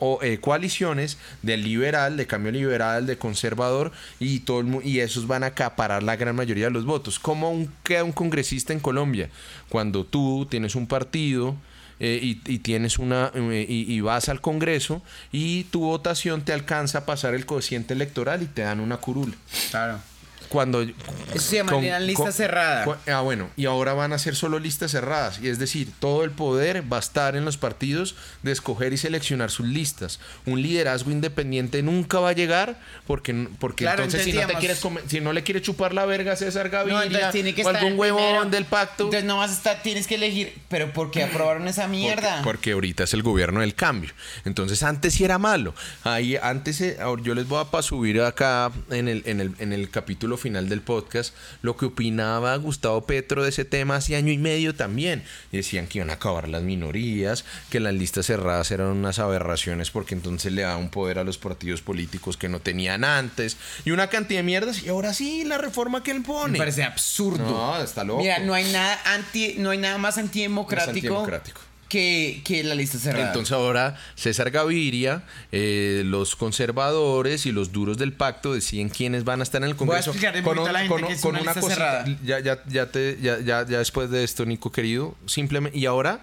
o 0.00 0.20
eh, 0.22 0.38
coaliciones 0.40 1.18
del 1.42 1.62
liberal, 1.62 2.16
de 2.16 2.26
cambio 2.26 2.50
liberal, 2.50 3.06
de 3.06 3.16
conservador 3.16 3.92
y 4.18 4.40
todo 4.40 4.80
y 4.82 5.00
esos 5.00 5.26
van 5.26 5.44
a 5.44 5.48
acaparar 5.48 6.02
la 6.02 6.16
gran 6.16 6.34
mayoría 6.34 6.64
de 6.66 6.70
los 6.72 6.84
votos. 6.84 7.18
¿Cómo 7.18 7.68
queda 7.84 8.04
un 8.04 8.12
congresista 8.12 8.72
en 8.72 8.80
Colombia? 8.80 9.30
Cuando 9.68 10.04
tú 10.04 10.46
tienes 10.50 10.74
un 10.74 10.86
partido 10.86 11.56
eh, 12.00 12.18
y, 12.22 12.58
tienes 12.58 12.98
una 12.98 13.30
eh, 13.34 13.66
y, 13.68 14.00
vas 14.00 14.30
al 14.30 14.40
Congreso 14.40 15.02
y 15.32 15.64
tu 15.64 15.80
votación 15.80 16.42
te 16.42 16.52
alcanza 16.54 16.98
a 16.98 17.06
pasar 17.06 17.34
el 17.34 17.44
cociente 17.44 17.92
electoral 17.94 18.42
y 18.42 18.46
te 18.46 18.62
dan 18.62 18.80
una 18.80 18.96
curul. 18.96 19.34
Claro 19.70 20.09
cuando... 20.50 20.82
Eso 20.82 20.94
se 21.38 21.56
llama 21.56 21.98
lista 22.00 22.32
cerrada. 22.32 22.98
Ah, 23.06 23.20
bueno, 23.20 23.48
y 23.56 23.66
ahora 23.66 23.94
van 23.94 24.12
a 24.12 24.18
ser 24.18 24.34
solo 24.34 24.58
listas 24.58 24.90
cerradas. 24.90 25.38
Y 25.40 25.48
es 25.48 25.60
decir, 25.60 25.92
todo 26.00 26.24
el 26.24 26.32
poder 26.32 26.92
va 26.92 26.96
a 26.96 27.00
estar 27.00 27.36
en 27.36 27.44
los 27.44 27.56
partidos 27.56 28.16
de 28.42 28.50
escoger 28.50 28.92
y 28.92 28.96
seleccionar 28.96 29.52
sus 29.52 29.66
listas. 29.66 30.18
Un 30.46 30.60
liderazgo 30.60 31.12
independiente 31.12 31.82
nunca 31.84 32.18
va 32.18 32.30
a 32.30 32.32
llegar 32.32 32.80
porque, 33.06 33.48
porque 33.60 33.86
entonces, 33.86 34.24
si, 34.24 34.32
no 34.32 34.46
te 34.46 34.54
quieres 34.54 34.82
si 35.06 35.20
no 35.20 35.32
le 35.32 35.44
quiere 35.44 35.62
chupar 35.62 35.94
la 35.94 36.04
verga 36.04 36.32
a 36.32 36.36
César 36.36 36.68
Gaviria 36.68 37.30
tiene 37.30 37.54
que 37.54 37.64
o 37.64 37.68
algún 37.68 37.96
huevón 37.96 38.50
del 38.50 38.64
pacto. 38.64 39.04
Entonces 39.04 39.24
no 39.24 39.38
vas 39.38 39.50
a 39.50 39.54
estar, 39.54 39.82
tienes 39.82 40.08
que 40.08 40.16
elegir. 40.16 40.52
Pero 40.68 40.92
¿por 40.92 41.12
qué 41.12 41.22
aprobaron 41.22 41.68
esa 41.68 41.86
mierda? 41.86 42.42
Porque, 42.42 42.72
ahorita 42.72 43.04
es 43.04 43.14
el 43.14 43.22
gobierno 43.22 43.60
del 43.60 43.76
cambio. 43.76 44.10
Entonces 44.44 44.82
antes 44.82 45.14
sí 45.14 45.24
era 45.24 45.38
malo. 45.38 45.74
Ahí 46.02 46.36
antes, 46.36 46.80
eh, 46.80 46.98
yo 47.22 47.36
les 47.36 47.46
voy 47.46 47.64
a 47.72 47.82
subir 47.82 48.20
acá 48.20 48.72
en 48.90 49.06
el, 49.06 49.22
en 49.26 49.40
el, 49.40 49.54
en 49.58 49.72
el 49.72 49.90
capítulo 49.90 50.39
final 50.40 50.68
del 50.68 50.80
podcast 50.80 51.34
lo 51.62 51.76
que 51.76 51.86
opinaba 51.86 52.56
Gustavo 52.56 53.06
Petro 53.06 53.42
de 53.42 53.50
ese 53.50 53.64
tema 53.64 53.96
hace 53.96 54.16
año 54.16 54.32
y 54.32 54.38
medio 54.38 54.74
también. 54.74 55.22
decían 55.52 55.86
que 55.86 55.98
iban 55.98 56.10
a 56.10 56.14
acabar 56.14 56.48
las 56.48 56.62
minorías, 56.62 57.44
que 57.70 57.78
las 57.78 57.94
listas 57.94 58.26
cerradas 58.26 58.70
eran 58.70 58.88
unas 58.88 59.18
aberraciones 59.18 59.90
porque 59.90 60.14
entonces 60.14 60.52
le 60.52 60.62
daba 60.62 60.76
un 60.76 60.90
poder 60.90 61.18
a 61.18 61.24
los 61.24 61.38
partidos 61.38 61.82
políticos 61.82 62.36
que 62.36 62.48
no 62.48 62.60
tenían 62.60 63.04
antes 63.04 63.56
y 63.84 63.92
una 63.92 64.08
cantidad 64.08 64.40
de 64.40 64.44
mierdas 64.44 64.82
y 64.82 64.88
ahora 64.88 65.14
sí 65.14 65.44
la 65.44 65.58
reforma 65.58 66.02
que 66.02 66.10
él 66.10 66.22
pone. 66.22 66.52
Me 66.52 66.58
parece 66.58 66.82
absurdo. 66.82 67.44
No, 67.44 67.82
está 67.82 68.02
loco. 68.04 68.22
Mira, 68.22 68.38
no 68.40 68.54
hay 68.54 68.70
nada 68.72 69.00
anti 69.04 69.54
no 69.58 69.70
hay 69.70 69.78
nada 69.78 69.98
más 69.98 70.18
antidemocrático. 70.18 70.90
antidemocrático 70.90 71.69
que, 71.90 72.62
la 72.64 72.74
lista 72.74 72.98
cerrada. 72.98 73.26
Entonces 73.26 73.52
ahora 73.52 73.98
César 74.14 74.50
Gaviria, 74.50 75.24
eh, 75.52 76.02
los 76.06 76.36
conservadores 76.36 77.44
y 77.44 77.52
los 77.52 77.72
duros 77.72 77.98
del 77.98 78.12
pacto 78.12 78.54
deciden 78.54 78.88
quiénes 78.88 79.24
van 79.24 79.40
a 79.40 79.42
estar 79.42 79.62
en 79.62 79.68
el 79.68 79.76
Congreso. 79.76 80.12
con, 80.44 80.72
la 80.72 80.80
gente 80.80 81.06
que 81.06 81.12
es 81.12 81.24
una, 81.24 81.40
lista 81.40 81.60
cerrada. 81.60 82.04
Ya, 82.24 82.38
ya, 82.40 82.62
ya, 82.66 82.90
te, 82.90 83.18
ya, 83.20 83.40
ya, 83.40 83.66
ya 83.66 83.78
después 83.78 84.08
de 84.10 84.24
esto, 84.24 84.46
Nico 84.46 84.72
querido, 84.72 85.16
simplemente... 85.26 85.76
Y 85.76 85.86
ahora, 85.86 86.20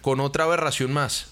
con 0.00 0.20
otra 0.20 0.44
aberración 0.44 0.92
más. 0.92 1.26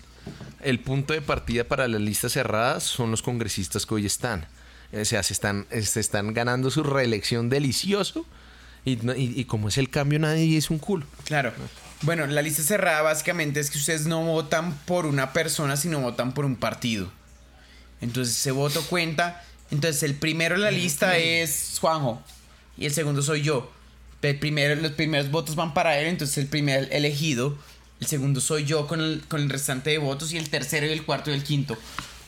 El 0.60 0.80
punto 0.80 1.12
de 1.12 1.22
partida 1.22 1.64
para 1.64 1.86
las 1.86 2.00
listas 2.00 2.32
cerradas 2.32 2.82
son 2.82 3.10
los 3.10 3.22
congresistas 3.22 3.86
que 3.86 3.94
hoy 3.94 4.06
están. 4.06 4.46
O 4.92 5.04
sea, 5.04 5.22
se 5.22 5.32
están, 5.32 5.66
se 5.70 6.00
están 6.00 6.34
ganando 6.34 6.70
su 6.70 6.82
reelección 6.82 7.48
delicioso. 7.50 8.26
Y, 8.84 8.92
y, 8.92 9.40
y 9.40 9.44
como 9.44 9.68
es 9.68 9.78
el 9.78 9.90
cambio, 9.90 10.18
nadie 10.18 10.56
es 10.56 10.70
un 10.70 10.78
culo. 10.78 11.06
Claro. 11.24 11.52
Bueno, 12.04 12.26
la 12.26 12.42
lista 12.42 12.62
cerrada 12.62 13.00
básicamente 13.00 13.60
es 13.60 13.70
que 13.70 13.78
ustedes 13.78 14.04
no 14.04 14.22
votan 14.22 14.76
por 14.84 15.06
una 15.06 15.32
persona, 15.32 15.76
sino 15.78 16.00
votan 16.00 16.34
por 16.34 16.44
un 16.44 16.54
partido. 16.54 17.10
Entonces 18.02 18.36
ese 18.36 18.50
voto 18.50 18.82
cuenta. 18.82 19.42
Entonces 19.70 20.02
el 20.02 20.14
primero 20.14 20.54
en 20.54 20.60
la 20.60 20.70
lista 20.70 21.16
es 21.16 21.78
Juanjo 21.80 22.22
y 22.76 22.84
el 22.84 22.92
segundo 22.92 23.22
soy 23.22 23.40
yo. 23.40 23.72
El 24.20 24.38
primero, 24.38 24.74
los 24.76 24.92
primeros 24.92 25.30
votos 25.30 25.56
van 25.56 25.72
para 25.72 25.98
él, 25.98 26.06
entonces 26.06 26.36
el 26.38 26.46
primer 26.46 26.88
elegido. 26.92 27.56
El 28.00 28.06
segundo 28.06 28.42
soy 28.42 28.64
yo 28.64 28.86
con 28.86 29.00
el, 29.00 29.22
con 29.26 29.40
el 29.40 29.48
restante 29.48 29.90
de 29.90 29.98
votos 29.98 30.32
y 30.32 30.36
el 30.36 30.50
tercero 30.50 30.86
y 30.86 30.90
el 30.90 31.04
cuarto 31.04 31.30
y 31.30 31.34
el 31.34 31.42
quinto. 31.42 31.78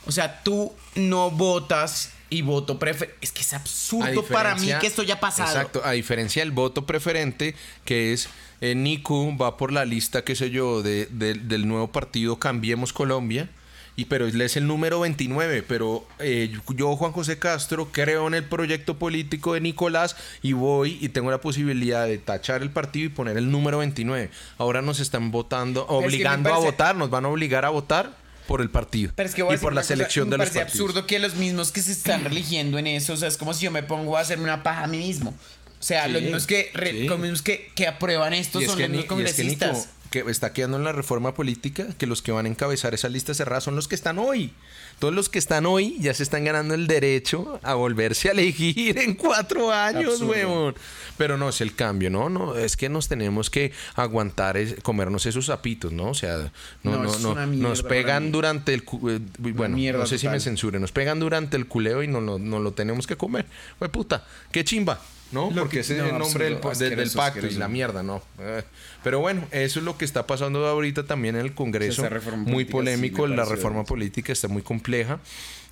O 0.07 0.13
sea, 0.13 0.43
tú 0.43 0.73
no 0.95 1.31
votas 1.31 2.13
y 2.31 2.41
voto 2.43 2.79
preferente. 2.79 3.17
Es 3.21 3.33
que 3.33 3.43
es 3.43 3.53
absurdo 3.53 4.25
para 4.25 4.55
mí 4.55 4.71
que 4.81 4.87
esto 4.87 5.03
ya 5.03 5.15
ha 5.15 5.21
pasado. 5.21 5.51
Exacto, 5.51 5.83
a 5.85 5.93
diferencia 5.93 6.43
del 6.43 6.53
voto 6.53 6.87
preferente, 6.87 7.55
que 7.85 8.13
es 8.13 8.29
eh, 8.61 8.75
Niku 8.75 9.37
va 9.41 9.57
por 9.57 9.73
la 9.73 9.85
lista, 9.85 10.25
qué 10.25 10.35
sé 10.35 10.51
yo, 10.51 10.83
de, 10.83 11.07
del 11.07 11.69
nuevo 11.69 11.89
partido 11.89 12.39
Cambiemos 12.39 12.93
Colombia. 12.93 13.49
y 13.97 14.07
pero 14.07 14.27
él 14.27 14.41
es 14.41 14.57
el 14.57 14.67
número 14.67 15.01
29, 15.01 15.63
pero 15.63 16.07
eh, 16.19 16.55
yo, 16.75 16.97
Juan 16.97 17.13
José 17.13 17.39
Castro, 17.39 17.89
creo 17.93 18.27
en 18.27 18.35
el 18.35 18.45
proyecto 18.45 18.99
político 18.99 19.55
de 19.55 19.61
Nicolás 19.61 20.17
y 20.43 20.53
voy 20.53 20.99
y 21.01 21.09
tengo 21.09 21.31
la 21.31 21.41
posibilidad 21.41 22.07
de 22.07 22.19
tachar 22.19 22.63
el 22.63 22.71
partido 22.71 23.07
y 23.07 23.09
poner 23.09 23.37
el 23.37 23.51
número 23.51 23.79
29. 23.79 24.31
Ahora 24.59 24.83
nos 24.83 25.01
están 25.01 25.31
votando, 25.31 25.87
obligando 25.89 26.53
a 26.53 26.59
votar, 26.59 26.97
nos 26.97 27.11
van 27.11 27.25
a 27.25 27.29
obligar 27.29 27.65
a 27.65 27.71
votar 27.71 28.27
por 28.47 28.61
el 28.61 28.71
partido 28.71 29.13
y 29.53 29.57
por 29.59 29.75
la 29.75 29.83
selección 29.83 30.31
de 30.31 30.39
los 30.39 30.47
partidos. 30.47 30.75
Me 30.75 30.81
absurdo 30.81 31.07
que 31.07 31.19
los 31.19 31.35
mismos 31.35 31.73
que 31.73 31.83
se 31.83 31.93
están 31.93 32.25
religiendo 32.25 32.79
en 32.79 32.87
eso, 32.87 33.13
o 33.13 33.17
sea, 33.17 33.29
es 33.29 33.37
como 33.37 33.53
si 33.55 33.65
yo 33.65 33.71
me 33.71 33.83
pongo 33.83 34.17
a 34.17 34.21
hacerme 34.21 34.45
una 34.45 34.63
paja 34.63 34.85
a 34.85 34.87
mí 34.87 34.99
mismo. 34.99 35.35
O 35.79 35.83
sea, 35.83 36.09
los 36.09 36.23
mismos 36.23 36.47
que, 36.47 36.71
mismos 37.19 37.43
que, 37.43 37.71
que 37.75 37.87
aprueban 37.87 38.33
esto 38.33 38.61
son 38.61 38.79
los 38.79 38.89
mismos 38.89 39.05
congresistas 39.07 39.91
que 40.11 40.21
está 40.31 40.53
quedando 40.53 40.77
en 40.77 40.85
la 40.85 40.93
reforma 40.93 41.35
política, 41.35 41.87
que 41.99 42.07
los 42.07 42.23
que 42.23 42.33
van 42.33 42.47
a 42.47 42.49
encabezar 42.49 42.95
esa 42.95 43.09
lista 43.09 43.35
cerrada 43.35 43.61
son 43.61 43.77
los 43.77 43.89
que 43.89 43.95
están 43.95 44.19
hoy. 44.19 44.53
Todos 44.99 45.13
los 45.13 45.29
que 45.29 45.39
están 45.39 45.67
hoy 45.67 45.99
ya 46.01 46.15
se 46.15 46.23
están 46.23 46.45
ganando 46.45 46.75
el 46.75 46.87
derecho 46.87 47.61
a 47.63 47.75
volverse 47.75 48.29
a 48.29 48.33
elegir 48.33 48.99
en 48.99 49.15
cuatro 49.15 49.71
años, 49.71 50.23
huevón. 50.23 50.75
Pero 51.19 51.37
no 51.37 51.51
es 51.51 51.61
el 51.61 51.75
cambio, 51.75 52.09
¿no? 52.09 52.31
no 52.31 52.57
Es 52.57 52.77
que 52.77 52.89
nos 52.89 53.09
tenemos 53.09 53.51
que 53.51 53.73
aguantar, 53.95 54.59
comernos 54.83 55.27
esos 55.27 55.47
zapitos, 55.47 55.93
¿no? 55.93 56.11
O 56.11 56.15
sea, 56.15 56.51
no, 56.83 57.03
no, 57.03 57.19
no, 57.19 57.47
nos 57.47 57.83
pegan 57.83 58.33
durante 58.33 58.73
el... 58.73 58.85
Eh, 59.09 59.21
bueno, 59.39 59.77
no 59.99 60.07
sé 60.07 60.19
si 60.19 60.29
me 60.29 60.41
censuren, 60.41 60.81
nos 60.81 60.93
pegan 60.93 61.21
durante 61.21 61.57
el 61.59 61.67
culeo 61.67 62.03
y 62.03 62.09
no, 62.09 62.21
no, 62.21 62.59
lo 62.59 62.73
tenemos 62.73 63.07
que 63.07 63.17
comer. 63.17 63.45
Güey, 63.79 63.91
puta, 63.91 64.25
qué 64.51 64.65
chimba. 64.65 64.99
¿No? 65.33 65.51
Porque 65.51 65.81
ese 65.81 65.99
es 65.99 66.05
el 66.05 66.19
nombre 66.19 66.45
del, 66.47 66.59
pacto 66.59 67.47
y 67.47 67.55
la 67.55 67.69
mierda, 67.69 68.03
¿no? 68.03 68.23
Eh, 68.39 68.63
pero 69.03 69.21
bueno, 69.21 69.47
eso 69.51 69.79
es 69.79 69.85
lo 69.85 69.97
que 69.97 70.05
está 70.05 70.27
pasando 70.27 70.67
ahorita 70.67 71.07
también 71.07 71.37
en 71.37 71.43
el 71.43 71.55
Congreso. 71.55 72.05
muy 72.37 72.65
polémico, 72.65 73.27
la 73.27 73.45
reforma 73.45 73.85
política 73.85 74.33
está 74.33 74.49
muy 74.49 74.63
compleja. 74.63 75.21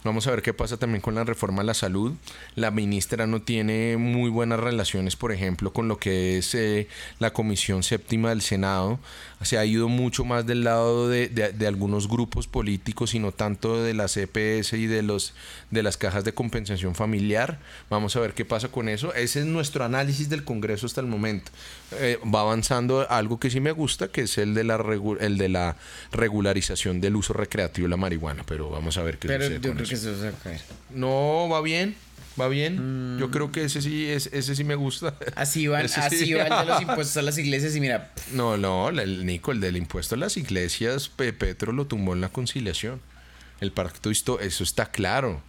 Vamos 0.05 0.26
a 0.26 0.32
ver 0.32 0.42
qué 0.42 0.52
pasa 0.52 0.76
también 0.76 1.01
con 1.01 1.14
la 1.14 1.24
reforma 1.24 1.62
a 1.62 1.64
la 1.64 1.72
salud. 1.72 2.12
La 2.56 2.70
ministra 2.70 3.26
no 3.26 3.40
tiene 3.40 3.96
muy 3.96 4.28
buenas 4.28 4.60
relaciones, 4.60 5.16
por 5.16 5.32
ejemplo, 5.32 5.72
con 5.72 5.88
lo 5.88 5.96
que 5.96 6.36
es 6.36 6.55
eh, 6.55 6.88
la 7.18 7.32
Comisión 7.32 7.82
Séptima 7.82 8.28
del 8.28 8.42
Senado. 8.42 8.98
Se 9.40 9.56
ha 9.56 9.64
ido 9.64 9.88
mucho 9.88 10.26
más 10.26 10.46
del 10.46 10.62
lado 10.62 11.09
de, 11.09 11.28
de, 11.28 11.66
algunos 11.66 12.06
grupos 12.06 12.46
políticos 12.46 13.14
y 13.14 13.18
no 13.18 13.32
tanto 13.32 13.82
de 13.82 13.94
la 13.94 14.06
CPS 14.06 14.74
y 14.74 14.86
de, 14.86 15.02
los, 15.02 15.32
de 15.70 15.82
las 15.82 15.96
cajas 15.96 16.22
de 16.22 16.34
compensación 16.34 16.94
familiar. 16.94 17.59
Vamos 17.88 18.14
a 18.16 18.20
ver 18.20 18.34
qué 18.34 18.44
pasa 18.44 18.68
con 18.68 18.90
eso. 18.90 19.14
Ese 19.14 19.40
es 19.40 19.46
nuestro 19.46 19.84
análisis 19.84 20.28
del 20.28 20.44
Congreso 20.44 20.84
hasta 20.84 21.01
el 21.01 21.06
momento. 21.06 21.51
Eh, 21.92 22.18
va 22.22 22.42
avanzando 22.42 23.06
algo 23.24 23.40
que 23.40 23.51
sí 23.51 23.60
me 23.60 23.72
gusta, 23.72 24.09
que 24.09 24.22
es 24.22 24.38
el 24.38 24.55
de 24.55 24.64
la, 24.64 24.76
el 25.20 25.38
de 25.38 25.48
la 25.48 25.76
regularización 26.12 27.01
del 27.01 27.16
uso 27.16 27.32
recreativo 27.32 27.86
de 27.86 27.90
la 27.90 27.96
marihuana. 27.96 28.44
Pero 28.46 28.70
vamos 28.70 28.96
a 28.98 29.02
ver 29.02 29.18
qué 29.18 29.28
sucede. 29.28 30.32
Con 30.42 30.52
eso. 30.52 30.64
No, 30.90 31.48
va 31.48 31.60
bien. 31.62 31.96
Va 32.38 32.48
bien. 32.48 33.16
Yo 33.20 33.30
creo 33.30 33.52
que 33.52 33.64
ese 33.64 33.80
sí, 33.80 34.10
es, 34.10 34.28
ese 34.32 34.56
sí 34.56 34.64
me 34.64 34.74
gusta. 34.74 35.14
Así 35.36 35.68
van, 35.68 35.84
así 35.84 36.34
van 36.34 36.66
los 36.66 36.82
impuestos 36.82 37.16
a 37.16 37.22
las 37.22 37.38
iglesias 37.38 37.76
y 37.76 37.80
mira. 37.80 38.10
No, 38.32 38.56
no, 38.56 38.88
el 38.88 39.24
Nico, 39.24 39.52
el 39.52 39.60
del 39.60 39.76
impuesto 39.76 40.16
a 40.16 40.18
las 40.18 40.36
iglesias, 40.36 41.09
Petro 41.09 41.72
lo 41.72 41.86
tumbó 41.86 42.12
en 42.12 42.20
la 42.20 42.28
conciliación. 42.28 43.01
El 43.60 43.70
pacto, 43.70 44.10
eso 44.10 44.64
está 44.64 44.86
claro. 44.86 45.42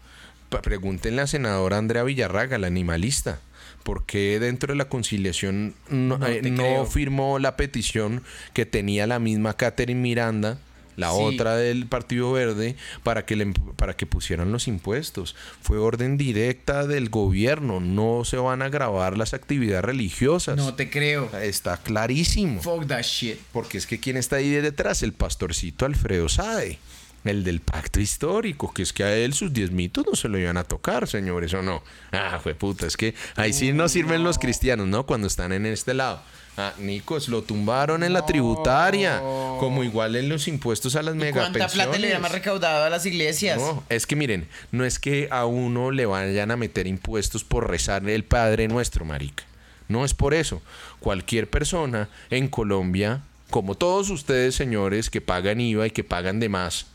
Pregúntenle 0.62 1.22
a 1.22 1.24
la 1.24 1.28
senadora 1.28 1.80
Andrea 1.80 2.04
Villarraga, 2.04 2.58
la 2.60 2.68
animalista. 2.68 3.40
¿Por 3.86 4.08
qué 4.08 4.40
dentro 4.40 4.74
de 4.74 4.78
la 4.78 4.90
conciliación 4.90 5.76
no, 5.90 6.18
no 6.18 6.26
eh, 6.26 6.86
firmó 6.90 7.38
la 7.38 7.56
petición 7.56 8.24
que 8.54 8.66
tenía 8.66 9.06
la 9.06 9.20
misma 9.20 9.56
Catherine 9.56 10.02
Miranda 10.02 10.58
la 10.96 11.12
otra 11.12 11.56
del 11.58 11.88
Partido 11.88 12.32
Verde, 12.32 12.76
para 13.04 13.26
que, 13.26 13.36
le, 13.36 13.54
para 13.76 13.96
que 13.96 14.06
pusieran 14.06 14.52
los 14.52 14.68
impuestos. 14.68 15.36
Fue 15.62 15.78
orden 15.78 16.18
directa 16.18 16.88
del 16.88 17.10
gobierno, 17.10 17.80
no 17.80 18.24
se 18.24 18.38
van 18.38 18.62
a 18.62 18.70
grabar 18.70 19.18
las 19.18 19.34
actividades 19.34 19.84
religiosas. 19.84 20.58
No 20.58 20.74
te 20.74 20.90
creo. 20.90 21.30
Está 21.38 21.78
clarísimo. 21.78 22.62
Fuck 22.62 22.88
that 22.88 23.04
shit. 23.04 23.38
Porque 23.52 23.78
es 23.78 23.86
que 23.88 24.00
¿quién 24.00 24.18
está 24.18 24.38
ahí 24.38 24.50
detrás? 24.50 25.04
El 25.04 25.14
pastorcito 25.14 25.86
Alfredo 25.86 26.30
Sade. 26.30 26.80
El 27.26 27.44
del 27.44 27.60
pacto 27.60 28.00
histórico, 28.00 28.72
que 28.72 28.84
es 28.84 28.94
que 28.94 29.04
a 29.04 29.16
él 29.16 29.34
sus 29.34 29.52
diez 29.52 29.72
mitos 29.72 30.06
no 30.06 30.16
se 30.16 30.30
lo 30.30 30.38
iban 30.38 30.58
a 30.58 30.64
tocar, 30.64 31.08
señores, 31.08 31.54
o 31.56 31.62
no. 31.62 31.84
Ah, 32.12 32.40
fue 32.42 32.54
puta, 32.54 32.86
es 32.86 32.96
que 32.96 33.16
ahí 33.36 33.52
sí 33.52 33.74
no 33.74 33.90
sirven 33.90 34.24
los 34.24 34.38
cristianos, 34.38 34.88
¿no? 34.88 35.06
Cuando 35.06 35.28
están 35.28 35.52
en 35.52 35.66
este 35.66 35.94
lado. 35.94 36.22
Ah, 36.58 36.74
Nicos, 36.80 37.28
lo 37.28 37.42
tumbaron 37.42 38.04
en 38.04 38.14
la 38.14 38.26
tributaria, 38.26 39.20
como 39.20 39.84
igual 39.84 40.16
en 40.16 40.30
los 40.30 40.48
impuestos 40.48 40.96
a 40.96 41.02
las 41.02 41.16
megapensiones. 41.16 41.58
¿Cuánta 41.58 41.74
plata 41.74 42.00
le 42.00 42.10
llama 42.10 42.30
recaudado 42.30 42.86
a 42.86 42.90
las 42.90 43.06
iglesias? 43.06 43.58
No, 43.58 43.84
es 43.90 44.08
que 44.08 44.16
miren, 44.16 44.48
no 44.72 44.86
es 44.86 44.98
que 44.98 45.28
a 45.32 45.46
uno 45.46 45.92
le 45.92 46.06
vayan 46.06 46.52
a 46.52 46.56
meter 46.56 46.88
impuestos 46.88 47.44
por 47.44 47.70
rezar 47.70 48.08
el 48.08 48.24
Padre 48.24 48.70
Nuestro, 48.70 49.04
marica. 49.04 49.44
No 49.90 50.06
es 50.06 50.14
por 50.14 50.34
eso. 50.34 50.62
Cualquier 51.00 51.50
persona 51.50 52.08
en 52.30 52.48
Colombia, 52.48 53.22
como 53.50 53.76
todos 53.76 54.10
ustedes, 54.10 54.56
señores, 54.56 55.10
que 55.10 55.22
pagan 55.22 55.60
IVA 55.60 55.88
y 55.88 55.92
que 55.92 56.04
pagan 56.04 56.40
de 56.40 56.50
más, 56.50 56.88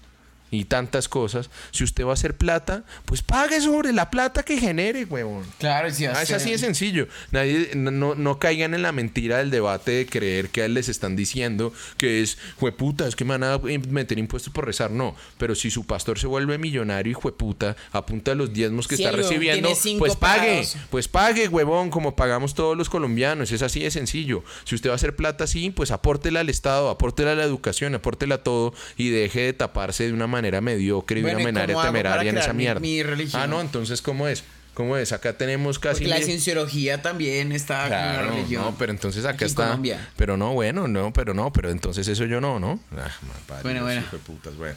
y 0.50 0.64
tantas 0.64 1.08
cosas. 1.08 1.50
Si 1.70 1.84
usted 1.84 2.04
va 2.04 2.10
a 2.10 2.14
hacer 2.14 2.36
plata, 2.36 2.84
pues 3.04 3.22
pague 3.22 3.60
sobre 3.60 3.92
la 3.92 4.10
plata 4.10 4.42
que 4.42 4.58
genere, 4.58 5.04
huevón. 5.04 5.44
Claro, 5.58 5.90
sí, 5.90 6.06
ah, 6.06 6.22
es 6.22 6.30
así 6.32 6.50
de 6.50 6.58
sencillo. 6.58 7.08
Nadie, 7.30 7.70
no, 7.74 8.14
no, 8.14 8.38
caigan 8.38 8.74
en 8.74 8.82
la 8.82 8.92
mentira 8.92 9.38
del 9.38 9.50
debate 9.50 9.92
de 9.92 10.06
creer 10.06 10.48
que 10.48 10.62
a 10.62 10.64
él 10.64 10.74
les 10.74 10.88
están 10.88 11.16
diciendo 11.16 11.72
que 11.96 12.22
es, 12.22 12.38
jueputa, 12.56 13.06
es 13.06 13.16
que 13.16 13.24
me 13.24 13.38
van 13.38 13.44
a 13.44 13.58
meter 13.58 14.18
impuestos 14.18 14.52
por 14.52 14.66
rezar. 14.66 14.90
No, 14.90 15.14
pero 15.38 15.54
si 15.54 15.70
su 15.70 15.86
pastor 15.86 16.18
se 16.18 16.26
vuelve 16.26 16.58
millonario 16.58 17.12
y 17.12 17.14
jueputa, 17.14 17.76
apunta 17.92 18.34
los 18.34 18.52
diezmos 18.52 18.88
que 18.88 18.96
está 18.96 19.12
recibiendo, 19.12 19.70
pues 19.98 20.16
pague, 20.16 20.66
pues 20.90 21.08
pague, 21.08 21.48
huevón, 21.48 21.90
como 21.90 22.16
pagamos 22.16 22.54
todos 22.54 22.76
los 22.76 22.88
colombianos. 22.88 23.52
Es 23.52 23.62
así 23.62 23.80
de 23.80 23.90
sencillo. 23.90 24.42
Si 24.64 24.74
usted 24.74 24.90
va 24.90 24.94
a 24.94 24.96
hacer 24.96 25.14
plata 25.14 25.44
así, 25.44 25.70
pues 25.70 25.90
apórtela 25.90 26.40
al 26.40 26.48
Estado, 26.48 26.88
apórtela 26.90 27.32
a 27.32 27.34
la 27.34 27.44
educación, 27.44 27.94
apórtela 27.94 28.36
a 28.36 28.42
todo 28.42 28.74
y 28.96 29.10
deje 29.10 29.40
de 29.40 29.52
taparse 29.52 30.06
de 30.06 30.12
una 30.12 30.26
manera 30.26 30.39
manera 30.40 30.60
mediocre 30.60 31.20
y 31.20 31.22
de 31.22 31.34
una 31.34 31.44
manera 31.44 31.82
temeraria 31.82 32.30
en 32.30 32.38
esa 32.38 32.52
mierda. 32.52 32.80
ah, 33.34 33.46
no, 33.46 33.60
entonces, 33.60 34.02
¿cómo 34.02 34.28
es? 34.28 34.44
¿Cómo 34.74 34.96
es? 34.96 35.12
Acá 35.12 35.32
tenemos 35.34 35.78
casi. 35.78 36.04
Porque 36.04 36.18
la 36.18 36.24
cienciología 36.24 37.02
también 37.02 37.52
está 37.52 37.86
claro, 37.88 38.28
con 38.28 38.36
religión. 38.36 38.62
No, 38.62 38.74
pero 38.78 38.92
entonces 38.92 39.24
acá 39.24 39.44
está. 39.44 39.78
Pero 40.16 40.36
no, 40.36 40.54
bueno, 40.54 40.88
no, 40.88 41.12
pero 41.12 41.34
no, 41.34 41.52
pero 41.52 41.70
entonces 41.70 42.06
eso 42.08 42.24
yo 42.24 42.40
no, 42.40 42.60
¿no? 42.60 42.80
Ah, 42.96 43.10
bueno, 43.62 43.82
bueno. 43.82 44.02
Putas, 44.26 44.56
bueno. 44.56 44.76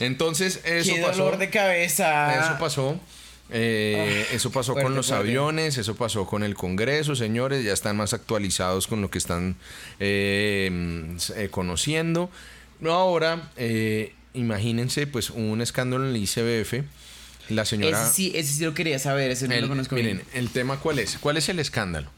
Entonces, 0.00 0.60
eso 0.64 0.94
Qué 0.94 1.00
dolor 1.00 1.38
de 1.38 1.50
cabeza. 1.50 2.46
Eso 2.46 2.58
pasó. 2.58 2.98
Eh, 3.50 4.26
ah, 4.30 4.34
eso 4.34 4.50
pasó 4.50 4.74
con 4.74 4.94
los 4.94 5.10
aviones, 5.10 5.76
eso 5.76 5.94
pasó 5.94 6.26
con 6.26 6.42
el 6.42 6.54
Congreso, 6.54 7.14
señores, 7.14 7.62
ya 7.62 7.74
están 7.74 7.96
más 7.96 8.14
actualizados 8.14 8.86
con 8.86 9.02
lo 9.02 9.10
que 9.10 9.18
están 9.18 9.56
eh, 10.00 11.14
eh, 11.36 11.48
conociendo. 11.50 12.30
Ahora, 12.84 13.50
eh, 13.56 14.14
imagínense, 14.34 15.06
pues 15.06 15.30
hubo 15.30 15.50
un 15.50 15.60
escándalo 15.60 16.04
en 16.04 16.14
el 16.14 16.22
ICBF. 16.22 16.84
La 17.48 17.64
señora. 17.64 18.02
Ese 18.02 18.12
sí, 18.12 18.32
ese 18.34 18.54
sí 18.54 18.64
lo 18.64 18.74
quería 18.74 18.98
saber, 18.98 19.30
ese 19.30 19.48
no 19.48 19.56
lo 19.56 19.68
conozco 19.68 19.94
Miren, 19.94 20.22
el 20.32 20.50
tema 20.50 20.78
cuál 20.78 20.98
es. 20.98 21.18
¿Cuál 21.18 21.36
es 21.36 21.48
el 21.48 21.58
escándalo? 21.58 22.10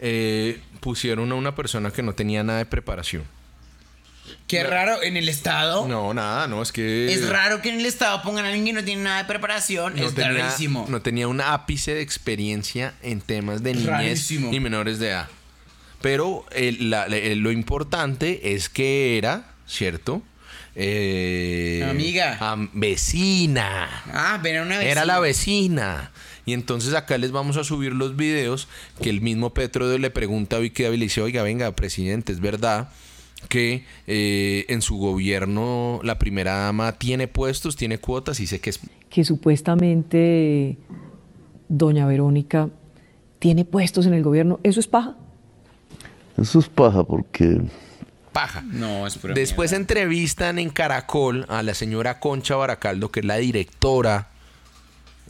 Eh, 0.00 0.60
pusieron 0.80 1.30
a 1.30 1.34
una 1.34 1.54
persona 1.54 1.90
que 1.90 2.02
no 2.02 2.14
tenía 2.14 2.42
nada 2.42 2.58
de 2.58 2.66
preparación. 2.66 3.24
Qué 4.46 4.64
raro, 4.64 5.02
en 5.02 5.16
el 5.16 5.28
Estado. 5.28 5.86
No, 5.86 6.14
nada, 6.14 6.46
no, 6.46 6.62
es 6.62 6.72
que. 6.72 7.12
Es 7.12 7.28
raro 7.28 7.60
que 7.60 7.68
en 7.68 7.80
el 7.80 7.86
Estado 7.86 8.22
pongan 8.22 8.44
a 8.44 8.48
alguien 8.48 8.64
que 8.64 8.72
no 8.72 8.84
tiene 8.84 9.02
nada 9.02 9.18
de 9.18 9.24
preparación. 9.24 9.98
es 9.98 10.14
rarísimo. 10.14 10.86
No 10.88 11.02
tenía 11.02 11.28
un 11.28 11.40
ápice 11.40 11.94
de 11.94 12.00
experiencia 12.00 12.94
en 13.02 13.20
temas 13.20 13.62
de 13.62 13.74
niñez 13.74 14.30
y 14.30 14.60
menores 14.60 14.98
de 14.98 15.08
edad. 15.08 15.28
Pero 16.00 16.46
lo 16.50 17.52
importante 17.52 18.54
es 18.54 18.68
que 18.68 19.18
era, 19.18 19.52
¿cierto? 19.66 20.22
Eh, 20.74 21.86
Amiga. 21.88 22.38
vecina. 22.72 23.88
Ah, 24.12 24.40
era 24.44 24.62
una 24.62 24.78
vecina. 24.78 24.90
Era 24.92 25.04
la 25.04 25.20
vecina. 25.20 26.12
Y 26.44 26.54
entonces 26.54 26.94
acá 26.94 27.18
les 27.18 27.30
vamos 27.30 27.56
a 27.56 27.64
subir 27.64 27.92
los 27.92 28.16
videos 28.16 28.68
que 29.00 29.10
el 29.10 29.20
mismo 29.20 29.54
Petro 29.54 29.96
le 29.96 30.10
pregunta 30.10 30.56
a 30.56 30.58
Vicky 30.58 30.82
Dávila 30.82 31.04
y 31.04 31.06
dice, 31.06 31.22
oiga, 31.22 31.42
venga, 31.42 31.70
presidente, 31.76 32.32
es 32.32 32.40
verdad 32.40 32.88
que 33.48 33.84
eh, 34.06 34.64
en 34.68 34.82
su 34.82 34.96
gobierno 34.98 36.00
la 36.02 36.18
primera 36.18 36.54
dama 36.54 36.92
tiene 36.92 37.28
puestos, 37.28 37.76
tiene 37.76 37.98
cuotas 37.98 38.40
y 38.40 38.46
sé 38.46 38.60
que 38.60 38.70
es... 38.70 38.80
Que 39.10 39.24
supuestamente 39.24 40.78
doña 41.68 42.06
Verónica 42.06 42.70
tiene 43.38 43.64
puestos 43.64 44.06
en 44.06 44.14
el 44.14 44.22
gobierno. 44.22 44.58
¿Eso 44.62 44.80
es 44.80 44.86
paja? 44.86 45.16
Eso 46.38 46.58
es 46.60 46.68
paja 46.68 47.04
porque 47.04 47.60
paja. 48.32 48.62
No, 48.62 49.06
es 49.06 49.18
Después 49.34 49.72
entrevistan 49.72 50.58
en 50.58 50.70
Caracol 50.70 51.46
a 51.48 51.62
la 51.62 51.74
señora 51.74 52.18
Concha 52.18 52.56
Baracaldo, 52.56 53.10
que 53.10 53.20
es 53.20 53.26
la 53.26 53.36
directora, 53.36 54.28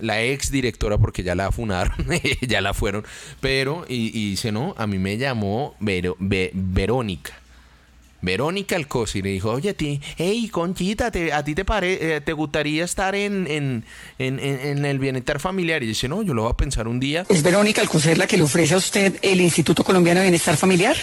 la 0.01 0.23
ex 0.23 0.51
directora, 0.51 0.99
porque 0.99 1.23
ya 1.23 1.35
la 1.35 1.53
funaron, 1.53 2.07
ya 2.41 2.61
la 2.61 2.74
fueron, 2.74 3.05
pero, 3.41 3.85
y, 3.89 4.31
dice, 4.31 4.53
no, 4.53 4.74
a 4.79 4.87
mí 4.87 4.99
me 4.99 5.16
llamó 5.19 5.74
Verónica. 5.81 7.41
Verónica 8.23 8.77
Alcocer 8.77 9.19
y 9.19 9.23
le 9.23 9.31
dijo, 9.31 9.51
oye, 9.51 9.74
ti, 9.74 10.01
hey, 10.16 10.49
Conchita, 10.49 11.07
¿a 11.32 11.44
ti 11.44 11.55
te, 11.55 11.65
pare, 11.65 12.16
eh, 12.16 12.20
te 12.20 12.32
gustaría 12.32 12.85
estar 12.85 13.15
en, 13.15 13.47
en, 13.49 13.85
en, 14.19 14.39
en, 14.39 14.85
el 14.85 14.99
bienestar 14.99 15.40
familiar? 15.40 15.82
Y 15.82 15.89
dice, 15.89 16.09
no, 16.09 16.23
yo 16.23 16.32
lo 16.32 16.43
voy 16.43 16.53
a 16.53 16.57
pensar 16.57 16.86
un 16.86 17.01
día. 17.01 17.27
¿Es 17.28 17.43
Verónica 17.43 17.82
Alcocer 17.82 18.16
la 18.16 18.27
que 18.27 18.36
le 18.36 18.44
ofrece 18.44 18.74
a 18.74 18.77
usted 18.78 19.19
el 19.23 19.40
Instituto 19.40 19.82
Colombiano 19.82 20.20
de 20.20 20.27
Bienestar 20.27 20.57
Familiar? 20.57 20.97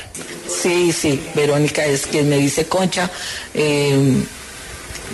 Sí, 0.47 0.93
sí, 0.93 1.21
Verónica 1.35 1.85
es 1.85 2.07
quien 2.07 2.29
me 2.29 2.37
dice, 2.37 2.67
Concha, 2.67 3.11
eh, 3.53 4.23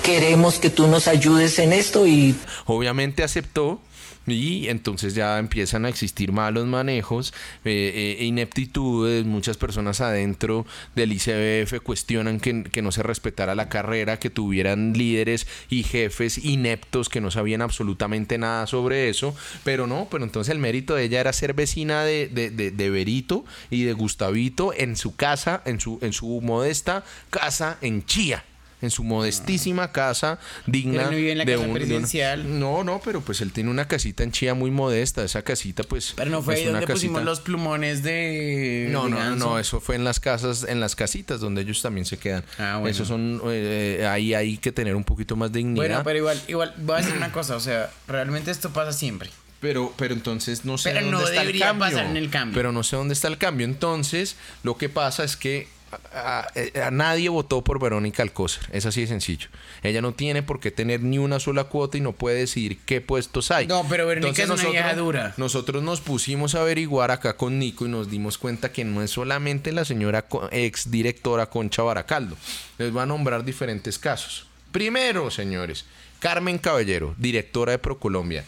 queremos 0.04 0.60
que 0.60 0.70
tú 0.70 0.88
nos 0.88 1.08
ayudes 1.08 1.58
en 1.60 1.74
esto 1.74 2.06
y... 2.06 2.36
Obviamente 2.66 3.24
aceptó 3.24 3.80
y 4.28 4.68
entonces 4.70 5.16
ya 5.16 5.38
empiezan 5.40 5.86
a 5.86 5.90
existir 5.90 6.32
malos 6.32 6.66
manejos, 6.66 7.34
eh, 7.64 8.18
eh, 8.20 8.26
ineptitudes, 8.26 9.26
muchas 9.26 9.58
personas 9.58 10.02
adentro 10.02 10.66
del 10.96 11.14
ICBF 11.14 11.82
cuestionan 11.82 12.40
que, 12.40 12.64
que, 12.64 12.82
no 12.82 12.92
se 12.92 13.04
respetara 13.04 13.56
la 13.56 13.70
carrera, 13.70 14.18
que 14.20 14.30
tuvieran 14.30 14.94
líderes 14.94 15.48
y 15.70 15.84
jefes 15.84 16.44
ineptos 16.44 17.10
que 17.10 17.22
no 17.22 17.32
sabían 17.32 17.62
absolutamente 17.62 18.38
nada 18.38 18.68
sobre 18.68 19.10
eso, 19.10 19.36
pero 19.64 19.88
no, 19.88 20.08
pero 20.10 20.24
entonces 20.24 20.52
el 20.52 20.60
mérito 20.60 20.96
de 20.96 21.04
ella 21.04 21.20
era 21.20 21.34
ser 21.34 21.54
vecina 21.54 22.04
de, 22.04 22.28
de, 22.28 22.50
de, 22.50 22.72
de 22.72 22.90
Berito 22.90 23.46
y 23.70 23.84
de 23.84 23.94
Gustavito 23.94 24.74
en 24.76 24.96
su 24.96 25.16
casa, 25.16 25.62
en 25.66 25.80
su, 25.80 26.00
en 26.02 26.14
su 26.14 26.42
modesta 26.42 27.04
casa 27.30 27.78
en 27.82 28.06
Chía 28.06 28.44
en 28.86 28.92
su 28.92 29.04
modestísima 29.04 29.92
casa 29.92 30.40
digna 30.66 31.10
en 31.12 31.38
la 31.38 31.46
de, 31.46 31.56
casa 31.56 31.72
presidencial. 31.72 32.60
no, 32.60 32.84
no, 32.84 33.02
pero 33.04 33.22
pues 33.22 33.42
él 33.42 33.52
tiene 33.52 33.70
una 33.70 33.88
casita 33.88 34.24
en 34.24 34.32
Chía 34.32 34.54
muy 34.54 34.72
modesta. 34.72 35.24
Esa 35.24 35.42
casita, 35.42 35.84
pues. 35.84 36.14
Pero 36.16 36.32
no 36.32 36.42
fue 36.42 36.56
ahí 36.56 36.66
donde 36.66 36.88
pusimos 36.88 37.24
los 37.24 37.42
plumones 37.42 38.04
de. 38.04 38.88
No, 38.92 39.10
no, 39.10 39.18
no, 39.18 39.36
no, 39.36 39.60
eso 39.60 39.80
fue 39.80 39.96
en 39.96 40.04
las 40.04 40.20
casas, 40.20 40.66
en 40.68 40.80
las 40.80 40.96
casitas 40.96 41.40
donde 41.40 41.62
ellos 41.62 41.82
también 41.82 42.06
se 42.06 42.18
quedan. 42.18 42.44
Ah, 42.58 42.78
bueno. 42.80 42.90
Eso 42.90 43.06
son, 43.06 43.42
eh, 43.48 44.08
ahí 44.10 44.34
hay 44.34 44.58
que 44.58 44.72
tener 44.72 44.96
un 44.96 45.04
poquito 45.04 45.36
más 45.36 45.52
de 45.52 45.60
dignidad. 45.60 45.76
Bueno, 45.76 46.02
pero 46.04 46.20
igual, 46.20 46.42
igual, 46.48 46.74
voy 46.78 46.96
a 46.96 46.98
decir 46.98 47.16
una 47.16 47.32
cosa, 47.32 47.56
o 47.56 47.60
sea, 47.60 47.92
realmente 48.08 48.52
esto 48.52 48.72
pasa 48.72 48.94
siempre. 48.94 49.30
Pero, 49.62 49.94
pero 49.98 50.14
entonces 50.14 50.66
no 50.66 50.78
sé 50.78 50.90
Pero 50.92 51.02
dónde 51.02 51.18
no 51.18 51.24
está 51.24 51.42
el 51.42 51.48
debería 51.48 51.68
cambio. 51.68 51.86
pasar 51.88 52.06
en 52.06 52.18
el 52.18 52.30
cambio. 52.30 52.56
Pero 52.56 52.72
no 52.72 52.84
sé 52.84 52.98
dónde 52.98 53.14
está 53.14 53.30
el 53.30 53.38
cambio. 53.38 53.66
Entonces, 53.66 54.36
lo 54.64 54.78
que 54.78 54.90
pasa 54.90 55.24
es 55.24 55.38
que 55.38 55.68
a, 56.14 56.48
a- 56.84 56.88
a 56.88 56.92
nadie 56.92 57.30
votó 57.30 57.64
por 57.64 57.80
Verónica 57.80 58.24
Alcócer. 58.24 58.64
Es 58.72 58.86
así 58.86 59.02
de 59.02 59.08
sencillo. 59.08 59.48
Ella 59.84 60.02
no 60.02 60.14
tiene 60.14 60.44
por 60.44 60.60
qué 60.60 60.72
tener 60.72 61.02
ni 61.02 61.18
una 61.18 61.40
sola 61.40 61.66
cuota 61.66 61.98
y 61.98 62.02
no 62.02 62.12
puede 62.14 62.38
decidir 62.40 62.80
qué 62.86 63.02
puestos 63.02 63.52
hay. 63.52 63.68
No, 63.68 63.86
pero 63.90 64.08
Verónica 64.08 64.30
Entonces 64.44 64.60
es 64.60 64.64
una 64.64 64.72
vieja 64.72 64.96
dura. 64.96 65.34
Nosotros 65.38 65.84
nos 65.84 66.02
pusimos 66.02 66.56
a 66.56 66.62
averiguar 66.62 67.12
acá 67.12 67.38
con 67.38 67.60
Nico 67.60 67.86
y 67.86 67.90
nos 67.90 68.10
dimos 68.10 68.38
cuenta 68.38 68.72
que 68.72 68.84
no 68.86 69.02
es 69.02 69.12
solamente 69.12 69.72
la 69.72 69.86
señora 69.86 70.26
ex 70.52 70.92
directora 70.92 71.46
Concha 71.50 71.84
Baracaldo. 71.84 72.36
Les 72.78 72.96
va 72.96 73.04
a 73.04 73.06
nombrar 73.06 73.44
diferentes 73.46 73.98
casos. 74.00 74.48
Primero, 74.72 75.32
señores, 75.32 75.86
Carmen 76.20 76.58
Caballero, 76.58 77.14
directora 77.18 77.72
de 77.74 77.78
Procolombia. 77.80 78.44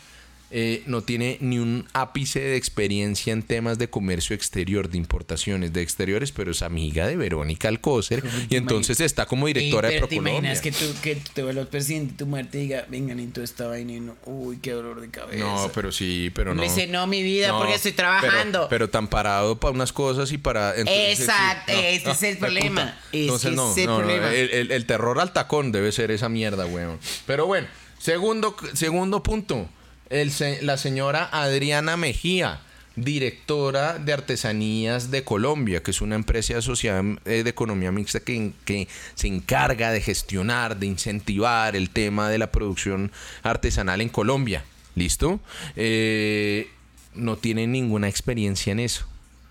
Eh, 0.50 0.84
no 0.86 1.02
tiene 1.02 1.38
ni 1.42 1.60
un 1.60 1.86
ápice 1.94 2.40
de 2.40 2.56
experiencia 2.56 3.34
en 3.34 3.44
temas 3.44 3.78
de 3.78 3.90
comercio 3.90 4.34
exterior, 4.34 4.90
de 4.90 4.98
importaciones 4.98 5.74
de 5.74 5.82
exteriores, 5.82 6.32
pero 6.32 6.52
es 6.52 6.62
amiga 6.62 7.06
de 7.06 7.18
Verónica 7.18 7.68
Alcócer 7.68 8.24
y 8.50 8.56
entonces 8.56 9.02
está 9.02 9.26
como 9.26 9.48
directora 9.48 9.90
de 9.90 9.96
pero 9.96 10.08
¿Te 10.08 10.16
Procolombia. 10.16 10.40
imaginas 10.52 10.62
que 10.62 10.72
tú, 10.72 10.86
que 11.02 11.16
tú 11.18 11.32
te 11.34 11.44
vuelvas 11.44 11.68
presidente 11.68 12.14
y 12.14 12.18
tu 12.18 12.26
mujer 12.28 12.48
te 12.50 12.60
diga, 12.60 12.86
vengan 12.90 13.20
en 13.20 13.32
toda 13.34 13.44
esta 13.44 13.68
vaina 13.68 13.92
y 13.94 14.00
no, 14.00 14.16
uy, 14.26 14.58
qué 14.62 14.72
dolor 14.72 15.02
de 15.02 15.10
cabeza? 15.10 15.38
No, 15.44 15.70
pero 15.76 15.92
sí, 15.92 16.32
pero 16.34 16.54
no. 16.56 16.62
Me 16.62 16.70
dice, 16.70 16.88
no, 16.88 17.06
mi 17.08 17.24
vida, 17.24 17.58
porque 17.58 17.76
estoy 17.76 17.92
trabajando. 17.92 18.60
Pero, 18.60 18.70
pero 18.70 18.90
tan 18.90 19.08
parado 19.10 19.60
para 19.60 19.72
unas 19.74 19.92
cosas 19.92 20.32
y 20.32 20.38
para. 20.38 20.76
entonces, 20.78 21.20
Exacto, 21.20 21.74
sí, 21.74 21.80
ese 21.84 22.12
es 22.12 22.24
el 22.24 22.38
problema. 22.38 22.98
Entonces, 23.12 23.52
no, 23.54 23.72
es 23.72 23.78
el 23.80 23.86
no, 23.88 23.92
no, 24.00 24.06
problema. 24.06 24.34
El, 24.34 24.50
el- 24.52 24.72
el 24.72 24.86
terror 24.86 25.20
al 25.20 25.34
tacón 25.34 25.72
debe 25.74 25.92
ser 25.92 26.10
esa 26.12 26.30
mierda, 26.30 26.66
weón. 26.66 27.00
Pero 27.26 27.46
bueno, 27.48 27.68
segundo, 28.00 28.56
segundo 28.74 29.22
punto. 29.24 29.70
El, 30.10 30.32
la 30.62 30.78
señora 30.78 31.28
Adriana 31.32 31.98
Mejía, 31.98 32.62
directora 32.96 34.00
de 34.00 34.14
Artesanías 34.14 35.12
de 35.12 35.24
Colombia, 35.24 35.84
que 35.84 35.92
es 35.92 36.02
una 36.02 36.16
empresa 36.16 36.58
asociada 36.58 37.04
eh, 37.26 37.44
de 37.44 37.50
economía 37.50 37.92
mixta 37.92 38.20
que, 38.20 38.52
que 38.66 38.88
se 39.16 39.28
encarga 39.28 39.92
de 39.92 40.02
gestionar, 40.02 40.78
de 40.78 40.88
incentivar 40.88 41.76
el 41.76 41.90
tema 41.90 42.30
de 42.30 42.40
la 42.40 42.52
producción 42.52 43.12
artesanal 43.44 44.02
en 44.02 44.10
Colombia. 44.10 44.64
¿Listo? 44.96 45.40
Eh, 45.76 46.70
no 47.14 47.38
tiene 47.38 47.68
ninguna 47.68 48.10
experiencia 48.10 48.72
en 48.72 48.80
eso. 48.80 49.08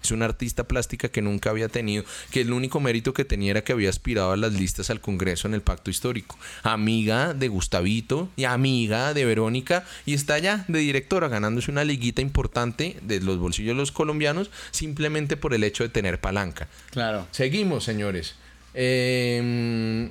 Es 0.06 0.12
una 0.12 0.26
artista 0.26 0.64
plástica 0.68 1.08
que 1.08 1.20
nunca 1.20 1.50
había 1.50 1.68
tenido, 1.68 2.04
que 2.30 2.42
el 2.42 2.52
único 2.52 2.78
mérito 2.78 3.12
que 3.12 3.24
tenía 3.24 3.50
era 3.50 3.64
que 3.64 3.72
había 3.72 3.90
aspirado 3.90 4.30
a 4.30 4.36
las 4.36 4.52
listas 4.52 4.88
al 4.90 5.00
Congreso 5.00 5.48
en 5.48 5.54
el 5.54 5.62
Pacto 5.62 5.90
Histórico. 5.90 6.38
Amiga 6.62 7.34
de 7.34 7.48
Gustavito 7.48 8.30
y 8.36 8.44
amiga 8.44 9.14
de 9.14 9.24
Verónica 9.24 9.84
y 10.04 10.14
está 10.14 10.34
allá 10.34 10.64
de 10.68 10.78
directora 10.78 11.26
ganándose 11.26 11.72
una 11.72 11.84
liguita 11.84 12.22
importante 12.22 12.96
de 13.02 13.20
los 13.20 13.38
bolsillos 13.38 13.74
de 13.74 13.80
los 13.80 13.90
colombianos 13.90 14.50
simplemente 14.70 15.36
por 15.36 15.54
el 15.54 15.64
hecho 15.64 15.82
de 15.82 15.88
tener 15.88 16.20
palanca. 16.20 16.68
Claro. 16.90 17.26
Seguimos, 17.32 17.82
señores. 17.82 18.36
Eh, 18.74 20.10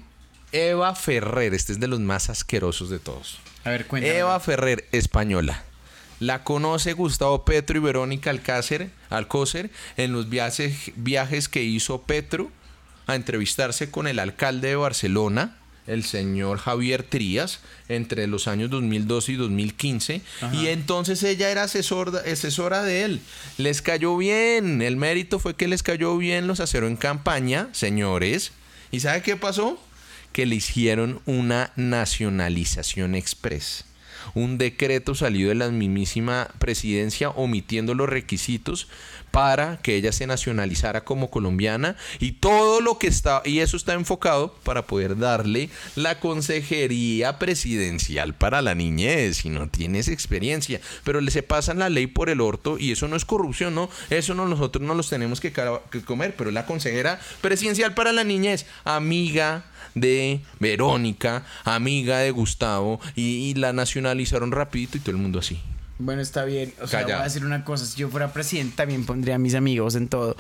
Eva 0.52 0.94
Ferrer, 0.96 1.54
este 1.54 1.72
es 1.72 1.80
de 1.80 1.88
los 1.88 2.02
más 2.02 2.30
asquerosos 2.30 2.90
de 2.90 3.00
todos. 3.00 3.40
A 3.64 3.70
ver, 3.70 3.88
cuéntame. 3.88 4.18
Eva 4.18 4.40
Ferrer, 4.42 4.86
española. 4.92 5.64
La 6.20 6.44
conoce 6.44 6.94
Gustavo 6.94 7.46
Petro 7.46 7.78
y 7.78 7.82
Verónica 7.82 8.30
Alcácer, 8.30 8.90
Alcócer 9.10 9.70
en 9.98 10.14
los 10.14 10.30
viajes, 10.30 10.92
viajes 10.96 11.50
que 11.50 11.64
hizo 11.64 12.02
Petro 12.02 12.52
a 13.08 13.16
entrevistarse 13.16 13.92
con 13.92 14.08
el 14.08 14.20
alcalde 14.20 14.70
de 14.70 14.76
Barcelona, 14.76 15.58
el 15.88 16.04
señor 16.04 16.58
Javier 16.58 17.04
Trías, 17.04 17.60
entre 17.90 18.26
los 18.28 18.48
años 18.48 18.70
2012 18.72 19.34
y 19.34 19.36
2015. 19.36 20.22
Y 20.54 20.68
entonces 20.68 21.22
ella 21.22 21.52
era 21.52 21.64
asesor, 21.64 22.24
asesora 22.26 22.82
de 22.82 23.04
él. 23.04 23.22
Les 23.58 23.82
cayó 23.84 24.18
bien. 24.18 24.82
El 24.82 24.98
mérito 24.98 25.38
fue 25.38 25.56
que 25.56 25.68
les 25.68 25.84
cayó 25.84 26.18
bien, 26.18 26.48
los 26.48 26.60
aceró 26.60 26.88
en 26.88 26.96
campaña, 26.96 27.70
señores. 27.72 28.52
¿Y 28.92 29.02
sabe 29.02 29.22
qué 29.22 29.36
pasó? 29.36 29.80
que 30.36 30.46
le 30.46 30.56
hicieron 30.56 31.22
una 31.26 31.72
nacionalización 31.78 33.16
express. 33.16 33.86
Un 34.34 34.58
decreto 34.58 35.16
salió 35.16 35.50
de 35.50 35.56
la 35.56 35.70
mismísima 35.70 36.50
presidencia 36.60 37.30
omitiendo 37.30 37.94
los 37.94 38.10
requisitos 38.10 38.88
para 39.36 39.76
que 39.82 39.98
ella 39.98 40.14
se 40.14 40.28
nacionalizara 40.28 41.04
como 41.04 41.30
colombiana 41.30 41.98
y 42.22 42.32
todo 42.32 42.80
lo 42.80 42.98
que 42.98 43.08
está 43.08 43.42
y 43.44 43.60
eso 43.60 43.76
está 43.76 43.92
enfocado 43.92 44.56
para 44.64 44.88
poder 44.88 45.18
darle 45.18 45.70
la 45.98 46.22
consejería 46.22 47.38
presidencial 47.38 48.34
para 48.34 48.62
la 48.62 48.76
niñez 48.76 49.36
si 49.40 49.50
no 49.50 49.68
tienes 49.68 50.08
experiencia 50.08 50.80
pero 51.04 51.20
le 51.20 51.32
se 51.32 51.44
pasan 51.44 51.80
la 51.80 51.90
ley 51.90 52.08
por 52.08 52.30
el 52.30 52.40
orto 52.40 52.78
y 52.80 52.94
eso 52.94 53.10
no 53.10 53.18
es 53.18 53.26
corrupción 53.26 53.76
no 53.76 53.90
eso 54.10 54.36
no 54.36 54.48
nosotros 54.48 54.88
no 54.88 54.96
los 54.96 55.10
tenemos 55.10 55.42
que, 55.42 55.52
comer 55.52 56.34
pero 56.38 56.52
la 56.52 56.66
consejera 56.66 57.20
presidencial 57.42 57.94
para 57.94 58.14
la 58.14 58.24
niñez 58.24 58.66
amiga 58.86 59.66
de 59.96 60.40
Verónica, 60.60 61.46
amiga 61.66 62.20
de 62.20 62.32
Gustavo, 62.32 63.00
y, 63.16 63.50
y 63.50 63.54
la 63.54 63.72
nacionalizaron 63.72 64.52
rapidito 64.52 64.98
y 64.98 65.00
todo 65.00 65.12
el 65.12 65.22
mundo 65.22 65.40
así. 65.40 65.58
Bueno, 65.98 66.22
está 66.22 66.44
bien. 66.44 66.74
O 66.82 66.88
sea, 66.88 67.02
Calla. 67.04 67.16
voy 67.16 67.22
a 67.22 67.24
decir 67.26 67.46
una 67.46 67.64
cosa. 67.64 67.86
Si 67.86 67.96
yo 67.98 68.10
fuera 68.10 68.34
presidente, 68.34 68.76
también 68.76 69.06
pondría 69.06 69.36
a 69.36 69.38
mis 69.38 69.56
amigos 69.56 69.96
en 69.96 70.10
todo. 70.10 70.36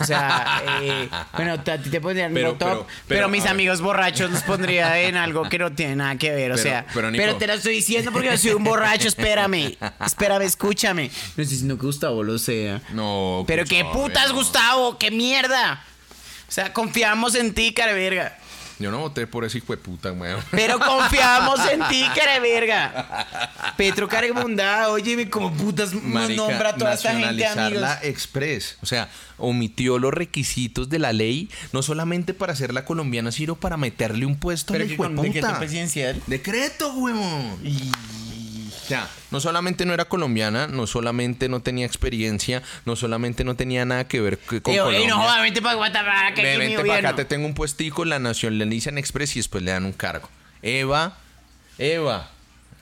O 0.00 0.04
sea, 0.04 0.62
eh, 0.82 1.08
bueno, 1.34 1.52
a 1.54 1.62
ti 1.78 1.88
te 1.88 1.98
pondrían 2.00 2.34
Pero- 2.34 2.48
no 2.48 2.54
top, 2.58 2.68
pero- 2.68 2.80
pero, 2.84 2.96
pero, 3.08 3.28
mis 3.30 3.44
ver. 3.44 3.52
amigos 3.52 3.80
borrachos 3.80 4.30
los 4.30 4.42
pondría 4.42 5.00
en 5.00 5.16
algo 5.16 5.48
que 5.48 5.58
no 5.58 5.72
tiene 5.72 5.96
nada 5.96 6.16
que 6.16 6.30
ver. 6.30 6.52
O 6.52 6.54
Pero- 6.56 6.62
sea, 6.62 6.86
pero, 6.92 7.10
pero, 7.10 7.26
Nico. 7.26 7.38
te 7.38 7.46
lo 7.46 7.54
estoy 7.54 7.74
diciendo 7.76 8.12
porque 8.12 8.28
yo 8.28 8.36
soy 8.36 8.50
un 8.52 8.64
borracho. 8.64 9.08
Espérame. 9.08 9.78
Espérame, 10.04 10.42
escúchame. 10.42 11.04
No 11.04 11.08
estoy 11.42 11.44
diciendo 11.46 11.78
que 11.78 11.86
Gustavo 11.86 12.22
lo 12.22 12.38
sea. 12.38 12.82
No. 12.92 13.44
Pero 13.46 13.64
qué 13.64 13.86
putas, 13.86 14.28
no. 14.28 14.34
Gustavo. 14.34 14.98
Qué 14.98 15.10
mierda. 15.10 15.82
O 16.48 16.50
sea, 16.50 16.72
confiamos 16.72 17.34
en 17.34 17.52
ti, 17.52 17.72
cara 17.74 17.92
verga. 17.92 18.37
Yo 18.78 18.90
no 18.92 18.98
voté 19.00 19.26
por 19.26 19.44
ese 19.44 19.58
hijo 19.58 19.72
de 19.72 19.78
puta, 19.78 20.12
weón. 20.12 20.40
Pero 20.52 20.78
confiamos 20.78 21.58
en 21.70 21.80
ti, 21.88 22.04
cara 22.14 22.38
verga. 22.38 23.26
Petro 23.76 24.08
Caremunda, 24.08 24.88
óyeme, 24.90 25.28
como 25.28 25.52
putas 25.52 25.92
nos 25.92 26.02
Marica, 26.04 26.42
nombra 26.42 26.68
a 26.70 26.76
toda 26.76 26.94
esta 26.94 27.12
gente, 27.12 27.44
amigos. 27.46 27.88
express. 28.02 28.76
O 28.80 28.86
sea, 28.86 29.08
omitió 29.36 29.98
los 29.98 30.14
requisitos 30.14 30.88
de 30.88 30.98
la 30.98 31.12
ley, 31.12 31.50
no 31.72 31.82
solamente 31.82 32.34
para 32.34 32.52
hacerla 32.52 32.84
colombiana, 32.84 33.32
sino 33.32 33.56
para 33.56 33.76
meterle 33.76 34.26
un 34.26 34.36
puesto 34.36 34.72
Pero 34.72 34.84
al 34.84 34.90
hijo 34.92 35.02
de 35.08 35.14
con 35.14 35.24
decreto 35.24 35.46
puta. 35.48 35.58
presidencial. 35.58 36.22
Decreto, 36.26 36.92
huevón. 36.94 37.58
O 37.60 38.37
sea, 38.88 39.08
no 39.30 39.40
solamente 39.40 39.84
no 39.86 39.94
era 39.94 40.06
colombiana, 40.06 40.66
no 40.66 40.86
solamente 40.86 41.48
no 41.48 41.60
tenía 41.60 41.86
experiencia, 41.86 42.62
no 42.84 42.96
solamente 42.96 43.44
no 43.44 43.54
tenía 43.56 43.84
nada 43.84 44.08
que 44.08 44.20
ver 44.20 44.38
con 44.38 44.56
ey, 44.56 44.78
Colombia. 44.78 45.08
no 45.08 45.42
vente 45.42 45.62
para 45.62 45.74
Guatemala, 45.76 46.34
que 46.34 46.42
Ve, 46.42 46.58
vente 46.58 46.84
para 46.84 47.08
acá, 47.10 47.16
te 47.16 47.24
tengo 47.24 47.46
un 47.46 47.54
puestico, 47.54 48.04
la 48.04 48.18
nacionalizan 48.18 48.98
express 48.98 49.36
y 49.36 49.40
después 49.40 49.62
le 49.62 49.70
dan 49.70 49.84
un 49.84 49.92
cargo. 49.92 50.28
Eva, 50.62 51.16
Eva, 51.78 52.30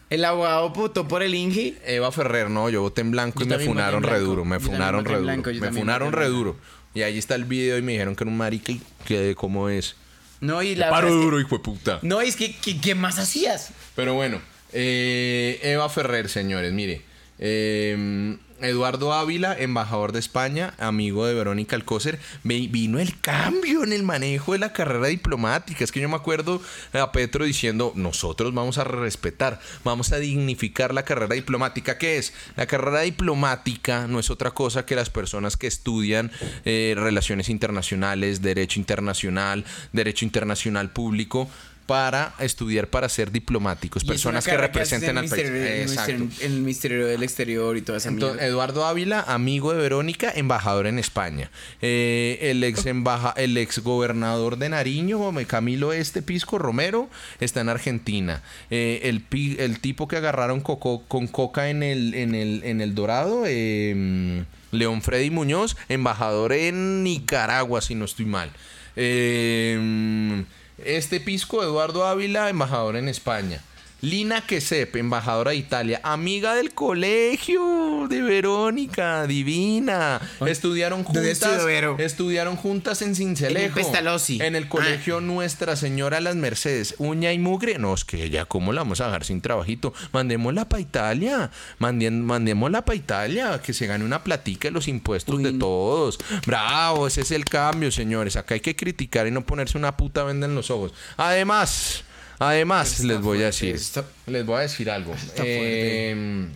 El 0.09 0.25
abogado 0.25 0.73
puto 0.73 1.09
por 1.09 1.23
el 1.23 1.35
Inge. 1.35 1.77
Eva 1.85 2.13
Ferrer, 2.13 2.49
no, 2.49 2.71
yo 2.71 2.81
voté 2.81 3.01
en 3.01 3.11
blanco 3.11 3.41
Yo 3.41 3.47
y 3.47 3.59
me 3.59 3.65
funaron 3.65 4.03
re 4.03 4.21
duro, 4.21 4.45
me 4.45 4.61
funaron 4.61 5.05
re 5.05 5.19
duro, 5.19 5.37
me 5.61 5.73
funaron 5.73 6.13
re 6.13 6.29
duro. 6.29 6.57
Y 6.95 7.03
ahí 7.03 7.19
está 7.19 7.35
el 7.35 7.45
video 7.45 7.77
y 7.77 7.83
me 7.83 7.93
dijeron 7.93 8.17
que 8.17 8.25
era 8.25 8.31
un 8.31 8.39
marica 8.39 8.73
y 8.73 8.81
que 9.05 9.35
cómo 9.35 9.69
es. 9.69 9.97
No, 10.41 10.63
y 10.63 10.75
la 10.75 10.91
Paro 10.91 11.07
verdad 11.07 11.11
es 11.11 11.21
que- 11.21 11.25
duro, 11.25 11.41
hijo 11.41 11.57
de 11.59 11.63
puta. 11.63 11.99
No, 12.03 12.21
es 12.21 12.37
que, 12.37 12.55
¿qué, 12.57 12.81
qué 12.81 12.95
más 12.95 13.19
hacías? 13.19 13.71
Pero 13.95 14.15
bueno, 14.15 14.41
eh, 14.79 15.59
Eva 15.63 15.89
Ferrer, 15.89 16.29
señores, 16.29 16.73
mire. 16.73 17.03
eh, 17.39 18.37
Eduardo 18.63 19.13
Ávila, 19.13 19.55
embajador 19.59 20.13
de 20.13 20.19
España, 20.19 20.73
amigo 20.79 21.27
de 21.27 21.35
Verónica 21.35 21.77
Alcócer, 21.77 22.19
ve- 22.43 22.69
vino 22.71 22.99
el 22.99 23.21
cambio 23.21 23.85
en 23.85 23.93
el 23.93 24.03
manejo 24.03 24.53
de 24.55 24.59
la 24.59 24.73
carrera 24.73 25.09
diplomática. 25.09 25.85
Es 25.85 25.93
que 25.93 26.01
yo 26.01 26.09
me 26.09 26.17
acuerdo 26.17 26.63
a 26.95 27.13
Petro 27.13 27.45
diciendo, 27.45 27.93
nosotros 27.97 28.55
vamos 28.55 28.79
a 28.79 28.85
respetar, 28.85 29.61
vamos 29.85 30.13
a 30.13 30.19
dignificar 30.19 30.95
la 30.95 31.05
carrera 31.05 31.35
diplomática. 31.35 31.99
¿Qué 31.99 32.17
es? 32.17 32.33
La 32.57 32.65
carrera 32.67 33.03
diplomática 33.03 34.07
no 34.07 34.19
es 34.21 34.31
otra 34.31 34.53
cosa 34.53 34.87
que 34.87 34.97
las 34.97 35.11
personas 35.11 35.59
que 35.59 35.67
estudian 35.67 36.33
eh, 36.65 36.95
relaciones 36.97 37.51
internacionales, 37.51 38.41
derecho 38.41 38.81
internacional, 38.81 39.67
derecho 39.93 40.25
internacional 40.25 40.91
público 40.95 41.51
para 41.87 42.35
estudiar 42.41 42.89
para 42.89 43.09
ser 43.09 43.31
diplomáticos, 43.31 44.03
Y 44.03 44.07
personas 44.09 44.45
que 44.45 44.57
representen 44.57 45.17
al 45.19 45.29
país. 45.29 45.45
Exacto. 45.47 46.25
el 46.43 46.53
Ministerio 46.61 47.07
del 47.07 47.23
Exterior 47.23 47.77
y 47.77 47.83
toda 47.83 47.99
esa 47.99 48.09
Entonces. 48.09 48.43
Eduardo 48.43 48.85
Ávila, 48.85 49.21
amigo 49.23 49.73
de 49.73 49.79
Verónica, 49.81 50.33
embajador 50.35 50.87
en 50.87 50.99
España. 50.99 51.51
Eh, 51.81 52.39
el 52.43 52.65
ex 52.65 52.87
embaja, 52.87 53.33
el 53.37 53.57
ex 53.57 53.79
gobernador 53.79 54.59
de 54.59 54.69
Nariño, 54.69 55.33
Camilo 55.47 55.93
Este 55.93 56.23
Pisco 56.23 56.59
Romero, 56.59 57.09
está 57.41 57.61
en 57.61 57.69
Argentina. 57.69 58.43
Eh, 58.71 59.01
el, 59.05 59.25
el 59.59 59.79
tipo 59.81 60.09
que 60.09 60.17
agarraron 60.17 60.61
coco- 60.61 61.05
con 61.07 61.29
coca 61.29 61.71
en 61.71 61.83
el, 61.83 62.15
en 62.15 62.35
el, 62.35 62.63
en 62.65 62.81
el 62.81 62.95
Dorado, 62.97 63.45
eh, 63.47 64.45
León 64.73 65.03
Freddy 65.03 65.31
Muñoz, 65.31 65.77
embajador 65.89 66.53
en 66.53 67.05
Nicaragua, 67.05 67.81
si 67.81 67.95
no 67.95 68.05
estoy 68.05 68.27
mal. 68.27 68.51
Eh, 68.97 70.45
este 70.85 71.21
Pisco, 71.21 71.63
Eduardo 71.63 72.07
Ávila, 72.07 72.49
embajador 72.49 72.97
en 72.97 73.09
España. 73.09 73.61
Lina 74.03 74.43
Quesep, 74.43 74.95
embajadora 74.97 75.53
de 75.53 75.57
Italia, 75.57 76.01
amiga 76.05 76.55
del 76.55 76.75
colegio 76.75 78.07
de 78.11 78.21
Verónica, 78.21 79.27
divina. 79.27 80.21
Estudiaron 80.47 81.03
¿Dónde 81.03 81.35
juntas. 81.35 81.65
Estudiaron 81.99 82.57
juntas 82.57 83.01
en 83.01 83.15
Cincelejo. 83.17 83.59
En 83.59 83.65
el 83.65 83.73
Pestalozzi. 83.73 84.39
En 84.43 84.55
el 84.55 84.65
Ah. 84.65 84.69
colegio 84.69 85.21
Nuestra 85.23 85.77
Señora 85.77 86.21
Las 86.21 86.37
Mercedes. 86.37 86.95
Uña 86.99 87.33
y 87.33 87.39
mugre. 87.39 87.79
No, 87.79 87.95
es 87.95 88.05
que 88.05 88.29
ya, 88.29 88.45
¿cómo 88.45 88.75
la 88.75 88.83
vamos 88.83 89.01
a 89.01 89.07
dejar 89.07 89.25
sin 89.25 89.41
trabajito? 89.41 89.95
Mandémosla 90.13 90.69
para 90.69 90.83
Italia. 90.83 91.51
Mandien- 91.79 92.21
mandémosla 92.23 92.85
para 92.85 92.97
Italia. 92.97 93.63
Que 93.63 93.73
se 93.73 93.87
gane 93.87 94.05
una 94.05 94.23
platica 94.23 94.69
de 94.69 94.73
los 94.73 94.89
impuestos 94.89 95.43
de 95.43 95.55
todos. 95.55 96.19
Bravo, 96.47 97.07
ese 97.07 97.23
es 97.23 97.31
el 97.31 97.47
cambio, 97.47 97.91
señores. 97.91 98.37
Acá 98.37 98.55
hay 98.55 98.61
que 98.61 98.77
criticar 98.77 99.27
y 99.27 99.31
no 99.31 99.47
ponerse 99.47 99.79
una 99.79 99.97
puta 99.97 100.23
venda 100.23 100.47
en 100.47 100.55
los 100.55 100.71
ojos. 100.71 100.93
Además, 101.17 102.05
además, 102.39 103.01
les 103.01 103.21
voy 103.21 103.43
a 103.43 103.47
decir. 103.47 103.75
está- 103.75 104.05
les 104.27 104.45
voy 104.47 104.57
a 104.57 104.61
decir 104.61 104.91
algo. 104.91 105.15
Eh, 105.37 106.47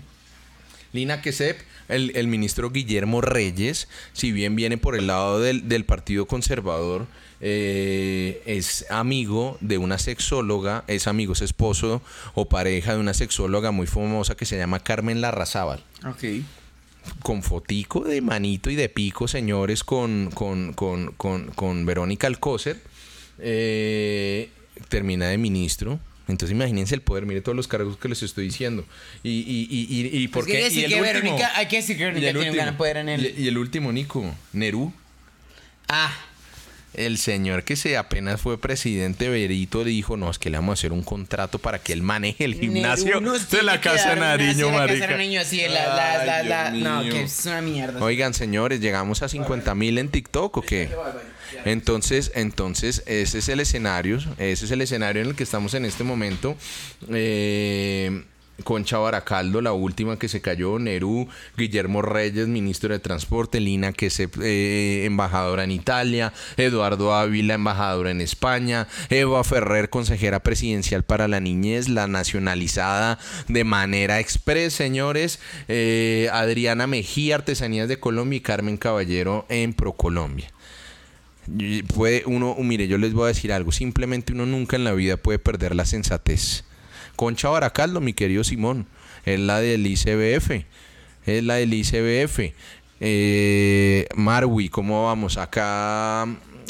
Lina 0.92 1.22
Quesep, 1.22 1.58
el, 1.88 2.12
el 2.16 2.26
ministro 2.26 2.70
Guillermo 2.70 3.20
Reyes, 3.20 3.88
si 4.12 4.32
bien 4.32 4.56
viene 4.56 4.76
por 4.78 4.96
el 4.96 5.06
lado 5.06 5.40
del, 5.40 5.68
del 5.68 5.84
Partido 5.84 6.26
Conservador, 6.26 7.06
eh, 7.40 8.42
es 8.44 8.84
amigo 8.90 9.56
de 9.60 9.78
una 9.78 9.98
sexóloga, 9.98 10.84
es 10.88 11.06
amigo, 11.06 11.32
es 11.32 11.42
esposo 11.42 12.02
o 12.34 12.48
pareja 12.48 12.92
de 12.94 13.00
una 13.00 13.14
sexóloga 13.14 13.70
muy 13.70 13.86
famosa 13.86 14.36
que 14.36 14.44
se 14.46 14.58
llama 14.58 14.80
Carmen 14.80 15.20
Larrazábal 15.22 15.82
Ok. 16.06 16.42
con 17.22 17.42
fotico 17.42 18.00
de 18.04 18.20
manito 18.20 18.68
y 18.68 18.74
de 18.74 18.88
pico, 18.90 19.26
señores, 19.28 19.84
con, 19.84 20.30
con, 20.34 20.74
con, 20.74 21.12
con, 21.12 21.46
con 21.52 21.86
Verónica 21.86 22.26
Alcócer. 22.26 22.82
Eh, 23.38 24.50
termina 24.88 25.28
de 25.28 25.38
ministro. 25.38 25.98
Entonces 26.28 26.54
imagínense 26.54 26.94
el 26.94 27.00
poder, 27.02 27.26
mire 27.26 27.40
todos 27.40 27.56
los 27.56 27.66
cargos 27.66 27.96
que 27.96 28.08
les 28.08 28.22
estoy 28.22 28.44
diciendo. 28.44 28.84
Y, 29.24 29.30
y, 29.30 29.66
y, 29.68 29.86
y, 30.16 30.22
y 30.22 30.28
por 30.28 30.44
Pues 30.44 30.46
qué. 30.46 30.52
quiere 30.52 30.66
y 30.66 30.68
decir 30.68 30.84
el 30.84 30.90
que 30.92 31.00
último- 31.00 31.12
Verónica- 31.36 31.52
hay 31.56 31.66
que 31.66 31.76
decir 31.76 31.96
que 31.98 32.04
Verónica 32.04 32.32
tiene 32.32 32.50
un 32.50 32.56
gran 32.56 32.76
poder 32.76 32.96
en 32.98 33.08
el- 33.08 33.34
Y, 33.38 33.48
el 33.48 33.58
último, 33.58 33.90
Nico, 33.92 34.34
Nerú. 34.52 34.92
Ah, 35.88 36.12
El 36.92 37.18
señor 37.18 37.62
que 37.62 37.76
se 37.76 37.96
apenas 37.96 38.40
fue 38.40 38.60
presidente 38.60 39.28
Berito 39.28 39.84
dijo, 39.84 40.16
no, 40.16 40.28
es 40.28 40.40
que 40.40 40.50
le 40.50 40.56
vamos 40.58 40.70
a 40.70 40.74
hacer 40.80 40.92
un 40.92 41.04
contrato 41.04 41.60
para 41.60 41.78
que 41.78 41.92
él 41.92 42.02
maneje 42.02 42.44
el 42.44 42.54
gimnasio 42.54 43.20
de 43.20 43.62
la 43.62 43.80
Casa 43.80 44.12
una- 44.14 44.36
Nariño, 44.36 44.70
marica. 44.70 45.06
No, 46.72 47.02
que 47.02 47.22
es 47.22 47.46
una 47.46 47.60
mierda. 47.62 48.02
Oigan, 48.02 48.34
señores, 48.34 48.80
llegamos 48.80 49.22
a 49.22 49.28
50 49.28 49.74
mil 49.76 49.98
en 49.98 50.08
TikTok 50.08 50.56
o 50.56 50.62
qué? 50.62 50.90
Entonces, 51.64 52.32
entonces, 52.34 53.02
ese 53.06 53.38
es 53.38 53.48
el 53.48 53.60
escenario, 53.60 54.18
ese 54.38 54.64
es 54.64 54.70
el 54.70 54.80
escenario 54.80 55.22
en 55.22 55.28
el 55.28 55.34
que 55.34 55.44
estamos 55.44 55.74
en 55.74 55.84
este 55.84 56.04
momento. 56.04 56.56
Eh, 57.10 58.24
Concha 58.62 58.98
Baracaldo, 58.98 59.60
la 59.60 59.72
última 59.72 60.18
que 60.18 60.28
se 60.28 60.40
cayó, 60.40 60.78
Nerú, 60.78 61.28
Guillermo 61.56 62.02
Reyes, 62.02 62.48
ministro 62.48 62.92
de 62.92 62.98
Transporte, 62.98 63.60
Lina, 63.60 63.92
que 63.92 64.06
es 64.06 64.20
eh, 64.20 65.04
embajadora 65.04 65.64
en 65.64 65.70
Italia, 65.70 66.32
Eduardo 66.56 67.14
Ávila, 67.14 67.54
embajadora 67.54 68.10
en 68.10 68.20
España, 68.20 68.88
Eva 69.08 69.42
Ferrer, 69.44 69.90
consejera 69.90 70.40
presidencial 70.40 71.02
para 71.02 71.28
la 71.28 71.40
niñez, 71.40 71.88
la 71.88 72.06
nacionalizada 72.06 73.18
de 73.48 73.64
manera 73.64 74.20
express, 74.20 74.74
señores, 74.74 75.40
eh, 75.68 76.28
Adriana 76.32 76.86
Mejía, 76.86 77.36
Artesanías 77.36 77.88
de 77.88 77.98
Colombia 77.98 78.38
y 78.38 78.40
Carmen 78.40 78.76
Caballero 78.76 79.46
en 79.48 79.72
ProColombia. 79.72 80.52
Puede 81.94 82.22
uno, 82.26 82.54
mire, 82.60 82.86
yo 82.86 82.98
les 82.98 83.12
voy 83.12 83.24
a 83.24 83.28
decir 83.28 83.52
algo, 83.52 83.72
simplemente 83.72 84.32
uno 84.32 84.46
nunca 84.46 84.76
en 84.76 84.84
la 84.84 84.92
vida 84.92 85.16
puede 85.16 85.38
perder 85.38 85.74
la 85.74 85.84
sensatez. 85.84 86.64
Concha 87.16 87.48
Baracaldo, 87.48 88.00
mi 88.00 88.12
querido 88.12 88.44
Simón, 88.44 88.86
es 89.24 89.40
la 89.40 89.60
del 89.60 89.86
ICBF, 89.86 90.64
es 91.26 91.44
la 91.44 91.54
del 91.54 91.74
ICBF. 91.74 92.52
Eh, 93.00 94.06
Marwi, 94.14 94.68
¿cómo 94.68 95.06
vamos? 95.06 95.38
Acá, 95.38 96.22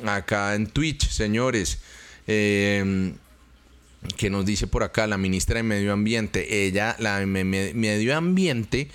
acá 0.06 0.54
en 0.54 0.66
Twitch, 0.66 1.08
señores. 1.10 1.80
Eh, 2.26 3.12
que 4.16 4.30
nos 4.30 4.46
dice 4.46 4.66
por 4.66 4.82
acá 4.82 5.06
la 5.06 5.18
ministra 5.18 5.56
de 5.56 5.62
Medio 5.62 5.92
Ambiente, 5.92 6.64
ella, 6.66 6.96
la 6.98 7.18
de 7.18 7.26
me- 7.26 7.44
me- 7.44 7.74
Medio 7.74 8.16
Ambiente, 8.16 8.88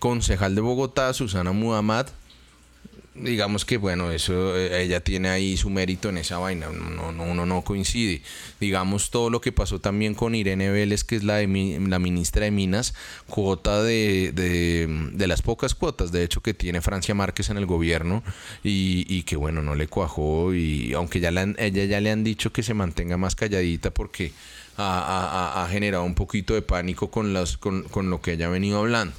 concejal 0.00 0.54
de 0.56 0.60
Bogotá, 0.60 1.12
Susana 1.12 1.52
Muhammad, 1.52 2.08
digamos 3.22 3.64
que 3.64 3.76
bueno, 3.76 4.10
eso 4.10 4.56
eh, 4.56 4.82
ella 4.82 5.00
tiene 5.00 5.28
ahí 5.28 5.56
su 5.56 5.70
mérito 5.70 6.08
en 6.08 6.18
esa 6.18 6.38
vaina, 6.38 6.68
no, 6.70 7.12
no, 7.12 7.24
uno 7.24 7.46
no 7.46 7.62
coincide. 7.62 8.22
Digamos 8.60 9.10
todo 9.10 9.30
lo 9.30 9.40
que 9.40 9.52
pasó 9.52 9.80
también 9.80 10.14
con 10.14 10.34
Irene 10.34 10.70
Vélez, 10.70 11.04
que 11.04 11.16
es 11.16 11.24
la, 11.24 11.36
de 11.36 11.46
la 11.86 11.98
ministra 11.98 12.44
de 12.44 12.50
Minas, 12.50 12.94
cuota 13.28 13.82
de, 13.82 14.32
de, 14.32 14.86
de 15.12 15.26
las 15.26 15.42
pocas 15.42 15.74
cuotas, 15.74 16.12
de 16.12 16.22
hecho, 16.24 16.40
que 16.42 16.54
tiene 16.54 16.80
Francia 16.80 17.14
Márquez 17.14 17.50
en 17.50 17.56
el 17.56 17.66
gobierno 17.66 18.22
y, 18.64 19.04
y 19.08 19.22
que 19.22 19.36
bueno, 19.36 19.62
no 19.62 19.74
le 19.74 19.86
cuajó 19.86 20.54
y 20.54 20.92
aunque 20.94 21.20
ya 21.20 21.28
han- 21.28 21.56
ella 21.58 21.84
ya 21.84 22.00
le 22.00 22.10
han 22.10 22.24
dicho 22.24 22.52
que 22.52 22.62
se 22.62 22.74
mantenga 22.74 23.16
más 23.16 23.34
calladita 23.36 23.90
porque 23.92 24.32
ha- 24.76 25.00
ha- 25.58 25.64
ha 25.64 25.68
generado 25.68 26.04
un 26.04 26.14
poquito 26.14 26.54
de 26.54 26.62
pánico 26.62 27.10
con, 27.10 27.32
las, 27.34 27.56
con, 27.58 27.82
con 27.84 28.08
lo 28.10 28.20
que 28.20 28.32
ella 28.32 28.46
ha 28.46 28.50
venido 28.50 28.78
hablando. 28.78 29.14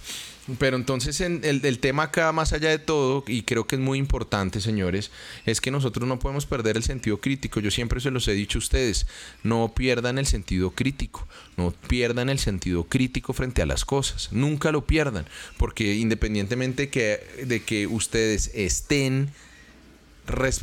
Pero 0.57 0.75
entonces 0.75 1.21
en 1.21 1.41
el, 1.43 1.63
el 1.63 1.79
tema 1.79 2.03
acá, 2.03 2.31
más 2.31 2.51
allá 2.51 2.69
de 2.69 2.79
todo, 2.79 3.23
y 3.27 3.43
creo 3.43 3.67
que 3.67 3.75
es 3.75 3.81
muy 3.81 3.99
importante, 3.99 4.59
señores, 4.59 5.11
es 5.45 5.61
que 5.61 5.69
nosotros 5.69 6.07
no 6.07 6.17
podemos 6.19 6.45
perder 6.45 6.77
el 6.77 6.83
sentido 6.83 7.21
crítico. 7.21 7.59
Yo 7.59 7.69
siempre 7.69 8.01
se 8.01 8.11
los 8.11 8.27
he 8.27 8.33
dicho 8.33 8.57
a 8.57 8.59
ustedes, 8.59 9.05
no 9.43 9.73
pierdan 9.75 10.17
el 10.17 10.25
sentido 10.25 10.71
crítico, 10.71 11.27
no 11.57 11.71
pierdan 11.87 12.29
el 12.29 12.39
sentido 12.39 12.85
crítico 12.85 13.33
frente 13.33 13.61
a 13.61 13.67
las 13.67 13.85
cosas, 13.85 14.29
nunca 14.31 14.71
lo 14.71 14.85
pierdan, 14.85 15.27
porque 15.57 15.95
independientemente 15.95 16.89
que, 16.89 17.19
de 17.45 17.63
que 17.63 17.85
ustedes 17.85 18.51
estén 18.55 19.29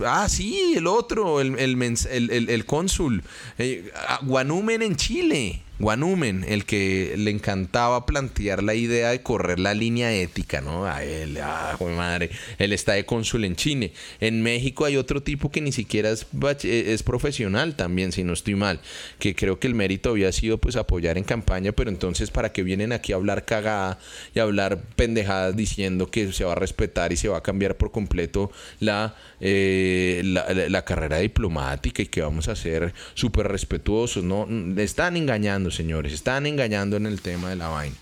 ah, 0.07 0.29
sí, 0.29 0.75
el 0.77 0.87
otro, 0.87 1.41
el, 1.41 1.59
el, 1.59 1.81
el-. 1.83 3.23
Eh, 3.59 3.93
Guanumen 4.23 4.83
en 4.83 4.97
Chile. 4.97 5.63
Guanumen, 5.79 6.45
el 6.49 6.65
que 6.65 7.15
le 7.17 7.31
encantaba 7.31 8.05
plantear 8.05 8.63
la 8.63 8.75
idea 8.75 9.11
de 9.11 9.23
correr 9.23 9.61
la 9.61 9.75
línea 9.75 10.13
ética, 10.13 10.61
¿no? 10.61 10.87
A 10.87 11.05
él, 11.05 11.39
ah, 11.41 11.77
madre. 11.81 12.31
Él 12.59 12.73
está 12.73 12.95
de 12.95 13.05
cónsul 13.05 13.45
en 13.45 13.55
Chile. 13.55 13.93
En 14.21 14.43
México 14.43 14.85
hay 14.85 14.97
otro 14.97 15.23
tipo 15.23 15.51
que 15.51 15.61
ni 15.61 15.73
siquiera 15.73 16.11
es, 16.11 16.27
eh, 16.65 16.85
es 16.89 17.03
profesional 17.03 17.77
también, 17.77 18.13
si 18.13 18.25
no 18.25 18.33
estoy 18.33 18.57
mal. 18.57 18.81
Que 19.19 19.35
creo 19.35 19.61
que 19.61 19.69
el 19.69 19.75
mérito 19.75 20.11
había 20.11 20.33
sido 20.33 20.59
pues 20.59 20.77
apoyar 20.77 21.17
en 21.17 21.25
campaña, 21.25 21.73
pero 21.73 21.91
entonces 21.91 22.31
para 22.31 22.53
que 22.53 22.63
vienen 22.63 22.93
aquí 22.93 23.13
a 23.13 23.17
hablar 23.17 23.45
cagada 23.45 23.99
y 24.35 24.41
a 24.41 24.43
hablar 24.43 24.83
pendejadas 24.97 25.57
diciendo 25.57 26.11
que 26.11 26.33
se 26.33 26.45
va 26.45 26.53
a 26.53 26.57
respetar 26.57 27.13
y 27.13 27.17
se 27.17 27.29
va 27.29 27.39
a 27.39 27.43
cambiar 27.43 27.77
por 27.77 27.93
completo 27.93 28.51
la, 28.81 29.15
eh, 29.41 30.23
la, 30.25 30.53
la- 30.53 30.69
la 30.69 30.85
carrera 30.85 31.19
diplomática 31.19 32.03
y 32.03 32.07
que 32.07 32.21
vamos 32.23 32.49
a 32.49 32.57
ser 32.57 32.93
súper 33.15 33.49
respetuosos. 33.49 34.25
No, 34.25 34.47
Mm, 34.47 34.79
están 34.79 35.17
engañando, 35.17 35.71
señores, 35.71 36.13
están 36.13 36.47
engañando 36.47 36.97
en 36.97 37.07
el 37.07 37.21
tema 37.21 37.51
de 37.51 37.57
la 37.57 37.69
vaina. 37.69 37.97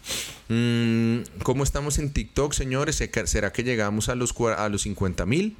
Mm, 0.48 1.18
¿Cómo 1.42 1.64
estamos 1.64 1.98
en 1.98 2.10
TikTok, 2.12 2.52
señores? 2.52 2.96
¿Se- 2.96 3.10
¿Será 3.26 3.52
que 3.52 3.64
llegamos 3.64 4.08
a 4.08 4.14
los, 4.14 4.34
a 4.56 4.68
los 4.68 4.82
50 4.82 5.26
mil? 5.26 5.56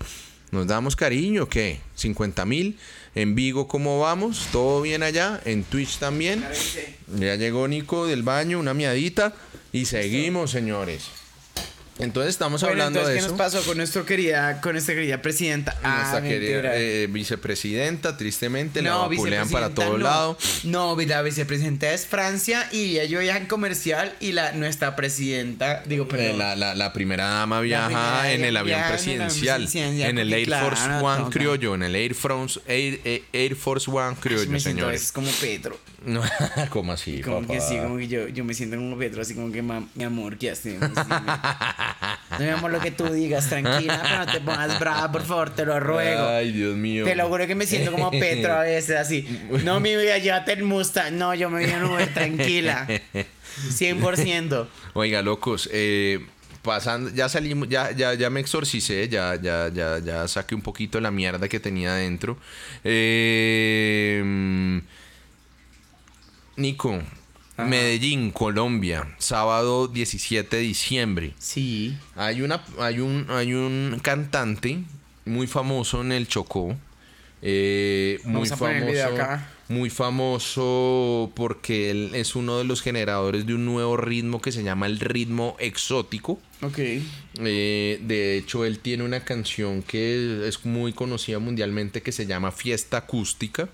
Nos 0.53 0.69
damos 0.69 0.95
cariño, 0.95 1.49
¿qué? 1.49 1.81
50 1.97 2.45
mil. 2.47 2.79
En 3.17 3.35
Vigo, 3.35 3.67
¿cómo 3.67 3.99
vamos? 4.01 4.47
¿Todo 4.53 4.81
bien 4.83 5.03
allá? 5.03 5.41
En 5.45 5.65
Twitch 5.65 5.99
también. 5.99 6.45
Ya 7.19 7.35
llegó 7.35 7.67
Nico 7.67 8.07
del 8.07 8.23
baño, 8.23 8.61
una 8.61 8.73
miadita. 8.75 9.35
Y 9.73 9.87
seguimos, 9.87 10.53
señores. 10.53 11.09
Entonces 11.99 12.31
estamos 12.31 12.63
hablando 12.63 13.07
de 13.07 13.17
eso. 13.17 13.27
¿Qué 13.27 13.31
nos 13.31 13.39
pasó 13.39 13.63
con 13.63 13.79
nuestra 13.79 14.05
querida, 14.05 14.61
con 14.61 14.73
nuestra 14.73 14.95
querida 14.95 15.23
presidenta? 15.23 15.73
Nuestra 15.73 16.19
ah, 16.19 16.23
querida 16.23 16.77
eh, 16.77 17.07
vicepresidenta, 17.11 18.17
tristemente, 18.17 18.83
la 18.83 18.97
vapulean 18.97 19.49
para 19.49 19.71
todo 19.71 19.97
lado. 19.97 20.37
No, 20.65 20.97
la 20.97 21.23
vicepresidenta 21.23 21.93
es 21.93 22.07
Francia 22.07 22.69
y 22.73 22.99
ella 22.99 23.21
viaja 23.21 23.39
en 23.39 23.47
comercial 23.47 24.15
y 24.21 24.33
la 24.33 24.53
nuestra 24.53 24.97
presidenta, 24.97 25.83
digo, 25.87 26.05
eh, 26.05 26.09
perdón. 26.09 26.39
La, 26.39 26.75
la, 26.75 26.93
primera 26.93 27.29
dama 27.29 27.61
viaja 27.61 28.33
en, 28.33 28.45
el 28.45 28.57
avión 28.57 28.81
presidencial, 28.89 29.69
en 29.75 30.19
el 30.19 30.33
Air 30.33 30.49
Force 30.49 30.85
One 30.85 31.31
criollo, 31.31 31.75
en 31.75 31.83
el 31.83 31.95
Air 31.95 32.15
Force, 32.15 32.61
Air, 32.67 33.57
Force 33.57 33.91
One 33.91 34.17
criollo, 34.21 34.61
señores. 34.61 35.03
Es 35.05 35.13
como 35.13 35.31
Pedro. 35.41 35.79
No, 36.07 36.23
¿Cómo 36.71 36.93
así? 36.93 37.21
Como 37.21 37.47
que 37.47 37.61
sí, 37.61 37.77
como 37.79 37.99
que 37.99 38.07
yo, 38.07 38.29
yo 38.29 38.45
me 38.45 38.55
siento 38.55 38.77
como 38.77 38.97
Pedro, 38.97 39.23
así 39.23 39.35
como 39.35 39.51
que 39.51 39.61
mi 39.61 40.05
amor, 40.05 40.39
¿qué 40.39 40.53
hacemos? 40.53 40.91
No 40.95 42.39
mi 42.39 42.49
amor, 42.49 42.71
lo 42.71 42.81
que 42.81 42.93
tú 42.93 43.13
digas, 43.13 43.49
tranquila, 43.49 44.01
pero 44.03 44.19
no 44.19 44.33
te 44.33 44.41
pongas 44.41 44.79
brava, 44.79 45.11
por 45.11 45.23
favor, 45.23 45.51
te 45.51 45.65
lo 45.65 45.81
ruego. 45.81 46.29
Ay, 46.29 46.53
Dios 46.53 46.77
mío. 46.77 47.05
Te 47.05 47.17
lo 47.17 47.29
juro 47.29 47.47
que 47.47 47.57
me 47.57 47.67
siento 47.67 47.91
como 47.91 48.11
Pedro 48.11 48.55
a 48.55 48.61
veces, 48.61 48.97
así. 48.97 49.27
No, 49.65 49.81
mi 49.81 49.97
vida, 49.97 50.19
llévate 50.19 50.53
el 50.53 50.63
Mustang. 50.63 51.17
No, 51.17 51.35
yo 51.35 51.51
me 51.51 51.65
voy 51.65 51.73
a 51.73 51.85
Uber, 51.85 52.15
tranquila. 52.15 52.87
100%. 53.69 54.67
Oiga, 54.95 55.23
locos, 55.23 55.69
eh 55.73 56.25
pasando, 56.63 57.11
ya 57.11 57.29
salimos, 57.29 57.69
ya, 57.69 57.93
ya, 57.93 58.15
ya 58.15 58.29
me 58.29 58.41
exorcicé, 58.41 59.09
ya, 59.09 59.41
ya, 59.41 59.71
ya, 59.73 60.01
ya 60.01 60.27
saqué 60.27 60.57
un 60.57 60.63
poquito 60.63 61.01
la 61.01 61.13
mierda 61.13 61.49
que 61.49 61.61
tenía 61.61 61.93
adentro. 61.93 62.37
Eh, 62.83 64.83
Nico, 66.57 67.03
Medellín, 67.59 68.31
Colombia, 68.31 69.15
sábado 69.19 69.89
17 69.89 70.57
de 70.57 70.63
diciembre. 70.63 71.35
Sí. 71.39 71.97
Hay 72.15 72.43
una, 72.43 72.63
hay 72.79 73.01
un, 73.01 73.27
hay 73.29 73.55
un 73.55 73.99
cantante 74.03 74.83
muy 75.25 75.47
famoso 75.47 76.03
en 76.03 76.13
el 76.13 76.29
Chocó. 76.29 76.77
Eh, 77.43 78.21
muy 78.25 78.49
famoso. 78.49 79.39
Muy 79.69 79.91
famoso 79.91 81.33
porque 81.35 81.91
él 81.91 82.11
es 82.15 82.37
uno 82.37 82.59
de 82.59 82.65
los 82.65 82.83
generadores 82.83 83.47
de 83.47 83.55
un 83.55 83.65
nuevo 83.65 83.97
ritmo 83.97 84.41
que 84.41 84.53
se 84.53 84.63
llama 84.63 84.87
el 84.87 85.01
ritmo 85.01 85.57
exótico. 85.59 86.39
Ok. 86.63 86.79
Eh, 86.79 88.01
de 88.01 88.37
hecho, 88.39 88.65
él 88.65 88.79
tiene 88.79 89.03
una 89.03 89.25
canción 89.25 89.83
que 89.83 90.47
es 90.47 90.65
muy 90.65 90.93
conocida 90.93 91.41
mundialmente 91.41 92.01
que 92.01 92.13
se 92.13 92.27
llama 92.27 92.53
Fiesta 92.53 92.99
Acústica 92.99 93.69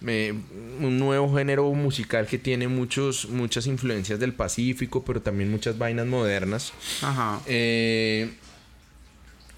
un 0.00 0.98
nuevo 0.98 1.34
género 1.36 1.72
musical 1.72 2.26
que 2.26 2.38
tiene 2.38 2.68
muchos, 2.68 3.28
muchas 3.28 3.66
influencias 3.66 4.20
del 4.20 4.32
Pacífico, 4.32 5.04
pero 5.04 5.20
también 5.20 5.50
muchas 5.50 5.76
vainas 5.76 6.06
modernas. 6.06 6.72
Ajá. 7.02 7.40
Eh, 7.46 8.30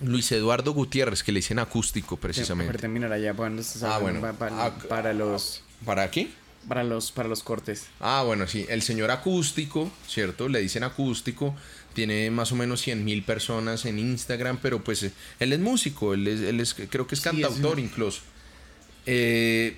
Luis 0.03 0.33
Eduardo 0.33 0.73
Gutiérrez, 0.73 1.23
que 1.23 1.33
le 1.33 1.41
dicen 1.41 1.59
acústico 1.59 2.17
precisamente. 2.17 2.73
Para 2.73 2.81
terminar 2.81 3.13
allá, 3.13 3.35
ah, 3.83 3.99
bueno. 3.99 4.21
Para, 4.21 4.75
para, 4.89 5.13
los... 5.13 5.63
¿Para 5.85 6.03
aquí? 6.03 6.33
Para 6.67 6.85
los, 6.85 7.13
para 7.13 7.29
los 7.29 7.43
cortes. 7.43 7.87
Ah, 8.01 8.23
bueno, 8.25 8.47
sí. 8.47 8.65
El 8.69 8.83
señor 8.83 9.11
acústico, 9.11 9.91
¿cierto? 10.07 10.49
Le 10.49 10.61
dicen 10.61 10.85
acústico. 10.85 11.55
Tiene 11.93 12.31
más 12.31 12.53
o 12.53 12.57
menos 12.57 12.81
100 12.81 13.05
mil 13.05 13.25
personas 13.25 13.85
en 13.85 13.99
Instagram, 13.99 14.59
pero 14.63 14.83
pues 14.83 15.11
él 15.41 15.53
es 15.53 15.59
músico, 15.59 16.15
él 16.15 16.29
es, 16.29 16.41
él 16.41 16.61
es 16.61 16.75
creo 16.75 17.07
que 17.07 17.17
es 17.17 17.21
cantautor 17.21 17.81
incluso. 17.81 18.21
Eh, 19.07 19.77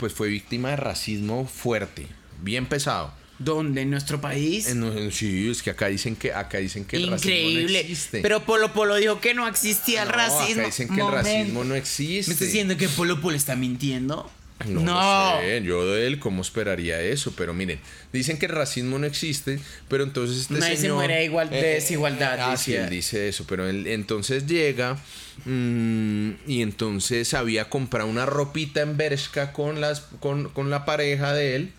pues 0.00 0.14
fue 0.14 0.28
víctima 0.28 0.70
de 0.70 0.76
racismo 0.76 1.46
fuerte, 1.46 2.06
bien 2.42 2.64
pesado. 2.64 3.12
¿Dónde? 3.38 3.82
¿En 3.82 3.90
nuestro 3.90 4.20
país? 4.20 4.74
sí, 5.12 5.50
es 5.50 5.62
que 5.62 5.70
acá 5.70 5.86
dicen 5.88 6.16
que 6.16 6.32
acá 6.32 6.58
dicen 6.58 6.84
que 6.84 6.96
el 6.96 7.10
racismo 7.10 7.50
no 7.50 7.78
existe. 7.78 8.20
Pero 8.20 8.44
Polo 8.44 8.72
Polo 8.72 8.96
dijo 8.96 9.20
que 9.20 9.34
no 9.34 9.46
existía 9.46 10.02
el 10.02 10.08
racismo. 10.08 10.62
Acá 10.62 10.66
dicen 10.66 10.88
que 10.94 11.00
el 11.00 11.10
racismo 11.10 11.64
no 11.64 11.74
existe. 11.74 12.30
¿Me 12.30 12.32
está 12.32 12.44
diciendo 12.46 12.76
que 12.76 12.88
Polo 12.88 13.20
Polo 13.20 13.36
está 13.36 13.56
mintiendo? 13.56 14.30
No, 14.66 14.80
no. 14.80 15.40
sé, 15.40 15.62
yo 15.62 15.86
de 15.86 16.06
él 16.06 16.18
cómo 16.18 16.42
esperaría 16.42 17.00
eso, 17.00 17.32
pero 17.36 17.54
miren, 17.54 17.80
dicen 18.12 18.38
que 18.38 18.46
el 18.46 18.52
racismo 18.52 18.98
no 18.98 19.06
existe, 19.06 19.58
pero 19.88 20.04
entonces 20.04 20.42
este 20.42 20.54
Nadie 20.54 20.76
señor... 20.76 21.02
se 21.02 21.06
muere 21.06 21.24
igual 21.24 21.48
de 21.48 21.58
eh, 21.58 21.74
desigualdad. 21.74 22.38
Ah, 22.40 22.56
sí, 22.56 22.74
él 22.74 22.90
dice 22.90 23.28
eso, 23.28 23.46
pero 23.48 23.68
él 23.68 23.86
entonces 23.86 24.46
llega 24.46 24.98
mm, 25.46 26.30
y 26.46 26.60
entonces 26.62 27.32
había 27.32 27.70
comprado 27.70 28.08
una 28.08 28.26
ropita 28.26 28.82
en 28.82 28.96
Bershka 28.96 29.52
con, 29.52 29.80
las, 29.80 30.00
con, 30.20 30.50
con 30.50 30.68
la 30.68 30.84
pareja 30.84 31.32
de 31.32 31.56
él 31.56 31.72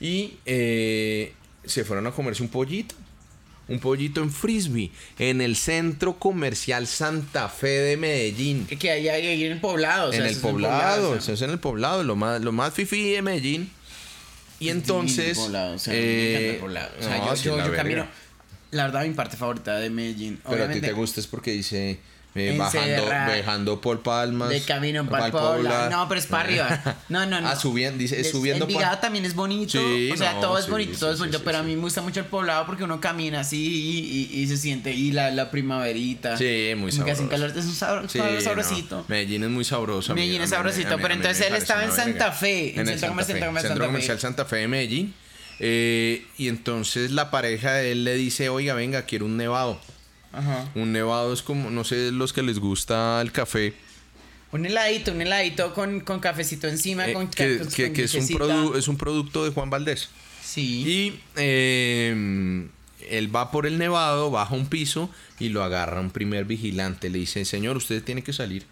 y 0.00 0.38
eh, 0.44 1.32
se 1.64 1.84
fueron 1.84 2.06
a 2.06 2.10
comerse 2.10 2.42
un 2.42 2.48
pollito 2.48 2.96
un 3.68 3.78
pollito 3.78 4.22
en 4.22 4.30
frisbee 4.30 4.90
en 5.18 5.40
el 5.40 5.56
centro 5.56 6.18
comercial 6.18 6.86
Santa 6.86 7.48
Fe 7.48 7.80
de 7.80 7.96
Medellín. 7.96 8.66
Que 8.66 8.90
hay 8.90 9.08
ahí 9.08 9.44
en 9.44 9.52
el 9.52 9.60
poblado. 9.60 10.12
en, 10.12 10.22
el 10.22 10.36
poblado, 10.36 11.16
eso 11.16 11.32
es 11.32 11.42
en 11.42 11.50
el 11.50 11.58
poblado, 11.58 12.02
lo 12.04 12.16
más, 12.16 12.40
lo 12.42 12.52
más 12.52 12.74
fifi 12.74 13.12
de 13.12 13.22
Medellín. 13.22 13.70
Y 14.60 14.68
entonces. 14.68 15.38
Poblado, 15.38 15.74
o 15.74 15.78
sea, 15.78 15.92
eh, 15.96 16.58
poblado. 16.60 16.90
O 16.98 17.02
sea, 17.02 17.34
yo, 17.34 17.58
yo, 17.58 17.74
camino. 17.74 18.06
La 18.70 18.84
verdad, 18.84 19.04
mi 19.04 19.14
parte 19.14 19.36
favorita 19.36 19.76
de 19.78 19.90
Medellín. 19.90 20.40
Pero 20.48 20.64
a 20.64 20.68
ti 20.68 20.80
te 20.80 20.92
gusta 20.92 21.20
es 21.20 21.26
porque 21.26 21.52
dice 21.52 21.98
eh, 22.36 22.56
bajando, 22.58 23.06
bajando 23.06 23.80
por 23.80 24.02
Palmas. 24.02 24.48
De 24.48 24.60
camino 24.62 25.08
para 25.08 25.30
Pobla. 25.30 25.88
No, 25.88 26.08
pero 26.08 26.18
es 26.18 26.26
para 26.26 26.44
arriba. 26.44 26.96
No, 27.08 27.24
no, 27.26 27.40
no. 27.40 27.44
Ah, 27.54 27.56
subiendo, 27.56 27.98
dice, 27.98 28.24
subiendo. 28.24 28.64
Envigado 28.64 28.98
también 28.98 29.24
es 29.24 29.34
bonito. 29.34 29.78
o 30.12 30.16
sea, 30.16 30.40
todo 30.40 30.58
es 30.58 30.68
bonito, 30.68 30.98
todo 30.98 31.12
es 31.12 31.18
bonito. 31.18 31.42
pero 31.44 31.58
a 31.58 31.62
mí 31.62 31.76
me 31.76 31.82
gusta 31.82 32.00
mucho 32.02 32.20
el 32.20 32.26
poblado 32.26 32.66
porque 32.66 32.84
uno 32.84 33.00
camina 33.00 33.40
así 33.40 34.30
y, 34.32 34.40
y, 34.40 34.46
se 34.48 34.56
siente. 34.56 34.92
Y 34.92 35.12
la, 35.12 35.30
la 35.30 35.50
primaverita. 35.50 36.36
Sí, 36.36 36.72
muy 36.76 36.90
sabroso. 36.90 37.28
Calor, 37.28 37.50
es 37.50 37.64
un 37.64 37.74
sabor, 37.74 38.08
sabrosito. 38.08 39.04
Medellín 39.08 39.44
es 39.44 39.50
muy 39.50 39.64
sabroso. 39.64 40.14
Medellín 40.14 40.42
es 40.42 40.50
sabrosito. 40.50 40.96
pero 41.00 41.14
entonces 41.14 41.46
él 41.46 41.54
estaba 41.54 41.84
en 41.84 41.92
Santa 41.92 42.32
Fe. 42.32 42.80
En 42.80 42.88
el 42.88 42.98
Centro 42.98 43.86
Comercial 43.86 44.18
Santa 44.18 44.44
Fe 44.44 44.56
de 44.56 44.68
Medellín. 44.68 45.14
Eh, 45.60 46.26
y 46.36 46.48
entonces 46.48 47.12
la 47.12 47.30
pareja 47.30 47.74
de 47.74 47.92
él 47.92 48.04
le 48.04 48.14
dice: 48.14 48.48
Oiga, 48.48 48.74
venga, 48.74 49.02
quiero 49.02 49.26
un 49.26 49.36
nevado. 49.36 49.78
Un 50.74 50.92
nevado 50.92 51.32
es 51.32 51.42
como, 51.42 51.70
no 51.70 51.84
sé, 51.84 52.12
los 52.12 52.32
que 52.32 52.42
les 52.42 52.58
gusta 52.58 53.20
el 53.20 53.32
café. 53.32 53.74
Un 54.52 54.66
heladito, 54.66 55.12
un 55.12 55.20
heladito 55.20 55.74
con, 55.74 56.00
con 56.00 56.20
cafecito 56.20 56.68
encima, 56.68 57.08
eh, 57.08 57.12
con, 57.12 57.28
que, 57.28 57.60
que, 57.92 58.04
es, 58.04 58.14
un 58.14 58.76
es 58.76 58.88
un 58.88 58.96
producto 58.96 59.44
de 59.44 59.50
Juan 59.50 59.68
Valdés. 59.68 60.10
Sí. 60.44 60.84
Y 60.86 61.20
em, 61.36 62.68
él 63.08 63.34
va 63.34 63.50
por 63.50 63.66
el 63.66 63.78
nevado, 63.78 64.30
baja 64.30 64.54
un 64.54 64.66
piso 64.66 65.10
y 65.40 65.48
lo 65.48 65.64
agarra 65.64 66.00
un 66.00 66.10
primer 66.10 66.44
vigilante. 66.44 67.10
Le 67.10 67.18
dice, 67.18 67.44
señor, 67.44 67.76
usted 67.76 68.02
tiene 68.02 68.22
que 68.22 68.32
salir. 68.32 68.64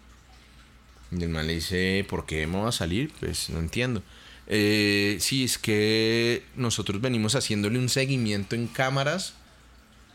Y 1.11 1.21
el 1.21 1.29
man 1.29 1.47
le 1.47 1.55
dice, 1.55 2.05
¿por 2.09 2.25
qué 2.25 2.47
me 2.47 2.61
va 2.61 2.69
a 2.69 2.71
salir? 2.71 3.11
Pues 3.19 3.49
no 3.49 3.59
entiendo. 3.59 4.01
Eh, 4.47 5.17
sí, 5.19 5.43
es 5.43 5.57
que 5.57 6.43
nosotros 6.55 7.01
venimos 7.01 7.35
haciéndole 7.35 7.79
un 7.79 7.89
seguimiento 7.89 8.55
en 8.55 8.67
cámaras 8.67 9.33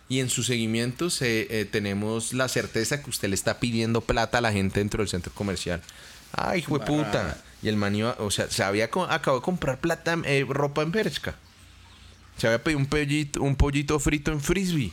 y 0.08 0.20
en 0.20 0.30
su 0.30 0.42
seguimiento 0.42 1.10
se, 1.10 1.60
eh, 1.60 1.64
tenemos 1.64 2.32
la 2.32 2.48
certeza 2.48 3.02
que 3.02 3.10
usted 3.10 3.28
le 3.28 3.34
está 3.34 3.60
pidiendo 3.60 4.00
plata 4.00 4.38
a 4.38 4.40
la 4.40 4.52
gente 4.52 4.80
dentro 4.80 5.02
del 5.02 5.08
centro 5.08 5.32
comercial. 5.34 5.82
Ay, 6.32 6.60
hijo 6.60 6.78
de 6.78 6.86
puta. 6.86 7.38
Y 7.62 7.68
el 7.68 7.76
man 7.76 8.00
o 8.18 8.30
sea, 8.30 8.50
se 8.50 8.62
había 8.62 8.84
acabado 8.84 9.40
de 9.40 9.44
comprar 9.44 9.78
plata, 9.78 10.16
eh, 10.24 10.46
ropa 10.48 10.82
en 10.82 10.92
Bershka. 10.92 11.34
Se 12.36 12.46
había 12.46 12.62
pedido 12.62 12.78
un 12.78 12.86
pollito, 12.86 13.42
un 13.42 13.56
pollito 13.56 13.98
frito 13.98 14.30
en 14.30 14.40
frisbee. 14.40 14.92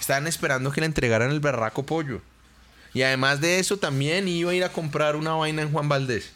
Estaban 0.00 0.26
esperando 0.26 0.72
que 0.72 0.80
le 0.80 0.86
entregaran 0.86 1.30
el 1.30 1.40
berraco 1.40 1.84
pollo. 1.84 2.22
Y 2.94 3.02
además 3.02 3.40
de 3.40 3.58
eso, 3.58 3.76
también 3.76 4.26
iba 4.26 4.50
a 4.50 4.54
ir 4.54 4.64
a 4.64 4.72
comprar 4.72 5.14
una 5.14 5.32
vaina 5.32 5.62
en 5.62 5.70
Juan 5.70 5.88
Valdés. 5.88 6.32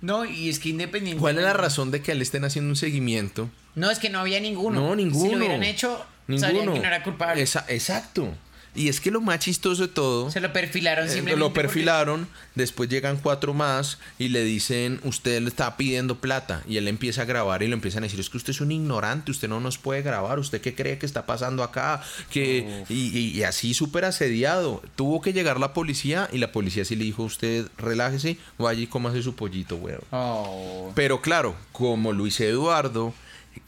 No, 0.00 0.24
y 0.24 0.48
es 0.48 0.58
que 0.58 0.70
independiente. 0.70 1.20
¿Cuál 1.20 1.38
es 1.38 1.44
la 1.44 1.52
razón 1.52 1.90
de 1.90 2.02
que 2.02 2.14
le 2.14 2.22
estén 2.22 2.44
haciendo 2.44 2.68
un 2.70 2.76
seguimiento? 2.76 3.48
No, 3.74 3.90
es 3.90 3.98
que 3.98 4.10
no 4.10 4.18
había 4.18 4.40
ninguno. 4.40 4.80
No, 4.80 4.96
ninguno. 4.96 5.24
Si 5.24 5.30
lo 5.30 5.38
hubieran 5.38 5.62
hecho, 5.62 6.04
Ninguno. 6.26 6.74
que 6.74 6.80
no 6.80 6.86
era 6.86 7.02
culpable. 7.02 7.42
exacto. 7.42 8.34
Y 8.76 8.88
es 8.88 9.00
que 9.00 9.10
lo 9.10 9.22
más 9.22 9.38
chistoso 9.38 9.86
de 9.86 9.88
todo. 9.88 10.30
Se 10.30 10.40
lo 10.40 10.52
perfilaron 10.52 11.06
eh, 11.06 11.08
simplemente. 11.08 11.40
Lo 11.40 11.52
perfilaron, 11.52 12.28
después 12.54 12.90
llegan 12.90 13.16
cuatro 13.16 13.54
más 13.54 13.98
y 14.18 14.28
le 14.28 14.44
dicen, 14.44 15.00
usted 15.02 15.40
le 15.40 15.48
está 15.48 15.76
pidiendo 15.78 16.20
plata. 16.20 16.62
Y 16.68 16.76
él 16.76 16.86
empieza 16.86 17.22
a 17.22 17.24
grabar 17.24 17.62
y 17.62 17.68
le 17.68 17.72
empiezan 17.72 18.04
a 18.04 18.06
decir, 18.06 18.20
es 18.20 18.28
que 18.28 18.36
usted 18.36 18.50
es 18.50 18.60
un 18.60 18.70
ignorante, 18.70 19.30
usted 19.30 19.48
no 19.48 19.60
nos 19.60 19.78
puede 19.78 20.02
grabar, 20.02 20.38
usted 20.38 20.60
qué 20.60 20.74
cree 20.74 20.98
que 20.98 21.06
está 21.06 21.24
pasando 21.24 21.62
acá. 21.62 22.02
que 22.30 22.84
y, 22.90 23.42
así 23.44 23.72
súper 23.72 24.04
asediado. 24.04 24.82
Tuvo 24.94 25.22
que 25.22 25.32
llegar 25.32 25.58
la 25.58 25.72
policía 25.72 26.28
y 26.30 26.38
la 26.38 26.52
policía 26.52 26.84
sí 26.84 26.96
le 26.96 27.04
dijo, 27.04 27.22
usted 27.22 27.66
relájese, 27.78 28.36
vaya 28.58 28.82
y 28.82 28.86
cómase 28.86 29.22
su 29.22 29.34
pollito, 29.34 29.76
weón. 29.76 30.02
Oh. 30.10 30.92
Pero 30.94 31.22
claro, 31.22 31.56
como 31.72 32.12
Luis 32.12 32.38
Eduardo 32.40 33.14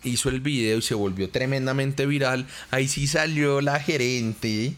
hizo 0.03 0.29
el 0.29 0.41
video 0.41 0.79
y 0.79 0.83
se 0.83 0.95
volvió 0.95 1.31
tremendamente 1.31 2.07
viral, 2.07 2.47
ahí 2.71 2.89
sí 2.89 3.07
salió 3.07 3.61
la 3.61 3.81
gerente 3.81 4.75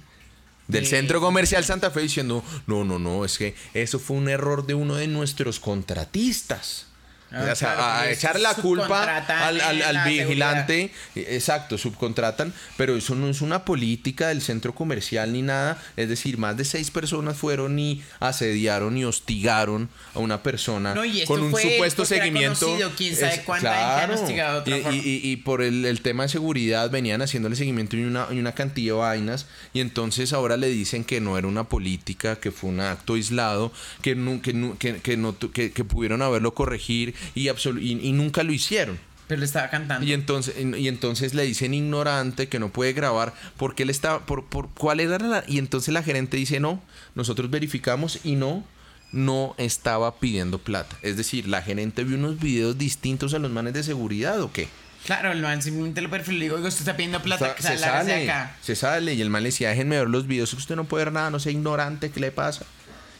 del 0.69 0.87
centro 0.87 1.21
comercial 1.21 1.65
Santa 1.65 1.91
Fe 1.91 2.01
diciendo, 2.01 2.45
no, 2.67 2.85
no, 2.85 2.99
no, 2.99 3.25
es 3.25 3.39
que 3.39 3.55
eso 3.75 3.99
fue 3.99 4.17
un 4.17 4.29
error 4.29 4.67
de 4.67 4.75
uno 4.75 4.95
de 4.95 5.09
nuestros 5.09 5.59
contratistas. 5.59 6.87
Ah, 7.33 7.49
o 7.53 7.57
sea, 7.57 7.75
claro, 7.75 7.83
a 7.83 7.97
porque 7.99 8.13
echar 8.15 8.41
la 8.41 8.55
culpa 8.55 9.17
al, 9.47 9.61
al- 9.61 9.83
al 9.83 9.95
la 9.95 10.05
vigilante. 10.05 10.91
Exacto, 11.15 11.79
subcontratan, 11.79 12.53
pero 12.77 12.97
eso 12.97 13.15
no 13.15 13.29
es 13.29 13.41
una 13.41 13.65
política 13.65 14.29
del 14.29 14.43
centro 14.43 14.75
comercial 14.75 15.33
ni 15.33 15.43
nada. 15.43 15.81
Es 15.97 16.09
decir, 16.09 16.39
más 16.39 16.57
de 16.57 16.65
seis 16.65 16.91
personas 16.91 17.37
fueron 17.37 17.79
y 17.79 18.03
asediaron 18.21 18.97
y 18.97 19.05
hostigaron 19.05 19.89
a 20.15 20.19
una 20.19 20.43
persona 20.43 20.95
No, 20.95 21.05
y 21.05 21.25
con 21.25 21.43
un 21.43 21.51
fue 21.51 21.63
supuesto 21.63 22.05
seguimiento. 22.05 22.67
conocido, 22.67 22.91
quién 22.97 23.15
sabe 23.17 23.43
cuánta 23.45 23.73
gente 24.01 24.05
han 24.05 24.11
hostigado 24.19 24.61
de 24.63 24.75
otra 24.75 24.93
Y- 24.95 25.37
por 25.37 25.63
el, 25.63 25.85
el 25.85 26.01
tema 26.01 26.25
de 26.25 26.29
seguridad 26.31 26.91
venían 26.91 27.23
haciéndole 27.23 27.57
seguimiento 27.57 27.97
y 27.97 28.03
una, 28.05 28.27
y 28.31 28.39
una 28.39 28.53
cantidad 28.53 28.95
de 28.95 28.99
vainas 29.01 29.47
y 29.73 29.81
entonces 29.81 30.33
ahora 30.33 30.57
le 30.57 30.69
dicen 30.69 31.05
que 31.05 31.21
no 31.21 31.39
era 31.39 31.47
una 31.47 31.65
política, 31.65 32.37
que 32.37 32.51
fue 32.51 32.71
un 32.71 32.81
acto 32.81 33.15
aislado, 33.15 33.73
que, 34.03 34.15
que, 34.43 34.75
que, 34.79 34.97
que 35.01 35.17
no 35.17 35.37
que, 35.39 35.73
que 35.73 35.85
pudieron 35.85 36.23
haberlo 36.23 36.55
corregir 36.55 37.15
y, 37.35 37.49
y, 37.49 38.01
y 38.09 38.13
nunca 38.13 38.43
lo 38.43 38.53
hicieron. 38.53 38.99
Pero 39.31 39.41
le 39.41 39.47
estaba 39.47 39.71
cantando. 39.71 40.05
Y 40.05 40.13
entonces, 40.13 40.57
y 40.59 40.89
entonces 40.89 41.35
le 41.35 41.45
dicen 41.45 41.73
ignorante 41.73 42.49
que 42.49 42.59
no 42.59 42.71
puede 42.71 42.93
grabar 42.93 43.33
porque 43.57 43.85
él 43.85 43.91
estaba, 43.91 44.27
por, 44.27 44.47
por 44.47 44.71
cuál 44.71 44.99
era 44.99 45.19
la, 45.19 45.45
y 45.47 45.59
entonces 45.59 45.95
la 45.95 46.03
gerente 46.03 46.37
dice 46.37 46.59
no, 46.59 46.83
nosotros 47.15 47.49
verificamos 47.49 48.19
y 48.25 48.35
no, 48.35 48.65
no 49.13 49.55
estaba 49.57 50.19
pidiendo 50.19 50.59
plata. 50.59 50.97
Es 51.03 51.17
decir, 51.17 51.47
la 51.47 51.63
gerente 51.63 52.03
vio 52.03 52.17
unos 52.17 52.41
videos 52.41 52.77
distintos 52.77 53.33
a 53.33 53.39
los 53.39 53.53
manes 53.53 53.73
de 53.73 53.85
seguridad 53.85 54.41
o 54.41 54.53
qué. 54.53 54.69
Claro, 55.07 55.31
el 55.33 55.41
man 55.41 55.63
simplemente 55.63 56.03
lo 56.03 56.11
perfiló 56.11 56.39
y 56.39 56.43
digo, 56.43 56.57
oiga, 56.57 56.69
usted 56.69 56.83
está 56.83 56.97
pidiendo 56.97 57.23
plata, 57.23 57.55
que 57.55 57.63
se 57.63 57.71
de 57.71 57.79
sale, 57.79 58.25
acá. 58.25 58.57
se 58.61 58.77
sale 58.77 59.15
y 59.15 59.23
el 59.23 59.31
man 59.31 59.45
le 59.45 59.49
decía, 59.49 59.71
déjenme 59.71 59.97
ver 59.97 60.09
los 60.09 60.27
videos, 60.27 60.53
usted 60.53 60.77
no 60.77 60.85
puede 60.85 61.05
ver 61.05 61.15
nada, 61.15 61.31
no 61.31 61.39
sea 61.39 61.53
ignorante, 61.53 62.11
¿qué 62.11 62.21
le 62.21 62.33
pasa? 62.33 62.67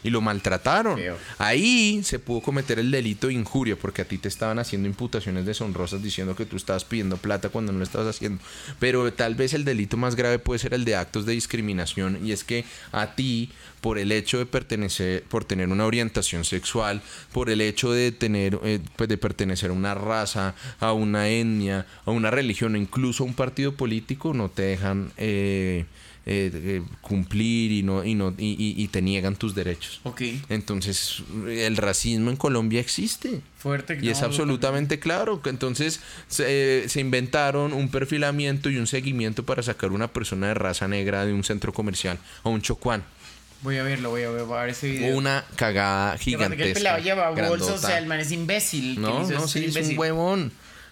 Y 0.03 0.09
lo 0.09 0.21
maltrataron. 0.21 0.97
Feo. 0.97 1.17
Ahí 1.37 2.01
se 2.03 2.19
pudo 2.19 2.41
cometer 2.41 2.79
el 2.79 2.91
delito 2.91 3.27
de 3.27 3.33
injuria 3.33 3.75
porque 3.75 4.01
a 4.01 4.05
ti 4.05 4.17
te 4.17 4.27
estaban 4.27 4.59
haciendo 4.59 4.87
imputaciones 4.87 5.45
deshonrosas 5.45 6.01
diciendo 6.01 6.35
que 6.35 6.45
tú 6.45 6.55
estabas 6.55 6.85
pidiendo 6.85 7.17
plata 7.17 7.49
cuando 7.49 7.71
no 7.71 7.79
lo 7.79 7.83
estabas 7.83 8.15
haciendo. 8.15 8.41
Pero 8.79 9.11
tal 9.13 9.35
vez 9.35 9.53
el 9.53 9.65
delito 9.65 9.97
más 9.97 10.15
grave 10.15 10.39
puede 10.39 10.59
ser 10.59 10.73
el 10.73 10.85
de 10.85 10.95
actos 10.95 11.25
de 11.25 11.33
discriminación 11.33 12.19
y 12.25 12.31
es 12.31 12.43
que 12.43 12.65
a 12.91 13.15
ti 13.15 13.51
por 13.81 13.97
el 13.97 14.11
hecho 14.11 14.37
de 14.37 14.45
pertenecer, 14.45 15.23
por 15.23 15.43
tener 15.43 15.67
una 15.67 15.85
orientación 15.85 16.45
sexual, 16.45 17.01
por 17.33 17.49
el 17.49 17.61
hecho 17.61 17.91
de 17.91 18.11
tener, 18.11 18.59
eh, 18.63 18.79
pues 18.95 19.09
de 19.09 19.17
pertenecer 19.17 19.71
a 19.71 19.73
una 19.73 19.95
raza, 19.95 20.53
a 20.79 20.93
una 20.93 21.27
etnia, 21.27 21.87
a 22.05 22.11
una 22.11 22.29
religión 22.29 22.75
o 22.75 22.77
incluso 22.77 23.23
a 23.23 23.27
un 23.27 23.33
partido 23.33 23.73
político, 23.73 24.33
no 24.33 24.49
te 24.49 24.61
dejan 24.61 25.11
eh, 25.17 25.85
eh, 26.25 26.81
cumplir 27.01 27.71
y 27.71 27.83
no 27.83 28.03
y 28.05 28.13
no 28.13 28.33
y, 28.37 28.49
y- 28.51 28.81
y 28.83 28.87
te 28.89 29.01
niegan 29.01 29.35
tus 29.35 29.55
derechos. 29.55 29.99
Ok. 30.03 30.21
Entonces 30.49 31.23
el 31.47 31.77
racismo 31.77 32.29
en 32.29 32.37
Colombia 32.37 32.79
existe. 32.79 33.41
Fuerte. 33.57 33.97
Y 34.01 34.09
es 34.09 34.21
no, 34.21 34.27
absolutamente 34.27 34.99
claro. 34.99 35.41
que 35.41 35.49
Entonces 35.49 35.99
se, 36.27 36.87
se 36.89 36.99
inventaron 36.99 37.73
un 37.73 37.89
perfilamiento 37.89 38.69
y 38.69 38.77
un 38.77 38.87
seguimiento 38.87 39.45
para 39.45 39.63
sacar 39.63 39.91
una 39.91 40.07
persona 40.07 40.47
de 40.47 40.53
raza 40.53 40.87
negra 40.87 41.25
de 41.25 41.33
un 41.33 41.43
centro 41.43 41.73
comercial 41.73 42.17
a 42.43 42.49
un 42.49 42.61
chocuán. 42.61 43.03
Voy 43.63 43.77
a 43.77 43.83
verlo, 43.83 44.09
voy 44.09 44.23
a 44.23 44.29
ver, 44.31 44.43
voy 44.45 44.57
a 44.57 44.61
ver 44.61 44.69
ese 44.71 44.89
video. 44.89 45.15
Una 45.15 45.45
cagada 45.55 46.13
aparte 46.13 46.25
que 46.25 46.31
el 46.31 46.37
gigantesca. 46.39 46.73
pelado 46.73 47.03
lleva 47.03 47.29
o 47.29 47.77
sea, 47.77 47.99
el 47.99 48.07
man 48.07 48.19
es 48.19 48.31
imbécil. 48.31 48.99
No, 48.99 49.19
no, 49.29 49.47
sí, 49.47 49.59
es 49.59 49.65
un 49.65 49.69
imbécil. 49.81 49.95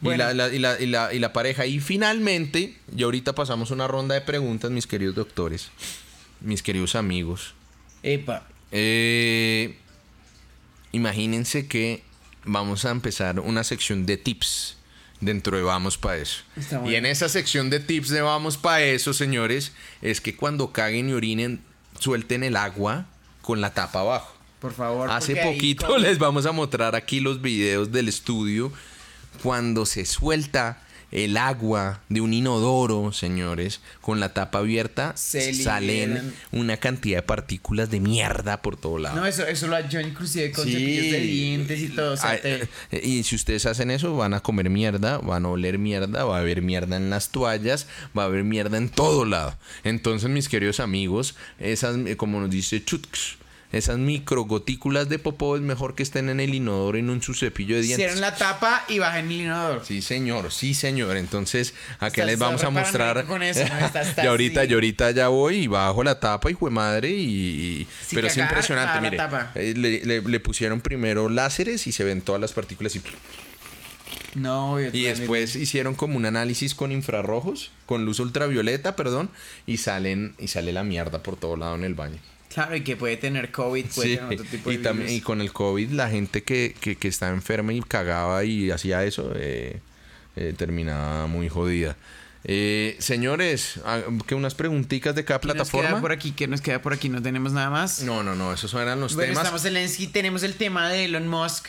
Y, 0.02 0.16
la, 0.16 0.34
la- 0.34 0.48
y, 0.54 0.60
la, 0.60 0.80
y, 0.80 0.86
la, 0.86 1.14
y 1.14 1.20
la 1.20 1.34
pareja. 1.34 1.66
Y 1.66 1.80
finalmente, 1.80 2.78
y 2.96 3.04
ahorita 3.04 3.34
pasamos 3.36 3.72
una 3.72 3.88
ronda 3.88 4.16
de 4.16 4.22
preguntas, 4.22 4.72
mis 4.72 4.88
queridos 4.88 5.16
doctores, 5.16 5.72
mis 6.42 6.64
queridos 6.64 6.96
amigos. 6.96 7.54
Epa. 8.04 8.48
Eh, 8.72 9.76
imagínense 10.92 11.68
que 11.68 12.04
vamos 12.46 12.86
a 12.86 12.92
empezar 12.92 13.40
una 13.40 13.64
sección 13.64 14.06
de 14.06 14.18
tips 14.18 14.78
dentro 15.22 15.58
de 15.58 15.64
Vamos 15.64 15.98
Pa' 15.98 16.18
Eso. 16.18 16.44
Y 16.86 16.96
en 16.96 17.06
esa 17.06 17.28
sección 17.30 17.70
de 17.70 17.80
tips 17.80 18.10
de 18.10 18.22
Vamos 18.22 18.58
Pa' 18.58 18.82
Eso, 18.82 19.14
señores, 19.14 19.74
es 20.02 20.22
que 20.22 20.36
cuando 20.36 20.72
caguen 20.72 21.10
y 21.10 21.14
orinen, 21.14 21.62
suelten 22.00 22.44
el 22.44 22.56
agua 22.56 23.06
con 23.42 23.60
la 23.62 23.74
tapa 23.74 24.00
abajo. 24.00 24.36
Por 24.62 24.74
favor. 24.74 25.10
Hace 25.10 25.40
ahí 25.40 25.54
poquito 25.54 25.98
les 25.98 26.20
vamos 26.20 26.46
a 26.46 26.52
mostrar 26.52 26.96
aquí 26.96 27.20
los 27.20 27.42
videos 27.42 27.92
del 27.92 28.08
estudio 28.08 28.72
cuando 29.44 29.86
se 29.86 30.06
suelta 30.06 30.82
el 31.12 31.38
agua 31.38 32.02
de 32.08 32.22
un 32.22 32.36
inodoro, 32.36 33.12
señores, 33.12 33.82
con 34.00 34.20
la 34.20 34.32
tapa 34.36 34.60
abierta, 34.60 35.14
Se 35.18 35.56
salen 35.56 36.36
una 36.52 36.78
cantidad 36.78 37.18
de 37.18 37.24
partículas 37.24 37.90
de 37.90 38.00
mierda 38.00 38.62
por 38.62 38.78
todo 38.78 39.00
lado. 39.00 39.16
No, 39.16 39.26
eso, 39.26 39.44
eso 39.48 39.66
lo 39.66 39.80
yo 39.90 40.00
inclusive 40.02 40.52
con 40.52 40.66
Sí. 40.66 40.74
cepillos 40.74 41.12
de 41.12 41.20
dientes 41.22 41.80
y 41.82 41.88
todo. 41.90 42.14
O 42.14 42.18
sea, 42.18 42.30
Ay, 42.30 42.40
te- 42.44 42.70
eh, 42.92 43.02
Y 43.04 43.24
si 43.24 43.36
ustedes 43.36 43.66
hacen 43.66 43.90
eso, 43.90 44.16
van 44.18 44.36
a 44.36 44.42
comer 44.42 44.70
mierda, 44.70 45.18
van 45.18 45.46
a 45.46 45.50
oler 45.50 45.80
mierda, 45.80 46.26
va 46.26 46.38
a 46.38 46.42
haber 46.42 46.62
mierda 46.62 46.96
en 46.98 47.10
las 47.10 47.30
toallas, 47.30 47.88
va 48.16 48.22
a 48.24 48.26
haber 48.28 48.44
mierda 48.44 48.78
en 48.78 48.90
todo 48.90 49.26
lado. 49.26 49.58
Entonces, 49.84 50.30
mis 50.30 50.48
queridos 50.48 50.80
amigos, 50.80 51.34
esas, 51.58 51.98
eh, 52.06 52.18
como 52.18 52.40
nos 52.40 52.52
dice 52.52 52.86
Chutks, 52.86 53.38
esas 53.72 53.98
microgotículas 54.00 55.10
de 55.10 55.20
popó 55.20 55.56
es 55.56 55.62
mejor 55.62 55.94
que 55.94 56.02
estén 56.04 56.30
en 56.30 56.40
el 56.40 56.56
inodoro 56.56 56.98
y 56.98 57.02
no 57.04 57.14
en 57.14 57.22
su 57.22 57.34
cepillo 57.36 57.76
de 57.76 57.82
dientes. 57.84 58.00
Hicieron 58.06 58.22
la 58.22 58.36
tapa 58.36 58.84
y 58.88 58.98
bajan 59.00 59.26
el 59.32 59.42
inodoro. 59.42 59.86
Sí, 59.86 60.02
señor, 60.02 60.52
sí, 60.52 60.74
señor. 60.74 61.18
Entonces, 61.18 61.74
acá 62.00 62.26
les 62.26 62.40
vamos 62.40 62.64
a 62.64 62.70
mostrar. 62.72 63.26
con 63.26 63.44
eso, 63.44 63.62
¿no? 63.68 64.30
Ahorita, 64.30 64.64
yo 64.66 64.78
ahorita 64.78 65.12
ya 65.12 65.28
voy 65.28 65.56
y 65.58 65.68
bajo 65.68 66.04
la 66.04 66.20
tapa, 66.20 66.50
hijo 66.50 66.66
de 66.66 66.72
madre, 66.72 67.10
y. 67.10 67.88
Sí, 68.08 68.16
pero 68.16 68.28
es 68.28 68.38
impresionante, 68.38 69.02
mire. 69.02 69.18
eh, 69.56 69.74
Le, 69.76 70.04
le- 70.06 70.22
le 70.22 70.40
pusieron 70.40 70.82
primero 70.82 71.30
láseres 71.30 71.86
y 71.88 71.92
se 71.92 72.04
ven 72.04 72.22
todas 72.22 72.42
las 72.42 72.54
partículas 72.54 72.96
y. 72.96 73.02
No, 74.36 74.80
Y 74.80 75.04
después 75.04 75.56
hicieron 75.56 75.96
como 75.96 76.16
un 76.18 76.26
análisis 76.26 76.76
con 76.76 76.92
infrarrojos, 76.92 77.72
con 77.86 78.06
luz 78.06 78.20
ultravioleta, 78.20 78.96
perdón, 78.96 79.30
y 79.66 79.78
salen 79.78 80.36
y 80.38 80.48
sale 80.50 80.72
la 80.72 80.84
mierda 80.84 81.24
por 81.24 81.36
todo 81.36 81.56
lado 81.56 81.76
en 81.76 81.84
el 81.84 81.96
baño. 81.96 82.18
Claro, 82.50 82.76
y 82.76 82.82
que 82.82 82.96
puede 82.98 83.16
tener 83.18 83.52
COVID, 83.52 83.86
puede 83.96 84.10
Sí, 84.10 84.16
tener 84.18 84.34
otro 84.34 84.46
tipo 84.46 84.70
de 84.70 84.76
y, 84.76 84.80
también, 84.80 85.10
y 85.10 85.22
con 85.22 85.40
el 85.40 85.54
COVID 85.54 85.92
la 85.92 86.10
gente 86.10 86.44
que, 86.44 86.76
que, 86.80 86.96
que 86.96 87.08
estaba 87.08 87.32
enferma 87.32 87.74
y 87.74 87.82
cagaba 87.82 88.44
y 88.44 88.72
hacía 88.72 89.04
eso 89.04 89.32
eh, 89.36 89.80
eh, 90.36 90.54
terminaba 90.58 91.28
muy 91.28 91.48
jodida. 91.48 91.96
Eh, 92.46 92.96
señores, 93.00 93.80
ah, 93.86 94.02
que 94.26 94.34
unas 94.34 94.56
preguntitas 94.56 95.14
de 95.14 95.26
cada 95.26 95.40
¿Qué 95.40 95.48
nos 95.50 95.56
queda 95.56 95.66
plataforma. 95.72 96.02
por 96.02 96.12
aquí? 96.12 96.32
¿Qué 96.32 96.48
nos 96.48 96.62
queda 96.62 96.82
por 96.82 96.94
aquí? 96.94 97.10
No 97.10 97.22
tenemos 97.22 97.52
nada 97.52 97.70
más. 97.70 98.02
No, 98.04 98.24
no, 98.24 98.34
no, 98.34 98.54
esos 98.54 98.74
eran 98.74 99.00
los 99.00 99.14
bueno, 99.14 99.32
temas. 99.34 99.44
estamos 99.44 99.66
en 99.66 99.74
Zelensky, 99.74 100.08
tenemos 100.08 100.44
el 100.44 100.56
tema 100.56 100.90
de 100.90 101.06
Elon 101.06 101.28
Musk. 101.28 101.68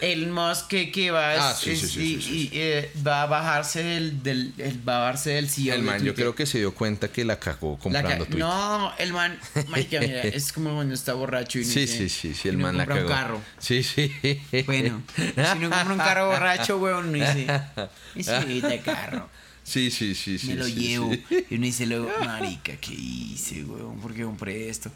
Elon 0.00 0.32
Musk 0.32 0.68
que, 0.68 0.90
que 0.90 1.10
va, 1.10 1.50
Ah, 1.50 1.54
sí, 1.54 1.70
es- 1.70 1.80
sí, 1.80 1.86
sí, 1.88 2.00
y- 2.00 2.14
sí, 2.14 2.22
sí, 2.22 2.50
y, 2.52 2.58
eh, 2.58 2.92
va 3.06 3.22
a 3.22 3.26
bajarse 3.26 3.82
del, 3.82 4.22
del 4.22 4.52
el- 4.58 4.88
va 4.88 4.96
a 4.96 5.00
bajarse 5.00 5.30
del 5.30 5.48
CEO 5.48 5.74
El 5.74 5.82
man, 5.82 6.02
yo 6.02 6.14
creo 6.14 6.34
que 6.34 6.46
se 6.46 6.58
dio 6.58 6.74
cuenta 6.74 7.08
que 7.08 7.24
la 7.24 7.38
cagó 7.38 7.72
La 7.76 7.78
comprando 7.82 8.10
ca- 8.24 8.30
Twitter. 8.30 8.38
No, 8.38 8.92
el 8.98 9.12
man, 9.12 9.38
marica, 9.68 10.00
mira, 10.00 10.22
es 10.22 10.52
como 10.52 10.74
cuando 10.74 10.94
está 10.94 11.12
borracho 11.14 11.58
y 11.58 11.64
no 11.64 11.72
Sí, 11.72 11.86
sí, 11.86 12.08
sí, 12.08 12.34
sí, 12.34 12.48
el 12.48 12.54
y 12.54 12.58
no 12.58 12.62
man 12.64 12.76
la 12.76 12.86
cagó. 12.86 13.00
un 13.02 13.06
carro. 13.08 13.42
Sí, 13.58 13.82
sí. 13.82 14.12
Bueno, 14.66 15.02
si 15.16 15.58
no 15.58 15.70
compra 15.70 15.92
un 15.92 15.98
carro 15.98 16.26
borracho, 16.28 16.78
weón, 16.78 17.06
no 17.12 17.12
dice, 17.18 17.46
necesita 18.14 18.78
carro. 18.82 19.28
Sí, 19.62 19.90
sí, 19.90 20.14
sí, 20.14 20.38
sí. 20.38 20.46
me 20.48 20.54
lo 20.54 20.64
sí, 20.64 20.74
llevo. 20.74 21.12
sí. 21.12 21.46
Y 21.50 21.54
uno 21.56 21.64
dice 21.66 21.84
luego, 21.86 22.10
marica, 22.24 22.72
¿qué 22.76 22.94
hice, 22.94 23.64
weón? 23.64 24.00
¿Por 24.00 24.14
qué 24.14 24.22
compré 24.22 24.68
esto? 24.70 24.90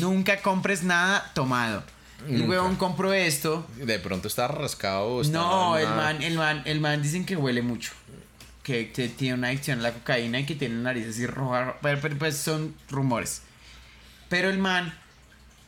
Nunca 0.00 0.40
compres 0.42 0.82
nada 0.82 1.30
tomado. 1.34 1.84
El 2.28 2.48
weón 2.48 2.76
compró 2.76 3.12
esto. 3.12 3.66
De 3.76 3.98
pronto 3.98 4.28
está 4.28 4.48
rascado. 4.48 5.20
está 5.20 5.38
No, 5.38 5.76
el 5.78 5.88
man, 5.88 6.22
el 6.22 6.36
man, 6.36 6.62
el 6.64 6.80
man 6.80 7.02
dicen 7.02 7.24
que 7.24 7.36
huele 7.36 7.62
mucho. 7.62 7.92
Que, 8.62 8.92
que 8.92 9.08
tiene 9.08 9.34
una 9.34 9.48
adicción 9.48 9.80
a 9.80 9.82
la 9.82 9.92
cocaína 9.92 10.40
y 10.40 10.46
que 10.46 10.54
tiene 10.54 10.76
nariz 10.76 11.08
así 11.08 11.26
roja. 11.26 11.76
Pero, 11.80 12.00
pero, 12.00 12.18
pues 12.18 12.36
son 12.36 12.74
rumores. 12.90 13.42
Pero 14.28 14.50
el 14.50 14.58
man, 14.58 14.94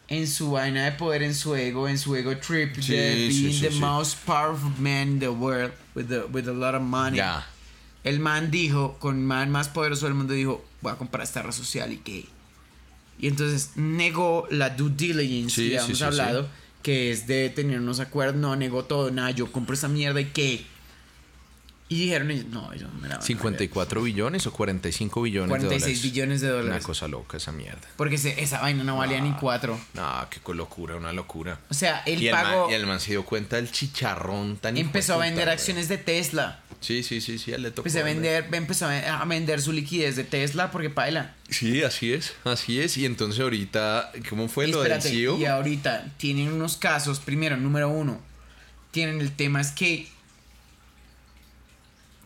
en 0.08 0.26
su 0.26 0.52
vaina 0.52 0.84
de 0.84 0.92
poder, 0.92 1.22
en 1.22 1.34
su 1.34 1.54
ego, 1.56 1.88
en 1.88 1.98
su 1.98 2.14
ego 2.14 2.36
trip 2.36 2.76
Sí, 2.80 2.92
de 2.92 3.14
being 3.14 3.52
sí, 3.52 3.68
the 3.68 3.70
most 3.76 4.18
powerful 4.24 4.70
man 4.78 5.08
in 5.08 5.18
the 5.20 5.28
world 5.28 5.72
with, 5.94 6.06
the, 6.06 6.24
with 6.32 6.48
a 6.48 6.52
lot 6.52 6.74
of 6.74 6.82
money. 6.82 7.16
Ya. 7.16 7.46
El 8.04 8.20
man 8.20 8.50
dijo, 8.50 8.98
con 8.98 9.16
el 9.16 9.22
man 9.22 9.50
más 9.50 9.68
poderoso 9.68 10.06
del 10.06 10.14
mundo, 10.14 10.34
dijo, 10.34 10.64
voy 10.80 10.92
a 10.92 10.96
comprar 10.96 11.24
esta 11.24 11.42
red 11.42 11.52
social 11.52 11.92
y 11.92 11.98
que... 11.98 12.28
Y 13.23 13.28
entonces 13.28 13.70
negó 13.77 14.47
la 14.51 14.69
due 14.70 14.90
diligence 14.94 15.55
Sí, 15.55 15.70
que 15.70 15.78
habíamos 15.78 15.99
sí, 15.99 16.05
hablado, 16.05 16.49
que 16.82 17.11
es 17.12 17.27
de 17.27 17.49
tener 17.49 17.78
unos 17.81 18.01
acuerdos, 18.01 18.36
no, 18.36 18.55
negó 18.57 18.85
todo, 18.85 19.11
nada, 19.11 19.31
yo 19.31 19.51
compro 19.51 19.74
esa 19.74 19.89
mierda 19.89 20.20
y 20.20 20.27
qué. 20.27 20.66
Y 21.89 22.05
dijeron, 22.05 22.31
ellos, 22.31 22.47
no, 22.47 22.74
yo 22.74 22.89
no 22.89 22.94
me 22.94 23.03
la 23.09 23.16
van 23.16 23.23
a 23.23 23.27
54 23.27 24.03
billones 24.03 24.47
o 24.47 24.53
45 24.53 25.20
billones 25.23 25.49
46 25.51 25.70
de 25.70 25.78
dólares. 25.90 26.03
billones 26.03 26.40
de 26.40 26.49
Una 26.49 26.57
dólares. 26.62 26.85
cosa 26.86 27.07
loca 27.07 27.36
esa 27.36 27.53
mierda. 27.53 27.86
Porque 27.99 28.16
se- 28.16 28.43
esa 28.43 28.61
vaina 28.62 28.82
no 28.82 28.97
valía 28.97 29.20
ni 29.20 29.32
cuatro. 29.32 29.78
No, 29.93 30.27
qué 30.31 30.40
locura, 30.55 30.97
una 30.97 31.12
locura. 31.12 31.61
O 31.69 31.74
sea, 31.74 32.03
él 32.07 32.23
y, 32.23 32.28
el 32.28 32.32
pagó, 32.35 32.62
man, 32.62 32.70
y 32.70 32.74
el 32.74 32.86
man 32.86 32.99
se 32.99 33.11
dio 33.11 33.27
cuenta 33.27 33.57
del 33.57 33.70
chicharrón 33.70 34.57
tan 34.57 34.78
empezó 34.78 35.15
a 35.15 35.19
vender 35.19 35.51
acciones 35.51 35.89
de 35.89 35.99
Tesla. 35.99 36.61
Sí, 36.82 37.02
sí, 37.02 37.20
sí, 37.20 37.38
sí, 37.38 37.52
le 37.52 37.70
tocó. 37.70 37.88
Empezó 37.88 38.00
a 38.00 38.02
vender, 38.02 38.48
empezó 38.52 38.86
a 38.86 39.24
vender 39.24 39.62
su 39.62 39.72
liquidez 39.72 40.16
de 40.16 40.24
Tesla 40.24 40.70
porque 40.70 40.90
paila. 40.90 41.34
Sí, 41.48 41.82
así 41.82 42.12
es, 42.12 42.34
así 42.44 42.80
es. 42.80 42.96
Y 42.96 43.06
entonces 43.06 43.40
ahorita, 43.40 44.12
¿cómo 44.28 44.48
fue 44.48 44.66
lo 44.68 44.82
del 44.82 45.00
CEO? 45.00 45.38
Y 45.38 45.46
ahorita 45.46 46.12
tienen 46.18 46.52
unos 46.52 46.76
casos, 46.76 47.20
primero, 47.20 47.56
número 47.56 47.88
uno, 47.88 48.20
tienen 48.90 49.20
el 49.20 49.32
tema 49.32 49.60
es 49.60 49.70
que 49.70 50.09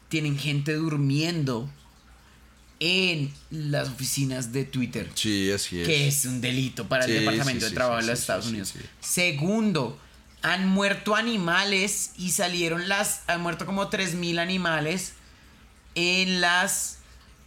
tienen 0.08 0.38
gente 0.38 0.72
durmiendo 0.74 1.70
en 2.78 3.32
las 3.50 3.88
oficinas 3.88 4.52
de 4.52 4.64
Twitter. 4.64 5.08
Sí, 5.14 5.50
así 5.50 5.80
es. 5.80 5.86
Que 5.86 6.08
es 6.08 6.24
un 6.26 6.40
delito 6.40 6.88
para 6.88 7.06
el 7.06 7.12
Departamento 7.12 7.64
de 7.64 7.70
Trabajo 7.72 8.00
de 8.00 8.08
los 8.08 8.20
Estados 8.20 8.46
Unidos. 8.48 8.74
Segundo, 9.00 9.98
han 10.46 10.68
muerto 10.68 11.16
animales 11.16 12.12
y 12.16 12.30
salieron 12.30 12.88
las. 12.88 13.22
Han 13.26 13.40
muerto 13.40 13.66
como 13.66 13.90
3.000 13.90 14.38
animales 14.38 15.14
en 15.96 16.40
las. 16.40 16.98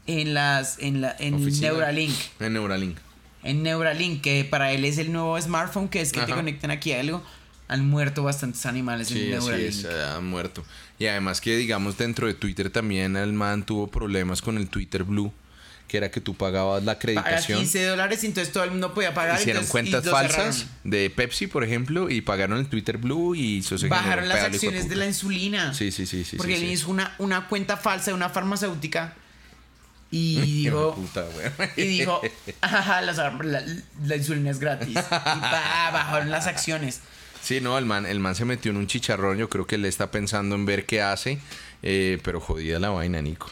En 0.06 0.34
las. 0.34 0.80
En, 0.80 1.00
la, 1.00 1.16
en 1.18 1.42
Neuralink. 1.62 2.14
En 2.42 2.54
Neuralink. 2.54 2.98
En 3.44 3.64
Neuralink, 3.64 4.22
que 4.22 4.44
para 4.44 4.74
él 4.74 4.84
es 4.84 4.98
el 4.98 5.14
nuevo 5.14 5.40
smartphone, 5.40 5.88
que 5.88 6.02
es 6.02 6.12
que 6.12 6.20
te 6.22 6.34
conectan 6.34 6.72
aquí 6.72 6.92
a 6.92 7.00
algo. 7.00 7.24
Han 7.70 7.88
muerto 7.88 8.24
bastantes 8.24 8.66
animales 8.66 9.12
en 9.12 9.30
Neuralink. 9.30 9.72
Sí, 9.72 9.88
han 9.88 10.26
muerto. 10.26 10.66
Y 10.98 11.06
además 11.06 11.40
que, 11.40 11.56
digamos, 11.56 11.98
dentro 11.98 12.28
de 12.28 12.34
Twitter 12.34 12.70
también 12.70 13.16
el 13.16 13.32
man 13.32 13.64
tuvo 13.64 13.88
problemas 13.88 14.42
con 14.42 14.58
el 14.58 14.68
Twitter 14.68 15.06
Blue 15.06 15.32
que 15.90 15.98
era 15.98 16.10
que 16.10 16.22
tú 16.22 16.36
pagabas 16.36 16.84
la 16.84 16.94
acreditación. 16.94 17.26
Pagas 17.34 17.46
15 17.46 17.86
dólares 17.86 18.24
y 18.24 18.28
entonces 18.28 18.54
todo 18.54 18.64
el 18.64 18.72
mundo 18.72 18.94
podía 18.94 19.14
pagar. 19.14 19.38
Hicieron 19.38 19.66
cuentas 19.66 20.10
falsas 20.10 20.68
de 20.86 21.10
Pepsi, 21.10 21.48
por 21.48 21.66
ejemplo, 21.66 22.10
y 22.10 22.22
pagaron 22.22 22.58
el 22.60 22.68
Twitter 22.68 22.98
Blue 22.98 23.36
y 23.36 23.60
eso 23.60 23.78
se 23.78 23.90
Bajaron 23.90 24.30
las 24.30 24.46
acciones 24.46 24.88
de 24.88 24.96
la 24.96 25.06
insulina. 25.06 25.74
Sí, 25.74 25.92
sí, 25.92 26.06
sí. 26.06 26.24
sí 26.24 26.38
porque 26.38 26.56
él 26.56 26.64
hizo 26.64 26.90
una, 26.90 27.16
una 27.18 27.50
cuenta 27.50 27.76
falsa 27.76 28.12
de 28.12 28.16
una 28.16 28.30
farmacéutica 28.30 29.16
y 30.12 30.40
dijo, 30.64 30.96
puta, 30.96 31.26
y 31.76 31.84
dijo, 31.84 32.22
la, 33.42 34.16
insulina 34.16 34.52
es 34.52 34.60
gratis. 34.60 34.90
Y 34.90 34.94
bajaron 34.94 36.32
las 36.32 36.48
acciones. 36.48 37.02
Sí, 37.42 37.62
no, 37.62 37.78
el 37.78 37.86
man, 37.86 38.06
el 38.06 38.20
man 38.20 38.36
se 38.36 38.46
metió 38.46 38.72
en 38.72 38.78
un 38.78 38.88
chicharrón. 38.88 39.38
Yo 39.38 39.50
creo 39.50 39.66
que 39.66 39.76
él 39.76 39.86
está 39.86 40.12
pensando 40.12 40.56
en 40.56 40.66
ver 40.66 40.86
qué 40.86 41.02
hace. 41.02 41.40
Eh, 41.82 42.20
pero 42.24 42.40
jodida 42.42 42.80
la 42.80 42.90
vaina, 42.90 43.22
Nico. 43.22 43.52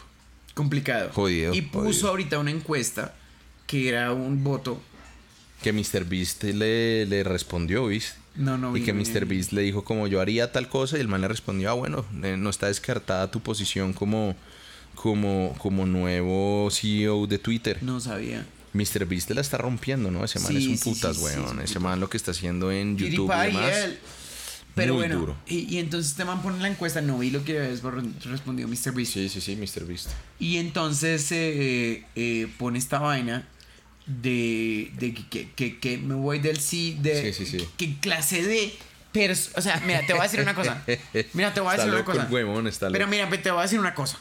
Complicado. 0.58 1.10
Jodido. 1.12 1.54
Y 1.54 1.62
puso 1.62 2.08
ahorita 2.08 2.36
una 2.40 2.50
encuesta 2.50 3.14
que 3.68 3.90
era 3.90 4.12
un 4.12 4.42
voto. 4.42 4.82
Que 5.62 5.72
Mr. 5.72 6.04
Beast 6.04 6.42
le, 6.42 7.06
le 7.06 7.22
respondió, 7.22 7.86
¿viste? 7.86 8.18
No, 8.34 8.58
no. 8.58 8.76
Y 8.76 8.82
que 8.82 8.92
Mr. 8.92 9.24
Beast 9.24 9.52
le 9.52 9.62
dijo 9.62 9.84
como 9.84 10.08
yo 10.08 10.20
haría 10.20 10.50
tal 10.50 10.68
cosa 10.68 10.98
y 10.98 11.00
el 11.00 11.06
man 11.06 11.20
le 11.20 11.28
respondió, 11.28 11.70
ah, 11.70 11.74
bueno, 11.74 12.04
eh, 12.24 12.36
no 12.36 12.50
está 12.50 12.66
descartada 12.66 13.30
tu 13.30 13.38
posición 13.38 13.92
como, 13.92 14.34
como, 14.96 15.54
como 15.58 15.86
nuevo 15.86 16.68
CEO 16.72 17.28
de 17.28 17.38
Twitter. 17.38 17.78
No 17.80 18.00
sabía. 18.00 18.44
Mr. 18.72 19.06
Beast 19.06 19.30
la 19.30 19.40
está 19.40 19.58
rompiendo, 19.58 20.10
¿no? 20.10 20.24
Ese 20.24 20.40
man 20.40 20.56
es 20.56 20.66
un 20.66 20.78
putas, 20.80 21.18
weón. 21.18 21.60
Ese 21.60 21.78
man 21.78 22.00
lo 22.00 22.10
que 22.10 22.16
está 22.16 22.32
haciendo 22.32 22.72
en 22.72 22.98
YouTube 22.98 23.32
y 23.32 23.46
demás. 23.46 23.90
Pero 24.78 24.94
bueno, 24.94 25.16
duro. 25.16 25.36
Y, 25.46 25.78
entonces 25.78 26.12
este 26.12 26.24
man 26.24 26.42
pone 26.42 26.58
la 26.60 26.68
encuesta, 26.68 27.00
no 27.00 27.18
vi 27.18 27.30
lo 27.30 27.44
que 27.44 27.76
respondió 28.24 28.68
Mr. 28.68 28.92
Beast. 28.92 29.12
Sí, 29.12 29.28
sí, 29.28 29.40
sí, 29.40 29.56
Mr. 29.56 29.84
Beast. 29.84 30.08
Y 30.38 30.56
entonces 30.56 31.30
eh, 31.32 32.04
eh, 32.16 32.48
pone 32.58 32.78
esta 32.78 32.98
vaina 32.98 33.46
de, 34.06 34.90
de 34.98 35.14
que, 35.14 35.50
que, 35.50 35.78
que, 35.78 35.98
me 35.98 36.14
voy 36.14 36.38
del 36.38 36.58
sí, 36.58 36.96
de 37.00 37.32
sí, 37.32 37.44
sí, 37.44 37.58
sí. 37.58 37.68
qué 37.76 37.96
clase 38.00 38.42
de... 38.42 38.72
o 39.56 39.60
sea, 39.60 39.82
mira, 39.86 40.06
te 40.06 40.12
voy 40.12 40.20
a 40.20 40.24
decir 40.24 40.40
una 40.40 40.54
cosa. 40.54 40.82
Mira, 41.34 41.52
te 41.52 41.60
voy 41.60 41.74
a 41.74 41.76
decir 41.76 41.92
una 41.92 42.04
cosa. 42.04 42.28
Pero 42.92 43.06
mira, 43.06 43.28
te 43.30 43.50
voy 43.50 43.60
a 43.60 43.62
decir 43.62 43.78
una 43.78 43.94
cosa. 43.94 44.18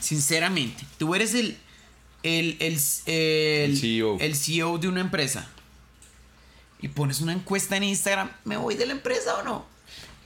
Sinceramente, 0.00 0.84
tú 0.98 1.14
eres 1.14 1.34
el 1.34 1.56
el, 2.22 2.56
el, 2.60 2.78
el, 3.06 3.76
CEO. 3.76 4.16
el 4.20 4.36
CEO 4.36 4.78
de 4.78 4.88
una 4.88 5.00
empresa 5.00 5.48
y 6.82 6.88
pones 6.88 7.20
una 7.20 7.32
encuesta 7.32 7.76
en 7.76 7.84
Instagram, 7.84 8.30
¿me 8.44 8.56
voy 8.56 8.74
de 8.74 8.86
la 8.86 8.92
empresa 8.92 9.36
o 9.36 9.42
no? 9.42 9.72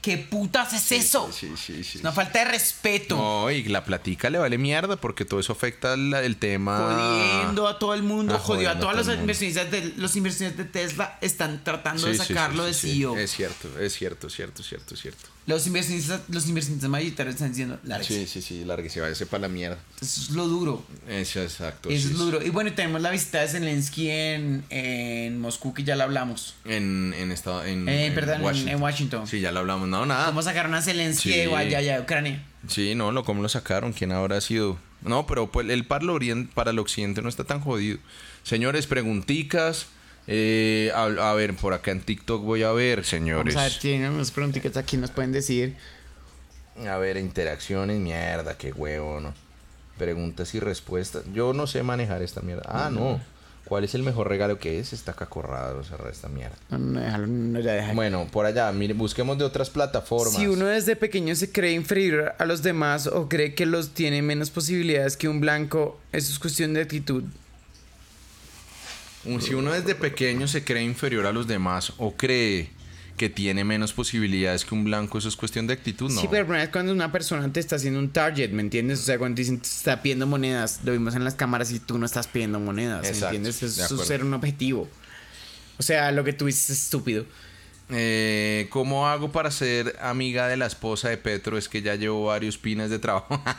¿Qué 0.01 0.19
putas 0.19 0.73
es 0.73 0.93
eso? 0.93 1.29
Sí, 1.33 1.53
sí, 1.57 1.83
sí. 1.83 1.99
Una 1.99 2.13
falta 2.13 2.39
de 2.39 2.45
respeto. 2.45 3.17
No, 3.17 3.51
y 3.51 3.65
la 3.65 3.85
platica 3.85 4.31
le 4.31 4.39
vale 4.39 4.57
mierda 4.57 4.97
porque 4.97 5.25
todo 5.25 5.41
eso 5.41 5.53
afecta 5.53 5.95
el 5.95 6.37
tema. 6.37 6.79
Jodiendo 6.79 7.67
a 7.67 7.79
todo 7.79 7.93
el 7.93 8.05
mundo, 8.05 8.37
ah, 8.37 8.39
jodió 8.39 8.71
a 8.71 8.79
todos 8.79 8.95
los 8.95 9.09
inversionistas 9.09 9.69
de 9.71 9.95
los 9.97 10.15
inversionistas 10.15 10.65
de 10.65 10.71
Tesla 10.71 11.19
están 11.21 11.65
tratando 11.65 12.07
de 12.07 12.15
sacarlo 12.15 12.65
de 12.65 12.73
CEO. 12.73 13.17
Es 13.17 13.33
cierto, 13.33 13.81
es 13.81 13.95
cierto, 13.95 14.31
cierto, 14.31 14.63
cierto, 14.63 14.95
cierto. 14.95 15.36
Los 15.47 15.65
inversionistas, 15.69 16.23
los 16.29 16.49
inversionistas 16.49 16.91
mayoritarios 16.91 17.37
están 17.37 17.51
diciendo, 17.51 17.79
lárguese. 17.85 18.27
Sí, 18.27 18.41
sí, 18.41 18.43
sí, 18.43 18.65
lárguese, 18.65 19.01
váyase 19.01 19.27
para 19.27 19.43
la 19.43 19.49
mierda. 19.49 19.79
Eso 20.01 20.21
es 20.23 20.31
lo 20.31 20.49
duro. 20.49 20.85
Eso, 21.09 21.41
exacto. 21.41 21.89
Eso 21.89 22.09
es 22.09 22.15
lo 22.15 22.25
duro. 22.25 22.43
Y 22.45 22.51
bueno, 22.51 22.73
tenemos 22.73 23.01
la 23.01 23.11
visita 23.11 23.41
de 23.41 23.49
Zelensky 23.49 24.11
en, 24.11 24.65
en 24.71 25.39
Moscú, 25.41 25.73
que 25.73 25.85
ya 25.85 25.95
lo 25.95 26.03
hablamos. 26.03 26.57
En, 26.65 27.15
en, 27.17 27.31
estado, 27.31 27.65
en, 27.65 27.89
eh, 27.89 28.11
perdón, 28.13 28.43
Washington. 28.43 28.75
En, 28.75 28.83
Washington. 28.83 29.27
Sí, 29.29 29.41
ya 29.41 29.53
lo 29.53 29.61
hablamos. 29.61 29.87
No, 29.89 30.05
nada. 30.05 30.27
¿Cómo 30.27 30.43
sacaron 30.43 30.75
a 30.75 30.83
Zelensky 30.83 31.31
de 31.31 31.55
allá, 31.55 31.79
allá, 31.79 32.01
Ucrania? 32.01 32.45
Sí, 32.67 32.97
no, 32.97 33.13
lo, 33.13 33.25
¿cómo 33.25 33.41
lo 33.41 33.49
sacaron? 33.49 33.93
¿Quién 33.93 34.11
habrá 34.11 34.41
sido? 34.41 34.79
No, 35.03 35.27
pero 35.29 35.53
pues, 35.53 35.69
el 35.69 35.85
para 35.85 36.05
el, 36.05 36.49
para 36.49 36.73
el 36.73 36.79
occidente 36.81 37.23
no 37.23 37.29
está 37.29 37.45
tan 37.45 37.61
jodido. 37.61 37.99
Señores, 38.43 38.89
pregunticas 38.89 39.87
eh, 40.27 40.91
a, 40.95 41.33
ver, 41.35 41.55
por 41.55 41.75
acá 41.75 41.93
en 41.93 42.01
TikTok 42.01 42.43
voy 42.43 42.63
a 42.63 42.73
ver, 42.73 43.05
señores. 43.05 43.55
Vamos 43.55 43.71
a 43.71 43.73
ver, 43.73 43.81
tienen 43.81 44.13
unas 44.13 44.31
preguntitas 44.31 44.77
aquí, 44.77 44.97
nos 44.97 45.11
pueden 45.11 45.33
decir. 45.33 45.77
A 46.87 46.97
ver, 46.99 47.17
interacciones, 47.17 47.99
mierda, 48.01 48.59
qué 48.59 48.73
huevo, 48.73 49.21
¿no? 49.21 49.35
Preguntas 49.99 50.55
y 50.55 50.61
respuestas. 50.61 51.23
Yo 51.33 51.53
no 51.53 51.67
sé 51.67 51.83
manejar 51.83 52.23
esta 52.23 52.41
mierda. 52.43 52.65
Ah, 52.67 52.91
no. 52.91 53.21
¿Cuál 53.67 53.83
es 53.83 53.97
el 53.97 54.05
mejor 54.05 54.29
regalo 54.29 54.61
que 54.61 54.79
es? 54.79 54.93
Está 54.93 55.13
cacorrado 55.13 55.83
cerrar 55.83 56.13
esta 56.13 56.29
mierda. 56.29 56.57
Bueno, 57.95 58.29
por 58.31 58.47
allá, 58.47 58.71
mire, 58.71 58.95
busquemos 58.95 59.39
de 59.39 59.45
otras 59.45 59.71
plataformas. 59.71 60.37
Si 60.37 60.47
uno 60.47 60.67
desde 60.67 60.95
pequeño 60.95 61.35
se 61.35 61.51
cree 61.51 61.73
inferior 61.73 62.35
a 62.39 62.45
los 62.45 62.63
demás 62.63 63.09
o 63.09 63.29
cree 63.29 63.55
que 63.55 63.67
los 63.67 63.91
tiene 63.91 64.23
menos 64.23 64.51
posibilidades 64.51 65.17
que 65.17 65.29
un 65.29 65.41
blanco, 65.41 65.99
eso 66.13 66.31
es 66.31 66.39
cuestión 66.39 66.75
de 66.75 66.83
actitud. 66.83 67.25
Si 69.41 69.55
uno 69.55 69.73
desde 69.73 69.95
pequeño 69.95 70.49
se 70.49 70.65
cree 70.65 70.83
inferior 70.83 71.27
a 71.27 71.33
los 71.33 71.47
demás 71.47 71.93
o 71.99 72.17
cree 72.17 72.71
que 73.17 73.31
tiene 73.31 73.65
menos 73.65 73.93
posibilidades 73.93 74.65
que 74.65 74.75
un 74.75 74.85
blanco, 74.85 75.19
eso 75.19 75.29
es 75.29 75.37
cuestión 75.37 75.67
de 75.67 75.73
actitud, 75.73 76.11
¿no? 76.11 76.21
Sí, 76.21 76.29
pero 76.31 76.55
es 76.55 76.69
cuando 76.69 76.93
una 76.93 77.11
persona 77.11 77.51
te 77.51 77.61
está 77.61 77.77
haciendo 77.77 77.99
un 77.99 78.11
target, 78.11 78.51
¿me 78.51 78.61
entiendes? 78.61 79.01
O 79.01 79.03
sea, 79.03 79.19
cuando 79.19 79.39
dicen 79.39 79.59
te 79.59 79.69
está 79.69 80.03
pidiendo 80.03 80.27
monedas, 80.27 80.81
lo 80.85 80.93
vimos 80.93 81.15
en 81.15 81.25
las 81.25 81.35
cámaras 81.35 81.73
y 81.73 81.81
tú 81.81 81.99
no 81.99 82.05
estás 82.07 82.27
pidiendo 82.29 82.61
monedas, 82.61 83.03
¿me 83.03 83.27
entiendes? 83.27 83.63
Eso 83.63 84.01
es 84.01 84.07
ser 84.07 84.23
un 84.23 84.35
objetivo. 84.35 84.89
O 85.79 85.83
sea, 85.83 86.13
lo 86.13 86.25
que 86.25 86.33
tú 86.33 86.47
dices 86.47 86.71
es 86.71 86.83
estúpido. 86.85 87.25
Eh, 87.91 88.67
¿Cómo 88.71 89.09
hago 89.09 89.31
para 89.31 89.51
ser 89.51 89.97
amiga 90.01 90.49
de 90.49 90.57
la 90.57 90.67
esposa 90.67 91.09
de 91.09 91.17
Petro? 91.17 91.57
Es 91.57 91.69
que 91.69 91.83
ya 91.83 91.95
llevo 91.95 92.27
varios 92.27 92.59
pines 92.59 92.91
de 92.91 92.99
trabajo. 92.99 93.41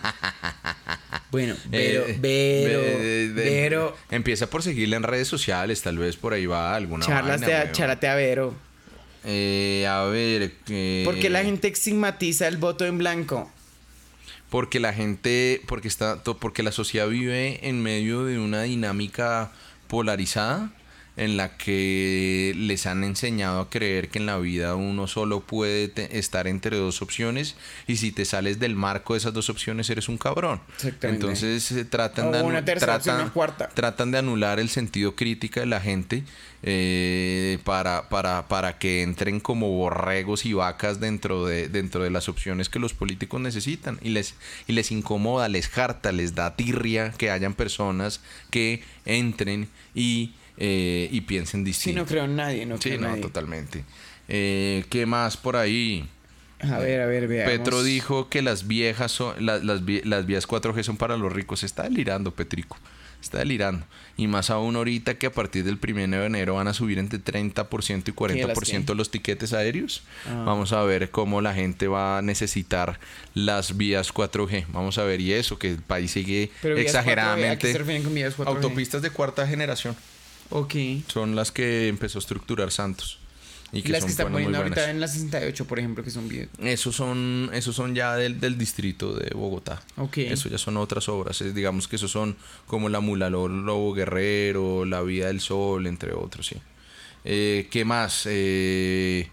Bueno, 1.29 1.55
pero, 1.69 2.05
eh, 2.07 2.17
pero, 2.21 3.33
pero, 3.35 3.97
Empieza 4.09 4.49
por 4.49 4.63
seguirle 4.63 4.95
en 4.95 5.03
redes 5.03 5.27
sociales, 5.27 5.81
tal 5.81 5.97
vez 5.97 6.15
por 6.15 6.31
ahí 6.33 6.45
va 6.45 6.73
alguna 6.73 7.05
Charlate 7.05 7.53
a, 7.53 7.71
charate 7.73 8.07
a 8.07 8.15
Vero. 8.15 8.53
Eh, 9.25 9.85
a 9.89 10.03
ver. 10.05 10.53
Eh, 10.69 11.01
¿Por 11.03 11.19
qué 11.19 11.29
la 11.29 11.43
gente 11.43 11.67
estigmatiza 11.67 12.47
el 12.47 12.55
voto 12.55 12.85
en 12.85 12.97
blanco? 12.97 13.51
Porque 14.49 14.79
la 14.79 14.93
gente. 14.93 15.61
Porque, 15.67 15.89
está, 15.89 16.23
porque 16.23 16.63
la 16.63 16.71
sociedad 16.71 17.09
vive 17.09 17.67
en 17.67 17.83
medio 17.83 18.23
de 18.23 18.39
una 18.39 18.61
dinámica 18.61 19.51
polarizada 19.89 20.71
en 21.17 21.35
la 21.35 21.57
que 21.57 22.53
les 22.55 22.85
han 22.85 23.03
enseñado 23.03 23.59
a 23.59 23.69
creer 23.69 24.09
que 24.09 24.19
en 24.19 24.27
la 24.27 24.37
vida 24.37 24.75
uno 24.75 25.07
solo 25.07 25.41
puede 25.41 25.91
estar 26.17 26.47
entre 26.47 26.77
dos 26.77 27.01
opciones 27.01 27.55
y 27.87 27.97
si 27.97 28.11
te 28.11 28.23
sales 28.23 28.59
del 28.59 28.75
marco 28.75 29.13
de 29.13 29.19
esas 29.19 29.33
dos 29.33 29.49
opciones 29.49 29.89
eres 29.89 30.09
un 30.09 30.19
cabrón. 30.19 30.61
Entonces 31.01 31.71
eh, 31.71 31.85
tratan, 31.85 32.31
de 32.31 32.61
tratan, 32.75 33.31
tratan 33.73 34.11
de 34.11 34.17
anular 34.19 34.59
el 34.59 34.69
sentido 34.69 35.15
crítica 35.15 35.59
de 35.61 35.65
la 35.65 35.81
gente 35.81 36.23
eh, 36.61 37.57
para, 37.63 38.09
para, 38.09 38.47
para 38.47 38.77
que 38.77 39.01
entren 39.01 39.39
como 39.39 39.69
borregos 39.69 40.45
y 40.45 40.53
vacas 40.53 40.99
dentro 40.99 41.47
de, 41.47 41.67
dentro 41.67 42.03
de 42.03 42.11
las 42.11 42.29
opciones 42.29 42.69
que 42.69 42.77
los 42.77 42.93
políticos 42.93 43.41
necesitan 43.41 43.99
y 44.03 44.09
les, 44.09 44.35
y 44.67 44.73
les 44.73 44.91
incomoda, 44.91 45.49
les 45.49 45.75
harta, 45.75 46.11
les 46.11 46.35
da 46.35 46.55
tirria 46.55 47.11
que 47.11 47.31
hayan 47.31 47.55
personas 47.55 48.21
que 48.51 48.83
entren 49.05 49.67
y 49.95 50.33
eh, 50.57 51.07
y 51.11 51.21
piensen 51.21 51.63
distinto. 51.63 51.99
Sí, 51.99 52.03
no 52.03 52.05
creo 52.05 52.25
en 52.25 52.35
nadie, 52.35 52.65
no 52.65 52.77
Sí, 52.79 52.97
no, 52.97 53.15
totalmente. 53.17 53.83
Eh, 54.27 54.83
¿Qué 54.89 55.05
más 55.05 55.37
por 55.37 55.55
ahí? 55.55 56.07
A 56.59 56.79
ver, 56.79 57.01
a 57.01 57.05
ver, 57.05 57.27
veamos. 57.27 57.51
Petro 57.51 57.83
dijo 57.83 58.29
que 58.29 58.41
las 58.41 58.67
viejas 58.67 59.11
son, 59.11 59.45
las, 59.45 59.63
las, 59.63 59.81
las 60.03 60.25
vías 60.25 60.47
4G 60.47 60.83
son 60.83 60.97
para 60.97 61.15
los 61.15 61.31
ricos. 61.31 61.63
Está 61.63 61.83
delirando, 61.83 62.31
Petrico. 62.31 62.77
Está 63.21 63.39
delirando. 63.39 63.85
Y 64.15 64.27
más 64.27 64.49
aún 64.49 64.75
ahorita 64.75 65.15
que 65.15 65.27
a 65.27 65.31
partir 65.31 65.63
del 65.63 65.79
1 65.81 66.17
de 66.17 66.25
enero 66.25 66.55
van 66.55 66.67
a 66.67 66.73
subir 66.73 66.97
entre 66.97 67.19
30% 67.19 68.09
y 68.09 68.11
40% 68.11 68.95
los 68.95 69.11
tiquetes 69.11 69.53
aéreos. 69.53 70.03
Ah. 70.25 70.43
Vamos 70.45 70.71
a 70.73 70.81
ver 70.83 71.11
cómo 71.11 71.41
la 71.41 71.53
gente 71.53 71.87
va 71.87 72.17
a 72.17 72.21
necesitar 72.21 72.99
las 73.33 73.77
vías 73.77 74.13
4G. 74.13 74.65
Vamos 74.69 74.97
a 74.97 75.03
ver. 75.03 75.21
Y 75.21 75.33
eso, 75.33 75.59
que 75.59 75.69
el 75.71 75.81
país 75.81 76.11
sigue 76.11 76.51
exageradamente. 76.63 77.75
Autopistas 78.45 79.01
de 79.03 79.11
cuarta 79.11 79.45
generación. 79.47 79.95
Ok. 80.49 80.75
Son 81.07 81.35
las 81.35 81.51
que 81.51 81.87
empezó 81.87 82.19
a 82.19 82.21
estructurar 82.21 82.71
Santos. 82.71 83.19
Y 83.71 83.81
que 83.81 83.91
las 83.91 84.05
que 84.05 84.11
están 84.11 84.31
poniendo 84.31 84.57
ahorita 84.57 84.89
en 84.89 85.01
la 85.01 85.07
68, 85.09 85.65
por 85.65 85.77
ejemplo, 85.77 86.03
que 86.03 86.09
son 86.09 86.29
bien. 86.29 86.49
Esos 86.61 86.95
son, 86.95 87.49
esos 87.53 87.75
son 87.75 87.95
ya 87.95 88.15
del, 88.15 88.39
del 88.39 88.57
distrito 88.57 89.13
de 89.13 89.29
Bogotá. 89.35 89.81
Ok. 89.97 90.19
Eso 90.19 90.47
ya 90.47 90.57
son 90.57 90.77
otras 90.77 91.09
obras. 91.09 91.43
digamos 91.53 91.87
que 91.89 91.97
esos 91.97 92.09
son 92.09 92.37
como 92.65 92.87
la 92.87 93.01
Mula 93.01 93.29
Lobo 93.29 93.93
Guerrero, 93.93 94.85
La 94.85 95.01
Vida 95.01 95.27
del 95.27 95.41
Sol, 95.41 95.85
entre 95.85 96.13
otros, 96.13 96.47
sí. 96.47 96.55
Eh, 97.25 97.67
¿Qué 97.69 97.83
más? 97.83 98.23
Eh, 98.25 99.29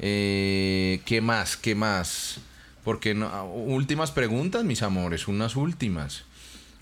eh, 0.00 1.00
¿Qué 1.04 1.20
más? 1.20 1.56
¿Qué 1.56 1.76
más? 1.76 2.40
Porque 2.82 3.14
no, 3.14 3.44
últimas 3.46 4.10
preguntas, 4.10 4.64
mis 4.64 4.82
amores, 4.82 5.28
unas 5.28 5.54
últimas. 5.54 6.24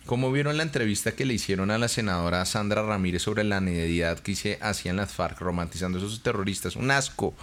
¿Cómo 0.06 0.30
vieron 0.30 0.58
la 0.58 0.62
entrevista 0.62 1.12
que 1.12 1.24
le 1.24 1.32
hicieron 1.32 1.70
a 1.70 1.78
la 1.78 1.88
senadora 1.88 2.44
Sandra 2.44 2.82
Ramírez 2.82 3.22
sobre 3.22 3.42
la 3.42 3.60
necesidad 3.60 4.18
que 4.18 4.58
hacían 4.60 4.96
las 4.96 5.12
FARC 5.12 5.40
romantizando 5.40 5.98
a 5.98 6.02
esos 6.02 6.22
terroristas? 6.22 6.76
Un 6.76 6.90
asco. 6.90 7.34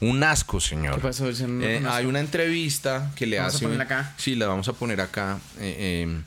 Un 0.00 0.22
asco, 0.22 0.60
señor. 0.60 0.96
¿Qué 0.96 1.00
pasó? 1.00 1.28
Eh, 1.28 1.82
hay 1.88 2.06
una 2.06 2.20
entrevista 2.20 3.10
que 3.16 3.26
le 3.26 3.40
hace. 3.40 3.64
¿Vamos 3.64 3.80
a 3.80 3.84
acá? 3.84 4.14
Sí, 4.16 4.36
la 4.36 4.46
vamos 4.46 4.68
a 4.68 4.74
poner 4.74 5.00
acá. 5.00 5.38
Eh, 5.58 6.02
em, 6.02 6.22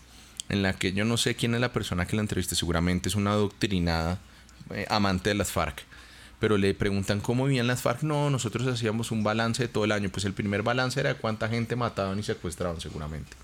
en 0.50 0.62
la 0.62 0.74
que 0.74 0.92
yo 0.94 1.06
no 1.06 1.18
sé 1.18 1.36
quién 1.36 1.54
es 1.54 1.62
la 1.62 1.72
persona 1.72 2.06
que 2.06 2.16
la 2.16 2.22
entrevista. 2.22 2.56
Seguramente 2.56 3.08
es 3.08 3.16
una 3.16 3.34
doctrinada 3.34 4.20
eh, 4.72 4.86
amante 4.90 5.30
de 5.30 5.36
las 5.36 5.52
FARC. 5.52 5.84
Pero 6.40 6.58
le 6.58 6.74
preguntan 6.74 7.22
cómo 7.22 7.46
vivían 7.46 7.68
las 7.68 7.82
FARC. 7.82 8.04
No, 8.04 8.30
nosotros 8.30 8.68
hacíamos 8.68 9.12
un 9.12 9.24
balance 9.24 9.64
de 9.64 9.70
todo 9.70 9.86
el 9.86 9.94
año. 9.94 10.10
Pues 10.10 10.26
el 10.26 10.34
primer 10.34 10.64
balance 10.64 11.00
era 11.00 11.14
de 11.14 11.16
cuánta 11.16 11.48
gente 11.48 11.78
mataban 11.78 12.20
y 12.20 12.24
secuestraban, 12.24 12.82
seguramente. 12.82 13.36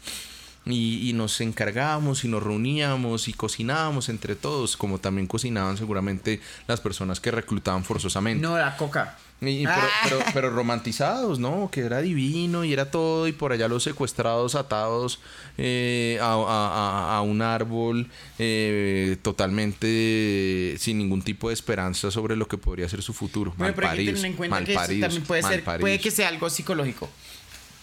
Y, 0.66 1.12
nos 1.14 1.42
encargábamos 1.42 2.24
y 2.24 2.28
nos 2.28 2.42
reuníamos 2.42 3.28
y 3.28 3.34
cocinábamos 3.34 4.10
entre 4.10 4.36
todos, 4.36 4.78
como 4.78 4.98
también 4.98 5.28
cocinaban 5.28 5.78
seguramente 5.78 6.40
las 6.68 6.80
personas 6.80 7.20
que 7.20 7.32
reclutaban 7.32 7.84
forzosamente. 7.84 8.42
No, 8.42 8.58
la 8.58 8.78
coca. 8.78 9.18
Ah. 9.66 9.90
pero, 10.34 10.50
romantizados, 10.52 11.40
¿no? 11.40 11.70
Que 11.72 11.82
era 11.82 12.02
divino 12.02 12.64
y 12.64 12.74
era 12.74 12.92
todo, 12.92 13.28
y 13.28 13.32
por 13.32 13.52
allá 13.52 13.68
los 13.68 13.84
secuestrados 13.84 14.56
atados 14.56 15.20
eh, 15.58 16.18
a, 16.22 17.22
un 17.26 17.42
árbol 17.42 18.10
eh, 18.40 19.18
totalmente 19.22 20.76
sin 20.80 20.98
ningún 20.98 21.22
tipo 21.22 21.50
de 21.50 21.54
esperanza 21.54 22.12
sobre 22.12 22.36
lo 22.36 22.48
que 22.48 22.58
podría 22.58 22.88
ser 22.90 23.02
su 23.02 23.14
futuro. 23.14 23.54
Bueno, 23.58 23.74
pero 23.76 23.90
hay 23.90 24.06
que 24.06 24.14
tener 24.14 24.26
en 24.26 24.34
cuenta 24.34 24.64
que 24.64 25.00
también 25.00 25.24
puede 25.24 25.44
ser, 25.44 25.64
puede 25.64 26.00
que 26.00 26.12
sea 26.12 26.30
algo 26.30 26.50
psicológico. 26.50 27.10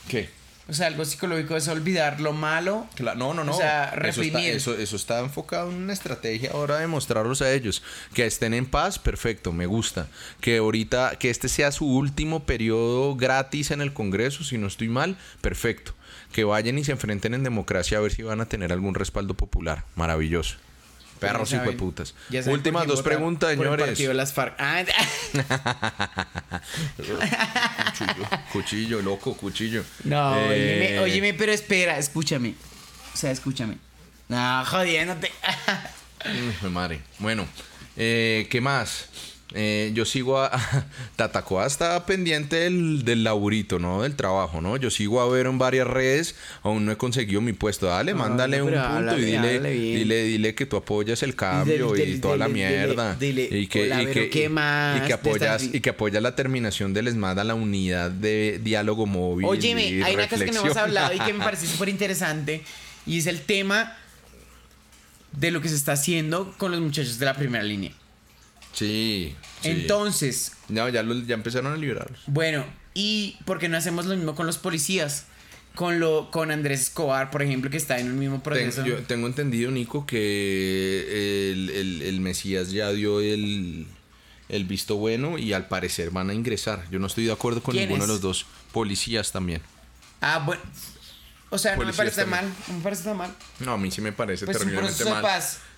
¿Qué? 0.08 0.39
O 0.70 0.72
sea, 0.72 0.86
algo 0.86 1.04
psicológico 1.04 1.56
es 1.56 1.66
olvidar 1.66 2.20
lo 2.20 2.32
malo. 2.32 2.86
no, 3.00 3.34
no, 3.34 3.42
no. 3.42 3.52
O 3.52 3.56
sea, 3.56 3.90
reprimir. 3.90 4.54
Eso 4.54 4.70
está, 4.70 4.82
eso, 4.82 4.96
está, 4.96 5.18
enfocado 5.18 5.68
en 5.68 5.76
una 5.76 5.92
estrategia 5.92 6.52
ahora 6.52 6.78
de 6.78 6.86
mostrarlos 6.86 7.42
a 7.42 7.52
ellos. 7.52 7.82
Que 8.14 8.24
estén 8.24 8.54
en 8.54 8.66
paz, 8.66 8.98
perfecto, 8.98 9.52
me 9.52 9.66
gusta. 9.66 10.06
Que 10.40 10.58
ahorita, 10.58 11.16
que 11.18 11.28
este 11.28 11.48
sea 11.48 11.72
su 11.72 11.86
último 11.86 12.44
periodo 12.44 13.16
gratis 13.16 13.72
en 13.72 13.80
el 13.80 13.92
Congreso, 13.92 14.44
si 14.44 14.58
no 14.58 14.68
estoy 14.68 14.88
mal, 14.88 15.16
perfecto. 15.40 15.92
Que 16.32 16.44
vayan 16.44 16.78
y 16.78 16.84
se 16.84 16.92
enfrenten 16.92 17.34
en 17.34 17.42
democracia 17.42 17.98
a 17.98 18.00
ver 18.00 18.12
si 18.12 18.22
van 18.22 18.40
a 18.40 18.46
tener 18.46 18.72
algún 18.72 18.94
respaldo 18.94 19.34
popular. 19.34 19.84
Maravilloso. 19.96 20.56
Perros 21.20 21.52
y 21.52 21.58
putas. 21.72 22.14
Últimas 22.46 22.86
dos 22.86 23.02
preguntas, 23.02 23.50
señores. 23.50 24.00
las 24.00 24.32
FARC. 24.32 24.54
Ah, 24.58 24.84
cuchillo, 26.96 28.28
cuchillo, 28.52 29.02
loco, 29.02 29.36
cuchillo. 29.36 29.84
No, 30.04 30.34
eh... 30.38 30.98
óyeme, 31.00 31.34
pero 31.34 31.52
espera, 31.52 31.98
escúchame. 31.98 32.54
O 33.12 33.16
sea, 33.16 33.30
escúchame. 33.30 33.76
No, 34.28 34.64
jodiéndote. 34.64 35.30
Me 36.62 36.68
madre. 36.70 37.00
Bueno, 37.18 37.46
eh, 37.96 38.46
¿qué 38.50 38.60
más? 38.60 39.08
Eh, 39.52 39.90
yo 39.94 40.04
sigo 40.04 40.38
a. 40.38 40.50
Tatacoa 41.16 41.66
está 41.66 42.06
pendiente 42.06 42.56
del, 42.56 43.04
del, 43.04 43.24
laburito, 43.24 43.78
¿no? 43.78 44.02
Del 44.02 44.14
trabajo, 44.14 44.60
¿no? 44.60 44.76
Yo 44.76 44.90
sigo 44.90 45.20
a 45.20 45.28
ver 45.28 45.46
en 45.46 45.58
varias 45.58 45.86
redes, 45.86 46.36
aún 46.62 46.86
no 46.86 46.92
he 46.92 46.96
conseguido 46.96 47.40
mi 47.40 47.52
puesto. 47.52 47.86
Dale, 47.86 48.14
mándale 48.14 48.62
un 48.62 48.72
punto 48.72 49.18
y 49.18 49.24
dile, 49.24 49.60
dile, 49.60 50.22
dile 50.24 50.54
que 50.54 50.66
tú 50.66 50.76
apoyas 50.76 51.22
el 51.22 51.34
cambio 51.34 51.96
y, 51.96 52.18
toda 52.18 52.36
la 52.36 52.48
mierda. 52.48 53.16
y 53.20 53.66
que, 53.66 53.88
y 53.88 54.06
que, 54.06 54.30
¿qué 54.30 54.48
más? 54.48 55.02
y 55.02 55.06
que 55.06 55.12
apoyas, 55.12 55.62
y 55.64 55.80
que 55.80 55.90
apoyas 55.90 56.22
la 56.22 56.36
terminación 56.36 56.94
del 56.94 57.08
ESMAD 57.08 57.40
a 57.40 57.44
la 57.44 57.54
unidad 57.54 58.10
de 58.10 58.60
diálogo 58.62 59.06
móvil. 59.06 59.46
Óyeme, 59.46 60.02
hay 60.04 60.14
una 60.14 60.28
cosa 60.28 60.44
que 60.44 60.52
no 60.52 60.60
hemos 60.60 60.76
hablado 60.76 61.14
y 61.14 61.18
que 61.18 61.32
me 61.32 61.44
parece 61.44 61.66
súper 61.66 61.88
interesante. 61.88 62.62
Y 63.06 63.18
es 63.18 63.26
el 63.26 63.40
tema 63.40 63.96
de 65.32 65.50
lo 65.50 65.60
que 65.60 65.68
se 65.68 65.74
está 65.74 65.92
haciendo 65.92 66.54
con 66.58 66.70
los 66.70 66.80
muchachos 66.80 67.18
de 67.18 67.26
la 67.26 67.34
primera 67.34 67.64
línea. 67.64 67.92
Sí, 68.72 69.34
Entonces. 69.62 70.52
No, 70.68 70.88
ya, 70.88 71.04
ya 71.26 71.34
empezaron 71.34 71.72
a 71.72 71.76
liberarlos. 71.76 72.20
Bueno, 72.26 72.64
¿y 72.94 73.36
por 73.44 73.58
qué 73.58 73.68
no 73.68 73.76
hacemos 73.76 74.06
lo 74.06 74.16
mismo 74.16 74.34
con 74.34 74.46
los 74.46 74.58
policías? 74.58 75.26
Con, 75.74 76.00
lo, 76.00 76.30
con 76.30 76.50
Andrés 76.50 76.80
Escobar, 76.80 77.30
por 77.30 77.42
ejemplo, 77.42 77.70
que 77.70 77.76
está 77.76 77.98
en 77.98 78.08
el 78.08 78.14
mismo 78.14 78.42
proceso. 78.42 78.82
Tengo, 78.82 78.96
yo 78.96 79.02
tengo 79.04 79.26
entendido, 79.28 79.70
Nico, 79.70 80.04
que 80.04 81.52
el, 81.52 82.20
Mesías 82.20 82.72
ya 82.72 82.90
dio 82.90 83.20
el, 83.20 83.86
visto 84.66 84.96
bueno 84.96 85.38
y 85.38 85.52
al 85.52 85.68
parecer 85.68 86.10
van 86.10 86.30
a 86.30 86.34
ingresar. 86.34 86.84
Yo 86.90 86.98
no 86.98 87.06
estoy 87.06 87.24
de 87.24 87.32
acuerdo 87.32 87.62
con 87.62 87.76
ninguno 87.76 88.02
de 88.02 88.08
los 88.08 88.20
dos. 88.20 88.46
Policías 88.72 89.30
también. 89.30 89.62
Ah, 90.20 90.42
bueno. 90.44 90.62
O 91.50 91.58
sea, 91.58 91.76
no 91.76 91.84
me 91.84 91.92
parece 91.92 92.24
mal. 92.26 92.48
No 92.68 92.74
me 92.74 92.82
parece 92.82 93.04
tan 93.04 93.16
mal. 93.16 93.34
No, 93.60 93.72
a 93.72 93.78
mí 93.78 93.90
sí 93.90 94.00
me 94.00 94.12
parece 94.12 94.44
pues 94.44 94.58
terriblemente 94.58 95.04
mal. 95.04 95.24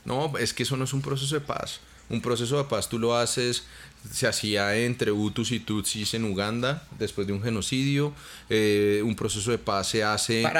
No, 0.05 0.36
es 0.39 0.52
que 0.52 0.62
eso 0.62 0.77
no 0.77 0.85
es 0.85 0.93
un 0.93 1.02
proceso 1.02 1.35
de 1.35 1.40
paz. 1.40 1.81
Un 2.12 2.20
proceso 2.20 2.59
de 2.59 2.64
paz 2.64 2.89
tú 2.89 2.98
lo 2.98 3.16
haces 3.16 3.64
se 4.10 4.26
hacía 4.26 4.76
entre 4.76 5.12
Hutus 5.12 5.52
y 5.52 5.60
Tutsis 5.60 6.14
en 6.14 6.24
Uganda 6.24 6.82
después 6.98 7.26
de 7.26 7.32
un 7.32 7.43
genocidio. 7.43 8.12
Eh, 8.51 9.01
un 9.05 9.14
proceso 9.14 9.51
de 9.51 9.59
paz 9.59 9.89
se 9.89 10.02
hace 10.02 10.43
en, 10.43 10.52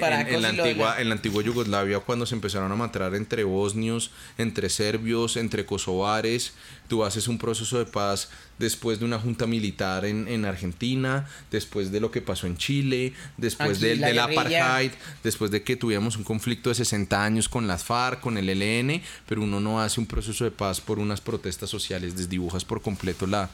la 0.00 0.48
antigua, 0.48 1.00
en 1.00 1.08
la 1.08 1.14
antigua 1.14 1.42
Yugoslavia 1.42 2.00
cuando 2.00 2.26
se 2.26 2.34
empezaron 2.34 2.70
a 2.72 2.76
matar 2.76 3.14
entre 3.14 3.44
bosnios, 3.44 4.10
entre 4.38 4.68
serbios, 4.68 5.36
entre 5.36 5.64
kosovares. 5.64 6.54
Tú 6.88 7.04
haces 7.04 7.28
un 7.28 7.38
proceso 7.38 7.78
de 7.78 7.86
paz 7.86 8.28
después 8.58 8.98
de 8.98 9.04
una 9.04 9.18
junta 9.18 9.46
militar 9.46 10.04
en, 10.04 10.44
Argentina, 10.44 11.28
después 11.50 11.90
de 11.90 12.00
lo 12.00 12.10
que 12.10 12.20
pasó 12.20 12.46
en 12.46 12.56
Chile, 12.56 13.12
después 13.36 13.80
del, 13.80 14.00
la 14.00 14.08
del 14.08 14.18
apartheid, 14.18 14.92
después 15.22 15.50
de 15.50 15.62
que 15.62 15.76
tuviéramos 15.76 16.16
un 16.16 16.24
conflicto 16.24 16.68
de 16.68 16.74
60 16.76 17.24
años 17.24 17.48
con 17.48 17.66
las 17.66 17.84
FARC, 17.84 18.20
con 18.20 18.38
el 18.38 18.48
ELN, 18.48 19.02
pero 19.26 19.42
uno 19.42 19.60
no 19.60 19.80
hace 19.80 20.00
un 20.00 20.06
proceso 20.06 20.44
de 20.44 20.50
paz 20.50 20.80
por 20.80 20.98
unas 20.98 21.20
protestas 21.20 21.70
sociales, 21.70 22.16
desdibujas 22.16 22.64
por 22.64 22.82
completo 22.82 23.26
la... 23.26 23.50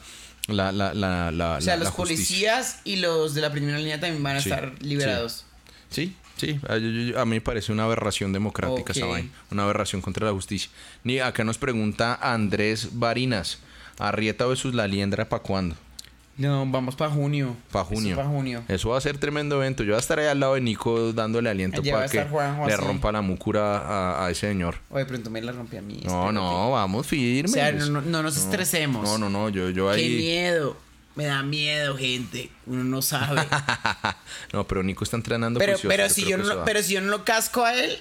La, 0.47 0.71
la, 0.71 0.91
la, 0.95 1.57
o 1.57 1.61
sea, 1.61 1.77
los 1.77 1.91
policías 1.91 2.79
y 2.83 2.95
los 2.95 3.35
de 3.35 3.41
la 3.41 3.51
primera 3.51 3.77
línea 3.77 3.99
también 3.99 4.23
van 4.23 4.37
a 4.37 4.39
estar 4.39 4.73
liberados. 4.81 5.45
Sí, 5.91 6.15
sí. 6.35 6.59
A, 6.67 7.25
mí 7.25 7.35
me 7.35 7.41
parece 7.41 7.71
una 7.71 7.83
aberración 7.83 8.33
democrática 8.33 8.91
esa 8.91 9.05
vaina. 9.05 9.29
Una 9.51 9.63
aberración 9.63 10.01
contra 10.01 10.25
la 10.25 10.33
justicia. 10.33 10.71
Ni 11.03 11.19
acá 11.19 11.43
nos 11.43 11.59
pregunta 11.59 12.17
Andrés 12.19 12.89
Barinas. 12.93 13.59
¿Arrieta 13.99 14.45
versus 14.45 14.73
la 14.73 14.87
liendra 14.87 15.27
para 15.27 15.43
cuándo? 15.43 15.75
No, 16.37 16.65
vamos 16.65 16.95
para 16.95 17.11
junio. 17.11 17.55
Para 17.71 17.85
junio. 17.85 18.15
Para 18.15 18.27
junio. 18.27 18.63
Eso 18.67 18.89
va 18.89 18.97
a 18.97 19.01
ser 19.01 19.17
tremendo 19.17 19.57
evento. 19.57 19.83
Yo 19.83 19.97
estaré 19.97 20.29
al 20.29 20.39
lado 20.39 20.55
de 20.55 20.61
Nico 20.61 21.13
dándole 21.13 21.49
aliento 21.49 21.83
para 21.83 22.07
que 22.07 22.25
le 22.67 22.77
rompa 22.77 23.11
la 23.11 23.21
mucura 23.21 24.23
a, 24.25 24.31
ese 24.31 24.47
señor. 24.47 24.75
Oye, 24.89 25.05
pronto 25.05 25.29
me 25.29 25.41
la 25.41 25.51
rompí 25.51 25.77
a 25.77 25.81
mí. 25.81 26.01
No, 26.05 26.31
no, 26.31 26.71
vamos 26.71 27.05
firmes. 27.05 27.51
O 27.51 27.53
sea, 27.53 27.71
no, 27.71 28.23
nos 28.23 28.37
estresemos. 28.37 29.03
No, 29.03 29.17
no, 29.17 29.29
no, 29.29 29.49
yo, 29.49 29.69
yo 29.69 29.89
ahí... 29.89 30.01
Qué 30.01 30.17
miedo. 30.17 30.77
Me 31.15 31.25
da 31.25 31.43
miedo, 31.43 31.97
gente. 31.97 32.49
Uno 32.65 32.85
no 32.85 33.01
sabe. 33.01 33.41
no, 34.53 34.65
pero 34.65 34.81
Nico 34.81 35.03
está 35.03 35.17
entrenando 35.17 35.59
pero, 35.59 35.77
pero 35.85 36.09
si 36.09 36.23
yo 36.25 36.37
no, 36.37 36.63
pero 36.63 36.81
si 36.81 36.93
yo 36.93 37.01
no 37.01 37.09
lo 37.09 37.25
casco 37.25 37.65
a 37.65 37.75
él, 37.75 37.99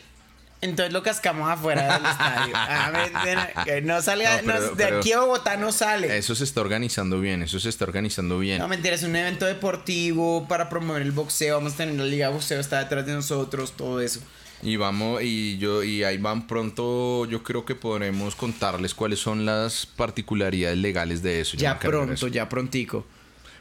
entonces 0.61 0.93
lo 0.93 1.03
cascamos 1.03 1.49
afuera 1.49 1.99
del 1.99 2.07
estadio. 2.07 2.55
Que 3.65 3.82
no 3.82 4.01
salga, 4.03 4.43
de 4.43 4.85
aquí 4.85 5.12
a 5.12 5.20
Bogotá 5.20 5.57
no 5.57 5.73
sale. 5.73 6.16
Eso 6.16 6.35
se 6.35 6.45
está 6.45 6.61
organizando 6.61 7.20
bien, 7.20 7.43
eso 7.43 7.59
se 7.59 7.69
está 7.69 7.85
organizando 7.85 8.39
bien. 8.39 8.59
No, 8.59 8.69
mentira, 8.69 8.95
es 8.95 9.03
un 9.03 9.16
evento 9.16 9.47
deportivo 9.47 10.47
para 10.49 10.69
promover 10.69 11.03
el 11.03 11.12
boxeo. 11.12 11.57
Vamos 11.57 11.74
a 11.74 11.77
tener 11.78 11.95
la 11.95 12.05
liga 12.05 12.28
de 12.28 12.35
boxeo, 12.35 12.61
está 12.61 12.81
detrás 12.81 13.07
de 13.07 13.12
nosotros, 13.15 13.73
todo 13.73 14.01
eso. 14.01 14.20
Y 14.62 14.77
vamos, 14.77 15.23
y 15.23 15.57
yo, 15.57 15.82
y 15.82 16.05
ahí 16.05 16.19
van 16.19 16.47
pronto, 16.47 17.24
yo 17.27 17.43
creo 17.43 17.65
que 17.65 17.74
podremos 17.74 18.35
contarles 18.35 18.95
cuáles 18.95 19.19
son 19.19 19.47
las 19.47 19.87
particularidades 19.87 20.77
legales 20.77 21.23
de 21.23 21.41
eso. 21.41 21.57
Ya 21.57 21.78
pronto, 21.78 22.28
ya 22.28 22.49
prontico. 22.49 23.07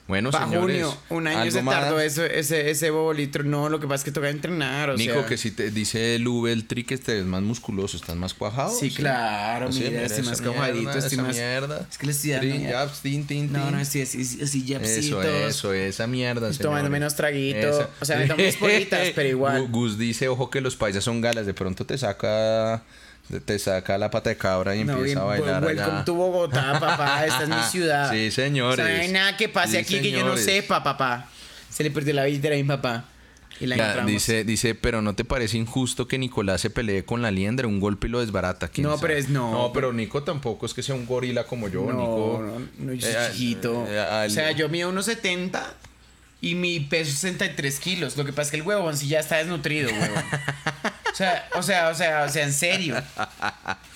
Bueno, 0.09 0.31
señores. 0.31 0.59
junio, 0.59 0.97
un 1.09 1.27
año 1.27 1.51
se 1.51 1.61
tardó 1.61 1.99
eso, 1.99 2.25
ese, 2.25 2.71
ese 2.71 2.89
bobolitro. 2.89 3.43
No, 3.43 3.69
lo 3.69 3.79
que 3.79 3.85
pasa 3.85 3.97
es 4.01 4.05
que 4.05 4.11
toca 4.11 4.27
entrenar. 4.27 4.89
O 4.89 4.97
Nico, 4.97 5.23
que 5.27 5.37
si 5.37 5.51
te 5.51 5.69
dice 5.69 6.15
el 6.15 6.27
el 6.47 6.65
tri 6.65 6.83
que 6.83 6.95
estés 6.95 7.23
más 7.25 7.43
musculoso, 7.43 7.95
estás 7.95 8.15
más 8.15 8.33
cuajado. 8.33 8.75
Sí, 8.75 8.89
claro, 8.89 9.69
mira, 9.69 10.03
estoy 10.03 10.23
más 10.23 10.41
cuajadito, 10.41 10.97
estoy 10.97 11.19
más. 11.19 11.35
Mierda. 11.35 11.87
Es 11.91 11.99
que 11.99 12.07
le 12.07 12.11
estoy 12.11 12.31
dando. 12.31 12.91
tin, 13.03 13.27
tin, 13.27 13.53
No, 13.53 13.69
no, 13.69 13.77
así, 13.77 14.01
así, 14.01 14.39
así, 14.41 14.73
Eso, 14.73 15.21
eso, 15.21 15.73
esa 15.73 16.07
mierda. 16.07 16.51
Tomando 16.53 16.89
menos 16.89 17.15
traguito. 17.15 17.87
O 18.01 18.05
sea, 18.05 18.17
me 18.17 18.25
tomo 18.25 18.43
mis 18.43 18.55
politas, 18.55 19.09
pero 19.15 19.29
igual. 19.29 19.67
Gus 19.67 19.99
dice, 19.99 20.27
ojo 20.27 20.49
que 20.49 20.59
los 20.59 20.75
paisas 20.75 21.03
son 21.03 21.21
galas, 21.21 21.45
de 21.45 21.53
pronto 21.53 21.85
te 21.85 21.95
saca 21.99 22.81
te 23.45 23.59
saca 23.59 23.97
la 23.97 24.09
pata 24.09 24.31
de 24.31 24.37
cabra 24.37 24.75
y 24.75 24.81
empieza 24.81 25.21
a 25.21 25.25
bailar. 25.25 25.63
Welcome 25.63 26.03
to 26.05 26.13
Bogotá, 26.15 26.79
papá. 26.79 27.25
Esta 27.25 27.43
es 27.43 27.49
mi 27.49 27.61
ciudad. 27.71 28.11
Sí, 28.11 28.31
señores. 28.31 28.83
O 28.83 28.87
sea, 28.87 28.95
no 28.95 29.01
hay 29.03 29.11
nada 29.11 29.37
que 29.37 29.49
pase 29.49 29.77
aquí 29.77 29.99
que 29.99 30.11
yo 30.11 30.25
no 30.25 30.35
sepa, 30.37 30.83
papá. 30.83 31.29
Se 31.69 31.83
le 31.83 31.91
perdió 31.91 32.13
la 32.13 32.25
billetera 32.25 32.55
a 32.55 32.57
mi 32.57 32.63
papá. 32.63 33.05
Y 33.61 33.65
la 33.65 34.05
dice, 34.05 34.45
dice, 34.45 34.73
pero 34.73 35.01
¿no 35.01 35.15
te 35.15 35.25
parece 35.25 35.57
injusto 35.57 36.07
que 36.07 36.17
Nicolás 36.17 36.61
se 36.61 36.69
pelee 36.69 37.03
con 37.03 37.21
la 37.21 37.29
liendra? 37.29 37.67
Un 37.67 37.81
golpe 37.81 38.07
y 38.07 38.09
lo 38.09 38.21
desbarata. 38.21 38.71
No, 38.77 38.97
pero 38.99 39.13
es 39.13 39.27
no. 39.29 39.51
No, 39.51 39.73
pero 39.73 39.91
Nico 39.91 40.23
tampoco 40.23 40.65
es 40.65 40.73
que 40.73 40.81
sea 40.81 40.95
un 40.95 41.05
gorila 41.05 41.43
como 41.43 41.67
yo. 41.67 41.81
No, 41.81 41.91
Nico, 41.91 42.43
no, 42.45 42.85
no, 42.85 42.93
yo 42.93 43.01
soy 43.01 43.11
eh, 43.11 43.27
chiquito. 43.31 43.85
Eh, 43.87 44.25
o 44.27 44.29
sea, 44.29 44.51
yo 44.51 44.69
mido 44.69 44.89
unos 44.89 45.05
70 45.05 45.75
y 46.41 46.55
mi 46.55 46.79
peso 46.79 47.11
es 47.11 47.17
63 47.19 47.79
kilos. 47.79 48.17
Lo 48.17 48.25
que 48.25 48.31
pasa 48.31 48.43
es 48.47 48.51
que 48.51 48.57
el 48.57 48.63
huevón 48.63 48.95
sí 48.95 49.07
ya 49.07 49.19
está 49.19 49.37
desnutrido, 49.37 49.89
huevón. 49.91 50.23
O 51.11 51.15
sea, 51.15 51.49
o 51.55 51.63
sea, 51.63 51.89
o 51.89 51.95
sea, 51.95 52.23
o 52.23 52.29
sea, 52.29 52.45
en 52.45 52.53
serio. 52.53 52.95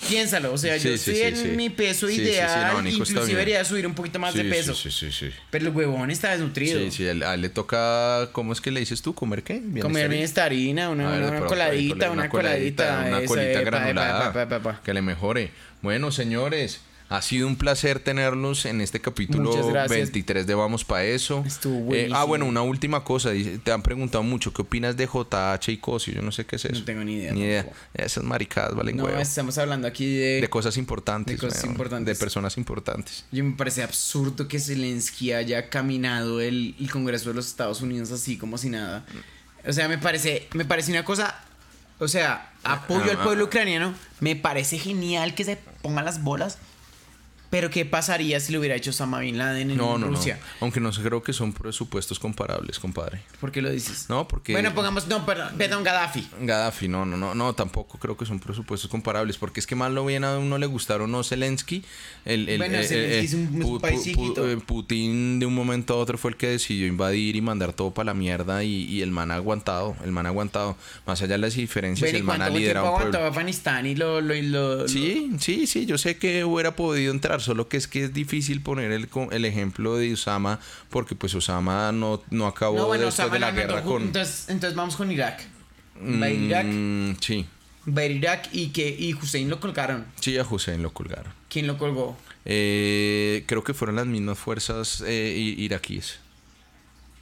Piénsalo. 0.08 0.52
O 0.52 0.58
sea, 0.58 0.76
yo 0.76 0.90
estoy 0.90 1.20
en 1.20 1.56
mi 1.56 1.70
peso 1.70 2.10
ideal. 2.10 2.86
inclusive 2.86 3.24
debería 3.24 3.64
subir 3.64 3.86
un 3.86 3.94
poquito 3.94 4.18
más 4.18 4.34
de 4.34 4.44
peso. 4.44 4.74
Sí, 4.74 4.90
sí, 4.90 5.10
sí, 5.10 5.30
Pero 5.50 5.68
el 5.68 5.74
huevón 5.74 6.10
está 6.10 6.32
desnutrido. 6.32 6.78
Sí, 6.80 6.90
sí. 6.90 7.06
A 7.22 7.34
él 7.34 7.40
le 7.40 7.48
toca. 7.48 8.28
¿Cómo 8.32 8.52
es 8.52 8.60
que 8.60 8.70
le 8.70 8.80
dices 8.80 9.00
tú? 9.00 9.14
¿Comer 9.14 9.42
qué? 9.42 9.62
Comer 9.80 10.10
harina, 10.36 10.90
una, 10.90 11.08
una, 11.08 11.40
coladita, 11.46 12.10
una, 12.10 12.28
coladita. 12.28 13.04
Una 13.06 13.24
colita 13.24 13.60
granulada. 13.62 14.80
Que 14.84 14.92
le 14.92 15.00
mejore. 15.00 15.50
Bueno, 15.80 16.10
señores. 16.10 16.80
Ha 17.10 17.20
sido 17.20 17.46
un 17.46 17.56
placer 17.56 18.00
tenerlos 18.00 18.64
en 18.64 18.80
este 18.80 19.00
capítulo 19.00 19.54
23 19.88 20.46
de 20.46 20.54
Vamos 20.54 20.84
Pa' 20.84 21.04
Eso. 21.04 21.44
Estuvo 21.46 21.94
eh, 21.94 22.08
ah, 22.12 22.24
bueno, 22.24 22.46
una 22.46 22.62
última 22.62 23.04
cosa. 23.04 23.30
Te 23.62 23.72
han 23.72 23.82
preguntado 23.82 24.24
mucho, 24.24 24.54
¿qué 24.54 24.62
opinas 24.62 24.96
de 24.96 25.06
JH 25.06 25.70
y 25.70 25.76
Cosio? 25.76 26.14
Yo 26.14 26.22
no 26.22 26.32
sé 26.32 26.46
qué 26.46 26.56
es 26.56 26.64
eso. 26.64 26.78
No 26.78 26.84
tengo 26.84 27.04
ni 27.04 27.16
idea. 27.16 27.32
Ni 27.32 27.40
idea. 27.42 27.66
Esas 27.92 28.24
maricadas 28.24 28.74
valen 28.74 28.96
No, 28.96 29.08
estamos 29.08 29.58
hablando 29.58 29.86
aquí 29.86 30.16
de... 30.16 30.40
De 30.40 30.48
cosas 30.48 30.78
importantes. 30.78 31.38
De 31.38 31.46
cosas 31.46 31.64
importantes. 31.64 32.16
De 32.16 32.18
personas 32.18 32.56
importantes. 32.56 33.24
Yo 33.30 33.44
me 33.44 33.52
parece 33.52 33.82
absurdo 33.82 34.48
que 34.48 34.58
Zelensky 34.58 35.32
haya 35.32 35.68
caminado 35.68 36.40
el, 36.40 36.74
el 36.80 36.90
Congreso 36.90 37.28
de 37.28 37.34
los 37.34 37.46
Estados 37.46 37.82
Unidos 37.82 38.12
así 38.12 38.38
como 38.38 38.56
si 38.56 38.70
nada. 38.70 39.04
O 39.66 39.72
sea, 39.72 39.88
me 39.88 39.98
parece, 39.98 40.48
me 40.54 40.64
parece 40.64 40.90
una 40.90 41.04
cosa... 41.04 41.38
O 42.00 42.08
sea, 42.08 42.52
apoyo 42.64 43.10
al 43.10 43.22
pueblo 43.22 43.44
ucraniano. 43.44 43.94
Me 44.20 44.34
parece 44.34 44.78
genial 44.78 45.34
que 45.34 45.44
se 45.44 45.58
pongan 45.80 46.04
las 46.04 46.22
bolas 46.22 46.58
pero 47.54 47.70
¿qué 47.70 47.84
pasaría 47.84 48.40
si 48.40 48.52
lo 48.52 48.58
hubiera 48.58 48.74
hecho 48.74 48.90
Osama 48.90 49.20
Bin 49.20 49.38
Laden 49.38 49.70
en 49.70 49.76
no, 49.76 49.96
no, 49.96 50.08
Rusia? 50.08 50.40
No. 50.40 50.46
Aunque 50.62 50.80
no 50.80 50.90
creo 50.90 51.22
que 51.22 51.32
son 51.32 51.52
presupuestos 51.52 52.18
comparables, 52.18 52.80
compadre. 52.80 53.20
¿Por 53.38 53.52
qué 53.52 53.62
lo 53.62 53.70
dices? 53.70 54.06
No, 54.08 54.26
porque... 54.26 54.50
Bueno, 54.50 54.74
pongamos... 54.74 55.06
No, 55.06 55.24
perdón, 55.24 55.52
perdón 55.56 55.84
Gaddafi. 55.84 56.26
Gaddafi, 56.40 56.88
no, 56.88 57.06
no, 57.06 57.16
no, 57.16 57.32
no, 57.32 57.52
tampoco 57.52 57.96
creo 58.00 58.16
que 58.16 58.26
son 58.26 58.40
presupuestos 58.40 58.90
comparables. 58.90 59.38
Porque 59.38 59.60
es 59.60 59.68
que 59.68 59.76
más 59.76 59.92
lo 59.92 60.04
bien 60.04 60.24
a 60.24 60.36
uno 60.36 60.58
le 60.58 60.66
gustaron 60.66 61.12
no 61.12 61.22
Zelensky. 61.22 61.84
El, 62.24 62.48
el, 62.48 62.58
bueno, 62.58 62.82
Zelensky 62.82 63.24
es 63.24 63.34
un, 63.34 63.78
país 63.80 64.02
chiquito. 64.02 64.50
Eh, 64.50 64.56
Putin 64.56 65.38
de 65.38 65.46
un 65.46 65.54
momento 65.54 65.94
a 65.94 65.98
otro 65.98 66.18
fue 66.18 66.32
el 66.32 66.36
que 66.36 66.48
decidió 66.48 66.88
invadir 66.88 67.36
y 67.36 67.40
mandar 67.40 67.72
todo 67.72 67.94
para 67.94 68.06
la 68.06 68.14
mierda 68.14 68.64
y, 68.64 69.00
el 69.00 69.12
man 69.12 69.30
ha 69.30 69.36
aguantado, 69.36 69.94
el 70.04 70.10
man 70.10 70.26
ha 70.26 70.30
aguantado. 70.30 70.76
Más 71.06 71.22
allá 71.22 71.34
de 71.34 71.38
las 71.38 71.54
diferencias, 71.54 72.12
el 72.12 72.24
man 72.24 72.42
ha 72.42 72.50
liderado... 72.50 72.88
aguantó 72.88 73.18
Afganistán 73.18 73.86
y 73.86 73.94
lo, 73.94 74.20
lo, 74.20 74.34
lo, 74.34 74.88
Sí, 74.88 75.30
sí, 75.38 75.68
sí, 75.68 75.86
yo 75.86 75.98
sé 75.98 76.18
que 76.18 76.44
hubiera 76.44 76.74
podido 76.74 77.12
entrar 77.12 77.43
solo 77.44 77.68
que 77.68 77.76
es 77.76 77.86
que 77.86 78.04
es 78.04 78.12
difícil 78.12 78.60
poner 78.60 78.90
el, 78.90 79.08
el 79.30 79.44
ejemplo 79.44 79.96
de 79.96 80.12
Osama, 80.12 80.58
porque 80.90 81.14
pues 81.14 81.34
Osama 81.34 81.92
no, 81.92 82.22
no 82.30 82.46
acabó 82.46 82.92
después 82.92 83.30
de 83.30 83.38
la 83.38 83.52
guerra 83.52 83.82
con... 83.82 84.02
Entonces, 84.02 84.48
entonces 84.48 84.76
vamos 84.76 84.96
con 84.96 85.10
Irak. 85.10 85.40
Va 86.00 86.28
Irak. 86.28 86.66
Mm, 86.66 87.12
sí. 87.20 87.46
Va 87.86 88.04
Irak 88.04 88.48
y 88.52 88.68
que 88.68 88.88
y 88.88 89.14
Hussein 89.14 89.48
lo 89.48 89.60
colgaron. 89.60 90.06
Sí, 90.20 90.36
a 90.38 90.42
Hussein 90.42 90.82
lo 90.82 90.92
colgaron. 90.92 91.32
¿Quién 91.48 91.66
lo 91.66 91.78
colgó? 91.78 92.16
Eh, 92.44 93.44
creo 93.46 93.62
que 93.62 93.74
fueron 93.74 93.96
las 93.96 94.06
mismas 94.06 94.38
fuerzas 94.38 95.02
eh, 95.06 95.34
iraquíes. 95.36 96.18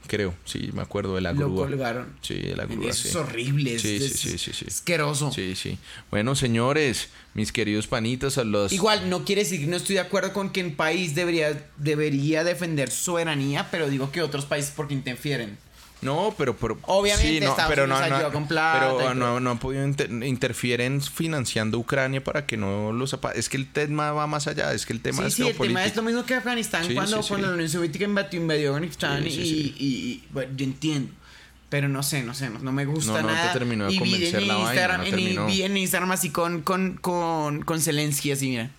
Creo, 0.07 0.35
sí, 0.45 0.71
me 0.73 0.83
acuerdo 0.83 1.15
de 1.15 1.21
la 1.21 1.33
grúa. 1.33 1.49
Lo 1.49 1.71
colgaron. 1.71 2.13
Sí, 2.21 2.35
de 2.35 2.57
la 2.57 2.67
grúa. 2.67 2.91
es 2.91 3.15
horrible, 3.15 3.79
sí, 3.79 3.99
sí, 3.99 4.09
sí, 4.09 4.39
sí, 4.39 4.53
sí, 4.53 4.65
Asqueroso. 4.69 5.33
Sí, 5.33 5.55
sí. 5.55 5.79
Bueno, 6.11 6.35
señores, 6.35 7.09
mis 7.35 7.53
queridos 7.53 7.87
panitos, 7.87 8.39
a 8.39 8.45
los... 8.45 8.73
Igual, 8.73 9.09
no 9.09 9.25
quiere 9.25 9.43
decir 9.43 9.61
que 9.61 9.67
no 9.67 9.77
estoy 9.77 9.95
de 9.95 10.01
acuerdo 10.01 10.33
con 10.33 10.51
que 10.51 10.63
un 10.63 10.75
país 10.75 11.15
debería, 11.15 11.67
debería 11.77 12.45
defender 12.45 12.91
su 12.91 13.05
soberanía, 13.05 13.69
pero 13.71 13.89
digo 13.89 14.11
que 14.13 14.23
otros 14.23 14.45
países 14.45 14.73
porque 14.75 14.95
interfieren. 14.95 15.59
No, 16.03 16.35
pero, 16.37 16.57
pero 16.57 16.79
obviamente 16.83 17.47
no, 17.47 17.57
pero 17.69 17.87
no, 17.87 17.97
con 18.33 18.49
plata 18.49 18.93
pero 18.99 19.15
no, 19.15 19.39
no 19.39 19.51
han 19.53 19.59
podido 19.59 19.87
interfieren 19.87 21.01
financiando 21.01 21.79
Ucrania 21.79 22.23
para 22.23 22.45
que 22.45 22.57
no 22.57 22.93
los 22.93 23.17
es 23.35 23.49
que 23.49 23.57
el 23.57 23.71
tema 23.71 24.11
va 24.11 24.27
más 24.27 24.49
allá, 24.49 24.73
es 24.73 24.85
que 24.85 24.93
el 24.93 25.01
tema 25.01 25.19
sí, 25.23 25.27
es 25.27 25.35
sí, 25.35 25.47
el 25.47 25.57
tema 25.57 25.85
es 25.85 25.95
lo 25.95 26.03
mismo 26.03 26.25
que 26.25 26.35
Afganistán 26.35 26.93
cuando, 26.93 27.23
cuando 27.23 27.47
la 27.47 27.55
Unión 27.55 27.69
Soviética 27.69 28.05
invadió, 28.05 28.71
Afganistán 28.71 29.25
y, 29.27 29.31
y, 29.31 30.25
bueno, 30.31 30.53
yo 30.57 30.65
entiendo. 30.65 31.13
Pero 31.69 31.89
no 31.89 32.03
sé, 32.03 32.23
no 32.23 32.35
sé, 32.35 32.51
no, 32.51 32.71
me 32.71 32.85
gusta 32.85 33.23
nada. 33.23 33.47
No 33.47 33.53
te 33.53 33.59
terminó 33.59 33.91
de 33.91 33.97
convencer 33.97 34.43
la 34.43 34.59
Instagram, 34.59 35.01
vaina, 35.01 35.47
vi 35.47 35.63
en 35.63 35.77
Instagram 35.79 36.11
así 36.11 36.29
con, 36.29 36.61
con, 36.61 36.99
con, 37.01 37.63
con 37.63 37.81
Zelensky 37.81 38.31
así, 38.33 38.51
mira. 38.51 38.71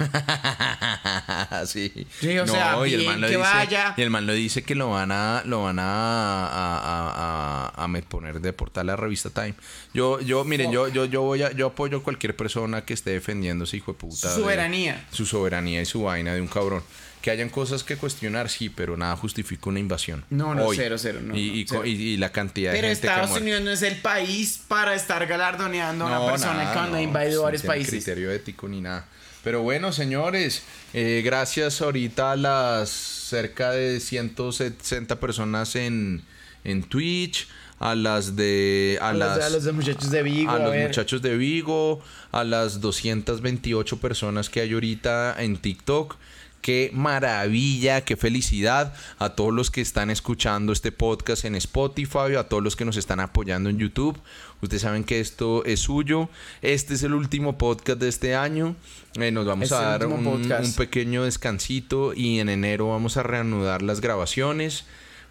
sí. 1.66 2.06
o 2.38 2.46
sea, 2.46 2.78
y 2.86 2.94
el 2.94 3.06
man 3.06 3.20
lo 3.20 3.26
dice, 3.28 3.38
vaya. 3.38 3.94
Y 3.96 4.02
el 4.02 4.10
man 4.10 4.26
lo 4.26 4.32
dice 4.32 4.62
que 4.62 4.74
lo 4.74 4.90
van 4.90 5.12
a, 5.12 5.42
lo 5.44 5.62
van 5.62 5.78
a, 5.78 6.46
a, 6.46 7.72
a, 7.76 7.84
a 7.84 8.00
poner 8.08 8.40
de 8.40 8.52
portal 8.52 8.88
a 8.88 8.92
la 8.92 8.96
revista 8.96 9.30
Time. 9.30 9.54
Yo, 9.92 10.20
yo, 10.20 10.44
miren, 10.44 10.72
yo, 10.72 10.88
yo, 10.88 11.04
yo 11.04 11.22
voy 11.22 11.42
a, 11.42 11.52
yo 11.52 11.68
apoyo 11.68 11.98
a 11.98 12.02
cualquier 12.02 12.36
persona 12.36 12.84
que 12.84 12.94
esté 12.94 13.10
defendiendo 13.10 13.64
ese 13.64 13.76
hijo 13.76 13.92
de 13.92 13.98
puta. 13.98 14.32
Su 14.32 14.40
soberanía. 14.40 15.06
su 15.10 15.26
soberanía 15.26 15.82
y 15.82 15.86
su 15.86 16.02
vaina 16.02 16.34
de 16.34 16.40
un 16.40 16.48
cabrón. 16.48 16.82
Que 17.20 17.30
hayan 17.30 17.50
cosas 17.50 17.84
que 17.84 17.96
cuestionar, 17.96 18.48
sí, 18.48 18.70
pero 18.70 18.96
nada 18.96 19.14
justifica 19.14 19.68
una 19.68 19.78
invasión. 19.78 20.24
No, 20.30 20.54
no, 20.54 20.72
cero, 20.74 20.96
cero. 20.98 21.20
No, 21.22 21.36
y, 21.36 21.66
y, 21.84 22.16
la 22.16 22.32
cantidad 22.32 22.72
pero 22.72 22.88
de 22.88 22.94
gente 22.94 23.08
Estados 23.08 23.38
Unidos 23.38 23.60
no 23.60 23.70
es 23.70 23.82
el 23.82 23.96
país 23.96 24.58
para 24.66 24.94
estar 24.94 25.26
galardoneando 25.26 26.06
a 26.06 26.18
una 26.18 26.30
persona 26.30 26.72
que 26.72 26.78
ha 26.78 27.02
invadido 27.02 27.42
varios 27.42 27.62
países. 27.62 27.90
criterio 27.90 28.30
ético 28.30 28.66
ni 28.68 28.80
nada. 28.80 29.06
Pero 29.42 29.62
bueno, 29.62 29.92
señores, 29.92 30.62
eh, 30.92 31.22
gracias 31.24 31.80
ahorita 31.80 32.32
a 32.32 32.36
las 32.36 32.90
cerca 32.90 33.70
de 33.70 34.00
160 34.00 35.18
personas 35.18 35.76
en, 35.76 36.22
en 36.64 36.82
Twitch, 36.82 37.48
a 37.78 37.94
las 37.94 38.36
de 38.36 38.98
a, 39.00 39.14
las, 39.14 39.38
a 39.40 39.48
los 39.48 39.72
muchachos 39.72 40.10
de 40.10 40.22
Vigo, 40.22 40.50
a, 40.50 40.58
los 40.58 40.76
muchachos 40.76 41.22
de 41.22 41.36
Vigo, 41.36 42.02
a 42.32 42.44
las 42.44 42.80
228 42.82 43.96
personas 43.98 44.50
que 44.50 44.60
hay 44.60 44.74
ahorita 44.74 45.42
en 45.42 45.56
TikTok. 45.56 46.16
Qué 46.60 46.90
maravilla, 46.92 48.02
qué 48.02 48.16
felicidad 48.16 48.94
a 49.18 49.30
todos 49.30 49.52
los 49.52 49.70
que 49.70 49.80
están 49.80 50.10
escuchando 50.10 50.72
este 50.72 50.92
podcast 50.92 51.46
en 51.46 51.54
Spotify, 51.54 52.34
a 52.38 52.44
todos 52.44 52.62
los 52.62 52.76
que 52.76 52.84
nos 52.84 52.98
están 52.98 53.18
apoyando 53.20 53.70
en 53.70 53.78
YouTube. 53.78 54.18
Ustedes 54.60 54.82
saben 54.82 55.04
que 55.04 55.20
esto 55.20 55.64
es 55.64 55.80
suyo. 55.80 56.28
Este 56.60 56.94
es 56.94 57.02
el 57.02 57.14
último 57.14 57.56
podcast 57.56 57.98
de 57.98 58.08
este 58.08 58.34
año. 58.34 58.76
Eh, 59.14 59.30
nos 59.30 59.46
vamos 59.46 59.72
a 59.72 59.80
dar 59.80 60.06
un, 60.06 60.26
un, 60.26 60.72
pequeño 60.76 61.24
descansito 61.24 62.12
y 62.14 62.40
en 62.40 62.50
enero 62.50 62.90
vamos 62.90 63.16
a 63.16 63.22
reanudar 63.22 63.80
las 63.80 64.02
grabaciones. 64.02 64.84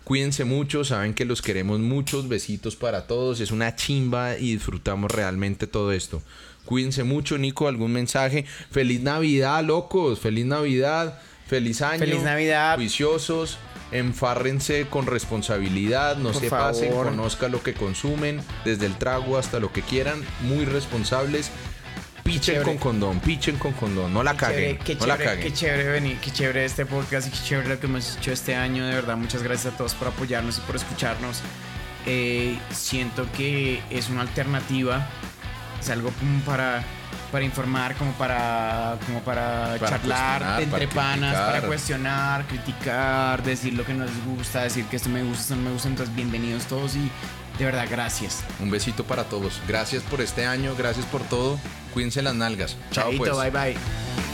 Cuídense 0.03 0.45
mucho, 0.45 0.83
saben 0.83 1.13
que 1.13 1.25
los 1.25 1.43
queremos 1.43 1.79
muchos. 1.79 2.27
Besitos 2.27 2.75
para 2.75 3.05
todos. 3.05 3.39
Es 3.39 3.51
una 3.51 3.75
chimba 3.75 4.37
y 4.37 4.53
disfrutamos 4.53 5.11
realmente 5.11 5.67
todo 5.67 5.91
esto. 5.91 6.23
Cuídense 6.69 7.03
mucho, 7.03 7.39
Nico. 7.39 7.67
¿Algún 7.67 7.91
mensaje? 7.91 8.45
Feliz 8.69 9.01
Navidad, 9.01 9.63
locos. 9.63 10.19
Feliz 10.19 10.45
Navidad. 10.45 11.19
Feliz 11.47 11.81
año. 11.81 11.97
Feliz 11.97 12.21
Navidad. 12.21 12.75
Juiciosos. 12.75 13.57
Enfárrense 13.91 14.85
con 14.87 15.07
responsabilidad. 15.07 16.17
No 16.17 16.31
se 16.31 16.47
pasen. 16.47 16.91
Conozca 16.91 17.47
lo 17.47 17.63
que 17.63 17.73
consumen. 17.73 18.39
Desde 18.65 18.85
el 18.85 18.95
trago 18.99 19.39
hasta 19.39 19.59
lo 19.59 19.73
que 19.73 19.81
quieran. 19.81 20.23
Muy 20.41 20.65
responsables. 20.65 21.49
Pichen 22.23 22.61
con 22.61 22.77
condón, 22.77 23.19
pichen 23.19 23.57
con 23.57 23.73
condón, 23.73 24.13
no 24.13 24.21
la 24.21 24.37
caguen. 24.37 24.77
Qué 24.77 24.93
no 24.93 25.07
la 25.07 25.17
caguen. 25.17 25.43
Qué 25.43 25.51
chévere 25.51 25.89
venir, 25.89 26.19
qué 26.21 26.29
chévere 26.29 26.65
este 26.65 26.85
podcast 26.85 27.29
y 27.29 27.31
qué 27.31 27.39
chévere 27.43 27.69
lo 27.69 27.79
que 27.79 27.87
hemos 27.87 28.17
hecho 28.17 28.31
este 28.31 28.53
año. 28.53 28.85
De 28.85 28.93
verdad, 28.93 29.17
muchas 29.17 29.41
gracias 29.41 29.73
a 29.73 29.77
todos 29.77 29.95
por 29.95 30.09
apoyarnos 30.09 30.59
y 30.59 30.61
por 30.61 30.75
escucharnos. 30.75 31.41
Eh, 32.05 32.59
siento 32.69 33.25
que 33.35 33.81
es 33.89 34.09
una 34.09 34.21
alternativa 34.21 35.09
es 35.79 35.89
algo 35.89 36.11
para, 36.45 36.83
para 37.31 37.45
informar, 37.45 37.95
como 37.95 38.11
para, 38.13 38.97
como 39.05 39.21
para, 39.21 39.77
charlar 39.79 40.61
entre 40.61 40.87
panas, 40.87 41.35
para 41.35 41.61
cuestionar, 41.61 42.45
criticar, 42.47 43.43
decir 43.43 43.73
lo 43.73 43.85
que 43.85 43.93
nos 43.93 44.11
gusta, 44.25 44.63
decir 44.63 44.85
que 44.85 44.97
esto 44.97 45.09
me 45.09 45.23
gusta, 45.23 45.41
esto 45.41 45.55
no 45.55 45.61
me 45.63 45.71
gusta. 45.71 45.89
Entonces, 45.89 46.15
bienvenidos 46.15 46.65
todos 46.65 46.95
y 46.95 47.09
de 47.57 47.65
verdad, 47.65 47.87
gracias. 47.89 48.41
Un 48.59 48.71
besito 48.71 49.03
para 49.03 49.25
todos. 49.25 49.61
Gracias 49.67 50.01
por 50.03 50.21
este 50.21 50.45
año, 50.45 50.75
gracias 50.77 51.05
por 51.05 51.21
todo. 51.23 51.59
Cuídense 51.93 52.21
las 52.21 52.35
nalgas. 52.35 52.77
Chao, 52.91 53.11
pues. 53.17 53.31
Bye, 53.31 53.51
bye. 53.51 54.28